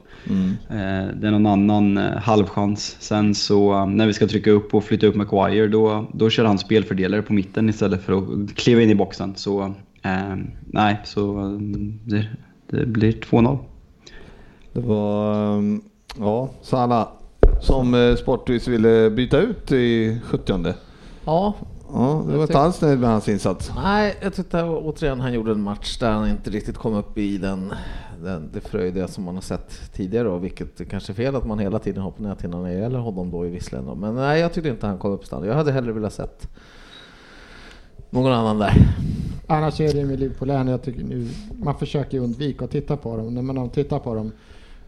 Eh, 0.69 1.07
det 1.21 1.27
är 1.27 1.31
någon 1.31 1.45
annan 1.45 1.97
halvchans. 1.97 2.95
Sen 2.99 3.35
så 3.35 3.85
när 3.85 4.07
vi 4.07 4.13
ska 4.13 4.27
trycka 4.27 4.51
upp 4.51 4.73
och 4.73 4.83
flytta 4.83 5.07
upp 5.07 5.15
Maguire 5.15 5.67
då, 5.67 6.09
då 6.13 6.29
kör 6.29 6.45
han 6.45 6.57
spelfördelare 6.57 7.21
på 7.21 7.33
mitten 7.33 7.69
istället 7.69 8.03
för 8.03 8.13
att 8.17 8.55
kliva 8.55 8.81
in 8.81 8.89
i 8.89 8.95
boxen. 8.95 9.35
Så 9.35 9.73
eh, 10.01 10.35
nej, 10.65 11.01
så 11.03 11.57
det, 12.05 12.27
det 12.67 12.85
blir 12.85 13.11
2-0. 13.11 13.57
Det 14.73 14.79
var, 14.79 15.35
um, 15.55 15.81
ja, 16.17 16.49
Salah 16.61 17.07
som 17.61 17.93
eh, 17.93 18.15
Sportvis 18.15 18.67
ville 18.67 19.09
byta 19.09 19.39
ut 19.39 19.71
i 19.71 20.19
70 20.23 20.73
ja, 21.25 21.53
Ja, 21.93 22.23
det 22.27 22.35
var 22.37 22.41
inte 22.41 22.59
alls 22.59 22.81
nöjd 22.81 22.99
med 22.99 23.09
hans 23.09 23.29
insats. 23.29 23.71
nej, 23.75 24.17
jag 24.21 24.33
tyckte 24.33 24.63
återigen 24.63 25.19
han 25.19 25.33
gjorde 25.33 25.51
en 25.51 25.61
match 25.61 25.97
där 25.97 26.11
han 26.11 26.29
inte 26.29 26.49
riktigt 26.49 26.77
kom 26.77 26.93
upp 26.93 27.17
i 27.17 27.37
den, 27.37 27.73
den, 28.23 28.49
det 28.53 28.61
fröjdiga 28.61 29.07
som 29.07 29.23
man 29.23 29.35
har 29.35 29.41
sett 29.41 29.93
tidigare 29.93 30.27
då, 30.27 30.37
vilket 30.37 30.89
kanske 30.89 31.11
är 31.11 31.15
fel 31.15 31.35
att 31.35 31.45
man 31.45 31.59
hela 31.59 31.79
tiden 31.79 32.03
har 32.03 32.11
på 32.11 32.23
näthinnan 32.23 32.63
när 32.63 32.69
det 32.69 32.79
gäller 32.79 32.99
honom 32.99 33.31
då 33.31 33.45
i 33.45 33.49
Visslen. 33.49 33.99
Men 33.99 34.15
nej, 34.15 34.39
jag 34.39 34.53
tyckte 34.53 34.69
inte 34.69 34.87
han 34.87 34.97
kom 34.97 35.11
upp 35.11 35.25
standard. 35.25 35.49
Jag 35.49 35.55
hade 35.55 35.71
hellre 35.71 35.91
velat 35.91 36.13
sett 36.13 36.47
någon 38.09 38.31
annan 38.31 38.59
där. 38.59 38.73
Annars 39.51 39.79
är 39.79 39.93
det 39.93 40.05
med 40.05 40.19
Liverpool, 40.19 40.49
än, 40.49 40.67
jag 40.67 40.81
tycker 40.81 41.03
nu, 41.03 41.27
man 41.63 41.79
försöker 41.79 42.19
undvika 42.19 42.65
att 42.65 42.71
titta 42.71 42.97
på 42.97 43.17
dem. 43.17 43.33
När 43.33 43.41
man 43.41 43.69
tittar 43.69 43.99
på 43.99 44.15
dem 44.15 44.31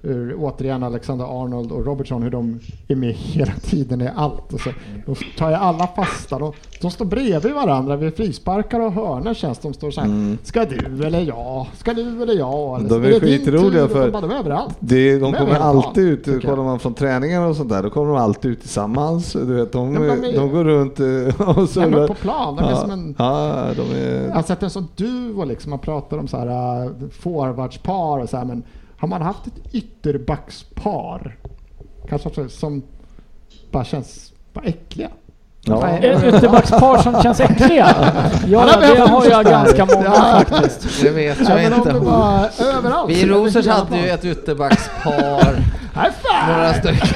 hur 0.06 0.36
återigen 0.40 0.84
Alexander 0.84 1.44
Arnold 1.44 1.72
och 1.72 1.86
Robertson, 1.86 2.24
hur 2.24 2.30
de 2.30 2.60
är 2.88 2.96
med 2.96 3.14
hela 3.14 3.52
tiden 3.62 4.02
i 4.02 4.10
allt. 4.16 4.54
Och 4.54 4.60
så, 4.60 4.70
de 5.06 5.16
tar 5.38 5.50
ju 5.50 5.56
alla 5.56 5.88
fasta. 5.88 6.40
De, 6.40 6.54
de 6.82 6.92
står 6.92 7.06
bredvid 7.06 7.54
varandra 7.54 7.96
vid 7.96 8.16
frisparkar 8.16 8.80
och 8.80 8.92
hörnor 8.94 9.34
känns. 9.34 9.60
De 9.60 9.74
står 9.74 9.92
så 9.92 10.02
här, 10.02 10.38
ska 10.44 10.66
du 10.66 11.06
eller 11.06 11.20
jag? 11.22 11.68
Ska 11.78 11.94
du 11.94 12.22
eller 12.24 12.34
jag? 12.34 12.80
Eller, 12.80 12.90
De 12.90 13.04
är 13.06 13.20
skitroliga 13.20 13.88
för- 13.88 14.12
De, 14.12 14.22
de 14.22 14.32
är 14.32 14.36
överallt. 14.40 14.76
Det, 14.80 15.14
de 15.14 15.20
Men 15.20 15.34
kommer 15.34 15.56
alltid 15.56 16.08
ja, 16.08 16.12
ut, 16.12 16.28
jag. 16.28 16.42
kollar 16.42 16.64
man 16.64 16.80
från 16.80 16.94
träningar 16.94 17.48
och 17.48 17.56
sånt 17.56 17.70
där, 17.70 17.84
då 17.84 17.90
kommer 17.90 18.08
de 18.14 18.18
alltid 18.18 18.52
ut 18.52 18.60
tillsammans. 18.60 19.34
Du 19.34 19.54
vet, 19.54 19.72
de, 19.72 19.94
Ja, 19.94 20.16
de 20.16 20.32
de 20.38 20.50
går 20.52 20.64
runt 20.64 21.00
eh, 21.00 21.06
och 21.06 21.34
Ja, 21.48 21.54
men 21.58 21.68
surrar. 21.68 22.08
på 22.08 22.14
plan, 22.14 22.56
de 22.56 22.66
är 22.66 22.70
Ja, 22.70 22.76
som 22.78 22.92
en... 22.92 23.16
ja, 23.18 23.66
de 23.78 23.96
är... 24.00 24.28
Jag 24.28 24.36
har 24.36 24.44
sett 24.44 24.64
en 24.64 24.70
sån 24.70 24.88
duo 24.96 25.46
liksom, 25.46 25.70
man 25.70 25.80
pratar 25.80 26.18
om 26.18 26.28
så 26.28 26.38
här 26.38 26.86
uh, 26.86 26.92
forwardspar 27.12 28.20
och 28.20 28.30
så 28.30 28.38
här, 28.38 28.46
men 28.46 28.64
har 29.04 29.08
man 29.08 29.22
haft 29.22 29.48
ett 29.48 29.54
ytterbackspar, 29.74 31.36
kanske 32.10 32.28
också 32.30 32.50
som 32.50 32.84
bara 33.72 33.84
känns 33.84 34.32
bara 34.54 34.66
äckliga. 34.66 35.10
Ja. 35.62 35.88
Ett 35.88 36.24
ytterbackspar 36.36 36.98
som 36.98 37.22
känns 37.22 37.40
äckliga. 37.40 37.88
Ja, 38.48 38.66
det 38.80 39.00
har 39.00 39.26
jag 39.30 39.46
där. 39.46 39.52
ganska 39.52 39.86
många 39.86 40.06
Ja. 40.06 40.44
faktiskt. 40.50 41.02
Det 41.02 41.10
vet 41.10 41.38
Ja, 41.50 41.62
jag 41.62 41.78
inte. 41.78 41.90
överallt. 41.90 43.10
Vi 43.10 43.22
i 43.22 43.26
Rosers 43.26 43.68
hade 43.68 43.98
ju 43.98 44.10
ett 44.10 44.26
ytterbackspar. 44.26 45.56
Nej! 46.48 46.56
Några 46.58 46.74
stycken. 46.74 47.08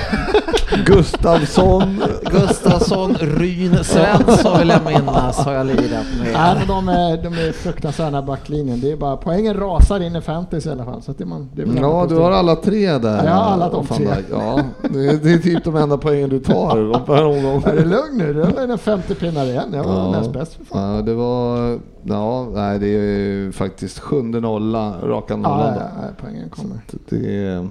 Gustavsson. 0.85 2.03
Gustafsson, 2.31 3.13
Ryn, 3.15 3.83
Svensson 3.83 4.59
vill 4.59 4.69
jag 4.69 4.85
minnas 4.85 5.37
har 5.37 5.53
jag 5.53 5.65
lirat 5.65 6.05
Nej, 6.23 6.31
med. 6.33 6.55
men 6.57 6.67
de 6.67 6.89
är, 6.89 7.17
de 7.23 7.27
är 7.33 7.51
fruktansvärda 7.51 8.05
den 8.11 8.15
här 8.15 8.21
backlinjen. 8.27 8.81
Det 8.81 8.91
är 8.91 8.95
bara, 8.97 9.17
poängen 9.17 9.53
rasar 9.57 9.99
in 9.99 10.15
i 10.15 10.21
fantasy 10.21 10.69
i 10.69 10.71
alla 10.71 10.85
fall. 10.85 11.01
Så 11.01 11.11
att 11.11 11.17
det 11.17 11.25
man, 11.25 11.49
det 11.53 11.63
Ja, 11.81 12.05
du 12.09 12.15
har 12.15 12.31
alla 12.31 12.55
tre 12.55 12.97
där. 12.97 13.17
Ja, 13.17 13.23
jag 13.25 13.33
har 13.33 13.51
alla 13.53 13.69
de 13.69 13.85
tre. 13.87 14.07
Ja, 14.31 14.59
det 14.89 14.99
är, 15.07 15.13
det 15.23 15.33
är 15.33 15.37
typ 15.37 15.63
de 15.63 15.75
enda 15.75 15.97
poängen 15.97 16.29
du 16.29 16.39
tar 16.39 16.99
per 17.05 17.25
omgång. 17.25 17.63
Är 17.65 17.75
det 17.75 17.85
lugn 17.85 18.17
nu? 18.17 18.33
Det 18.33 18.61
är 18.61 18.67
en 18.71 18.77
50 18.77 19.15
pinnar 19.15 19.45
igen. 19.45 19.69
Jag 19.73 19.83
var 19.83 19.93
Ja. 19.95 20.11
näst 20.11 20.33
bäst 20.33 20.53
för 20.53 20.65
fan. 20.65 20.95
Ja, 20.95 21.01
det 21.01 21.13
var... 21.13 21.79
Ja, 22.03 22.47
nej, 22.53 22.79
det 22.79 22.85
är 22.87 22.89
ju 23.17 23.51
faktiskt 23.51 23.99
sjunde 23.99 24.39
nolla, 24.39 24.93
raka 25.03 25.33
Ja, 25.33 25.37
nollan. 25.37 25.59
ja, 25.67 25.73
då. 25.73 25.79
ja, 26.01 26.07
poängen 26.21 26.49
kommer. 26.49 26.77
Det 27.09 27.45
är, 27.45 27.67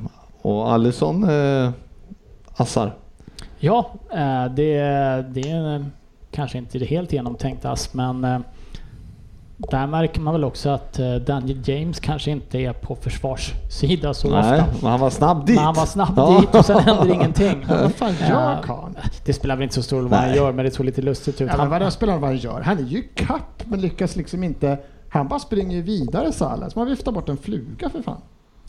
och 0.51 0.72
Alisson 0.72 1.24
eh, 1.30 1.70
assar. 2.57 2.94
Ja, 3.59 3.90
eh, 4.12 4.44
det, 4.55 4.74
det 5.30 5.51
är 5.51 5.84
kanske 6.30 6.59
inte 6.59 6.78
det 6.78 6.84
helt 6.84 7.12
genomtänkt 7.12 7.64
ass, 7.64 7.94
men 7.94 8.24
eh, 8.24 8.38
där 9.57 9.86
märker 9.86 10.20
man 10.20 10.34
väl 10.34 10.44
också 10.44 10.68
att 10.70 10.99
eh, 10.99 11.14
Daniel 11.14 11.62
James 11.68 12.01
kanske 12.01 12.30
inte 12.30 12.59
är 12.59 12.72
på 12.72 12.94
försvarssida 12.97 14.14
så 14.14 14.30
Nej, 14.30 14.61
ofta. 14.61 14.66
men 14.82 14.90
han 14.90 15.01
var 15.01 15.11
snabb 15.11 15.47
dit. 15.47 15.57
Men 15.57 15.64
han 15.64 15.74
var 15.74 15.86
snabb 15.86 16.12
Ja. 16.16 16.40
dit 16.40 16.55
och 16.55 16.64
sen 16.64 16.80
händer 16.80 17.14
ingenting. 17.14 17.64
Vad 17.68 17.94
fan 17.94 18.14
gör 18.28 18.62
karln? 18.62 18.94
Det 19.24 19.32
spelar 19.32 19.57
väl 19.57 19.62
inte 19.62 19.74
så 19.74 19.82
stor 19.82 19.97
roll 19.97 20.09
vad 20.09 20.18
han 20.20 20.34
gör, 20.34 20.53
men 20.53 20.64
det 20.64 20.70
såg 20.70 20.86
lite 20.86 21.03
lustigt 21.03 21.34
ut. 21.34 21.40
Ja, 21.40 21.47
men 21.47 21.61
Han, 21.61 21.70
vad 21.70 21.80
det 21.82 21.90
spelar 21.90 22.18
vad 22.18 22.30
han 22.30 22.36
gör? 22.38 22.61
Han 22.61 22.78
är 22.78 22.82
ju 22.82 23.03
kapp 23.14 23.62
men 23.64 23.80
lyckas 23.80 24.16
liksom 24.16 24.44
inte. 24.44 24.78
Han 25.09 25.28
bara 25.28 25.38
springer 25.40 25.76
ju 25.76 25.82
vidare 25.82 26.32
Salah. 26.32 26.68
Så 26.68 26.78
man 26.78 26.88
viftar 26.88 27.12
bort 27.12 27.28
en 27.28 27.36
fluga 27.36 27.90
för 27.90 28.03
fan. 28.03 28.20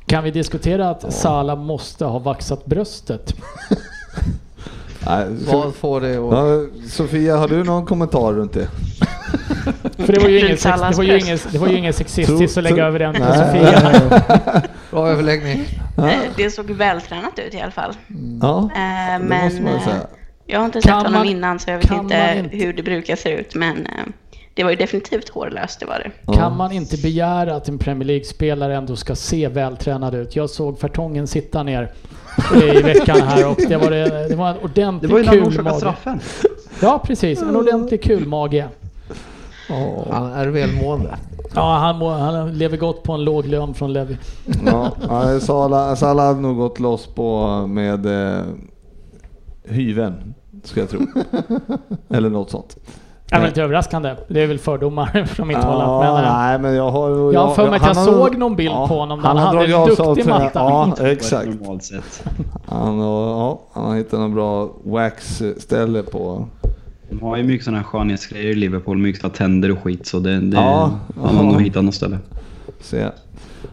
Kan 0.08 0.24
vi 0.24 0.32
diskutera 0.32 0.90
att 0.90 1.14
Salah 1.14 1.58
måste 1.60 2.06
ha 2.06 2.20
vaxat 2.20 2.66
bröstet? 2.66 3.34
Nej, 5.06 5.26
Vad 5.52 5.76
får 5.76 6.02
det. 6.02 6.10
Ja, 6.10 6.66
Sofia, 6.90 7.38
har 7.38 7.48
du 7.48 7.64
någon 7.64 7.86
kommentar 7.86 8.34
runt 8.34 8.54
det? 8.54 8.68
För 9.98 10.14
det 10.14 10.20
var 10.20 10.30
ju 10.30 10.40
inget, 10.40 10.60
sex, 10.62 10.80
det 10.82 10.96
var 10.98 11.04
ju 11.04 11.20
inget, 11.20 11.52
det 11.52 11.58
var 11.58 11.68
ju 11.68 11.78
inget 11.78 11.96
sexistiskt 11.96 12.58
att 12.58 12.64
lägga 12.64 12.86
över 12.86 13.00
den 13.00 13.14
på. 13.14 13.24
Sofia. 13.24 14.02
Bra 14.92 15.08
överläggning. 15.10 15.66
Det 16.36 16.50
såg 16.50 16.72
vältränat 16.72 17.40
ut 17.40 17.54
i 17.54 17.62
alla 17.62 17.72
fall. 17.72 17.94
Ja, 18.42 18.60
Eh, 18.76 19.20
Men 19.20 19.64
man 19.64 19.74
eh, 19.76 19.84
säga. 19.84 20.02
jag 20.46 20.60
har 20.60 20.66
inte 20.66 20.82
sett 20.82 20.92
honom 20.92 21.26
innan 21.26 21.60
så 21.60 21.70
jag 21.70 21.78
vet 21.78 21.92
inte, 21.92 22.34
inte- 22.38 22.58
hur 22.58 22.74
det 22.74 22.84
brukar 22.84 23.16
se 23.16 23.30
ut. 23.40 23.56
Men 23.56 23.78
eh, 23.86 23.92
det 24.58 24.64
var 24.64 24.72
ju 24.72 24.78
definitivt 24.78 25.30
hårlöst, 25.30 25.80
det 25.80 25.86
var 25.86 26.12
det. 26.26 26.34
Kan 26.34 26.58
man 26.58 26.72
inte 26.72 26.98
begära 26.98 27.56
att 27.56 27.70
en 27.70 27.78
Premier 27.78 28.06
League-spelare 28.08 28.76
ändå 28.76 28.96
ska 28.96 29.16
se 29.16 29.48
vältränad 29.48 30.16
ut? 30.16 30.36
Jag 30.36 30.50
såg 30.50 30.80
Fartongen 30.80 31.28
sitta 31.28 31.64
ner 31.64 31.92
i 32.54 32.82
veckan 32.82 33.22
här 33.22 33.50
och 33.50 33.58
det 33.70 33.78
var, 33.78 33.92
det, 33.92 34.28
det 34.30 34.36
var 34.36 34.50
en 34.50 34.56
Det 34.56 34.64
ordentlig 34.64 35.12
var 35.12 35.20
ju 35.20 35.26
när 35.26 35.32
han 35.32 35.40
kul 35.40 35.48
orsakade 35.48 35.78
straffen. 35.78 36.20
Ja, 36.82 37.04
precis. 37.06 37.42
En 37.42 37.56
ordentlig 37.56 38.04
kul 38.04 38.28
mage. 38.28 38.68
Han 40.12 40.32
är 40.32 40.48
välmående. 40.48 41.18
Ja, 41.56 41.78
han, 41.78 41.98
må, 41.98 42.10
han 42.10 42.58
lever 42.58 42.78
gott 42.78 43.04
på 43.04 43.14
en 43.14 43.24
låg 43.24 43.46
lön 43.46 43.74
från 43.74 43.94
Levi. 43.94 44.18
Ja, 44.66 44.92
ja, 45.10 45.40
Salah, 45.40 45.96
Salah 45.96 46.26
hade 46.26 46.40
nog 46.40 46.58
gått 46.58 46.80
loss 46.80 47.08
på 47.08 47.48
med 47.68 48.06
eh, 48.06 48.44
hyven, 49.64 50.34
ska 50.64 50.80
jag 50.80 50.90
tro. 50.90 51.00
Eller 52.10 52.30
något 52.30 52.50
sånt. 52.50 52.78
Det 53.30 53.40
var 53.40 53.48
inte 53.48 53.64
överraskande. 53.64 54.16
Det 54.28 54.44
är 54.44 54.48
väl 54.48 54.60
fördomar 54.60 55.26
från 55.28 55.48
mitt 55.48 55.58
håll. 55.58 55.80
Ja, 55.80 56.00
Men, 56.00 56.24
äh, 56.26 56.32
nej, 56.38 56.60
men 56.60 56.76
jag 56.76 56.92
har... 56.92 57.34
jag 57.34 57.48
har 57.48 57.56
för 57.56 57.70
mig 57.70 57.76
att 57.76 57.82
jag 57.82 57.88
han 57.88 57.98
har- 57.98 58.06
såg 58.28 58.38
någon 58.38 58.56
bild 58.56 58.72
på 58.74 58.76
honom 58.86 59.22
där 59.22 59.28
han, 59.28 59.38
har 59.38 59.46
hade 59.46 59.74
en 59.76 59.86
duktig 59.96 60.28
matta. 60.28 60.50
Ja, 60.54 61.08
exakt. 61.08 61.50
Han 62.66 63.00
har, 63.00 63.28
ja, 63.30 63.60
han 63.74 63.86
har 63.86 63.96
hittat 63.96 64.14
en 64.20 64.34
bra 64.34 64.70
wax-ställe 64.84 66.04
på... 66.04 66.46
De 67.10 67.22
har 67.22 67.38
ju 67.38 67.44
mycket 67.44 67.64
sådana 67.66 67.78
här 67.78 67.86
skönhetsgrejer 67.86 68.52
i 68.52 68.56
Liverpool, 68.56 68.98
mycket 68.98 69.34
tänder 69.34 69.72
och 69.72 69.80
skit, 69.84 70.06
så 70.06 70.20
det, 70.20 70.40
det, 70.40 70.58
Ja. 70.58 70.92
han 71.24 71.36
har 71.36 71.44
nog 71.44 71.62
hittat 71.62 71.84
något 71.84 71.96
ställe. 71.96 72.18
Se. 72.82 73.06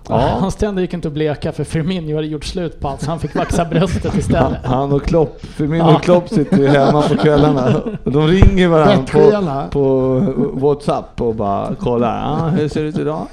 Ja. 0.08 0.20
Ja, 0.20 0.36
Hans 0.40 0.54
tänder 0.56 0.82
gick 0.82 0.94
inte 0.94 1.08
att 1.08 1.14
bleka 1.14 1.52
för 1.52 1.64
Firmino 1.64 2.14
hade 2.14 2.26
gjort 2.26 2.44
slut 2.44 2.80
på 2.80 2.88
allt 2.88 3.00
så 3.02 3.10
han 3.10 3.18
fick 3.20 3.34
vaxa 3.34 3.64
bröstet 3.64 4.14
istället. 4.16 4.58
han 4.64 4.92
och 4.92 5.02
Klopp, 5.02 5.40
Firmino 5.46 5.84
Ja. 5.84 5.96
och 5.96 6.02
Klopp 6.02 6.28
sitter 6.28 6.56
ju 6.58 6.66
hemma 6.68 7.02
på 7.02 7.16
kvällarna. 7.16 7.80
De 8.04 8.26
ringer 8.26 8.68
varandra 8.68 9.06
på, 9.06 9.70
på 9.72 10.20
Whatsapp 10.66 11.20
och 11.20 11.34
bara 11.34 11.74
kollar. 11.74 12.22
Ja, 12.22 12.48
hur 12.48 12.68
ser 12.68 12.82
det 12.82 12.88
ut 12.88 12.98
idag? 12.98 13.26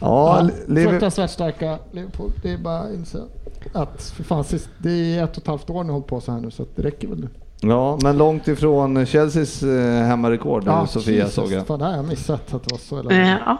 ja, 0.00 0.48
Ja, 0.68 0.74
fruktansvärt 0.88 1.30
starka 1.30 1.78
Liverpool. 1.92 2.30
Det 2.42 2.52
är 2.52 2.58
bara 2.58 2.78
att 2.78 2.90
inse 2.94 3.18
att 3.72 4.02
för 4.16 4.24
fan, 4.24 4.44
det 4.78 4.90
är 5.18 5.24
ett 5.24 5.30
och 5.36 5.42
ett 5.42 5.46
halvt 5.48 5.70
år 5.70 5.82
ni 5.84 5.88
har 5.88 5.92
hållit 5.94 6.06
på 6.06 6.20
så 6.20 6.32
här 6.32 6.40
nu 6.40 6.50
så 6.50 6.62
att 6.62 6.76
det 6.76 6.82
räcker 6.82 7.08
väl 7.08 7.20
nu. 7.20 7.28
Ja, 7.60 7.98
men 8.02 8.18
långt 8.18 8.48
ifrån 8.48 9.06
Chelseas 9.06 9.62
eh, 9.62 10.02
hemmarekord 10.06 10.64
nu, 10.64 10.72
Sofia 10.88 11.14
Jesus, 11.14 11.34
såg 11.34 11.52
jag. 11.52 11.66
Fan, 11.66 11.78
det 11.78 11.84
har 11.84 11.92
jag 11.96 12.04
missat 12.04 12.54
att 12.54 12.62
det 12.64 12.72
var 12.72 12.78
så 12.78 13.10
Eh, 13.10 13.16
jävla... 13.18 13.38
Ja, 13.46 13.58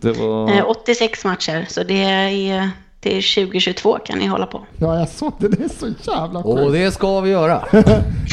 Det 0.00 0.12
var... 0.12 0.50
Eh, 0.50 0.64
86 0.68 1.24
matcher, 1.24 1.66
så 1.68 1.82
det 1.82 2.02
är 2.04 2.70
till 3.00 3.22
2022 3.22 3.98
kan 4.04 4.18
ni 4.18 4.26
hålla 4.26 4.46
på. 4.46 4.66
Ja, 4.76 4.98
jag 4.98 5.08
såg 5.08 5.32
det. 5.38 5.48
Det 5.48 5.64
är 5.64 5.68
så 5.68 5.86
jävla 6.12 6.40
Och 6.40 6.58
sjukt. 6.58 6.72
det 6.72 6.90
ska 6.90 7.20
vi 7.20 7.30
göra. 7.30 7.64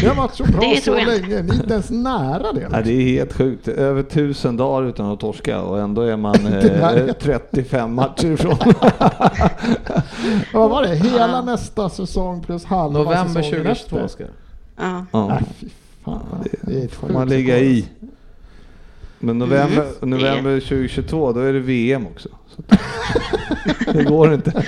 Det 0.02 0.08
har 0.08 0.16
varit 0.16 0.36
så 0.36 0.44
bra 0.44 0.60
Det 0.62 0.84
så 0.84 0.94
länge. 0.94 1.42
Ni 1.42 1.50
är 1.50 1.54
inte 1.54 1.74
ens 1.74 1.90
nära 1.90 2.54
det. 2.54 2.68
Ja, 2.72 2.82
det 2.82 2.92
är 2.94 3.02
helt 3.02 3.34
sjukt. 3.34 3.68
Över 3.68 4.04
tusen 4.04 4.58
dagar 4.58 4.88
utan 4.88 5.06
att 5.12 5.20
torska 5.20 5.62
och 5.62 5.80
ändå 5.80 6.02
är 6.02 6.18
man 6.18 6.36
eh, 6.46 6.52
nära. 6.80 7.14
35 7.14 7.94
matcher 7.94 8.32
ifrån. 8.32 8.58
Vad 10.54 10.70
var 10.70 10.82
det? 10.82 10.96
Hela 10.96 11.42
nästa 11.42 11.90
säsong 11.90 12.44
plus 12.44 12.66
halva 12.66 13.00
November 13.00 13.42
säsongen 13.42 13.66
2022 13.66 13.98
efter. 13.98 14.08
ska 14.08 14.24
det. 14.24 14.30
Ja. 14.78 15.06
ja, 15.12 15.28
Nej, 15.28 15.44
fy 15.60 15.68
fan. 16.06 16.20
Det 16.62 16.84
är 16.84 16.88
får 16.88 17.10
man 17.10 17.30
ligga 17.30 17.60
i. 17.60 17.86
Men 19.20 19.38
november, 19.40 19.86
november 20.02 20.60
2022, 20.60 21.32
då 21.32 21.40
är 21.40 21.54
det 21.54 21.60
VM 21.60 22.08
också. 22.08 22.30
Det 23.94 24.04
går 24.04 24.34
inte. 24.34 24.64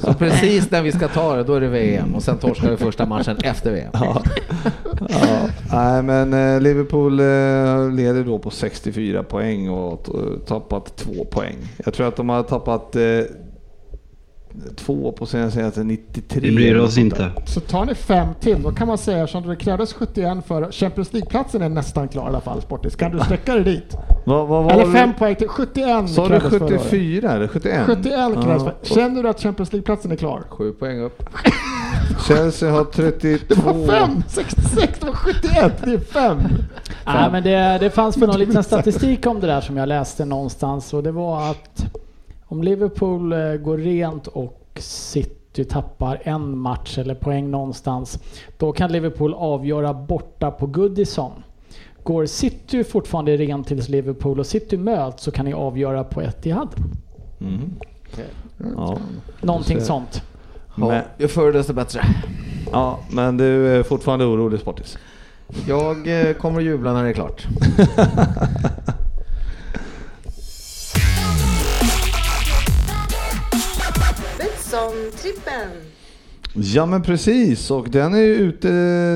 Så 0.00 0.14
precis 0.14 0.70
när 0.70 0.82
vi 0.82 0.92
ska 0.92 1.08
ta 1.08 1.36
det, 1.36 1.42
då 1.42 1.54
är 1.54 1.60
det 1.60 1.68
VM 1.68 2.14
och 2.14 2.22
sen 2.22 2.38
torskar 2.38 2.70
vi 2.70 2.76
första 2.76 3.06
matchen 3.06 3.36
efter 3.44 3.72
VM. 3.72 3.90
Ja. 3.92 4.22
Ja. 5.08 5.48
Nej, 5.72 6.02
men 6.02 6.54
eh, 6.54 6.60
Liverpool 6.60 7.20
eh, 7.20 7.24
leder 7.92 8.24
då 8.24 8.38
på 8.38 8.50
64 8.50 9.22
poäng 9.22 9.68
och 9.70 10.04
t- 10.04 10.12
tappat 10.46 10.96
två 10.96 11.24
poäng. 11.24 11.56
Jag 11.84 11.94
tror 11.94 12.08
att 12.08 12.16
de 12.16 12.28
har 12.28 12.42
tappat 12.42 12.96
två 14.76 15.12
på 15.12 15.26
sina 15.26 15.50
senaste 15.50 15.84
93. 15.84 16.40
Vi 16.40 16.54
bryr 16.54 16.76
oss 16.78 16.98
inte. 16.98 17.30
Så 17.46 17.60
tar 17.60 17.84
ni 17.84 17.94
fem 17.94 18.28
till, 18.40 18.62
då 18.62 18.70
kan 18.72 18.86
man 18.88 18.98
säga 18.98 19.26
som 19.26 19.46
det 19.48 19.56
krävdes 19.56 19.92
71 19.92 20.46
för 20.46 20.72
Champions 20.72 21.12
League-platsen 21.12 21.62
är 21.62 21.68
nästan 21.68 22.08
klar 22.08 22.24
i 22.24 22.26
alla 22.26 22.40
fall 22.40 22.62
Sportis. 22.62 22.96
Kan 22.96 23.10
du 23.12 23.20
sträcka 23.20 23.54
dig 23.54 23.64
dit? 23.64 23.96
Vad, 24.26 24.48
vad 24.48 24.64
var 24.64 24.72
Eller 24.72 24.92
fem 24.92 25.14
poäng 25.18 25.36
till 25.36 25.48
71 25.48 26.08
Sa 26.10 26.22
du 26.22 26.28
krävdes 26.28 26.50
förra 26.50 26.64
året. 26.66 26.80
74 26.82 27.32
eller 27.32 27.48
71? 27.48 27.86
71 27.86 28.04
krävs 28.34 28.44
Ja. 28.46 28.58
för. 28.82 28.94
Känner 28.94 29.22
du 29.22 29.28
att 29.28 29.40
Champions 29.40 29.72
League-platsen 29.72 30.12
är 30.12 30.16
klar? 30.16 30.42
Sju 30.50 30.72
poäng 30.72 31.00
upp. 31.00 31.22
Chelsea 32.28 32.70
har 32.72 32.84
32. 32.84 33.54
Det 33.54 33.62
var 33.62 33.86
5! 34.06 34.22
66, 34.28 34.98
det 35.00 35.06
var 35.06 35.12
71! 35.12 35.72
Det 35.84 35.90
är 35.92 35.98
5! 35.98 36.38
Nej, 37.06 37.28
men 37.32 37.42
det, 37.42 37.78
det 37.80 37.90
fanns 37.90 38.16
väl 38.16 38.28
någon 38.28 38.38
liten 38.38 38.64
statistik 38.64 39.26
om 39.26 39.40
det 39.40 39.46
där 39.46 39.60
som 39.60 39.76
jag 39.76 39.88
läste 39.88 40.24
någonstans 40.24 40.94
och 40.94 41.02
det 41.02 41.12
var 41.12 41.50
att 41.50 41.84
om 42.48 42.62
Liverpool 42.62 43.32
eh, 43.32 43.38
går 43.54 43.78
rent 43.78 44.26
och 44.26 44.62
City 44.76 45.64
tappar 45.64 46.20
en 46.24 46.58
match 46.58 46.98
eller 46.98 47.14
poäng 47.14 47.50
någonstans, 47.50 48.18
då 48.58 48.72
kan 48.72 48.92
Liverpool 48.92 49.34
avgöra 49.34 49.94
borta 49.94 50.50
på 50.50 50.66
Goodison. 50.66 51.32
Går 52.02 52.26
City 52.26 52.84
fortfarande 52.84 53.36
rent 53.36 53.66
tills 53.68 53.88
Liverpool 53.88 54.40
och 54.40 54.46
City 54.46 54.76
möts 54.76 55.22
så 55.22 55.30
kan 55.30 55.44
ni 55.44 55.52
avgöra 55.52 56.04
på 56.04 56.22
Etihad. 56.22 56.68
Mm. 57.40 57.70
Ja. 58.76 58.98
Någonting 59.40 59.80
Så- 59.80 59.86
sånt. 59.86 60.22
Ja, 60.76 61.00
ju 61.18 61.28
förr 61.28 61.52
desto 61.52 61.72
bättre. 61.72 62.00
ja, 62.72 62.98
men 63.12 63.36
du 63.36 63.68
är 63.78 63.82
fortfarande 63.82 64.24
orolig 64.24 64.60
Sportis? 64.60 64.98
Jag 65.68 66.20
eh, 66.28 66.32
kommer 66.34 66.58
att 66.58 66.64
jubla 66.64 66.92
när 66.92 67.02
det 67.04 67.08
är 67.08 67.12
klart. 67.12 67.46
Betsson-trippen. 74.68 75.70
Ja 76.54 76.86
men 76.86 77.02
precis 77.02 77.70
och 77.70 77.90
den 77.90 78.14
är 78.14 78.18
ju 78.18 78.34
ute 78.34 78.68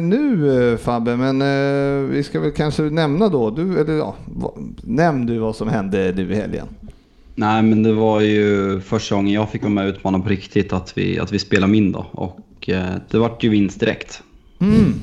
nu 0.02 0.72
eh, 0.72 0.78
Fabbe 0.78 1.16
men 1.16 1.42
eh, 1.42 2.08
vi 2.10 2.22
ska 2.22 2.40
väl 2.40 2.52
kanske 2.52 2.82
nämna 2.82 3.28
då, 3.28 3.50
du, 3.50 3.80
eller 3.80 3.92
ja, 3.94 4.14
va, 4.26 4.52
nämn 4.82 5.26
du 5.26 5.38
vad 5.38 5.56
som 5.56 5.68
hände 5.68 6.12
nu 6.16 6.32
i 6.32 6.34
helgen. 6.34 6.66
Nej, 7.34 7.62
men 7.62 7.82
det 7.82 7.92
var 7.92 8.20
ju 8.20 8.80
första 8.80 9.14
gången 9.14 9.32
jag 9.32 9.50
fick 9.50 9.62
vara 9.62 9.72
med 9.72 9.84
och 9.84 9.94
utmana 9.94 10.20
på 10.20 10.28
riktigt 10.28 10.72
att 10.72 10.98
vi, 10.98 11.18
att 11.18 11.32
vi 11.32 11.38
spelade 11.38 11.72
min 11.72 11.92
då. 11.92 12.06
Och 12.12 12.68
eh, 12.68 12.94
det 13.10 13.18
vart 13.18 13.44
ju 13.44 13.48
vinst 13.48 13.80
direkt. 13.80 14.22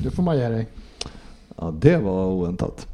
Det 0.02 0.10
får 0.10 0.22
man 0.22 0.38
ge 0.38 0.48
dig. 0.48 0.66
Ja 1.56 1.74
det 1.80 1.96
var 1.96 2.26
oväntat. 2.26 2.86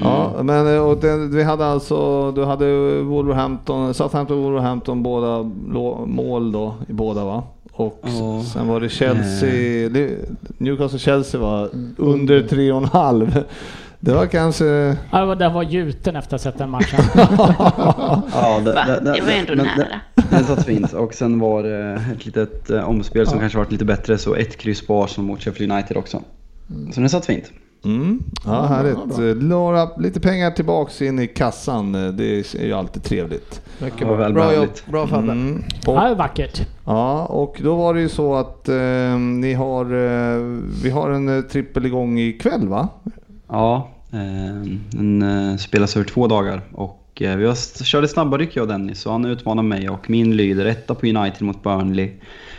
Ja 0.00 0.42
men 0.42 0.74
eh, 0.76 0.80
och 0.82 0.96
det, 1.00 1.16
vi 1.16 1.42
hade 1.42 1.66
alltså, 1.66 2.32
du 2.32 2.44
hade 2.44 3.00
Wolverhampton, 3.02 3.94
Southampton 3.94 4.36
och 4.38 4.42
Wolverhampton 4.44 5.02
båda 5.02 5.42
mål 6.06 6.52
då 6.52 6.74
i 6.88 6.92
båda 6.92 7.24
va? 7.24 7.42
Och 7.72 8.00
Ja. 8.02 8.42
sen 8.52 8.68
var 8.68 8.80
det 8.80 8.88
Chelsea, 8.88 9.88
det- 9.88 10.16
Newcastle-Chelsea 10.58 11.40
var 11.40 11.68
under 11.96 12.42
3,5. 12.42 13.42
Det 14.00 14.14
var 14.14 14.26
kanske... 14.26 14.64
Ja, 15.10 15.18
det 15.20 15.26
var- 15.26 15.36
Den 15.36 15.52
var 15.52 15.62
gjuten 15.62 16.16
efter 16.16 16.36
att 16.36 16.44
ha 16.44 16.50
sett 16.52 16.58
den 16.58 16.70
matchen. 16.70 16.98
Ja, 18.32 18.60
det, 18.64 18.72
Va? 18.72 18.86
Det 19.00 19.20
var 19.22 19.30
ändå 19.32 19.54
men 19.56 19.66
nära. 19.76 20.00
Det, 20.14 20.22
det 20.38 20.44
satt 20.44 20.64
fint. 20.64 20.92
Och 20.92 21.14
sen 21.14 21.38
var 21.38 21.62
det 21.62 22.02
ett 22.16 22.26
litet 22.26 22.70
eh, 22.70 22.88
omspel 22.88 23.26
som 23.26 23.38
kanske 23.38 23.58
varit 23.58 23.72
lite 23.72 23.84
bättre, 23.84 24.18
så 24.18 24.34
ett 24.34 24.56
kryss 24.56 24.86
på 24.86 25.04
Arsenal 25.04 25.26
mot 25.26 25.42
Sheffield 25.42 25.72
United 25.72 25.96
också. 25.96 26.22
Så 26.94 27.00
det 27.00 27.08
satt 27.08 27.26
fint. 27.26 27.44
Mm. 27.86 28.22
Ja, 28.44 28.62
härligt. 28.66 29.42
Några, 29.42 29.96
lite 29.96 30.20
pengar 30.20 30.50
tillbaks 30.50 31.02
in 31.02 31.18
i 31.18 31.26
kassan, 31.26 31.92
det 31.92 32.24
är 32.54 32.64
ju 32.64 32.72
alltid 32.72 33.02
trevligt. 33.02 33.60
Mycket 33.78 34.00
Ja, 34.00 34.16
bra. 34.16 34.30
Bra 34.30 34.54
jobb. 34.54 34.68
Bra 34.90 35.06
Fabbe. 35.06 35.32
Mm. 35.32 35.62
Ja, 35.68 35.92
det 35.92 35.98
Och, 35.98 36.02
är 36.06 36.14
vackert. 36.14 36.66
ja, 36.84 37.26
och 37.26 37.56
då 37.62 37.74
var 37.76 37.94
det 37.94 38.00
ju 38.00 38.08
så 38.08 38.34
att 38.34 38.68
eh, 38.68 39.18
ni 39.18 39.54
har, 39.54 39.84
eh, 39.84 40.40
vi 40.82 40.90
har 40.90 41.10
en 41.10 41.28
eh, 41.36 41.42
trippel 41.42 41.86
igång 41.86 42.18
ikväll 42.18 42.68
va? 42.68 42.88
Ja, 43.48 43.88
eh, 44.12 44.70
den 44.90 45.22
eh, 45.22 45.56
spelas 45.56 45.96
över 45.96 46.06
två 46.06 46.26
dagar. 46.26 46.60
Och 46.72 47.22
eh, 47.22 47.36
vi 47.36 47.46
har, 47.46 47.84
körde 47.84 48.08
snabba 48.08 48.38
ryck 48.38 48.56
jag 48.56 48.62
och 48.62 48.68
Dennis, 48.68 49.00
så 49.00 49.10
han 49.12 49.24
utmanar 49.24 49.62
mig 49.62 49.88
och 49.88 50.10
min 50.10 50.36
lyder 50.36 50.66
etta 50.66 50.94
på 50.94 51.06
United 51.06 51.42
mot 51.42 51.62
Burnley. 51.62 52.10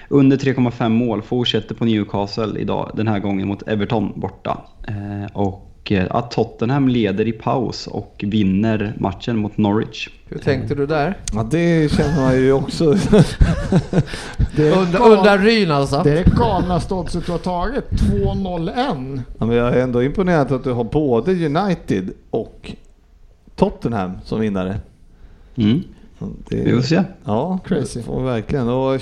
Under 0.09 0.37
3,5 0.37 0.89
mål, 0.89 1.21
fortsätter 1.21 1.75
på 1.75 1.85
Newcastle 1.85 2.59
idag, 2.59 2.91
den 2.93 3.07
här 3.07 3.19
gången 3.19 3.47
mot 3.47 3.67
Everton 3.67 4.13
borta. 4.15 4.57
Eh, 4.87 5.31
och 5.33 5.91
eh, 5.91 6.05
att 6.09 6.31
Tottenham 6.31 6.87
leder 6.87 7.27
i 7.27 7.31
paus 7.31 7.87
och 7.87 8.23
vinner 8.27 8.93
matchen 8.99 9.37
mot 9.37 9.57
Norwich. 9.57 10.09
Hur 10.29 10.37
tänkte 10.39 10.75
du 10.75 10.85
där? 10.85 11.17
Ja, 11.33 11.43
det 11.51 11.91
känner 11.91 12.21
man 12.21 12.35
ju 12.35 12.51
också. 12.53 12.93
Det 14.55 14.69
gal- 14.93 15.11
undra 15.17 15.37
Ryn 15.37 15.71
alltså. 15.71 16.01
det 16.03 16.19
är 16.19 16.23
galnaste 16.37 16.93
oddset 16.93 17.25
du 17.25 17.31
har 17.31 17.39
tagit. 17.39 17.85
2-0-1. 17.91 19.21
Ja, 19.37 19.45
men 19.45 19.55
jag 19.55 19.67
är 19.77 19.81
ändå 19.83 20.03
imponerad 20.03 20.51
att 20.51 20.63
du 20.63 20.71
har 20.71 20.83
både 20.83 21.45
United 21.45 22.09
och 22.29 22.71
Tottenham 23.55 24.11
som 24.23 24.39
vinnare. 24.39 24.79
Mm. 25.55 25.83
Det, 26.19 26.55
Vi 26.55 26.71
får 26.73 26.81
se. 26.81 27.03
Ja, 27.25 27.59
Crazy. 27.65 28.01
vi 28.07 28.23
verkligen. 28.23 28.69
Och 28.69 29.01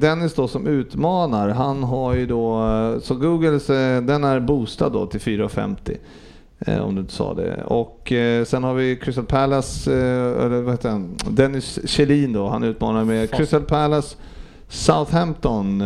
Dennis 0.00 0.34
då 0.34 0.48
som 0.48 0.66
utmanar, 0.66 1.48
han 1.48 1.82
har 1.82 2.14
ju 2.14 2.26
då, 2.26 2.60
så 3.02 3.14
Googles, 3.14 3.66
den 3.66 4.24
är 4.24 4.40
boostad 4.40 4.88
då 4.88 5.06
till 5.06 5.20
4,50. 5.20 5.96
eh, 6.66 6.78
Om 6.80 6.94
du 6.94 7.00
inte 7.00 7.12
sa 7.14 7.34
det. 7.34 7.64
Och 7.64 8.12
eh, 8.12 8.44
sen 8.44 8.64
har 8.64 8.74
vi 8.74 8.96
Crystal 8.96 9.24
Palace, 9.24 9.92
eh, 9.92 10.44
eller 10.46 10.62
vad 10.62 10.72
heter 10.74 10.90
han? 10.90 11.14
Dennis 11.30 11.78
Kjellin 11.84 12.32
då, 12.32 12.48
han 12.48 12.62
utmanar 12.62 13.04
med 13.04 13.30
Crystal 13.30 13.62
Palace, 13.62 14.16
Southampton 14.68 15.82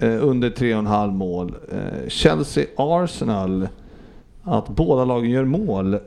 under 0.00 0.50
3,5 0.50 1.10
mål. 1.12 1.54
Chelsea 2.08 2.64
Arsenal, 2.76 3.68
att 4.42 4.68
båda 4.68 5.04
lagen 5.04 5.30
gör 5.30 5.44
mål. 5.44 5.98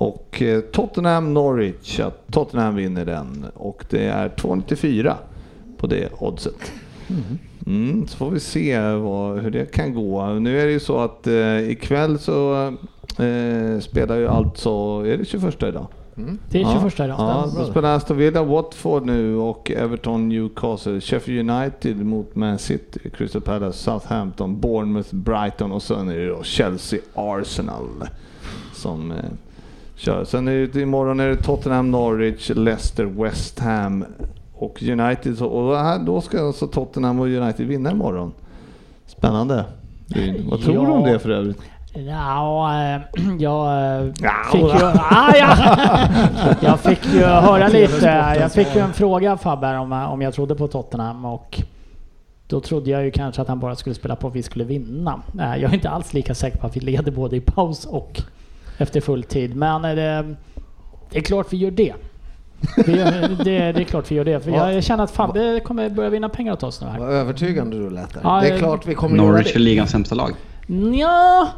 Och 0.00 0.42
eh, 0.42 0.60
Tottenham 0.60 1.34
Norwich, 1.34 2.00
att 2.00 2.32
Tottenham 2.32 2.74
vinner 2.74 3.04
den. 3.04 3.46
Och 3.54 3.84
det 3.90 4.04
är 4.04 4.28
2,94 4.28 5.14
på 5.76 5.86
det 5.86 6.08
oddset. 6.18 6.72
Mm, 7.66 8.06
så 8.06 8.16
får 8.16 8.30
vi 8.30 8.40
se 8.40 8.80
vad, 8.80 9.38
hur 9.38 9.50
det 9.50 9.72
kan 9.72 9.94
gå. 9.94 10.26
Nu 10.26 10.60
är 10.60 10.66
det 10.66 10.72
ju 10.72 10.80
så 10.80 10.98
att 10.98 11.26
eh, 11.26 11.70
ikväll 11.70 12.18
så 12.18 12.66
eh, 13.18 13.80
spelar 13.80 14.16
ju 14.16 14.28
alltså, 14.28 14.70
är 15.06 15.16
det 15.16 15.24
21 15.24 15.62
idag? 15.62 15.86
Det 16.50 16.62
är 16.62 16.80
21 16.80 17.00
idag. 17.00 17.16
Ja, 17.18 17.50
då 17.56 17.64
spelar 17.64 17.96
Aston 17.96 18.16
Villa 18.16 18.42
Watford 18.42 19.06
nu 19.06 19.36
och 19.36 19.70
Everton 19.70 20.28
Newcastle, 20.28 21.00
Sheffield 21.00 21.50
United 21.50 22.06
mot 22.06 22.34
Man 22.34 22.58
City, 22.58 23.10
Crystal 23.10 23.42
Palace, 23.42 23.78
Southampton, 23.78 24.60
Bournemouth, 24.60 25.14
Brighton 25.14 25.72
och 25.72 25.82
sen 25.82 26.08
är 26.08 26.16
det 26.16 26.28
då 26.28 26.42
Chelsea 26.42 27.00
Arsenal 27.14 27.88
som 28.74 29.10
eh, 29.10 29.16
kör. 29.98 30.24
Sen 30.24 30.48
är 30.48 30.52
det, 30.72 30.80
imorgon 30.80 31.20
är 31.20 31.28
det 31.28 31.36
Tottenham 31.36 31.90
Norwich, 31.90 32.50
Leicester 32.54 33.04
West 33.04 33.58
Ham 33.58 34.04
och 34.54 34.82
United. 34.82 35.42
Och 35.42 35.76
här, 35.78 35.98
då 35.98 36.20
ska 36.20 36.46
alltså 36.46 36.66
Tottenham 36.66 37.20
och 37.20 37.26
United 37.26 37.66
vinna 37.66 37.90
imorgon. 37.90 38.32
Spännande. 39.06 39.64
Vad 40.50 40.60
tror 40.62 40.86
du 40.86 40.92
om 40.92 41.06
Ja. 41.06 41.12
det 41.12 41.18
för 41.18 41.30
övrigt? 41.30 41.58
Ja, 41.94 42.72
eh, 42.94 43.00
jag 43.38 43.66
eh, 44.00 44.12
Ja, 44.22 44.32
fick 44.52 44.60
ju... 44.62 44.86
Ah, 45.10 45.32
ja. 45.36 45.56
Jag 46.60 46.80
fick 46.80 47.14
ju 47.14 47.20
höra 47.24 47.68
lite. 47.68 48.36
Jag 48.40 48.52
fick 48.52 48.74
ju 48.74 48.80
en 48.80 48.92
fråga 48.92 49.32
av 49.32 49.36
Fabbe 49.36 49.78
om, 49.78 49.92
om 49.92 50.22
jag 50.22 50.34
trodde 50.34 50.54
på 50.54 50.68
Tottenham 50.68 51.24
och 51.24 51.62
då 52.46 52.60
trodde 52.60 52.90
jag 52.90 53.04
ju 53.04 53.10
kanske 53.10 53.42
att 53.42 53.48
han 53.48 53.58
bara 53.60 53.76
skulle 53.76 53.94
spela 53.94 54.16
på 54.16 54.28
att 54.28 54.34
vi 54.34 54.42
skulle 54.42 54.64
vinna. 54.64 55.20
Eh, 55.40 55.56
Jag 55.56 55.70
är 55.70 55.74
inte 55.74 55.90
alls 55.90 56.12
lika 56.14 56.34
säker 56.34 56.58
på 56.58 56.66
att 56.66 56.76
vi 56.76 56.80
leder 56.80 57.12
både 57.12 57.36
i 57.36 57.40
paus 57.40 57.84
och 57.86 58.22
efter 58.78 59.00
full 59.00 59.22
tid. 59.22 59.56
Men 59.56 59.84
eh, 59.84 59.94
det, 59.94 60.34
det 61.10 61.18
är 61.18 61.22
klart 61.22 61.52
vi 61.52 61.56
gör 61.56 61.70
det. 61.70 61.94
Vi 62.86 62.96
gör, 62.96 63.44
det, 63.44 63.72
det 63.72 63.80
är 63.80 63.84
klart 63.84 64.10
vi 64.10 64.14
gör 64.14 64.24
det. 64.24 64.40
För 64.40 64.50
jag 64.50 64.84
känner 64.84 65.04
att 65.04 65.10
Fabbe 65.10 65.60
kommer 65.60 65.90
börja 65.90 66.10
vinna 66.10 66.28
pengar 66.28 66.52
åt 66.52 66.62
oss 66.62 66.80
nu 66.80 66.86
här. 66.86 66.98
Vad 66.98 67.10
övertygande 67.10 67.78
du 67.78 67.90
lät 67.90 68.14
där. 68.14 68.20
Ja, 68.24 68.40
det 68.40 68.48
är 68.48 68.52
eh, 68.52 68.58
klart 68.58 68.86
vi 68.86 68.94
kommer 68.94 69.16
göra 69.16 69.26
Norwich 69.26 69.54
är 69.54 69.58
ligans 69.58 69.90
sämsta 69.90 70.14
lag. 70.14 70.34
Ja, 71.00 71.48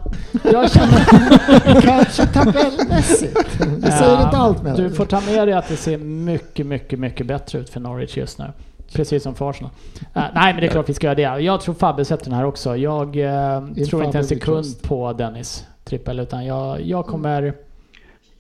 jag 0.44 0.70
känner... 0.72 1.80
Kanske 1.80 2.26
tabellmässigt. 2.26 3.58
Det 3.78 3.92
säger 3.92 4.22
inte 4.24 4.36
allt 4.36 4.62
med 4.62 4.76
Du 4.76 4.90
får 4.90 5.04
ta 5.06 5.20
med 5.20 5.48
dig 5.48 5.54
att 5.54 5.68
det 5.68 5.76
ser 5.76 5.98
mycket, 5.98 6.66
mycket, 6.66 6.98
mycket 6.98 7.26
bättre 7.26 7.58
ut 7.58 7.70
för 7.70 7.80
Norwich 7.80 8.16
just 8.16 8.38
nu. 8.38 8.44
Precis 8.92 9.22
som 9.22 9.34
för 9.34 9.50
Arsenal. 9.50 9.70
Eh, 10.14 10.22
nej, 10.34 10.52
men 10.52 10.56
det 10.56 10.66
är 10.66 10.70
klart 10.70 10.88
vi 10.88 10.94
ska 10.94 11.06
göra 11.06 11.36
det. 11.36 11.42
Jag 11.44 11.60
tror 11.60 11.74
Fabbe 11.74 12.04
sätter 12.04 12.24
den 12.24 12.34
här 12.34 12.44
också. 12.44 12.76
Jag 12.76 13.16
eh, 13.16 13.84
tror 13.90 14.04
inte 14.04 14.18
en 14.18 14.24
sekund 14.24 14.82
på 14.82 15.12
Dennis 15.12 15.66
trippel, 15.84 16.20
utan 16.20 16.44
jag, 16.46 16.80
jag 16.80 17.06
kommer... 17.06 17.54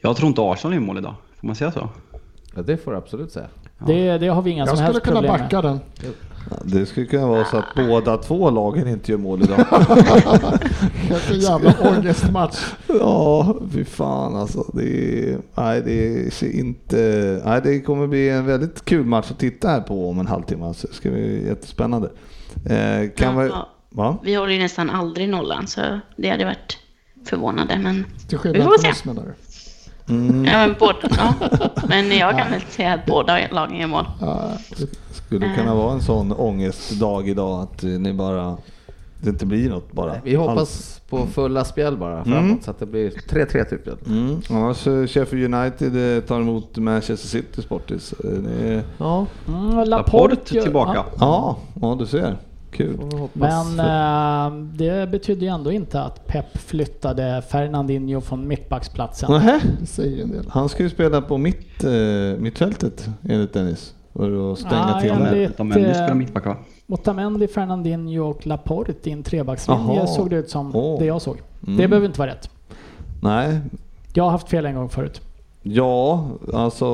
Jag 0.00 0.16
tror 0.16 0.28
inte 0.28 0.40
Arsenal 0.42 0.74
gör 0.74 0.80
mål 0.80 0.98
idag. 0.98 1.14
Får 1.40 1.46
man 1.46 1.56
säga 1.56 1.72
så? 1.72 1.88
Ja, 2.54 2.62
det 2.62 2.76
får 2.76 2.90
du 2.90 2.96
absolut 2.96 3.32
säga. 3.32 3.46
Det, 3.86 4.18
det 4.18 4.28
har 4.28 4.42
vi 4.42 4.50
inga 4.50 4.60
Jag 4.60 4.68
som 4.68 4.76
skulle 4.76 4.86
helst 4.86 5.02
kunna 5.02 5.20
problem 5.20 5.40
backa 5.40 5.56
med. 5.62 5.64
den. 5.64 5.80
Ja, 6.50 6.56
Det 6.64 6.86
skulle 6.86 7.06
kunna 7.06 7.26
vara 7.26 7.44
så 7.44 7.56
att 7.56 7.64
båda 7.76 8.16
två 8.16 8.50
lagen 8.50 8.88
inte 8.88 9.10
gör 9.12 9.18
mål 9.18 9.42
idag. 9.42 9.58
Vilken 11.10 11.40
jävla 11.40 11.74
ångestmatch. 11.90 12.58
Ja, 12.88 13.54
fy 13.72 13.84
fan 13.84 14.36
alltså. 14.36 14.64
Det, 14.74 14.84
är, 15.30 15.38
nej, 15.54 15.82
det 15.84 16.32
ser 16.34 16.50
inte... 16.58 16.96
Nej, 17.44 17.60
det 17.64 17.80
kommer 17.80 18.06
bli 18.06 18.28
en 18.28 18.46
väldigt 18.46 18.84
kul 18.84 19.04
match 19.06 19.30
att 19.30 19.38
titta 19.38 19.68
här 19.68 19.80
på 19.80 20.08
om 20.10 20.20
en 20.20 20.26
halvtimme. 20.26 20.64
Alltså, 20.66 20.86
det 20.86 20.94
ska 20.94 21.10
bli 21.10 21.46
jättespännande. 21.46 22.10
Eh, 22.66 23.10
kan 23.16 23.38
vi, 23.38 23.48
Ja, 23.48 23.68
va? 23.90 24.16
Vi 24.22 24.34
håller 24.34 24.52
ju 24.52 24.58
nästan 24.58 24.90
aldrig 24.90 25.28
nollan 25.28 25.66
så 25.66 25.80
det 26.16 26.28
hade 26.30 26.44
varit 26.44 26.78
förvånande. 27.24 27.78
Men, 27.78 28.04
Till 28.28 28.28
Vi 28.28 28.36
skillnad 28.38 28.62
får 28.62 28.70
från 28.70 28.78
se. 28.78 28.90
oss 28.90 29.04
menar 29.04 29.22
du? 29.22 29.34
ja, 30.50 30.66
men, 30.66 30.74
båda, 30.78 30.98
ja. 31.18 31.34
men 31.88 32.10
jag 32.18 32.38
kan 32.38 32.50
väl 32.50 32.60
säga 32.70 32.94
att 32.94 33.06
båda 33.06 33.38
lagen 33.50 33.76
gör 33.80 33.86
mål. 33.86 34.04
Ja, 34.20 34.52
Skulle 35.12 35.46
det 35.48 35.54
kunna 35.54 35.74
vara 35.74 35.92
en 35.92 36.00
sån 36.02 36.32
ångestdag 36.32 37.28
idag 37.28 37.60
att 37.62 37.84
eh, 37.84 37.90
ni 37.90 38.12
bara... 38.12 38.56
Det 39.22 39.30
inte 39.30 39.46
blir 39.46 39.70
något 39.70 39.92
bara? 39.92 40.14
Vi 40.24 40.34
hoppas 40.34 41.00
på 41.08 41.26
fulla 41.26 41.64
spjäl 41.64 41.96
bara 41.96 42.24
framåt 42.24 42.40
Mm. 42.50 42.62
så 42.62 42.70
att 42.70 42.78
det 42.78 42.86
blir 42.86 43.10
3-3 43.10 43.64
typ. 43.64 44.06
Mm. 44.06 44.40
Annars 44.50 44.86
eh, 44.86 45.06
Sheffield 45.06 45.54
United 45.54 46.16
eh, 46.16 46.22
tar 46.22 46.40
emot 46.40 46.76
Manchester 46.76 47.28
City 47.28 47.62
Sportis. 47.62 48.12
Eh, 48.24 48.30
Det 48.30 48.68
är, 48.74 48.82
Ja, 48.98 49.26
Mm, 49.48 49.64
Laporte 49.70 49.88
Laporte 49.90 50.62
tillbaka. 50.62 50.92
Ja. 50.94 51.06
ja, 51.20 51.56
ja, 51.82 51.96
du 51.98 52.06
ser. 52.06 52.36
Kul. 52.70 52.96
Men 53.32 53.80
eh, 53.80 54.64
det 54.74 55.10
betyder 55.10 55.42
ju 55.42 55.48
ändå 55.48 55.72
inte 55.72 56.00
att 56.02 56.26
Pep 56.26 56.58
flyttade 56.58 57.42
Fernandinho 57.50 58.20
från 58.20 58.48
mittbacksplatsen. 58.48 59.32
Nähä? 59.32 59.60
det 59.80 59.86
säger 59.86 60.22
en 60.22 60.30
del. 60.32 60.44
Han 60.50 60.68
ska 60.68 60.82
ju 60.82 60.90
spela 60.90 61.20
på 61.22 61.38
mitt, 61.38 61.84
eh, 61.84 61.90
mittfältet 62.38 63.08
enligt 63.28 63.52
Dennis. 63.52 63.94
För 64.12 64.52
att 64.52 64.58
stänga 64.58 64.90
Ja, 64.94 65.00
till 65.00 65.08
det. 65.24 65.30
det- 65.30 65.48
Otamendi 65.48 65.94
spelar 65.94 66.08
eh, 66.08 66.14
mittback 66.14 66.46
va? 66.46 66.56
Otamendi, 66.88 67.48
Fernandinho 67.48 68.24
och 68.30 68.46
Laporte 68.46 69.10
i 69.10 69.12
en 69.12 69.22
trebackslinje 69.22 70.06
såg 70.06 70.30
det 70.30 70.36
ut 70.36 70.50
som 70.50 70.76
Åh. 70.76 70.98
det 70.98 71.06
jag 71.06 71.22
såg. 71.22 71.36
Mm. 71.66 71.76
Det 71.78 71.88
behöver 71.88 72.06
inte 72.06 72.18
vara 72.20 72.30
rätt. 72.30 72.50
Nej, 73.22 73.60
Jag 74.14 74.24
har 74.24 74.30
haft 74.30 74.48
fel 74.48 74.66
en 74.66 74.74
gång 74.74 74.88
förut. 74.88 75.20
ja, 75.62 76.28
alltså 76.54 76.86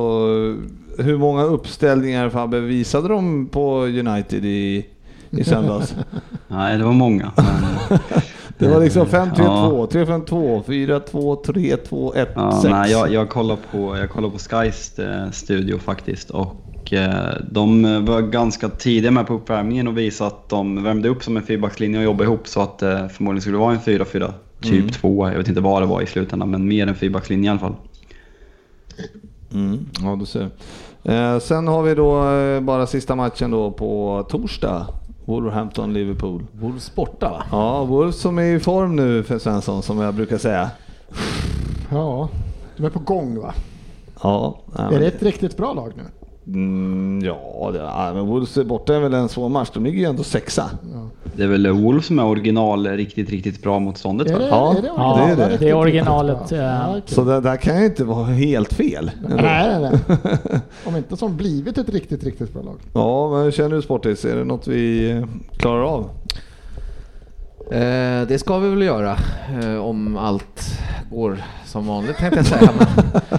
hur 0.97 1.17
många 1.17 1.43
uppställningar 1.43 2.29
Fabbe 2.29 2.59
visade 2.59 3.07
de 3.07 3.47
på 3.47 3.81
United 3.81 4.45
i, 4.45 4.85
i 5.29 5.43
söndags? 5.43 5.95
Nej, 6.47 6.77
det 6.77 6.83
var 6.83 6.91
många. 6.93 7.31
Men, 7.35 7.99
Det 8.59 8.67
var 8.67 8.79
liksom 8.79 9.07
5-3-2, 9.07 9.33
Ja. 9.37 9.87
3-5-2, 9.91 10.63
4-2, 10.63 11.45
3-2, 11.45 12.13
1-6. 12.13 12.27
ja, 12.35 12.61
nej, 12.63 12.91
jag, 12.91 13.13
jag 13.13 13.29
kollar 13.29 13.57
på, 13.71 13.97
jag 13.97 14.09
kollar 14.09 14.29
på 14.29 14.37
Skys 14.37 14.99
eh, 14.99 15.31
studio 15.31 15.77
faktiskt 15.79 16.29
och 16.29 16.93
eh, 16.93 17.33
de 17.51 17.83
var 18.05 18.21
ganska 18.21 18.69
tidiga 18.69 19.11
med 19.11 19.27
på 19.27 19.33
uppvärmningen 19.33 19.87
och 19.87 19.97
visade 19.97 20.27
att 20.27 20.49
de 20.49 20.83
värmde 20.83 21.09
upp 21.09 21.23
som 21.23 21.37
en 21.37 21.43
fyrbackslinje 21.43 21.97
och 21.99 22.03
jobbade 22.05 22.23
ihop 22.23 22.47
så 22.47 22.61
att 22.61 22.79
det 22.79 23.09
förmodligen 23.13 23.41
skulle 23.41 23.57
vara 23.57 23.73
en 23.73 23.79
4-4, 23.79 24.33
typ 24.61 24.73
Mm. 24.73 24.89
2. 24.89 25.29
Jag 25.29 25.37
vet 25.37 25.47
inte 25.47 25.61
vad 25.61 25.81
det 25.81 25.85
var 25.85 26.01
i 26.01 26.05
slutändan, 26.05 26.51
men 26.51 26.67
mer 26.67 26.87
än 26.87 26.95
fyrbackslinje 26.95 27.47
i 27.47 27.51
alla 27.51 27.59
fall. 27.59 27.75
Mm, 29.53 29.85
ja, 30.01 30.15
du 30.19 30.25
ser. 30.25 30.49
Eh, 31.03 31.39
sen 31.39 31.67
har 31.67 31.83
vi 31.83 31.95
då 31.95 32.29
eh, 32.33 32.61
bara 32.61 32.87
sista 32.87 33.15
matchen 33.15 33.51
då 33.51 33.71
på 33.71 34.25
torsdag. 34.29 34.87
Wolverhampton-Liverpool. 35.27 36.43
Wolves 36.51 36.95
borta 36.95 37.29
va? 37.29 37.43
Ja, 37.51 37.83
Wolves 37.83 38.19
som 38.21 38.37
är 38.39 38.43
i 38.55 38.59
form 38.59 38.95
nu 38.95 39.23
för 39.23 39.39
Svensson, 39.39 39.83
som 39.83 39.99
jag 39.99 40.13
brukar 40.13 40.37
säga. 40.37 40.69
Ja, 41.91 42.29
de 42.77 42.85
är 42.85 42.89
på 42.89 42.99
gång 42.99 43.39
va? 43.39 43.53
Ja, 44.23 44.59
nej, 44.77 44.85
Är 44.85 44.91
men- 44.91 44.99
det 45.01 45.07
ett 45.07 45.23
riktigt 45.23 45.57
bra 45.57 45.73
lag 45.73 45.91
nu? 45.97 46.03
Mm, 46.47 47.21
ja, 47.25 47.69
det, 47.73 47.79
ja, 47.79 48.11
men 48.13 48.27
Wolves 48.27 48.57
är 48.57 48.63
borta 48.63 48.95
är 48.95 48.99
väl 48.99 49.13
en 49.13 49.29
svår 49.29 49.49
match. 49.49 49.69
De 49.73 49.83
ligger 49.83 49.99
ju 49.99 50.05
ändå 50.05 50.23
sexa. 50.23 50.69
Det 51.35 51.43
är 51.43 51.47
väl 51.47 51.71
Wolves 51.71 52.05
som 52.05 52.19
är 52.19 52.25
original 52.25 52.87
riktigt, 52.87 53.29
riktigt 53.29 53.63
bra 53.63 53.79
motståndet 53.79 54.27
Är 54.29 54.39
det, 54.39 54.47
Ja, 54.47 54.75
är 54.77 54.81
det, 54.81 54.87
ja, 54.87 55.21
det 55.37 55.43
är 55.43 55.49
det. 55.49 55.57
Det 55.57 55.69
är 55.69 55.73
originalet, 55.73 56.51
eh, 56.51 56.57
Ja, 56.57 56.89
okej. 56.89 57.01
Så 57.05 57.23
det 57.23 57.41
där 57.41 57.55
kan 57.57 57.79
ju 57.79 57.85
inte 57.85 58.03
vara 58.03 58.23
helt 58.25 58.73
fel. 58.73 59.11
Nej, 59.27 59.79
nej, 59.79 59.79
nej. 59.79 60.19
Om 60.85 60.95
inte 60.95 61.17
som 61.17 61.37
blivit 61.37 61.77
ett 61.77 61.89
riktigt, 61.89 62.23
riktigt 62.23 62.53
bra 62.53 62.61
lag. 62.63 62.75
Ja, 62.93 63.29
men 63.31 63.43
hur 63.43 63.51
känner 63.51 63.75
du 63.75 63.81
Sportis? 63.81 64.25
Är 64.25 64.35
det 64.35 64.43
något 64.43 64.67
vi 64.67 65.11
eh, 65.11 65.25
klarar 65.57 65.83
av? 65.83 66.09
Eh, 67.71 68.27
det 68.27 68.39
ska 68.39 68.57
vi 68.57 68.69
väl 68.69 68.81
göra 68.81 69.17
eh, 69.61 69.77
om 69.77 70.17
allt 70.17 70.79
går 71.11 71.43
som 71.65 71.87
vanligt 71.87 72.17
tänkte 72.17 72.39
jag 72.39 72.45
säga. 72.45 72.69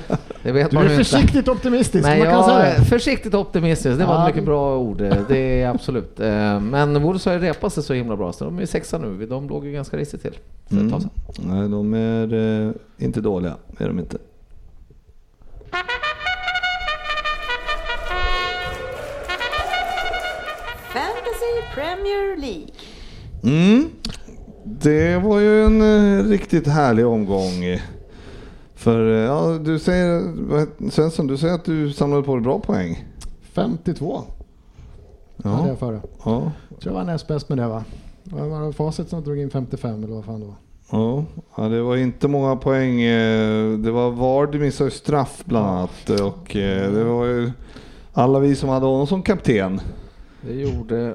Men 0.48 0.54
det 0.56 0.62
vet 0.62 0.70
Du 0.70 0.76
man 0.76 0.86
är 0.86 0.90
inte. 0.90 1.04
försiktigt 1.04 1.48
optimistisk, 1.48 2.04
Nej, 2.04 2.18
man 2.18 2.28
kan 2.32 2.44
säga 2.44 2.84
försiktigt 2.84 3.34
optimistisk. 3.34 3.98
Det 3.98 4.04
var 4.04 4.14
Ja. 4.14 4.28
ett 4.28 4.34
mycket 4.34 4.44
bra 4.46 4.76
ord. 4.78 4.96
Det 5.28 5.38
är 5.62 5.68
absolut. 5.68 6.20
Eh, 6.20 6.60
Men 6.60 7.02
Wolves 7.02 7.24
har 7.26 7.32
ju 7.32 7.38
repat 7.38 7.72
sig 7.72 7.82
så 7.82 7.94
himla 7.94 8.16
bra, 8.16 8.32
så 8.32 8.44
de 8.44 8.58
är 8.58 8.66
sexa 8.66 8.98
nu. 8.98 9.26
De 9.26 9.48
låg 9.48 9.66
ju 9.66 9.72
ganska 9.72 9.96
risigt 9.96 10.22
till 10.22 10.38
för 10.68 10.84
ett 10.84 10.90
tag 10.90 11.02
sedan. 11.02 11.10
Nej, 11.38 11.68
de 11.68 11.94
är 11.94 12.66
eh, 12.66 12.72
inte 12.98 13.20
dåliga. 13.20 13.54
Är 13.78 13.86
de 13.88 13.98
inte. 13.98 14.18
Fantasy 20.92 21.62
Premier 21.74 22.36
League. 22.36 22.70
Mm. 23.42 23.90
Det 24.64 25.16
var 25.18 25.40
ju 25.40 25.64
en 25.64 25.82
eh, 26.18 26.24
riktigt 26.24 26.66
härlig 26.66 27.06
omgång. 27.06 27.64
För 28.78 29.10
eh, 29.12 29.18
ja, 29.24 29.59
du 29.64 29.78
säger, 29.78 30.90
Svensson, 30.90 31.26
du 31.26 31.36
säger 31.36 31.55
att 31.55 31.64
du 31.64 31.92
samlade 31.92 32.22
på 32.22 32.34
dig 32.34 32.42
bra 32.42 32.59
poäng. 32.59 33.05
52 33.52 34.22
hade 35.44 35.56
Ja. 35.62 35.68
jag 35.68 35.78
förra. 35.78 36.00
Ja. 36.24 36.40
tror 36.40 36.52
jag 36.80 36.92
var 36.92 37.05
näst 37.05 37.28
bäst 37.28 37.48
med 37.48 37.59
det 37.59 37.66
va? 37.68 37.84
Vad 38.24 38.48
var 38.48 38.66
det 38.66 38.72
facit 38.72 39.09
som 39.09 39.24
drog 39.24 39.38
in 39.38 39.50
55 39.50 40.05
eller 40.05 40.14
vad 40.14 40.24
fan 40.24 40.40
det 40.40 40.46
var? 40.46 40.55
Ja, 40.90 41.24
ja, 41.56 41.62
det 41.68 41.82
var 41.82 41.96
inte 41.96 42.28
många 42.28 42.56
poäng. 42.56 43.00
eh, 43.02 43.78
Det 43.78 43.90
var 43.90 44.10
Vardy 44.10 44.59
missade 44.59 44.90
ju 44.90 44.96
straff 44.96 45.42
bland 45.44 45.66
annat 45.66 46.10
och 46.10 46.56
eh, 46.56 46.92
det 46.92 47.05
var 47.05 47.24
ju 47.26 47.50
alla 48.12 48.38
vi 48.38 48.55
som 48.56 48.68
hade 48.68 48.86
honom 48.86 49.06
som 49.06 49.22
kapten 49.22 49.80
Det 50.40 50.55
gjorde, 50.55 51.14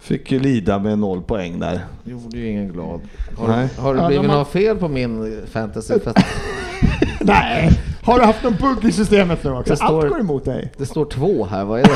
fick 0.00 0.32
ju 0.32 0.38
lida 0.40 0.78
med 0.78 0.98
noll 0.98 1.22
poäng 1.22 1.60
där. 1.60 1.80
gjorde 2.04 2.38
ju 2.38 2.48
ingen 2.50 2.68
glad. 2.68 3.00
Har, 3.38 3.48
Nej. 3.48 3.68
har 3.78 3.94
det 3.94 4.00
Ja, 4.00 4.06
blivit 4.06 4.22
när 4.22 4.28
man- 4.28 4.38
något 4.38 4.48
fel 4.48 4.76
på 4.76 4.88
min 4.88 5.42
fantasy? 5.50 5.98
För 6.00 6.10
att 6.10 6.24
Nej! 7.20 7.70
Har 8.02 8.18
du 8.18 8.24
haft 8.24 8.42
någon 8.44 8.54
bugg 8.54 8.84
i 8.90 8.92
systemet 8.92 9.44
nu 9.44 9.50
också? 9.50 9.70
Det 9.72 9.76
står- 9.76 10.00
Allt 10.02 10.08
går 10.08 10.20
emot 10.20 10.44
dig. 10.44 10.72
det 10.76 10.86
står 10.86 11.04
två 11.04 11.44
här, 11.46 11.64
vad 11.64 11.80
är 11.80 11.84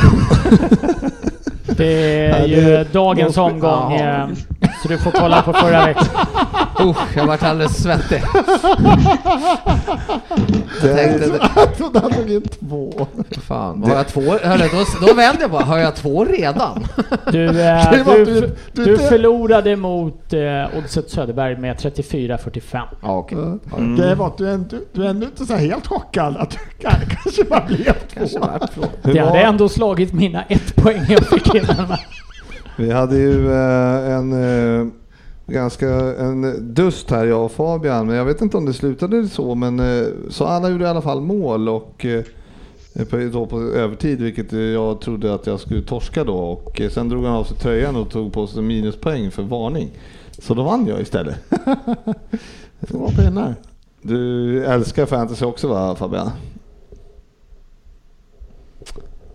det? 1.66 1.74
Det 1.76 1.92
är 2.26 2.40
Ja, 2.40 2.46
ju 2.46 2.56
det- 2.56 2.92
dagens 2.92 3.36
omgång, 3.36 3.92
Ja. 3.98 4.28
Så 4.82 4.88
du 4.88 4.98
får 4.98 5.10
kolla 5.10 5.42
på 5.42 5.52
förra 5.52 5.86
veckan. 5.86 6.06
Usch, 6.80 7.16
jag 7.16 7.26
vart 7.26 7.42
alldeles 7.42 7.82
svettig. 7.82 8.22
Det, 10.82 10.88
Jag 10.88 10.96
tänkte, 10.96 11.48
Jag 11.56 11.76
trodde 11.76 12.00
han 12.00 12.10
drog 12.10 12.30
in 12.30 12.42
två. 12.42 13.06
fan, 13.42 13.82
har 13.84 13.94
jag 13.96 14.09
två? 14.09 14.20
Hörru, 14.20 14.68
då, 14.72 15.06
då 15.06 15.14
vänder 15.14 15.40
jag 15.42 15.50
bara, 15.50 15.64
har 15.64 15.78
jag 15.78 15.94
två 15.96 16.24
redan? 16.24 16.84
Du, 17.32 17.44
eh, 17.62 18.04
var 18.06 18.24
du, 18.26 18.56
du- 18.72 18.98
förlorade 18.98 19.76
mot 19.76 20.32
eh, 20.32 20.78
Oddset 20.78 21.10
Söderberg 21.10 21.56
med 21.56 21.76
34-45. 21.76 22.60
Ja, 22.72 22.88
okej. 23.18 23.38
Mm. 23.76 23.96
Det 23.96 24.14
var 24.14 24.32
du 24.38 24.48
är, 24.48 24.59
du, 24.59 24.86
du 24.92 25.04
är 25.04 25.09
ändå 25.09 25.26
inte 25.26 25.46
så 25.46 25.52
här 25.52 25.60
helt 25.60 25.86
chockad 25.86 26.36
att 26.36 26.50
du 26.50 26.59
kan, 26.80 26.92
kanske 27.22 27.44
bara 27.44 27.60
blev 27.66 27.94
Kanske 28.14 28.38
två. 28.38 28.46
värt 28.46 28.74
två. 28.74 28.82
hur 29.02 29.12
Det 29.14 29.20
hade 29.20 29.30
var- 29.32 29.38
ändå 29.38 29.68
slagit 29.68 30.12
mina 30.12 30.42
ett 30.44 30.76
poäng 30.76 31.06
jag 31.09 31.26
fick 31.26 31.54
innan. 31.54 31.96
Vi 32.76 32.90
hade 32.90 33.16
ju 33.16 33.52
eh, 33.52 34.10
en 34.10 34.32
eh, 34.32 34.86
ganska 35.46 35.90
en 36.18 36.74
dust 36.74 37.10
här, 37.10 37.24
jag 37.24 37.44
och 37.44 37.52
Fabian, 37.52 38.06
men 38.06 38.16
jag 38.16 38.24
vet 38.24 38.40
inte 38.40 38.56
om 38.56 38.64
det 38.64 38.72
slutade 38.72 39.28
så, 39.28 39.54
men 39.54 39.80
eh, 39.80 40.06
så 40.28 40.44
alla 40.44 40.68
gjorde 40.70 40.84
i 40.84 40.88
alla 40.88 41.02
fall 41.02 41.20
mål 41.20 41.68
och 41.68 42.06
på, 43.10 43.16
då 43.32 43.46
på 43.46 43.60
övertid, 43.60 44.20
vilket 44.20 44.52
jag 44.52 45.00
trodde 45.00 45.34
att 45.34 45.46
jag 45.46 45.60
skulle 45.60 45.82
torska 45.82 46.24
då 46.24 46.36
och 46.36 46.80
sen 46.90 47.08
drog 47.08 47.24
han 47.24 47.34
av 47.34 47.44
sig 47.44 47.56
tröjan 47.56 47.96
och 47.96 48.10
tog 48.10 48.32
på 48.32 48.46
sig 48.46 48.62
minuspoäng 48.62 49.30
för 49.30 49.42
varning. 49.42 49.90
Så 50.38 50.54
då 50.54 50.62
vann 50.62 50.86
jag 50.86 51.00
istället. 51.00 51.36
Det 52.80 52.94
var 52.94 53.08
pinnar. 53.08 53.54
Du 54.02 54.64
älskar 54.64 55.06
fantasy 55.06 55.44
också 55.44 55.68
va 55.68 55.94
Fabian? 55.94 56.30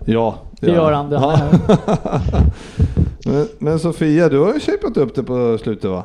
Ja, 0.09 0.39
Det 0.61 0.71
gör 0.71 0.91
han. 0.91 1.09
Det. 1.09 1.15
Ja. 1.15 1.39
men, 3.25 3.47
men 3.59 3.79
Sofia, 3.79 4.29
du 4.29 4.39
har 4.39 4.53
ju 4.53 4.59
shapat 4.59 4.97
upp 4.97 5.15
det 5.15 5.23
på 5.23 5.57
slutet 5.57 5.89
va? 5.91 6.03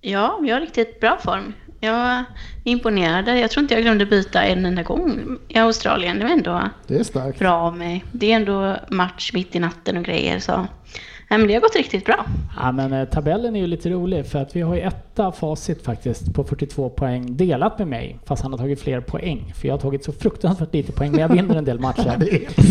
Ja, 0.00 0.38
jag 0.42 0.54
har 0.56 0.60
riktigt 0.60 1.00
bra 1.00 1.18
form. 1.24 1.52
Jag 1.80 1.94
är 1.94 2.24
imponerad. 2.64 3.38
Jag 3.38 3.50
tror 3.50 3.62
inte 3.62 3.74
jag 3.74 3.82
glömde 3.82 4.06
byta 4.06 4.42
en 4.42 4.66
enda 4.66 4.82
gång 4.82 5.20
i 5.48 5.58
Australien. 5.58 6.18
Det 6.18 6.24
var 6.24 6.32
ändå 6.32 6.60
Det 6.86 6.96
är 6.96 7.02
starkt. 7.04 7.38
bra 7.38 7.52
av 7.54 7.76
mig. 7.76 8.04
Det 8.12 8.32
är 8.32 8.36
ändå 8.36 8.76
match 8.90 9.30
mitt 9.34 9.56
i 9.56 9.58
natten 9.58 9.96
och 9.96 10.04
grejer. 10.04 10.38
Så 10.38 10.66
Nej, 11.30 11.38
men 11.38 11.48
det 11.48 11.54
har 11.54 11.60
gått 11.60 11.76
riktigt 11.76 12.04
bra. 12.04 12.26
Ja, 12.56 12.72
men 12.72 12.92
eh, 12.92 13.08
tabellen 13.08 13.56
är 13.56 13.60
ju 13.60 13.66
lite 13.66 13.90
rolig 13.90 14.26
för 14.26 14.38
att 14.38 14.56
vi 14.56 14.60
har 14.60 14.74
ju 14.74 14.80
etta 14.80 15.32
facit 15.32 15.82
faktiskt 15.82 16.34
på 16.34 16.44
42 16.44 16.88
poäng 16.88 17.36
delat 17.36 17.78
med 17.78 17.88
mig. 17.88 18.18
Fast 18.24 18.42
han 18.42 18.52
har 18.52 18.58
tagit 18.58 18.80
fler 18.80 19.00
poäng. 19.00 19.52
För 19.56 19.68
jag 19.68 19.74
har 19.74 19.80
tagit 19.80 20.04
så 20.04 20.12
fruktansvärt 20.12 20.74
lite 20.74 20.92
poäng 20.92 21.10
men 21.10 21.20
jag 21.20 21.28
vinner 21.28 21.56
en 21.56 21.64
del 21.64 21.80
matcher. 21.80 22.22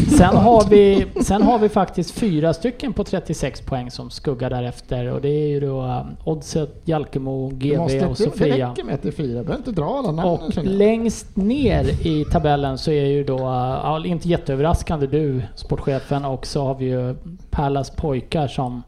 Sen 0.18 0.36
har 0.36 0.70
vi, 0.70 1.06
sen 1.24 1.42
har 1.42 1.60
vi 1.60 1.70
faktiskt 1.70 2.12
fyra 2.12 2.54
stycken 2.54 2.94
på 2.94 3.04
36 3.04 3.62
poäng 3.62 3.92
som 3.92 4.10
skuggar 4.10 4.50
därefter. 4.50 5.12
Och 5.12 5.22
det 5.22 5.30
är 5.30 5.48
ju 5.48 5.60
då 5.60 5.82
um, 5.82 6.18
Oddset, 6.24 6.82
Jalkemo, 6.86 7.50
GB 7.50 7.78
måste, 7.78 8.06
och 8.06 8.10
det 8.10 8.16
Sofia. 8.16 8.70
räcker 8.72 8.84
med 8.84 8.96
att 8.96 9.02
det 9.02 9.08
är 9.10 9.12
fyra, 9.12 9.44
behöver 9.44 9.56
inte 9.56 9.72
dra 9.72 9.86
alla 9.86 10.12
namnen. 10.12 10.26
Och 10.26 10.64
längst 10.64 11.36
ner 11.36 12.08
i 12.08 12.26
tabellen 12.32 12.78
så 12.78 12.92
är 12.92 13.06
ju 13.06 13.24
då, 13.24 13.40
ja, 13.40 14.06
inte 14.06 14.30
jätteöverraskande 14.30 15.08
du, 15.08 15.42
sportchefen, 15.56 16.26
och 16.26 16.46
så 16.46 16.64
har 16.64 16.76
vi 16.76 16.86
ju 16.86 17.16
Pallas 17.54 17.90
pojkar 17.90 18.48
som... 18.48 18.84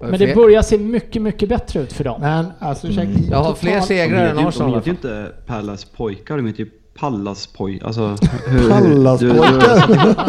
Men 0.00 0.18
det 0.18 0.34
börjar 0.34 0.62
se 0.62 0.78
mycket, 0.78 1.22
mycket 1.22 1.48
bättre 1.48 1.80
ut 1.80 1.92
för 1.92 2.04
dem. 2.04 2.20
Men 2.20 2.46
alltså. 2.58 2.86
Mm. 2.86 3.16
Jag 3.30 3.42
har 3.42 3.54
fler 3.54 3.74
De 3.76 3.82
segrar 3.82 4.26
än 4.26 4.36
de 4.36 4.46
Arsenal. 4.46 4.68
alla 4.68 4.76
heter 4.78 4.90
ju 4.90 4.94
inte 4.96 5.32
Pallas 5.46 5.84
pojkar, 5.84 6.36
de 6.36 6.46
heter 6.46 6.60
ju 6.60 6.70
Pallas 6.98 7.46
pojkar. 7.56 7.86
Alltså, 7.86 8.16
hur- 8.46 8.68
Pallas 8.70 9.20
du, 9.20 9.30
pojkar. 9.30 9.86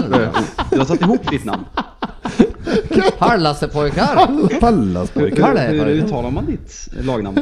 Du, 0.09 0.27
du 0.71 0.77
har 0.77 0.85
satt 0.85 1.01
ihop 1.01 1.29
ditt 1.31 1.45
namn. 1.45 1.63
Harlassepojkar! 3.17 4.59
Pallaspojkar. 4.59 5.67
Hur 5.71 5.87
uttalar 5.87 6.31
man 6.31 6.45
ditt 6.45 6.87
lagnamn? 7.01 7.39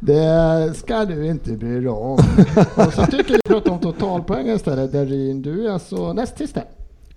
Det 0.00 0.72
ska 0.76 1.04
du 1.04 1.26
inte 1.26 1.52
bry 1.52 1.80
dig 1.80 1.88
om. 1.88 2.12
Och 2.76 2.92
så 2.92 3.06
tycker 3.06 3.34
vi 3.34 3.40
prata 3.48 3.70
om 3.70 3.78
totalpoäng 3.80 4.48
istället. 4.50 4.92
Darin, 4.92 5.42
du 5.42 5.66
är 5.66 5.72
alltså 5.72 6.12
näst 6.12 6.38
sista. 6.38 6.60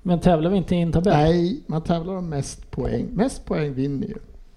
Men 0.02 0.20
tävlar 0.20 0.50
vi 0.50 0.58
inte 0.58 0.76
i 0.76 0.82
en 0.82 0.92
tabell? 0.92 1.14
Nej, 1.14 1.60
man 1.68 1.82
tävlar 1.82 2.14
om 2.16 2.30
mest 2.30 2.72
poäng. 2.72 3.08
Mest 3.14 3.46
poäng 3.46 3.74
vinner 3.74 4.08
ju. 4.08 4.16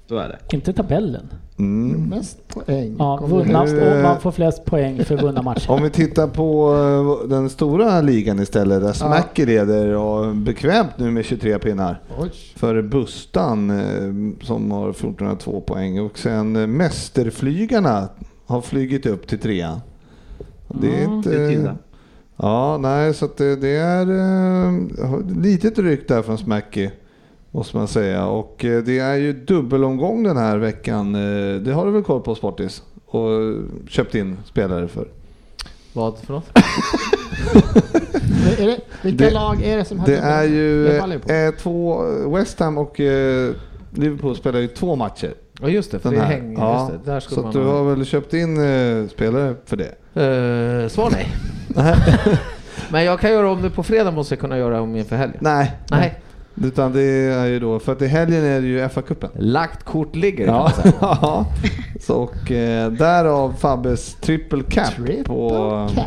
Så 0.09 0.17
är 0.19 0.29
det. 0.29 0.57
Inte 0.57 0.73
tabellen. 0.73 1.27
Mm. 1.59 2.03
Mest 2.09 2.49
poäng. 2.49 2.97
Ja, 2.99 3.19
Kommer 3.19 3.37
vunna, 3.37 3.65
Nu, 3.65 3.97
och 3.97 4.03
man 4.03 4.21
får 4.21 4.33
flest 4.33 4.65
poäng 4.65 5.05
för 5.05 5.17
vunna 5.17 5.43
matcher. 5.43 5.71
Om 5.71 5.83
vi 5.83 5.91
tittar 5.91 6.27
på 6.29 6.75
eh, 7.23 7.29
den 7.29 7.51
stora 7.51 8.01
ligan 8.01 8.41
istället, 8.41 8.83
där 8.83 8.93
Smacky 8.93 9.47
leder 9.47 9.95
och 9.97 10.37
bekvämt 10.37 10.91
nu 10.99 11.11
med 11.11 11.25
23 11.25 11.59
pinnar. 11.59 12.01
Oj. 12.19 12.31
För 12.57 12.83
Bustan 12.83 13.71
eh, 13.71 14.47
som 14.47 14.71
har 14.71 14.91
1402 14.91 15.61
poäng 15.61 16.01
och 16.01 16.19
sen 16.19 16.57
eh, 16.57 16.67
Mästerflygarna 16.67 18.09
har 18.47 18.61
flygit 18.61 19.07
upp 19.07 19.27
till 19.27 19.39
trean. 19.39 19.81
Det 20.69 20.87
är 21.01 21.05
Mm, 21.05 21.17
inte... 21.17 21.31
det 21.31 21.43
är 21.45 21.49
till 21.51 21.63
det. 21.65 21.77
Ja, 22.37 22.79
nej, 22.79 23.15
så 23.15 23.25
att 23.25 23.37
det, 23.37 23.57
det 23.57 23.69
är 23.77 24.07
eh, 24.11 24.73
litet 25.43 25.79
ryck 25.79 26.09
där 26.09 26.23
från 26.23 26.39
Smacky. 26.39 26.91
Måste 27.51 27.77
man 27.77 27.89
säga. 27.89 28.27
Och 28.27 28.65
eh, 28.65 28.83
det 28.83 28.99
är 28.99 29.15
ju 29.17 29.33
dubbelomgång 29.33 30.23
den 30.23 30.37
här 30.37 30.59
veckan. 30.59 31.15
Eh, 31.15 31.55
det 31.61 31.73
har 31.73 31.87
du 31.87 31.93
väl 31.93 32.03
koll 32.03 32.21
på 32.23 32.35
Sportis? 32.35 32.83
Och 33.07 33.29
köpt 33.89 34.15
in 34.15 34.39
spelare 34.45 34.89
för. 34.89 35.09
Vad 35.93 36.19
för 36.19 36.33
något? 36.33 36.51
Är 38.59 38.67
det, 38.67 38.79
vilka 39.03 39.25
Det- 39.25 39.31
lag 39.31 39.63
är 39.63 39.77
det 39.77 39.85
som 39.85 39.99
har 39.99 40.07
Det 40.07 40.17
är 40.19 40.45
ju 40.45 40.87
eh, 41.47 41.55
två, 41.55 42.03
West 42.37 42.61
Ham 42.61 42.79
och 42.79 43.01
eh, 43.01 43.53
Liverpool 43.91 44.37
spelar 44.37 44.61
ju 44.61 44.69
två 44.69 44.97
matcher. 44.97 45.35
Ja 45.61 45.69
just 45.69 45.91
det, 45.91 45.99
för 45.99 46.11
Den 46.11 46.19
det 46.19 46.25
här. 46.25 46.33
hänger. 46.33 46.59
Ja, 46.59 46.91
Just 46.93 47.05
det, 47.07 47.21
så 47.21 47.41
man 47.41 47.47
att 47.49 47.53
du 47.53 47.63
ha- 47.65 47.73
har 47.79 47.85
väl 47.95 48.05
köpt 48.05 48.35
in 48.35 48.57
eh, 48.57 49.09
spelare 49.09 49.55
för 49.65 49.77
det? 49.77 49.89
Eh, 50.85 50.89
svar 50.89 51.09
nej. 51.13 51.29
Men 52.91 53.05
jag 53.05 53.21
kan 53.21 53.31
göra 53.31 53.51
om 53.51 53.63
det 53.63 53.71
på 53.71 53.83
fredag 53.83 54.11
måste 54.11 54.35
jag 54.35 54.41
kunna 54.41 54.59
göra 54.59 54.81
om 54.81 54.97
inför 54.97 55.17
helgen. 55.17 55.39
Nej. 55.41 55.73
Nej. 55.91 56.21
Utan 56.63 56.93
det 56.93 57.03
är 57.03 57.47
ju 57.47 57.61
då, 57.61 57.79
för 57.79 57.93
att 57.93 58.03
i 58.03 58.07
helgen 58.07 58.45
är 58.45 58.61
det 58.61 58.67
ju 58.67 58.89
FA-cupen. 58.89 59.29
Lagt 59.39 59.85
kort 59.85 60.17
ligger 60.17 60.47
kan 60.47 60.55
Ja, 60.55 60.63
man 60.63 60.73
säga. 60.73 60.95
ja. 61.01 61.47
Så 62.01 62.15
och 62.15 62.51
eh, 62.53 62.91
därav 62.93 63.55
Fabbes 63.59 64.15
triple 64.15 64.63
cap 64.63 64.95
Triple 64.95 65.25
på... 65.25 65.51
cap. 65.95 66.05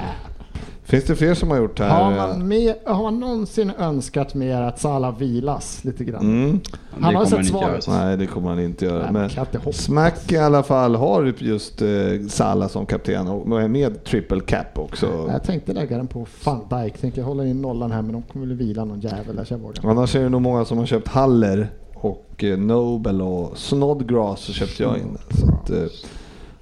Finns 0.86 1.04
det 1.04 1.16
fler 1.16 1.34
som 1.34 1.52
har 1.52 1.58
gjort 1.58 1.80
här? 1.80 1.90
Har 1.90 2.12
man, 2.12 2.48
med, 2.48 2.76
har 2.86 3.04
man 3.04 3.20
någonsin 3.20 3.72
önskat 3.80 4.34
mer 4.34 4.62
att 4.62 4.80
Salah 4.80 5.18
vilas 5.18 5.84
lite 5.84 6.04
grann? 6.04 6.22
Mm. 6.22 6.60
Han 6.92 7.04
har 7.04 7.12
det 7.12 7.30
kommer 7.30 7.44
sett 7.44 7.52
svag 7.52 7.64
göra. 7.64 7.78
ut. 7.78 7.88
Nej, 7.88 8.18
det 8.18 8.26
kommer 8.26 8.50
han 8.50 8.60
inte 8.60 8.86
göra. 8.86 9.12
Nej, 9.12 9.30
Men. 9.64 9.74
Smack 9.74 10.32
i 10.32 10.38
alla 10.38 10.64
fall 10.64 10.96
har 10.96 11.34
just 11.38 11.82
eh, 11.82 11.88
Salah 12.30 12.68
som 12.68 12.86
kapten 12.86 13.28
och 13.28 13.62
är 13.62 13.68
med 13.68 14.04
triple 14.04 14.40
cap 14.40 14.80
också. 14.80 15.30
Jag 15.32 15.44
tänkte 15.44 15.74
lägga 15.74 15.98
den 15.98 16.08
på 16.08 16.28
van 16.44 16.60
Dijk. 16.70 16.98
Tänkte 16.98 17.20
jag 17.20 17.28
håller 17.28 17.46
in 17.46 17.62
nollan 17.62 17.92
här 17.92 18.02
men 18.02 18.12
de 18.12 18.22
kommer 18.22 18.46
väl 18.48 18.58
vila 18.58 18.86
någon 18.86 19.00
jävel 19.00 19.36
där. 19.36 19.90
Annars 19.90 20.16
är 20.16 20.24
det 20.24 20.30
nog 20.30 20.42
många 20.42 20.66
som 20.66 20.78
har 20.78 20.86
köpt 20.86 21.08
Haller 21.08 21.68
och 21.94 22.44
eh, 22.44 22.58
Nobel 22.58 23.22
och 23.22 23.58
Snodgrass 23.58 24.40
så 24.40 24.54
köpte 24.54 24.84
jag 24.84 24.98
in. 24.98 25.18
Så 25.30 25.48
att, 25.48 25.70
eh, 25.70 25.92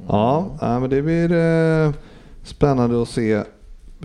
ja, 0.08 0.48
men 0.60 0.90
det 0.90 1.02
blir 1.02 1.32
eh, 1.32 1.92
spännande 2.44 3.02
att 3.02 3.10
se. 3.10 3.44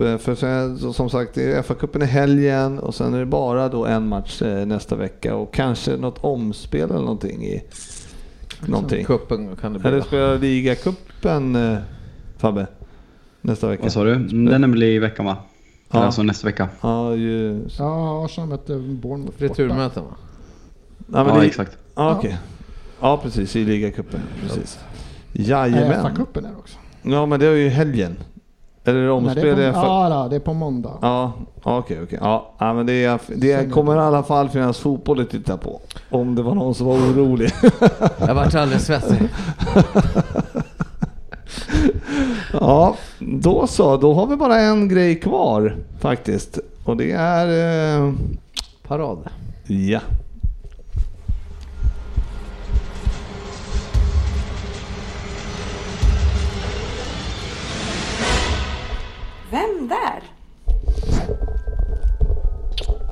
Eh, 0.01 0.17
För 0.17 0.35
sen, 0.35 0.93
som 0.93 1.09
sagt, 1.09 1.37
är 1.37 1.61
FA-cupen 1.61 2.03
i 2.03 2.05
helgen 2.05 2.79
och 2.79 2.95
sen 2.95 3.13
är 3.13 3.19
det 3.19 3.25
bara 3.25 3.69
då 3.69 3.85
en 3.85 4.07
match 4.07 4.41
eh, 4.41 4.65
nästa 4.65 4.95
vecka 4.95 5.35
och 5.35 5.53
kanske 5.53 5.97
något 5.97 6.17
omspel 6.23 6.81
eller 6.89 6.99
någonting 6.99 7.43
i 7.45 7.63
någonting. 8.67 9.05
Kuppen 9.05 9.55
kan 9.55 9.73
det 9.73 9.79
bli. 9.79 9.89
Eller 9.89 10.01
spelar 10.01 10.37
ligacupen 10.37 11.55
eh, 11.55 11.77
Fabbe? 12.37 12.67
Nästa 13.41 13.67
vecka? 13.67 13.83
Vad 13.83 13.91
sa 13.91 14.03
du? 14.03 14.15
Den 14.15 14.63
är 14.63 14.67
väl 14.67 14.83
i 14.83 14.99
veckan 14.99 15.25
va? 15.25 15.37
Ja. 15.89 15.97
Eller 15.97 16.05
Alltså 16.05 16.23
nästa 16.23 16.47
vecka. 16.47 16.69
Ja, 16.81 17.15
ju... 17.15 17.61
Ja, 17.79 18.25
Arsenal 18.25 18.49
mötte 18.49 18.75
Bournemouth. 18.77 19.41
Returmöten 19.41 20.03
va? 20.03 20.09
ja, 21.13 21.23
men 21.23 21.27
Ja, 21.27 21.39
det- 21.41 21.47
exakt. 21.47 21.77
Ja, 21.95 22.15
okej. 22.17 22.37
Ja, 22.99 23.17
precis. 23.23 23.55
I 23.55 23.65
ligacupen. 23.65 24.19
Precis. 24.41 24.79
Jajamän. 25.33 26.05
FA-cupen 26.05 26.37
är 26.45 26.49
det 26.51 26.55
också. 26.57 26.77
Ja, 27.03 27.25
men 27.25 27.39
det 27.39 27.45
är 27.47 27.55
ju 27.55 27.69
helgen. 27.69 28.15
Eller 28.83 28.99
är 28.99 29.07
det 29.07 29.07
Nej, 29.07 29.21
det 29.21 29.27
omspel 29.27 29.59
är 29.59 29.73
på, 29.73 29.79
FA? 29.79 29.87
ja, 29.87 30.27
det 30.29 30.35
är 30.35 30.39
på 30.39 30.53
måndag. 30.53 30.97
Ja, 31.01 31.33
ja, 31.63 31.77
okej, 31.77 31.99
okej. 32.03 32.19
Ja, 32.21 32.51
ja, 32.57 32.73
men 32.73 32.85
det, 32.85 33.05
är, 33.05 33.19
det 33.27 33.71
kommer 33.71 33.95
i 33.95 33.99
alla 33.99 34.23
fall 34.23 34.49
finnas 34.49 34.77
fotboll 34.77 35.21
att 35.21 35.29
titta 35.29 35.57
på. 35.57 35.79
Om 36.09 36.35
det 36.35 36.41
var 36.41 36.55
någon 36.55 36.75
som 36.75 36.87
var 36.87 36.95
orolig. 36.95 37.51
Jag 38.19 38.35
vart 38.35 38.55
alldeles 38.55 38.85
svettig. 38.85 39.19
ja, 42.53 42.95
då 43.19 43.67
så. 43.67 43.97
Då 43.97 44.13
har 44.13 44.27
vi 44.27 44.35
bara 44.35 44.55
en 44.59 44.89
grej 44.89 45.19
kvar 45.19 45.75
faktiskt. 45.99 46.59
Och 46.85 46.97
det 46.97 47.11
är... 47.11 47.47
Eh, 47.97 48.13
Parad. 48.87 49.17
ja. 49.67 49.99
Vem 59.51 59.87
där? 59.87 60.23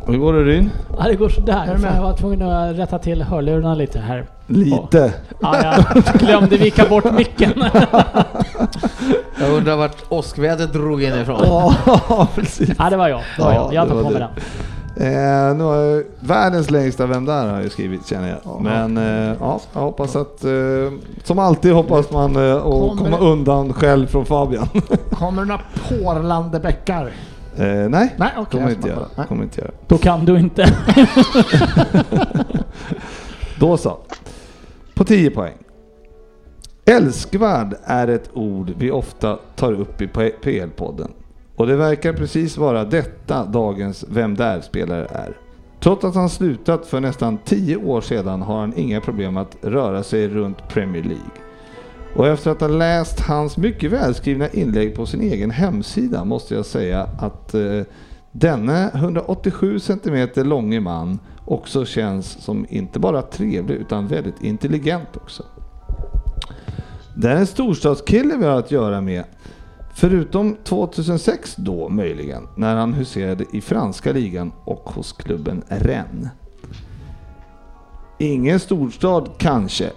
Hur 0.08 0.18
går 0.18 0.34
det 0.34 0.44
Ryn? 0.44 0.70
Ja, 0.98 1.04
det 1.08 1.16
går 1.16 1.30
sådär. 1.30 1.66
Fan, 1.66 1.96
Jag 1.96 2.02
var 2.02 2.18
tvungen 2.18 2.42
att 2.42 2.78
rätta 2.78 3.00
till 3.00 3.22
hörlurarna 3.24 3.76
lite 3.76 4.00
här. 4.00 4.26
Lite. 4.48 5.14
Ja, 5.42 5.64
jag 5.64 6.04
glömde 6.20 6.58
vika 6.58 6.86
bort 6.86 7.12
micken. 7.14 7.54
Jag 9.40 9.50
undrar 9.52 9.76
vart 9.76 9.98
åskvädret 10.10 10.74
drog 10.74 11.04
in 11.04 11.14
ifrån. 11.14 11.40
Ja, 11.44 12.28
precis. 12.36 12.70
Ja, 12.80 12.90
det 12.90 12.98
var 12.98 13.08
jag. 13.08 13.22
Det 13.38 13.44
var 13.44 13.54
Ja, 13.54 13.56
jag. 13.56 13.74
Jag 13.74 13.86
det 13.86 13.90
tar 13.90 13.96
var 13.96 14.04
på 14.04 14.10
mig 14.10 14.20
den. 14.20 14.30
Eh, 15.00 15.56
nu 15.58 15.64
har 15.64 15.76
jag, 15.76 16.04
världens 16.20 16.72
längsta 16.72 17.06
Vem 17.06 17.26
där 17.26 17.48
har 17.48 17.62
jag 17.62 17.72
skrivit 17.72 18.08
känner 18.08 18.30
jag. 18.44 18.62
Men 18.62 18.98
eh, 18.98 19.36
ja, 19.40 19.60
jag 19.74 19.82
hoppas 19.82 20.16
att, 20.16 20.44
eh, 20.44 20.52
som 21.24 21.40
alltid 21.40 21.74
hoppas 21.74 22.12
man 22.12 22.36
eh, 22.36 22.56
att 22.56 22.64
Kommer- 22.64 22.96
komma 23.04 23.18
undan 23.18 23.74
själv 23.74 24.08
från 24.08 24.26
Fabian. 24.26 24.68
Kommer 25.12 25.42
det 25.42 25.48
några 25.48 25.62
porlande 25.90 26.60
bäckar? 26.60 27.06
eh, 27.58 27.64
nej, 27.66 27.90
Nej, 28.18 28.30
okej. 28.38 28.46
kommer 28.52 28.64
jag 28.64 28.72
inte 28.72 28.90
göra. 28.90 29.06
nej. 29.16 29.28
Kommer 29.28 29.44
inte 29.44 29.62
göra. 29.62 29.72
Då 29.88 29.98
kan 29.98 30.26
du 30.26 30.40
inte. 30.40 30.66
Då 33.60 33.78
så. 33.78 33.98
På 34.96 35.04
10 35.04 35.30
poäng. 35.32 35.54
Älskvärd 36.86 37.76
är 37.84 38.08
ett 38.08 38.30
ord 38.34 38.74
vi 38.78 38.92
ofta 38.92 39.38
tar 39.56 39.74
upp 39.74 40.02
i 40.02 40.08
PL-podden. 40.44 41.12
Och 41.58 41.68
det 41.68 41.76
verkar 41.76 42.14
precis 42.14 42.58
vara 42.58 42.86
detta 42.86 43.46
dagens 43.46 44.06
Vem 44.10 44.36
Där-spelare 44.36 45.06
är. 45.06 45.38
Trots 45.80 46.06
att 46.06 46.16
han 46.16 46.30
slutat 46.30 46.86
för 46.86 47.00
nästan 47.00 47.38
10 47.38 47.78
år 47.78 48.02
sedan 48.02 48.42
har 48.42 48.60
han 48.60 48.74
inga 48.78 49.02
problem 49.02 49.38
att 49.38 49.58
röra 49.62 50.04
sig 50.04 50.28
runt 50.28 50.70
Premier 50.70 51.04
League. 51.04 51.32
Och 52.16 52.28
efter 52.28 52.52
att 52.52 52.62
ha 52.62 52.68
läst 52.68 53.20
hans 53.20 53.58
mycket 53.58 53.92
välskrivna 53.92 54.50
inlägg 54.50 54.96
på 54.96 55.06
sin 55.06 55.22
egen 55.22 55.52
hemsida 55.52 56.26
måste 56.26 56.56
jag 56.56 56.66
säga 56.66 57.10
att 57.20 57.54
eh, 57.54 57.82
denne 58.32 58.92
187 58.94 59.80
cm 59.80 60.30
långe 60.36 60.80
man 60.80 61.20
också 61.46 61.86
känns 61.86 62.28
som 62.28 62.66
inte 62.70 63.00
bara 63.00 63.22
trevlig 63.22 63.76
utan 63.76 64.08
väldigt 64.08 64.44
intelligent 64.44 65.16
också. 65.16 65.44
Det 67.16 67.30
är 67.30 67.36
en 67.36 67.48
storstadskille 67.48 68.38
vi 68.38 68.46
har 68.46 68.60
att 68.60 68.72
göra 68.72 69.02
med. 69.02 69.24
Förutom 70.00 70.56
2006 70.64 71.56
då 71.56 71.90
möjligen, 71.90 72.48
när 72.56 72.76
han 72.76 72.94
huserade 72.94 73.46
i 73.54 73.62
franska 73.62 74.12
ligan 74.12 74.52
och 74.66 74.90
hos 74.90 75.14
klubben 75.14 75.64
Rennes. 75.68 76.30
Ingen 78.20 78.60
storstad 78.60 79.30
kanske. 79.38 79.90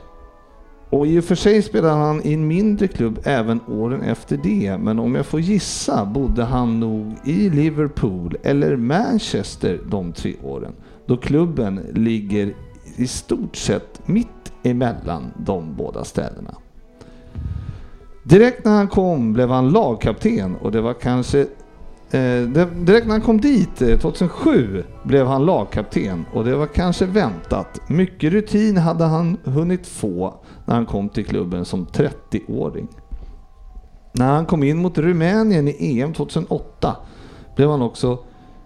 Och 0.90 1.06
i 1.06 1.20
och 1.20 1.24
för 1.24 1.34
sig 1.34 1.62
spelade 1.62 1.94
han 1.94 2.22
i 2.22 2.34
en 2.34 2.46
mindre 2.46 2.88
klubb 2.88 3.20
även 3.24 3.60
åren 3.68 4.02
efter 4.02 4.36
det, 4.36 4.78
men 4.78 4.98
om 4.98 5.14
jag 5.14 5.26
får 5.26 5.40
gissa 5.40 6.04
bodde 6.04 6.44
han 6.44 6.80
nog 6.80 7.14
i 7.24 7.50
Liverpool 7.50 8.36
eller 8.42 8.76
Manchester 8.76 9.80
de 9.90 10.12
tre 10.12 10.34
åren, 10.42 10.72
då 11.06 11.16
klubben 11.16 11.80
ligger 11.94 12.54
i 12.96 13.06
stort 13.06 13.56
sett 13.56 14.08
mitt 14.08 14.52
emellan 14.62 15.32
de 15.46 15.74
båda 15.76 16.04
städerna. 16.04 16.54
Direkt 18.30 18.64
när 18.64 18.72
han 18.72 18.88
kom 18.88 19.32
blev 19.32 19.50
han 19.50 19.70
lagkapten 19.70 20.56
och 20.56 20.72
det 20.72 20.80
var 20.80 20.94
kanske 20.94 21.46
Eh, 22.12 22.42
direkt 22.74 23.06
när 23.06 23.12
han 23.12 23.20
kom 23.20 23.40
dit, 23.40 23.82
eh, 23.82 23.98
2007, 23.98 24.84
blev 25.02 25.26
han 25.26 25.46
lagkapten 25.46 26.24
och 26.32 26.44
det 26.44 26.56
var 26.56 26.66
kanske 26.66 27.06
väntat. 27.06 27.80
Mycket 27.88 28.32
rutin 28.32 28.76
hade 28.76 29.04
han 29.04 29.36
hunnit 29.44 29.86
få 29.86 30.34
när 30.64 30.74
han 30.74 30.86
kom 30.86 31.08
till 31.08 31.26
klubben 31.26 31.64
som 31.64 31.86
30-åring. 31.86 32.88
När 34.12 34.32
han 34.32 34.46
kom 34.46 34.62
in 34.62 34.78
mot 34.78 34.98
Rumänien 34.98 35.68
i 35.68 36.00
EM 36.00 36.12
2008 36.12 36.96
blev 37.56 37.70
han 37.70 37.82
också 37.82 38.18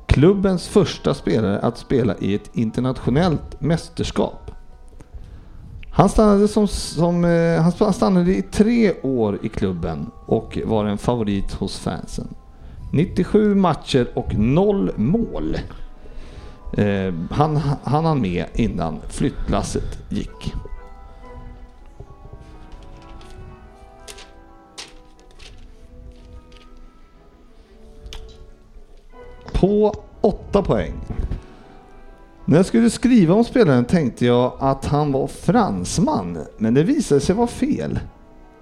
klubbens 0.07 0.69
första 0.69 1.15
spelare 1.15 1.59
att 1.59 1.79
spela 1.79 2.15
i 2.21 2.35
ett 2.35 2.51
internationellt 2.53 3.61
mästerskap. 3.61 4.51
Han 5.97 6.09
stannade, 6.09 6.49
som, 6.49 6.69
som, 6.69 7.25
eh, 7.25 7.63
han 7.63 7.93
stannade 7.93 8.37
i 8.37 8.43
tre 8.43 8.93
år 9.03 9.39
i 9.43 9.49
klubben 9.49 10.11
och 10.27 10.59
var 10.65 10.85
en 10.85 10.99
favorit 10.99 11.53
hos 11.53 11.79
fansen. 11.79 12.29
97 12.93 13.55
matcher 13.55 14.09
och 14.15 14.35
noll 14.35 14.91
mål. 14.97 15.57
Eh, 16.77 17.15
han 17.31 17.57
hann 17.85 18.05
han 18.05 18.21
med 18.21 18.47
innan 18.55 19.01
flyttlasset 19.09 19.99
gick. 20.09 20.55
På 29.53 29.95
8 30.21 30.63
poäng. 30.63 30.95
När 32.47 32.57
jag 32.57 32.67
skulle 32.67 32.91
skriva 32.91 33.35
om 33.35 33.45
spelaren 33.45 33.85
tänkte 33.85 34.27
jag 34.27 34.53
att 34.61 34.85
han 34.85 35.13
var 35.13 35.27
fransman, 35.27 36.39
men 36.59 36.75
det 36.75 36.83
visade 36.83 37.21
sig 37.21 37.35
vara 37.35 37.47
fel. 37.47 38.01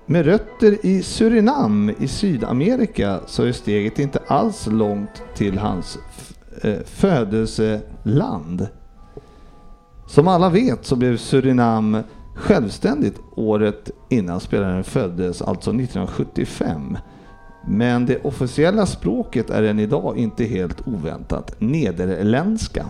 Med 0.07 0.25
rötter 0.25 0.87
i 0.87 1.03
Surinam 1.03 1.93
i 1.99 2.09
Sydamerika 2.09 3.21
så 3.27 3.43
är 3.43 3.53
steget 3.53 3.99
inte 3.99 4.19
alls 4.27 4.67
långt 4.67 5.23
till 5.35 5.59
hans 5.59 5.99
eh, 6.63 6.79
födelseland. 6.85 8.67
Som 10.07 10.29
alla 10.29 10.49
vet 10.49 10.85
så 10.85 10.97
blev 10.97 11.17
Surinam 11.17 11.99
självständigt 12.35 13.21
året 13.37 13.91
innan 14.11 14.41
spelaren 14.41 14.85
föddes, 14.85 15.43
alltså 15.43 15.71
1975. 15.71 16.99
Men 17.69 18.07
det 18.07 18.25
officiella 18.25 18.87
språket 18.87 19.51
är 19.51 19.63
än 19.63 19.79
idag 19.79 20.19
inte 20.19 20.45
helt 20.45 20.89
oväntat 20.89 21.61
nederländska. 21.61 22.87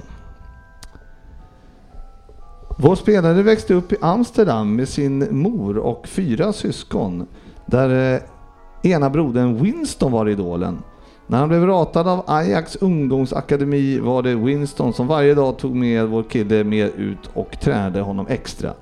Vår 2.78 2.94
spelare 2.94 3.43
växte 3.43 3.74
upp 3.74 3.93
i 3.93 3.97
Amsterdam 4.01 4.77
med 4.77 4.89
sin 4.89 5.43
mor 5.43 5.78
och 5.78 6.09
fyra 6.09 6.53
syskon, 6.53 7.27
där 7.66 8.15
eh, 8.15 8.90
ena 8.93 9.11
brodern 9.11 9.62
Winston 9.62 10.12
var 10.12 10.28
idolen. 10.28 10.82
När 11.27 11.39
han 11.39 11.49
blev 11.49 11.66
ratad 11.66 12.09
av 12.09 12.24
Ajax 12.27 12.77
ungdomsakademi 12.77 13.99
var 13.99 14.23
det 14.23 14.35
Winston 14.35 14.93
som 14.93 15.07
varje 15.07 15.35
dag 15.35 15.59
tog 15.59 15.74
med 15.74 16.09
vår 16.09 16.23
kille 16.23 16.65
med 16.65 16.90
ut 16.97 17.31
och 17.35 17.61
tränade 17.61 18.01
honom 18.01 18.27
extra. 18.28 18.73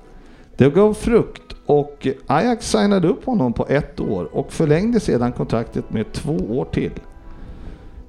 Det 0.57 0.73
gav 0.73 0.93
frukt 0.93 1.55
och 1.65 2.07
Ajax 2.27 2.71
signade 2.71 3.07
upp 3.07 3.25
honom 3.25 3.53
på 3.53 3.65
ett 3.67 3.99
år 3.99 4.29
och 4.31 4.53
förlängde 4.53 4.99
sedan 4.99 5.31
kontraktet 5.31 5.93
med 5.93 6.13
två 6.13 6.37
år 6.49 6.65
till. 6.65 6.91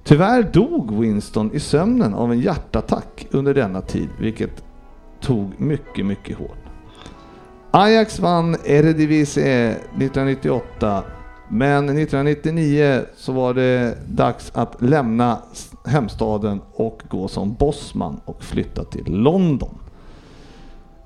Tyvärr 0.05 0.43
dog 0.43 1.01
Winston 1.01 1.51
i 1.55 1.61
sömnen 1.61 2.15
av 2.15 2.33
en 2.33 2.41
hjärtattack 2.41 3.27
under 3.31 3.55
denna 3.55 3.81
tid, 3.81 4.09
vilket 4.21 4.65
tog 5.23 5.61
mycket, 5.61 6.07
mycket 6.07 6.39
hårt. 6.39 6.59
Ajax 7.71 8.19
vann 8.19 8.57
Eredivisie 8.65 9.71
1998, 9.71 11.05
men 11.49 11.85
1999 11.85 13.01
så 13.17 13.33
var 13.33 13.55
det 13.55 13.99
dags 14.09 14.53
att 14.55 14.83
lämna 14.83 15.39
hemstaden 15.85 16.61
och 16.73 17.03
gå 17.09 17.29
som 17.29 17.55
bossman 17.55 18.21
och 18.25 18.45
flytta 18.45 18.85
till 18.85 19.05
London. 19.07 19.79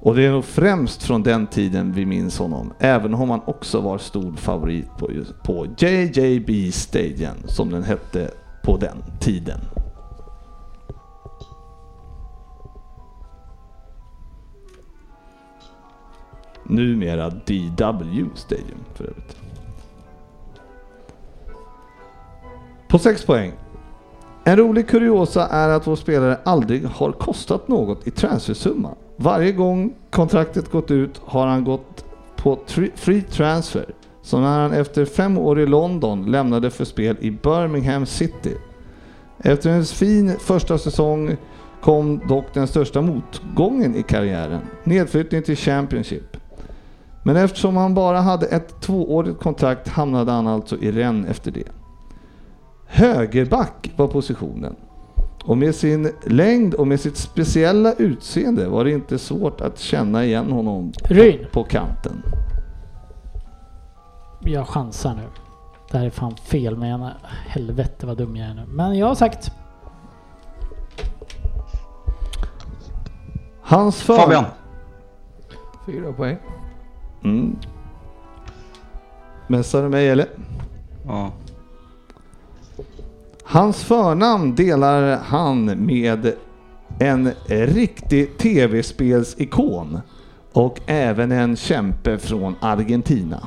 Och 0.00 0.16
det 0.16 0.24
är 0.24 0.30
nog 0.30 0.44
främst 0.44 1.02
från 1.02 1.22
den 1.22 1.46
tiden 1.46 1.92
vi 1.92 2.06
minns 2.06 2.38
honom, 2.38 2.72
även 2.78 3.14
om 3.14 3.30
han 3.30 3.40
också 3.46 3.80
var 3.80 3.98
stor 3.98 4.32
favorit 4.32 4.88
på, 4.98 5.10
på 5.44 5.66
JJB 5.78 6.72
Stadium, 6.72 7.36
som 7.46 7.70
den 7.70 7.82
hette 7.82 8.30
på 8.62 8.76
den 8.76 8.96
tiden. 9.20 9.60
Numera 16.68 17.30
DW 17.30 18.26
Stadium 18.34 18.78
för 18.94 19.04
övrigt. 19.04 19.36
På 22.88 22.98
6 22.98 23.24
poäng. 23.24 23.52
En 24.44 24.56
rolig 24.56 24.88
kuriosa 24.88 25.46
är 25.46 25.68
att 25.68 25.86
vår 25.86 25.96
spelare 25.96 26.38
aldrig 26.44 26.84
har 26.84 27.12
kostat 27.12 27.68
något 27.68 28.06
i 28.06 28.10
transfersumma. 28.10 28.94
Varje 29.16 29.52
gång 29.52 29.94
kontraktet 30.10 30.70
gått 30.70 30.90
ut 30.90 31.20
har 31.24 31.46
han 31.46 31.64
gått 31.64 32.04
på 32.36 32.58
free 32.94 33.22
transfer. 33.22 33.86
Så 34.22 34.40
när 34.40 34.60
han 34.60 34.72
efter 34.72 35.04
fem 35.04 35.38
år 35.38 35.60
i 35.60 35.66
London 35.66 36.30
lämnade 36.30 36.70
för 36.70 36.84
spel 36.84 37.16
i 37.20 37.30
Birmingham 37.30 38.06
City. 38.06 38.56
Efter 39.38 39.70
en 39.70 39.84
fin 39.84 40.32
första 40.38 40.78
säsong 40.78 41.36
kom 41.80 42.20
dock 42.28 42.54
den 42.54 42.66
största 42.66 43.00
motgången 43.00 43.94
i 43.94 44.02
karriären. 44.02 44.60
Nedflyttning 44.84 45.42
till 45.42 45.56
Championship. 45.56 46.35
Men 47.26 47.36
eftersom 47.36 47.76
han 47.76 47.94
bara 47.94 48.20
hade 48.20 48.46
ett 48.46 48.80
tvåårigt 48.80 49.40
kontrakt 49.40 49.88
hamnade 49.88 50.32
han 50.32 50.46
alltså 50.46 50.76
i 50.76 50.92
Rennes 50.92 51.30
efter 51.30 51.50
det. 51.50 51.68
Högerback 52.86 53.92
var 53.96 54.08
positionen. 54.08 54.76
Och 55.44 55.58
med 55.58 55.74
sin 55.74 56.12
längd 56.26 56.74
och 56.74 56.86
med 56.86 57.00
sitt 57.00 57.16
speciella 57.16 57.92
utseende 57.92 58.68
var 58.68 58.84
det 58.84 58.90
inte 58.90 59.18
svårt 59.18 59.60
att 59.60 59.78
känna 59.78 60.24
igen 60.24 60.52
honom 60.52 60.92
Ryn. 61.04 61.46
på 61.52 61.64
kanten. 61.64 62.22
Jag 64.40 64.68
chansar 64.68 65.14
nu. 65.14 65.28
Det 65.90 65.98
här 65.98 66.06
är 66.06 66.10
fan 66.10 66.36
fel 66.36 66.76
men 66.76 66.88
jag, 66.88 67.10
helvete 67.46 68.06
vad 68.06 68.16
dum 68.16 68.36
jag 68.36 68.48
är 68.48 68.54
nu. 68.54 68.64
Men 68.66 68.98
jag 68.98 69.06
har 69.06 69.14
sagt 69.14 69.50
Hans 73.62 74.02
för... 74.02 74.16
Fabian. 74.16 74.44
Fyra 75.86 76.12
poäng. 76.12 76.38
Mm. 77.26 77.56
Mässar 79.46 79.82
du 79.82 79.88
mig 79.88 80.08
eller? 80.08 80.26
Ja. 81.06 81.32
Hans 83.44 83.84
förnamn 83.84 84.54
delar 84.54 85.16
han 85.16 85.86
med 85.86 86.32
en 86.98 87.32
riktig 87.48 88.38
tv-spelsikon 88.38 90.00
och 90.52 90.80
även 90.86 91.32
en 91.32 91.56
kämpe 91.56 92.18
från 92.18 92.54
Argentina. 92.60 93.46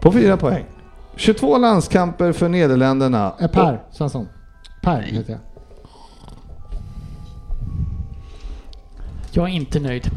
På 0.00 0.12
fyra 0.12 0.36
poäng. 0.36 0.64
22 1.16 1.58
landskamper 1.58 2.32
för 2.32 2.48
Nederländerna. 2.48 3.30
Per 3.30 3.82
Svensson. 3.90 4.28
Per 4.82 5.00
heter 5.00 5.32
jag. 5.32 5.51
Jag 9.32 9.48
är 9.48 9.52
inte 9.52 9.80
nöjd. 9.80 10.10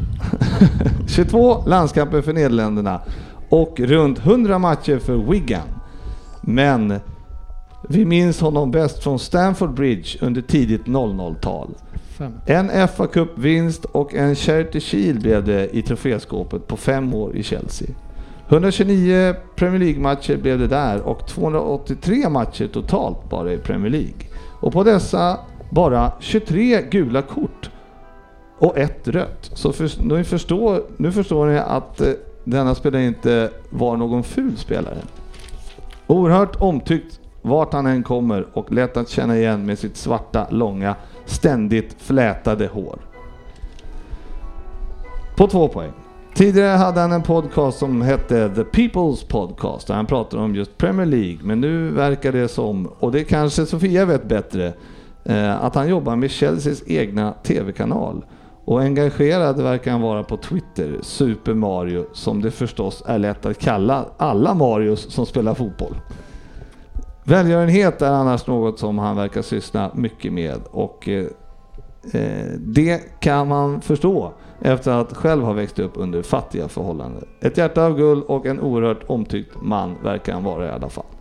22 1.08 1.64
landskamper 1.66 2.22
för 2.22 2.32
Nederländerna 2.32 3.00
och 3.48 3.80
runt 3.80 4.18
100 4.18 4.58
matcher 4.58 4.98
för 4.98 5.16
Wigan. 5.16 5.68
Men 6.40 6.94
vi 7.88 8.04
minns 8.04 8.40
honom 8.40 8.70
bäst 8.70 9.02
från 9.02 9.18
Stamford 9.18 9.74
Bridge 9.74 10.18
under 10.20 10.42
tidigt 10.42 10.84
00-tal. 10.84 11.68
Fem. 12.18 12.32
En 12.46 12.88
fa 12.88 13.06
Cup-vinst 13.06 13.84
och 13.84 14.14
en 14.14 14.34
Charity 14.34 14.80
Shield 14.80 15.20
blev 15.22 15.44
det 15.44 15.76
i 15.76 15.82
troféskåpet 15.82 16.66
på 16.66 16.76
fem 16.76 17.14
år 17.14 17.36
i 17.36 17.42
Chelsea. 17.42 17.88
129 18.48 19.34
Premier 19.56 19.80
League-matcher 19.80 20.36
blev 20.36 20.58
det 20.58 20.66
där 20.66 21.00
och 21.00 21.26
283 21.28 22.28
matcher 22.28 22.66
totalt 22.66 23.30
bara 23.30 23.52
i 23.52 23.58
Premier 23.58 23.90
League. 23.90 24.26
Och 24.60 24.72
på 24.72 24.84
dessa 24.84 25.38
bara 25.70 26.12
23 26.20 26.82
gula 26.90 27.22
kort 27.22 27.70
och 28.58 28.78
ett 28.78 29.08
rött. 29.08 29.50
Så 29.54 29.72
för, 29.72 30.02
nu, 30.02 30.24
förstår, 30.24 30.82
nu 30.96 31.12
förstår 31.12 31.46
ni 31.46 31.58
att 31.58 32.00
eh, 32.00 32.08
denna 32.44 32.74
spelare 32.74 33.04
inte 33.04 33.50
var 33.70 33.96
någon 33.96 34.22
ful 34.22 34.56
spelare. 34.56 34.98
Oerhört 36.06 36.56
omtyckt 36.60 37.20
vart 37.42 37.72
han 37.72 37.86
än 37.86 38.02
kommer 38.02 38.46
och 38.52 38.72
lätt 38.72 38.96
att 38.96 39.08
känna 39.08 39.36
igen 39.36 39.66
med 39.66 39.78
sitt 39.78 39.96
svarta, 39.96 40.46
långa, 40.50 40.96
ständigt 41.24 41.96
flätade 41.98 42.66
hår. 42.66 42.98
På 45.36 45.46
två 45.46 45.68
poäng. 45.68 45.92
Tidigare 46.34 46.76
hade 46.76 47.00
han 47.00 47.12
en 47.12 47.22
podcast 47.22 47.78
som 47.78 48.02
hette 48.02 48.48
The 48.54 48.62
People's 48.62 49.28
Podcast 49.28 49.86
där 49.86 49.94
han 49.94 50.06
pratade 50.06 50.42
om 50.42 50.54
just 50.54 50.78
Premier 50.78 51.06
League. 51.06 51.38
Men 51.42 51.60
nu 51.60 51.90
verkar 51.90 52.32
det 52.32 52.48
som, 52.48 52.86
och 52.86 53.12
det 53.12 53.24
kanske 53.24 53.66
Sofia 53.66 54.04
vet 54.04 54.28
bättre, 54.28 54.72
eh, 55.24 55.64
att 55.64 55.74
han 55.74 55.88
jobbar 55.88 56.16
med 56.16 56.30
Chelseas 56.30 56.82
egna 56.86 57.32
TV-kanal. 57.32 58.24
Och 58.66 58.80
engagerad 58.80 59.60
verkar 59.60 59.90
han 59.90 60.00
vara 60.00 60.22
på 60.22 60.36
Twitter, 60.36 60.98
Super 61.02 61.54
Mario, 61.54 62.06
som 62.12 62.42
det 62.42 62.50
förstås 62.50 63.02
är 63.06 63.18
lätt 63.18 63.46
att 63.46 63.58
kalla 63.58 64.06
alla 64.16 64.54
Marios 64.54 65.12
som 65.12 65.26
spelar 65.26 65.54
fotboll. 65.54 65.96
Välgörenhet 67.24 68.02
är 68.02 68.10
annars 68.10 68.46
något 68.46 68.78
som 68.78 68.98
han 68.98 69.16
verkar 69.16 69.42
syssla 69.42 69.90
mycket 69.94 70.32
med 70.32 70.60
och 70.70 71.08
eh, 71.08 71.26
eh 72.12 72.46
det 72.58 73.20
kan 73.20 73.48
man 73.48 73.80
förstå 73.80 74.32
efter 74.60 74.92
att 74.92 75.16
själv 75.16 75.44
ha 75.44 75.52
växt 75.52 75.78
upp 75.78 75.92
under 75.94 76.22
fattiga 76.22 76.68
förhållanden. 76.68 77.24
Ett 77.40 77.58
hjärta 77.58 77.84
av 77.84 77.96
guld 77.96 78.24
och 78.24 78.46
en 78.46 78.60
oerhört 78.60 79.04
omtyckt 79.06 79.56
man 79.62 79.94
verkar 80.02 80.32
han 80.32 80.44
vara 80.44 80.66
i 80.66 80.70
alla 80.70 80.88
fall. 80.88 81.15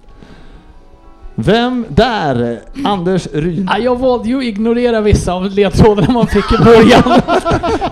Vem 1.35 1.85
där? 1.89 2.59
Anders 2.85 3.27
Ryn. 3.33 3.69
Ja, 3.71 3.77
jag 3.77 3.99
valde 3.99 4.29
ju 4.29 4.37
att 4.37 4.43
ignorera 4.43 5.01
vissa 5.01 5.33
av 5.33 5.49
ledtrådarna 5.51 6.13
man 6.13 6.27
fick 6.27 6.51
i 6.51 6.57
början. 6.63 7.21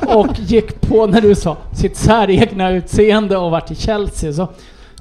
och 0.18 0.40
gick 0.40 0.82
på 0.82 1.07
när 1.07 1.22
du 1.22 1.36
sa 1.36 1.57
sitt 1.74 1.98
säregna 1.98 2.72
utseende 2.72 3.38
och 3.38 3.52
vart 3.52 3.72
i 3.72 3.76
Chelsea. 3.76 4.34
Så 4.34 4.48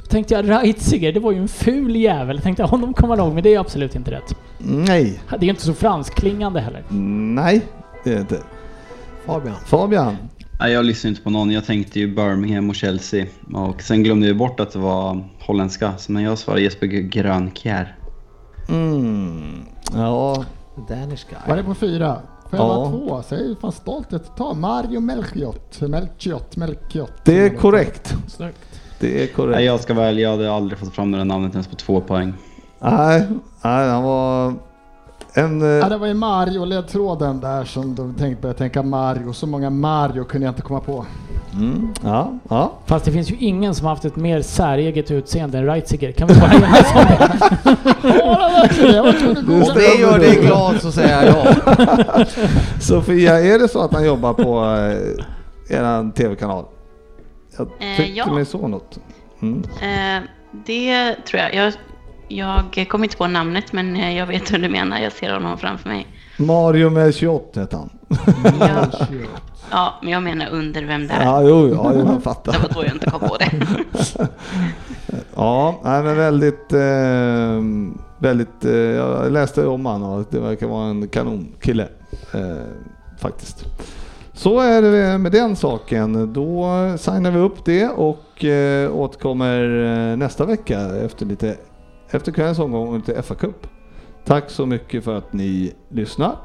tänkte 0.09 0.35
jag 0.35 0.51
Reitziger, 0.51 1.13
det 1.13 1.21
var 1.21 1.33
ju 1.33 1.39
en 1.39 1.49
ful 1.49 1.97
jävel. 1.97 2.41
Tänkte 2.41 2.63
jag 2.63 2.69
honom 2.69 2.95
kommer 2.95 3.17
jag 3.17 3.25
ihåg, 3.27 3.35
men 3.35 3.43
det 3.43 3.55
är 3.55 3.59
absolut 3.61 3.95
inte 3.97 4.11
rätt. 4.11 4.35
Nej, 4.59 5.21
Det 5.31 5.37
är 5.37 5.43
ju 5.45 5.51
inte 5.51 5.63
så 5.63 5.75
franskklingande 5.75 6.61
heller. 6.61 6.83
nej, 7.35 7.61
det 8.05 8.11
är 8.11 8.15
det 8.15 8.21
inte. 8.21 8.39
Fabian. 9.27 9.55
Fabian. 9.67 10.17
Nej, 10.61 10.73
jag 10.73 10.85
lyssnade 10.85 11.09
inte 11.11 11.23
på 11.23 11.31
någon. 11.31 11.51
Jag 11.51 11.67
tänkte 11.67 12.01
ju 12.01 12.15
Birmingham 12.15 12.69
och 12.71 12.75
Chelsea. 12.77 13.27
Och 13.55 13.83
sen 13.83 14.03
glömde 14.03 14.27
jag 14.27 14.37
bort 14.37 14.61
att 14.61 14.73
det 14.73 14.79
var 14.79 15.25
holländska. 15.41 15.93
Så 15.99 16.13
när 16.13 16.23
jag 16.23 16.39
svarade 16.39 16.63
Jesper 16.63 16.87
Grönkjær. 16.87 17.97
Mm. 18.73 19.65
Ja, 19.95 20.45
Danish 20.89 21.25
Var 21.47 21.55
guy. 21.55 21.57
det 21.57 21.65
på 21.69 21.75
fyra? 21.75 22.17
Jag 22.51 22.61
Ja. 22.61 22.89
två? 22.91 23.23
Så 23.29 23.35
jag 23.35 23.41
är 23.43 23.55
fan 23.61 23.73
stolt 23.73 24.13
att 24.13 24.37
ta 24.37 24.55
Mario 24.55 25.01
Melchiot. 25.01 25.81
Melchiot, 25.81 26.57
Melchiot. 26.57 27.13
det 27.25 27.39
är 27.47 27.49
korrekt. 27.57 28.15
Snyggt. 28.29 28.59
Det 29.01 29.23
är 29.23 29.27
korrekt. 29.27 29.57
Nej, 29.57 29.65
jag 29.65 29.81
ska 29.81 29.95
välja, 29.95 30.23
jag 30.23 30.31
hade 30.37 30.53
aldrig 30.53 30.79
fått 30.79 30.95
fram 30.95 31.13
det 31.13 31.19
där 31.19 31.25
namnet 31.25 31.53
ens 31.53 31.67
på 31.69 31.77
två 31.77 32.01
poäng. 32.01 32.35
Nej, 32.81 33.29
nej, 33.65 33.89
han 33.91 34.03
var 34.03 34.55
en... 35.35 35.61
Ja, 35.61 35.79
eh, 35.83 35.89
det 35.89 35.97
var 35.99 36.07
ju 36.07 36.15
Mario-ledtråden 36.15 37.41
där 37.41 37.65
som 37.65 37.95
du 37.95 38.13
tänkte 38.19 38.43
började 38.43 38.59
tänka 38.59 38.83
Mario. 38.83 39.33
Så 39.33 39.47
många 39.47 39.71
Mario 39.71 40.25
kunde 40.25 40.45
jag 40.47 40.53
inte 40.53 40.63
komma 40.63 40.81
på. 40.81 41.07
Mm, 41.55 41.89
ja, 42.05 42.39
ja. 42.51 42.73
Fast 42.87 43.05
det 43.05 43.13
finns 43.13 43.31
ju 43.31 43.37
ingen 43.37 43.75
som 43.75 43.87
haft 43.87 44.05
ett 44.05 44.17
mer 44.17 44.43
säreget 44.43 45.11
utseende 45.11 45.59
än 45.59 45.65
Reitziger. 45.67 46.13
Kan 46.13 46.29
vi 46.29 46.35
bara 46.35 46.53
enas 46.53 46.93
om 46.95 47.05
det? 47.09 47.31
Om 49.71 49.75
det 49.75 49.95
gör 50.01 50.19
dig 50.19 50.37
glad 50.41 50.81
så 50.81 50.93
säger 50.93 51.27
jag 51.27 51.37
ja. 51.37 52.25
Sofia, 52.81 53.41
är 53.41 53.59
det 53.59 53.69
så 53.69 53.81
att 53.83 53.93
han 53.93 54.05
jobbar 54.07 54.33
på 54.33 54.65
eh, 54.65 55.79
eran 55.79 56.13
tv-kanal? 56.13 56.65
Jag 57.57 57.67
Eh, 57.67 57.97
tyckte 57.97 58.13
ja. 58.19 58.33
mig 58.35 58.45
så 58.45 58.69
något. 58.69 58.99
Mm. 59.43 59.63
Eh, 59.83 60.23
det 60.67 61.15
tror 61.15 61.43
jag. 61.43 61.55
jag. 61.55 61.73
Jag 62.37 62.87
kommer 62.89 63.05
inte 63.05 63.17
på 63.17 63.27
namnet 63.27 63.73
men 63.73 64.15
jag 64.15 64.27
vet 64.27 64.53
hur 64.53 64.59
du 64.59 64.69
menar. 64.69 64.99
Jag 64.99 65.13
ser 65.13 65.33
honom 65.33 65.59
framför 65.59 65.89
mig. 65.89 66.07
Mario 66.37 66.91
med 66.91 67.15
28 67.15 67.61
hette 67.61 67.77
han. 67.77 67.91
Ja, 68.61 68.87
ja 69.71 69.95
men 70.03 70.13
jag 70.13 70.23
menar 70.23 70.49
under 70.51 70.83
vem 70.85 71.07
det 71.07 71.15
är. 71.15 71.25
Ja, 71.25 71.43
jo, 71.43 71.69
ja, 71.69 71.85
jag 71.85 71.97
Det 72.07 72.13
var 72.13 72.21
fattar. 72.21 72.57
då 72.75 72.85
jag 72.85 72.93
inte 72.95 73.11
kom 73.11 73.21
på 73.21 73.37
det. 73.37 73.51
Ja, 75.35 75.81
nej, 75.85 76.03
men 76.03 76.17
väldigt, 76.17 76.73
eh, 76.73 77.61
väldigt, 78.19 78.65
eh, 78.65 78.73
jag 78.73 79.33
läste 79.33 79.67
om 79.67 79.87
han 79.87 80.03
och 80.03 80.25
det 80.31 80.41
verkar 80.41 80.67
vara 80.67 80.87
en 80.89 81.09
kanonkille 81.09 81.89
eh, 82.35 82.41
faktiskt. 83.19 83.65
Så 84.35 84.61
är 84.61 84.83
det 84.83 85.19
med 85.19 85.33
den 85.33 85.57
saken. 85.57 86.33
Då 86.33 86.67
signar 86.99 87.31
vi 87.31 87.39
upp 87.39 87.65
det 87.65 87.89
och 87.89 88.45
eh, 88.45 88.95
återkommer 88.97 89.85
eh, 89.85 90.17
nästa 90.17 90.45
vecka 90.47 90.81
efter 90.81 91.27
lite 91.27 91.57
efter 92.15 92.33
kvällens 92.33 92.59
omgång 92.59 92.97
lite 92.97 93.23
FA-cup. 93.23 93.67
Tack 94.25 94.51
så 94.51 94.67
mycket 94.67 95.05
för 95.05 95.15
att 95.15 95.33
ni 95.33 95.75
lyssnar 95.89 96.37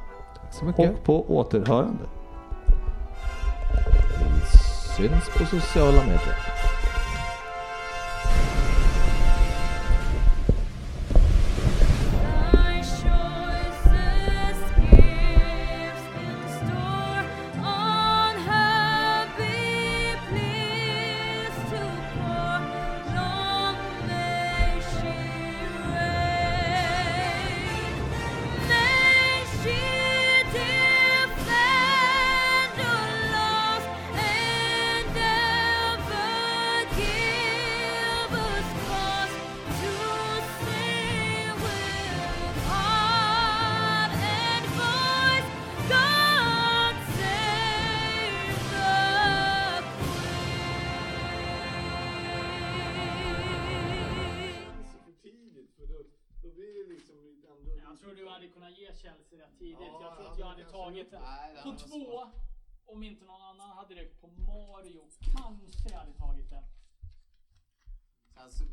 och 0.76 1.04
på 1.04 1.38
återhörande. 1.38 2.04
Vi 4.20 4.46
syns 4.98 5.30
på 5.38 5.46
sociala 5.46 6.02
medier. 6.02 6.57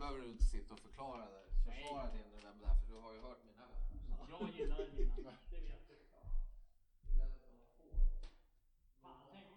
behöver 0.05 0.23
du 0.23 0.31
inte 0.33 0.45
sitta 0.45 0.75
och 0.75 0.81
förklara 0.81 1.25
det, 1.33 1.43
försvara 1.65 2.11
din, 2.13 2.23
för 2.31 2.93
du 2.93 2.99
har 3.01 3.13
ju 3.13 3.21
hört 3.21 3.41
mina. 3.45 3.67
Jag 4.31 4.51
gillar 4.51 4.87
mina. 4.99 5.14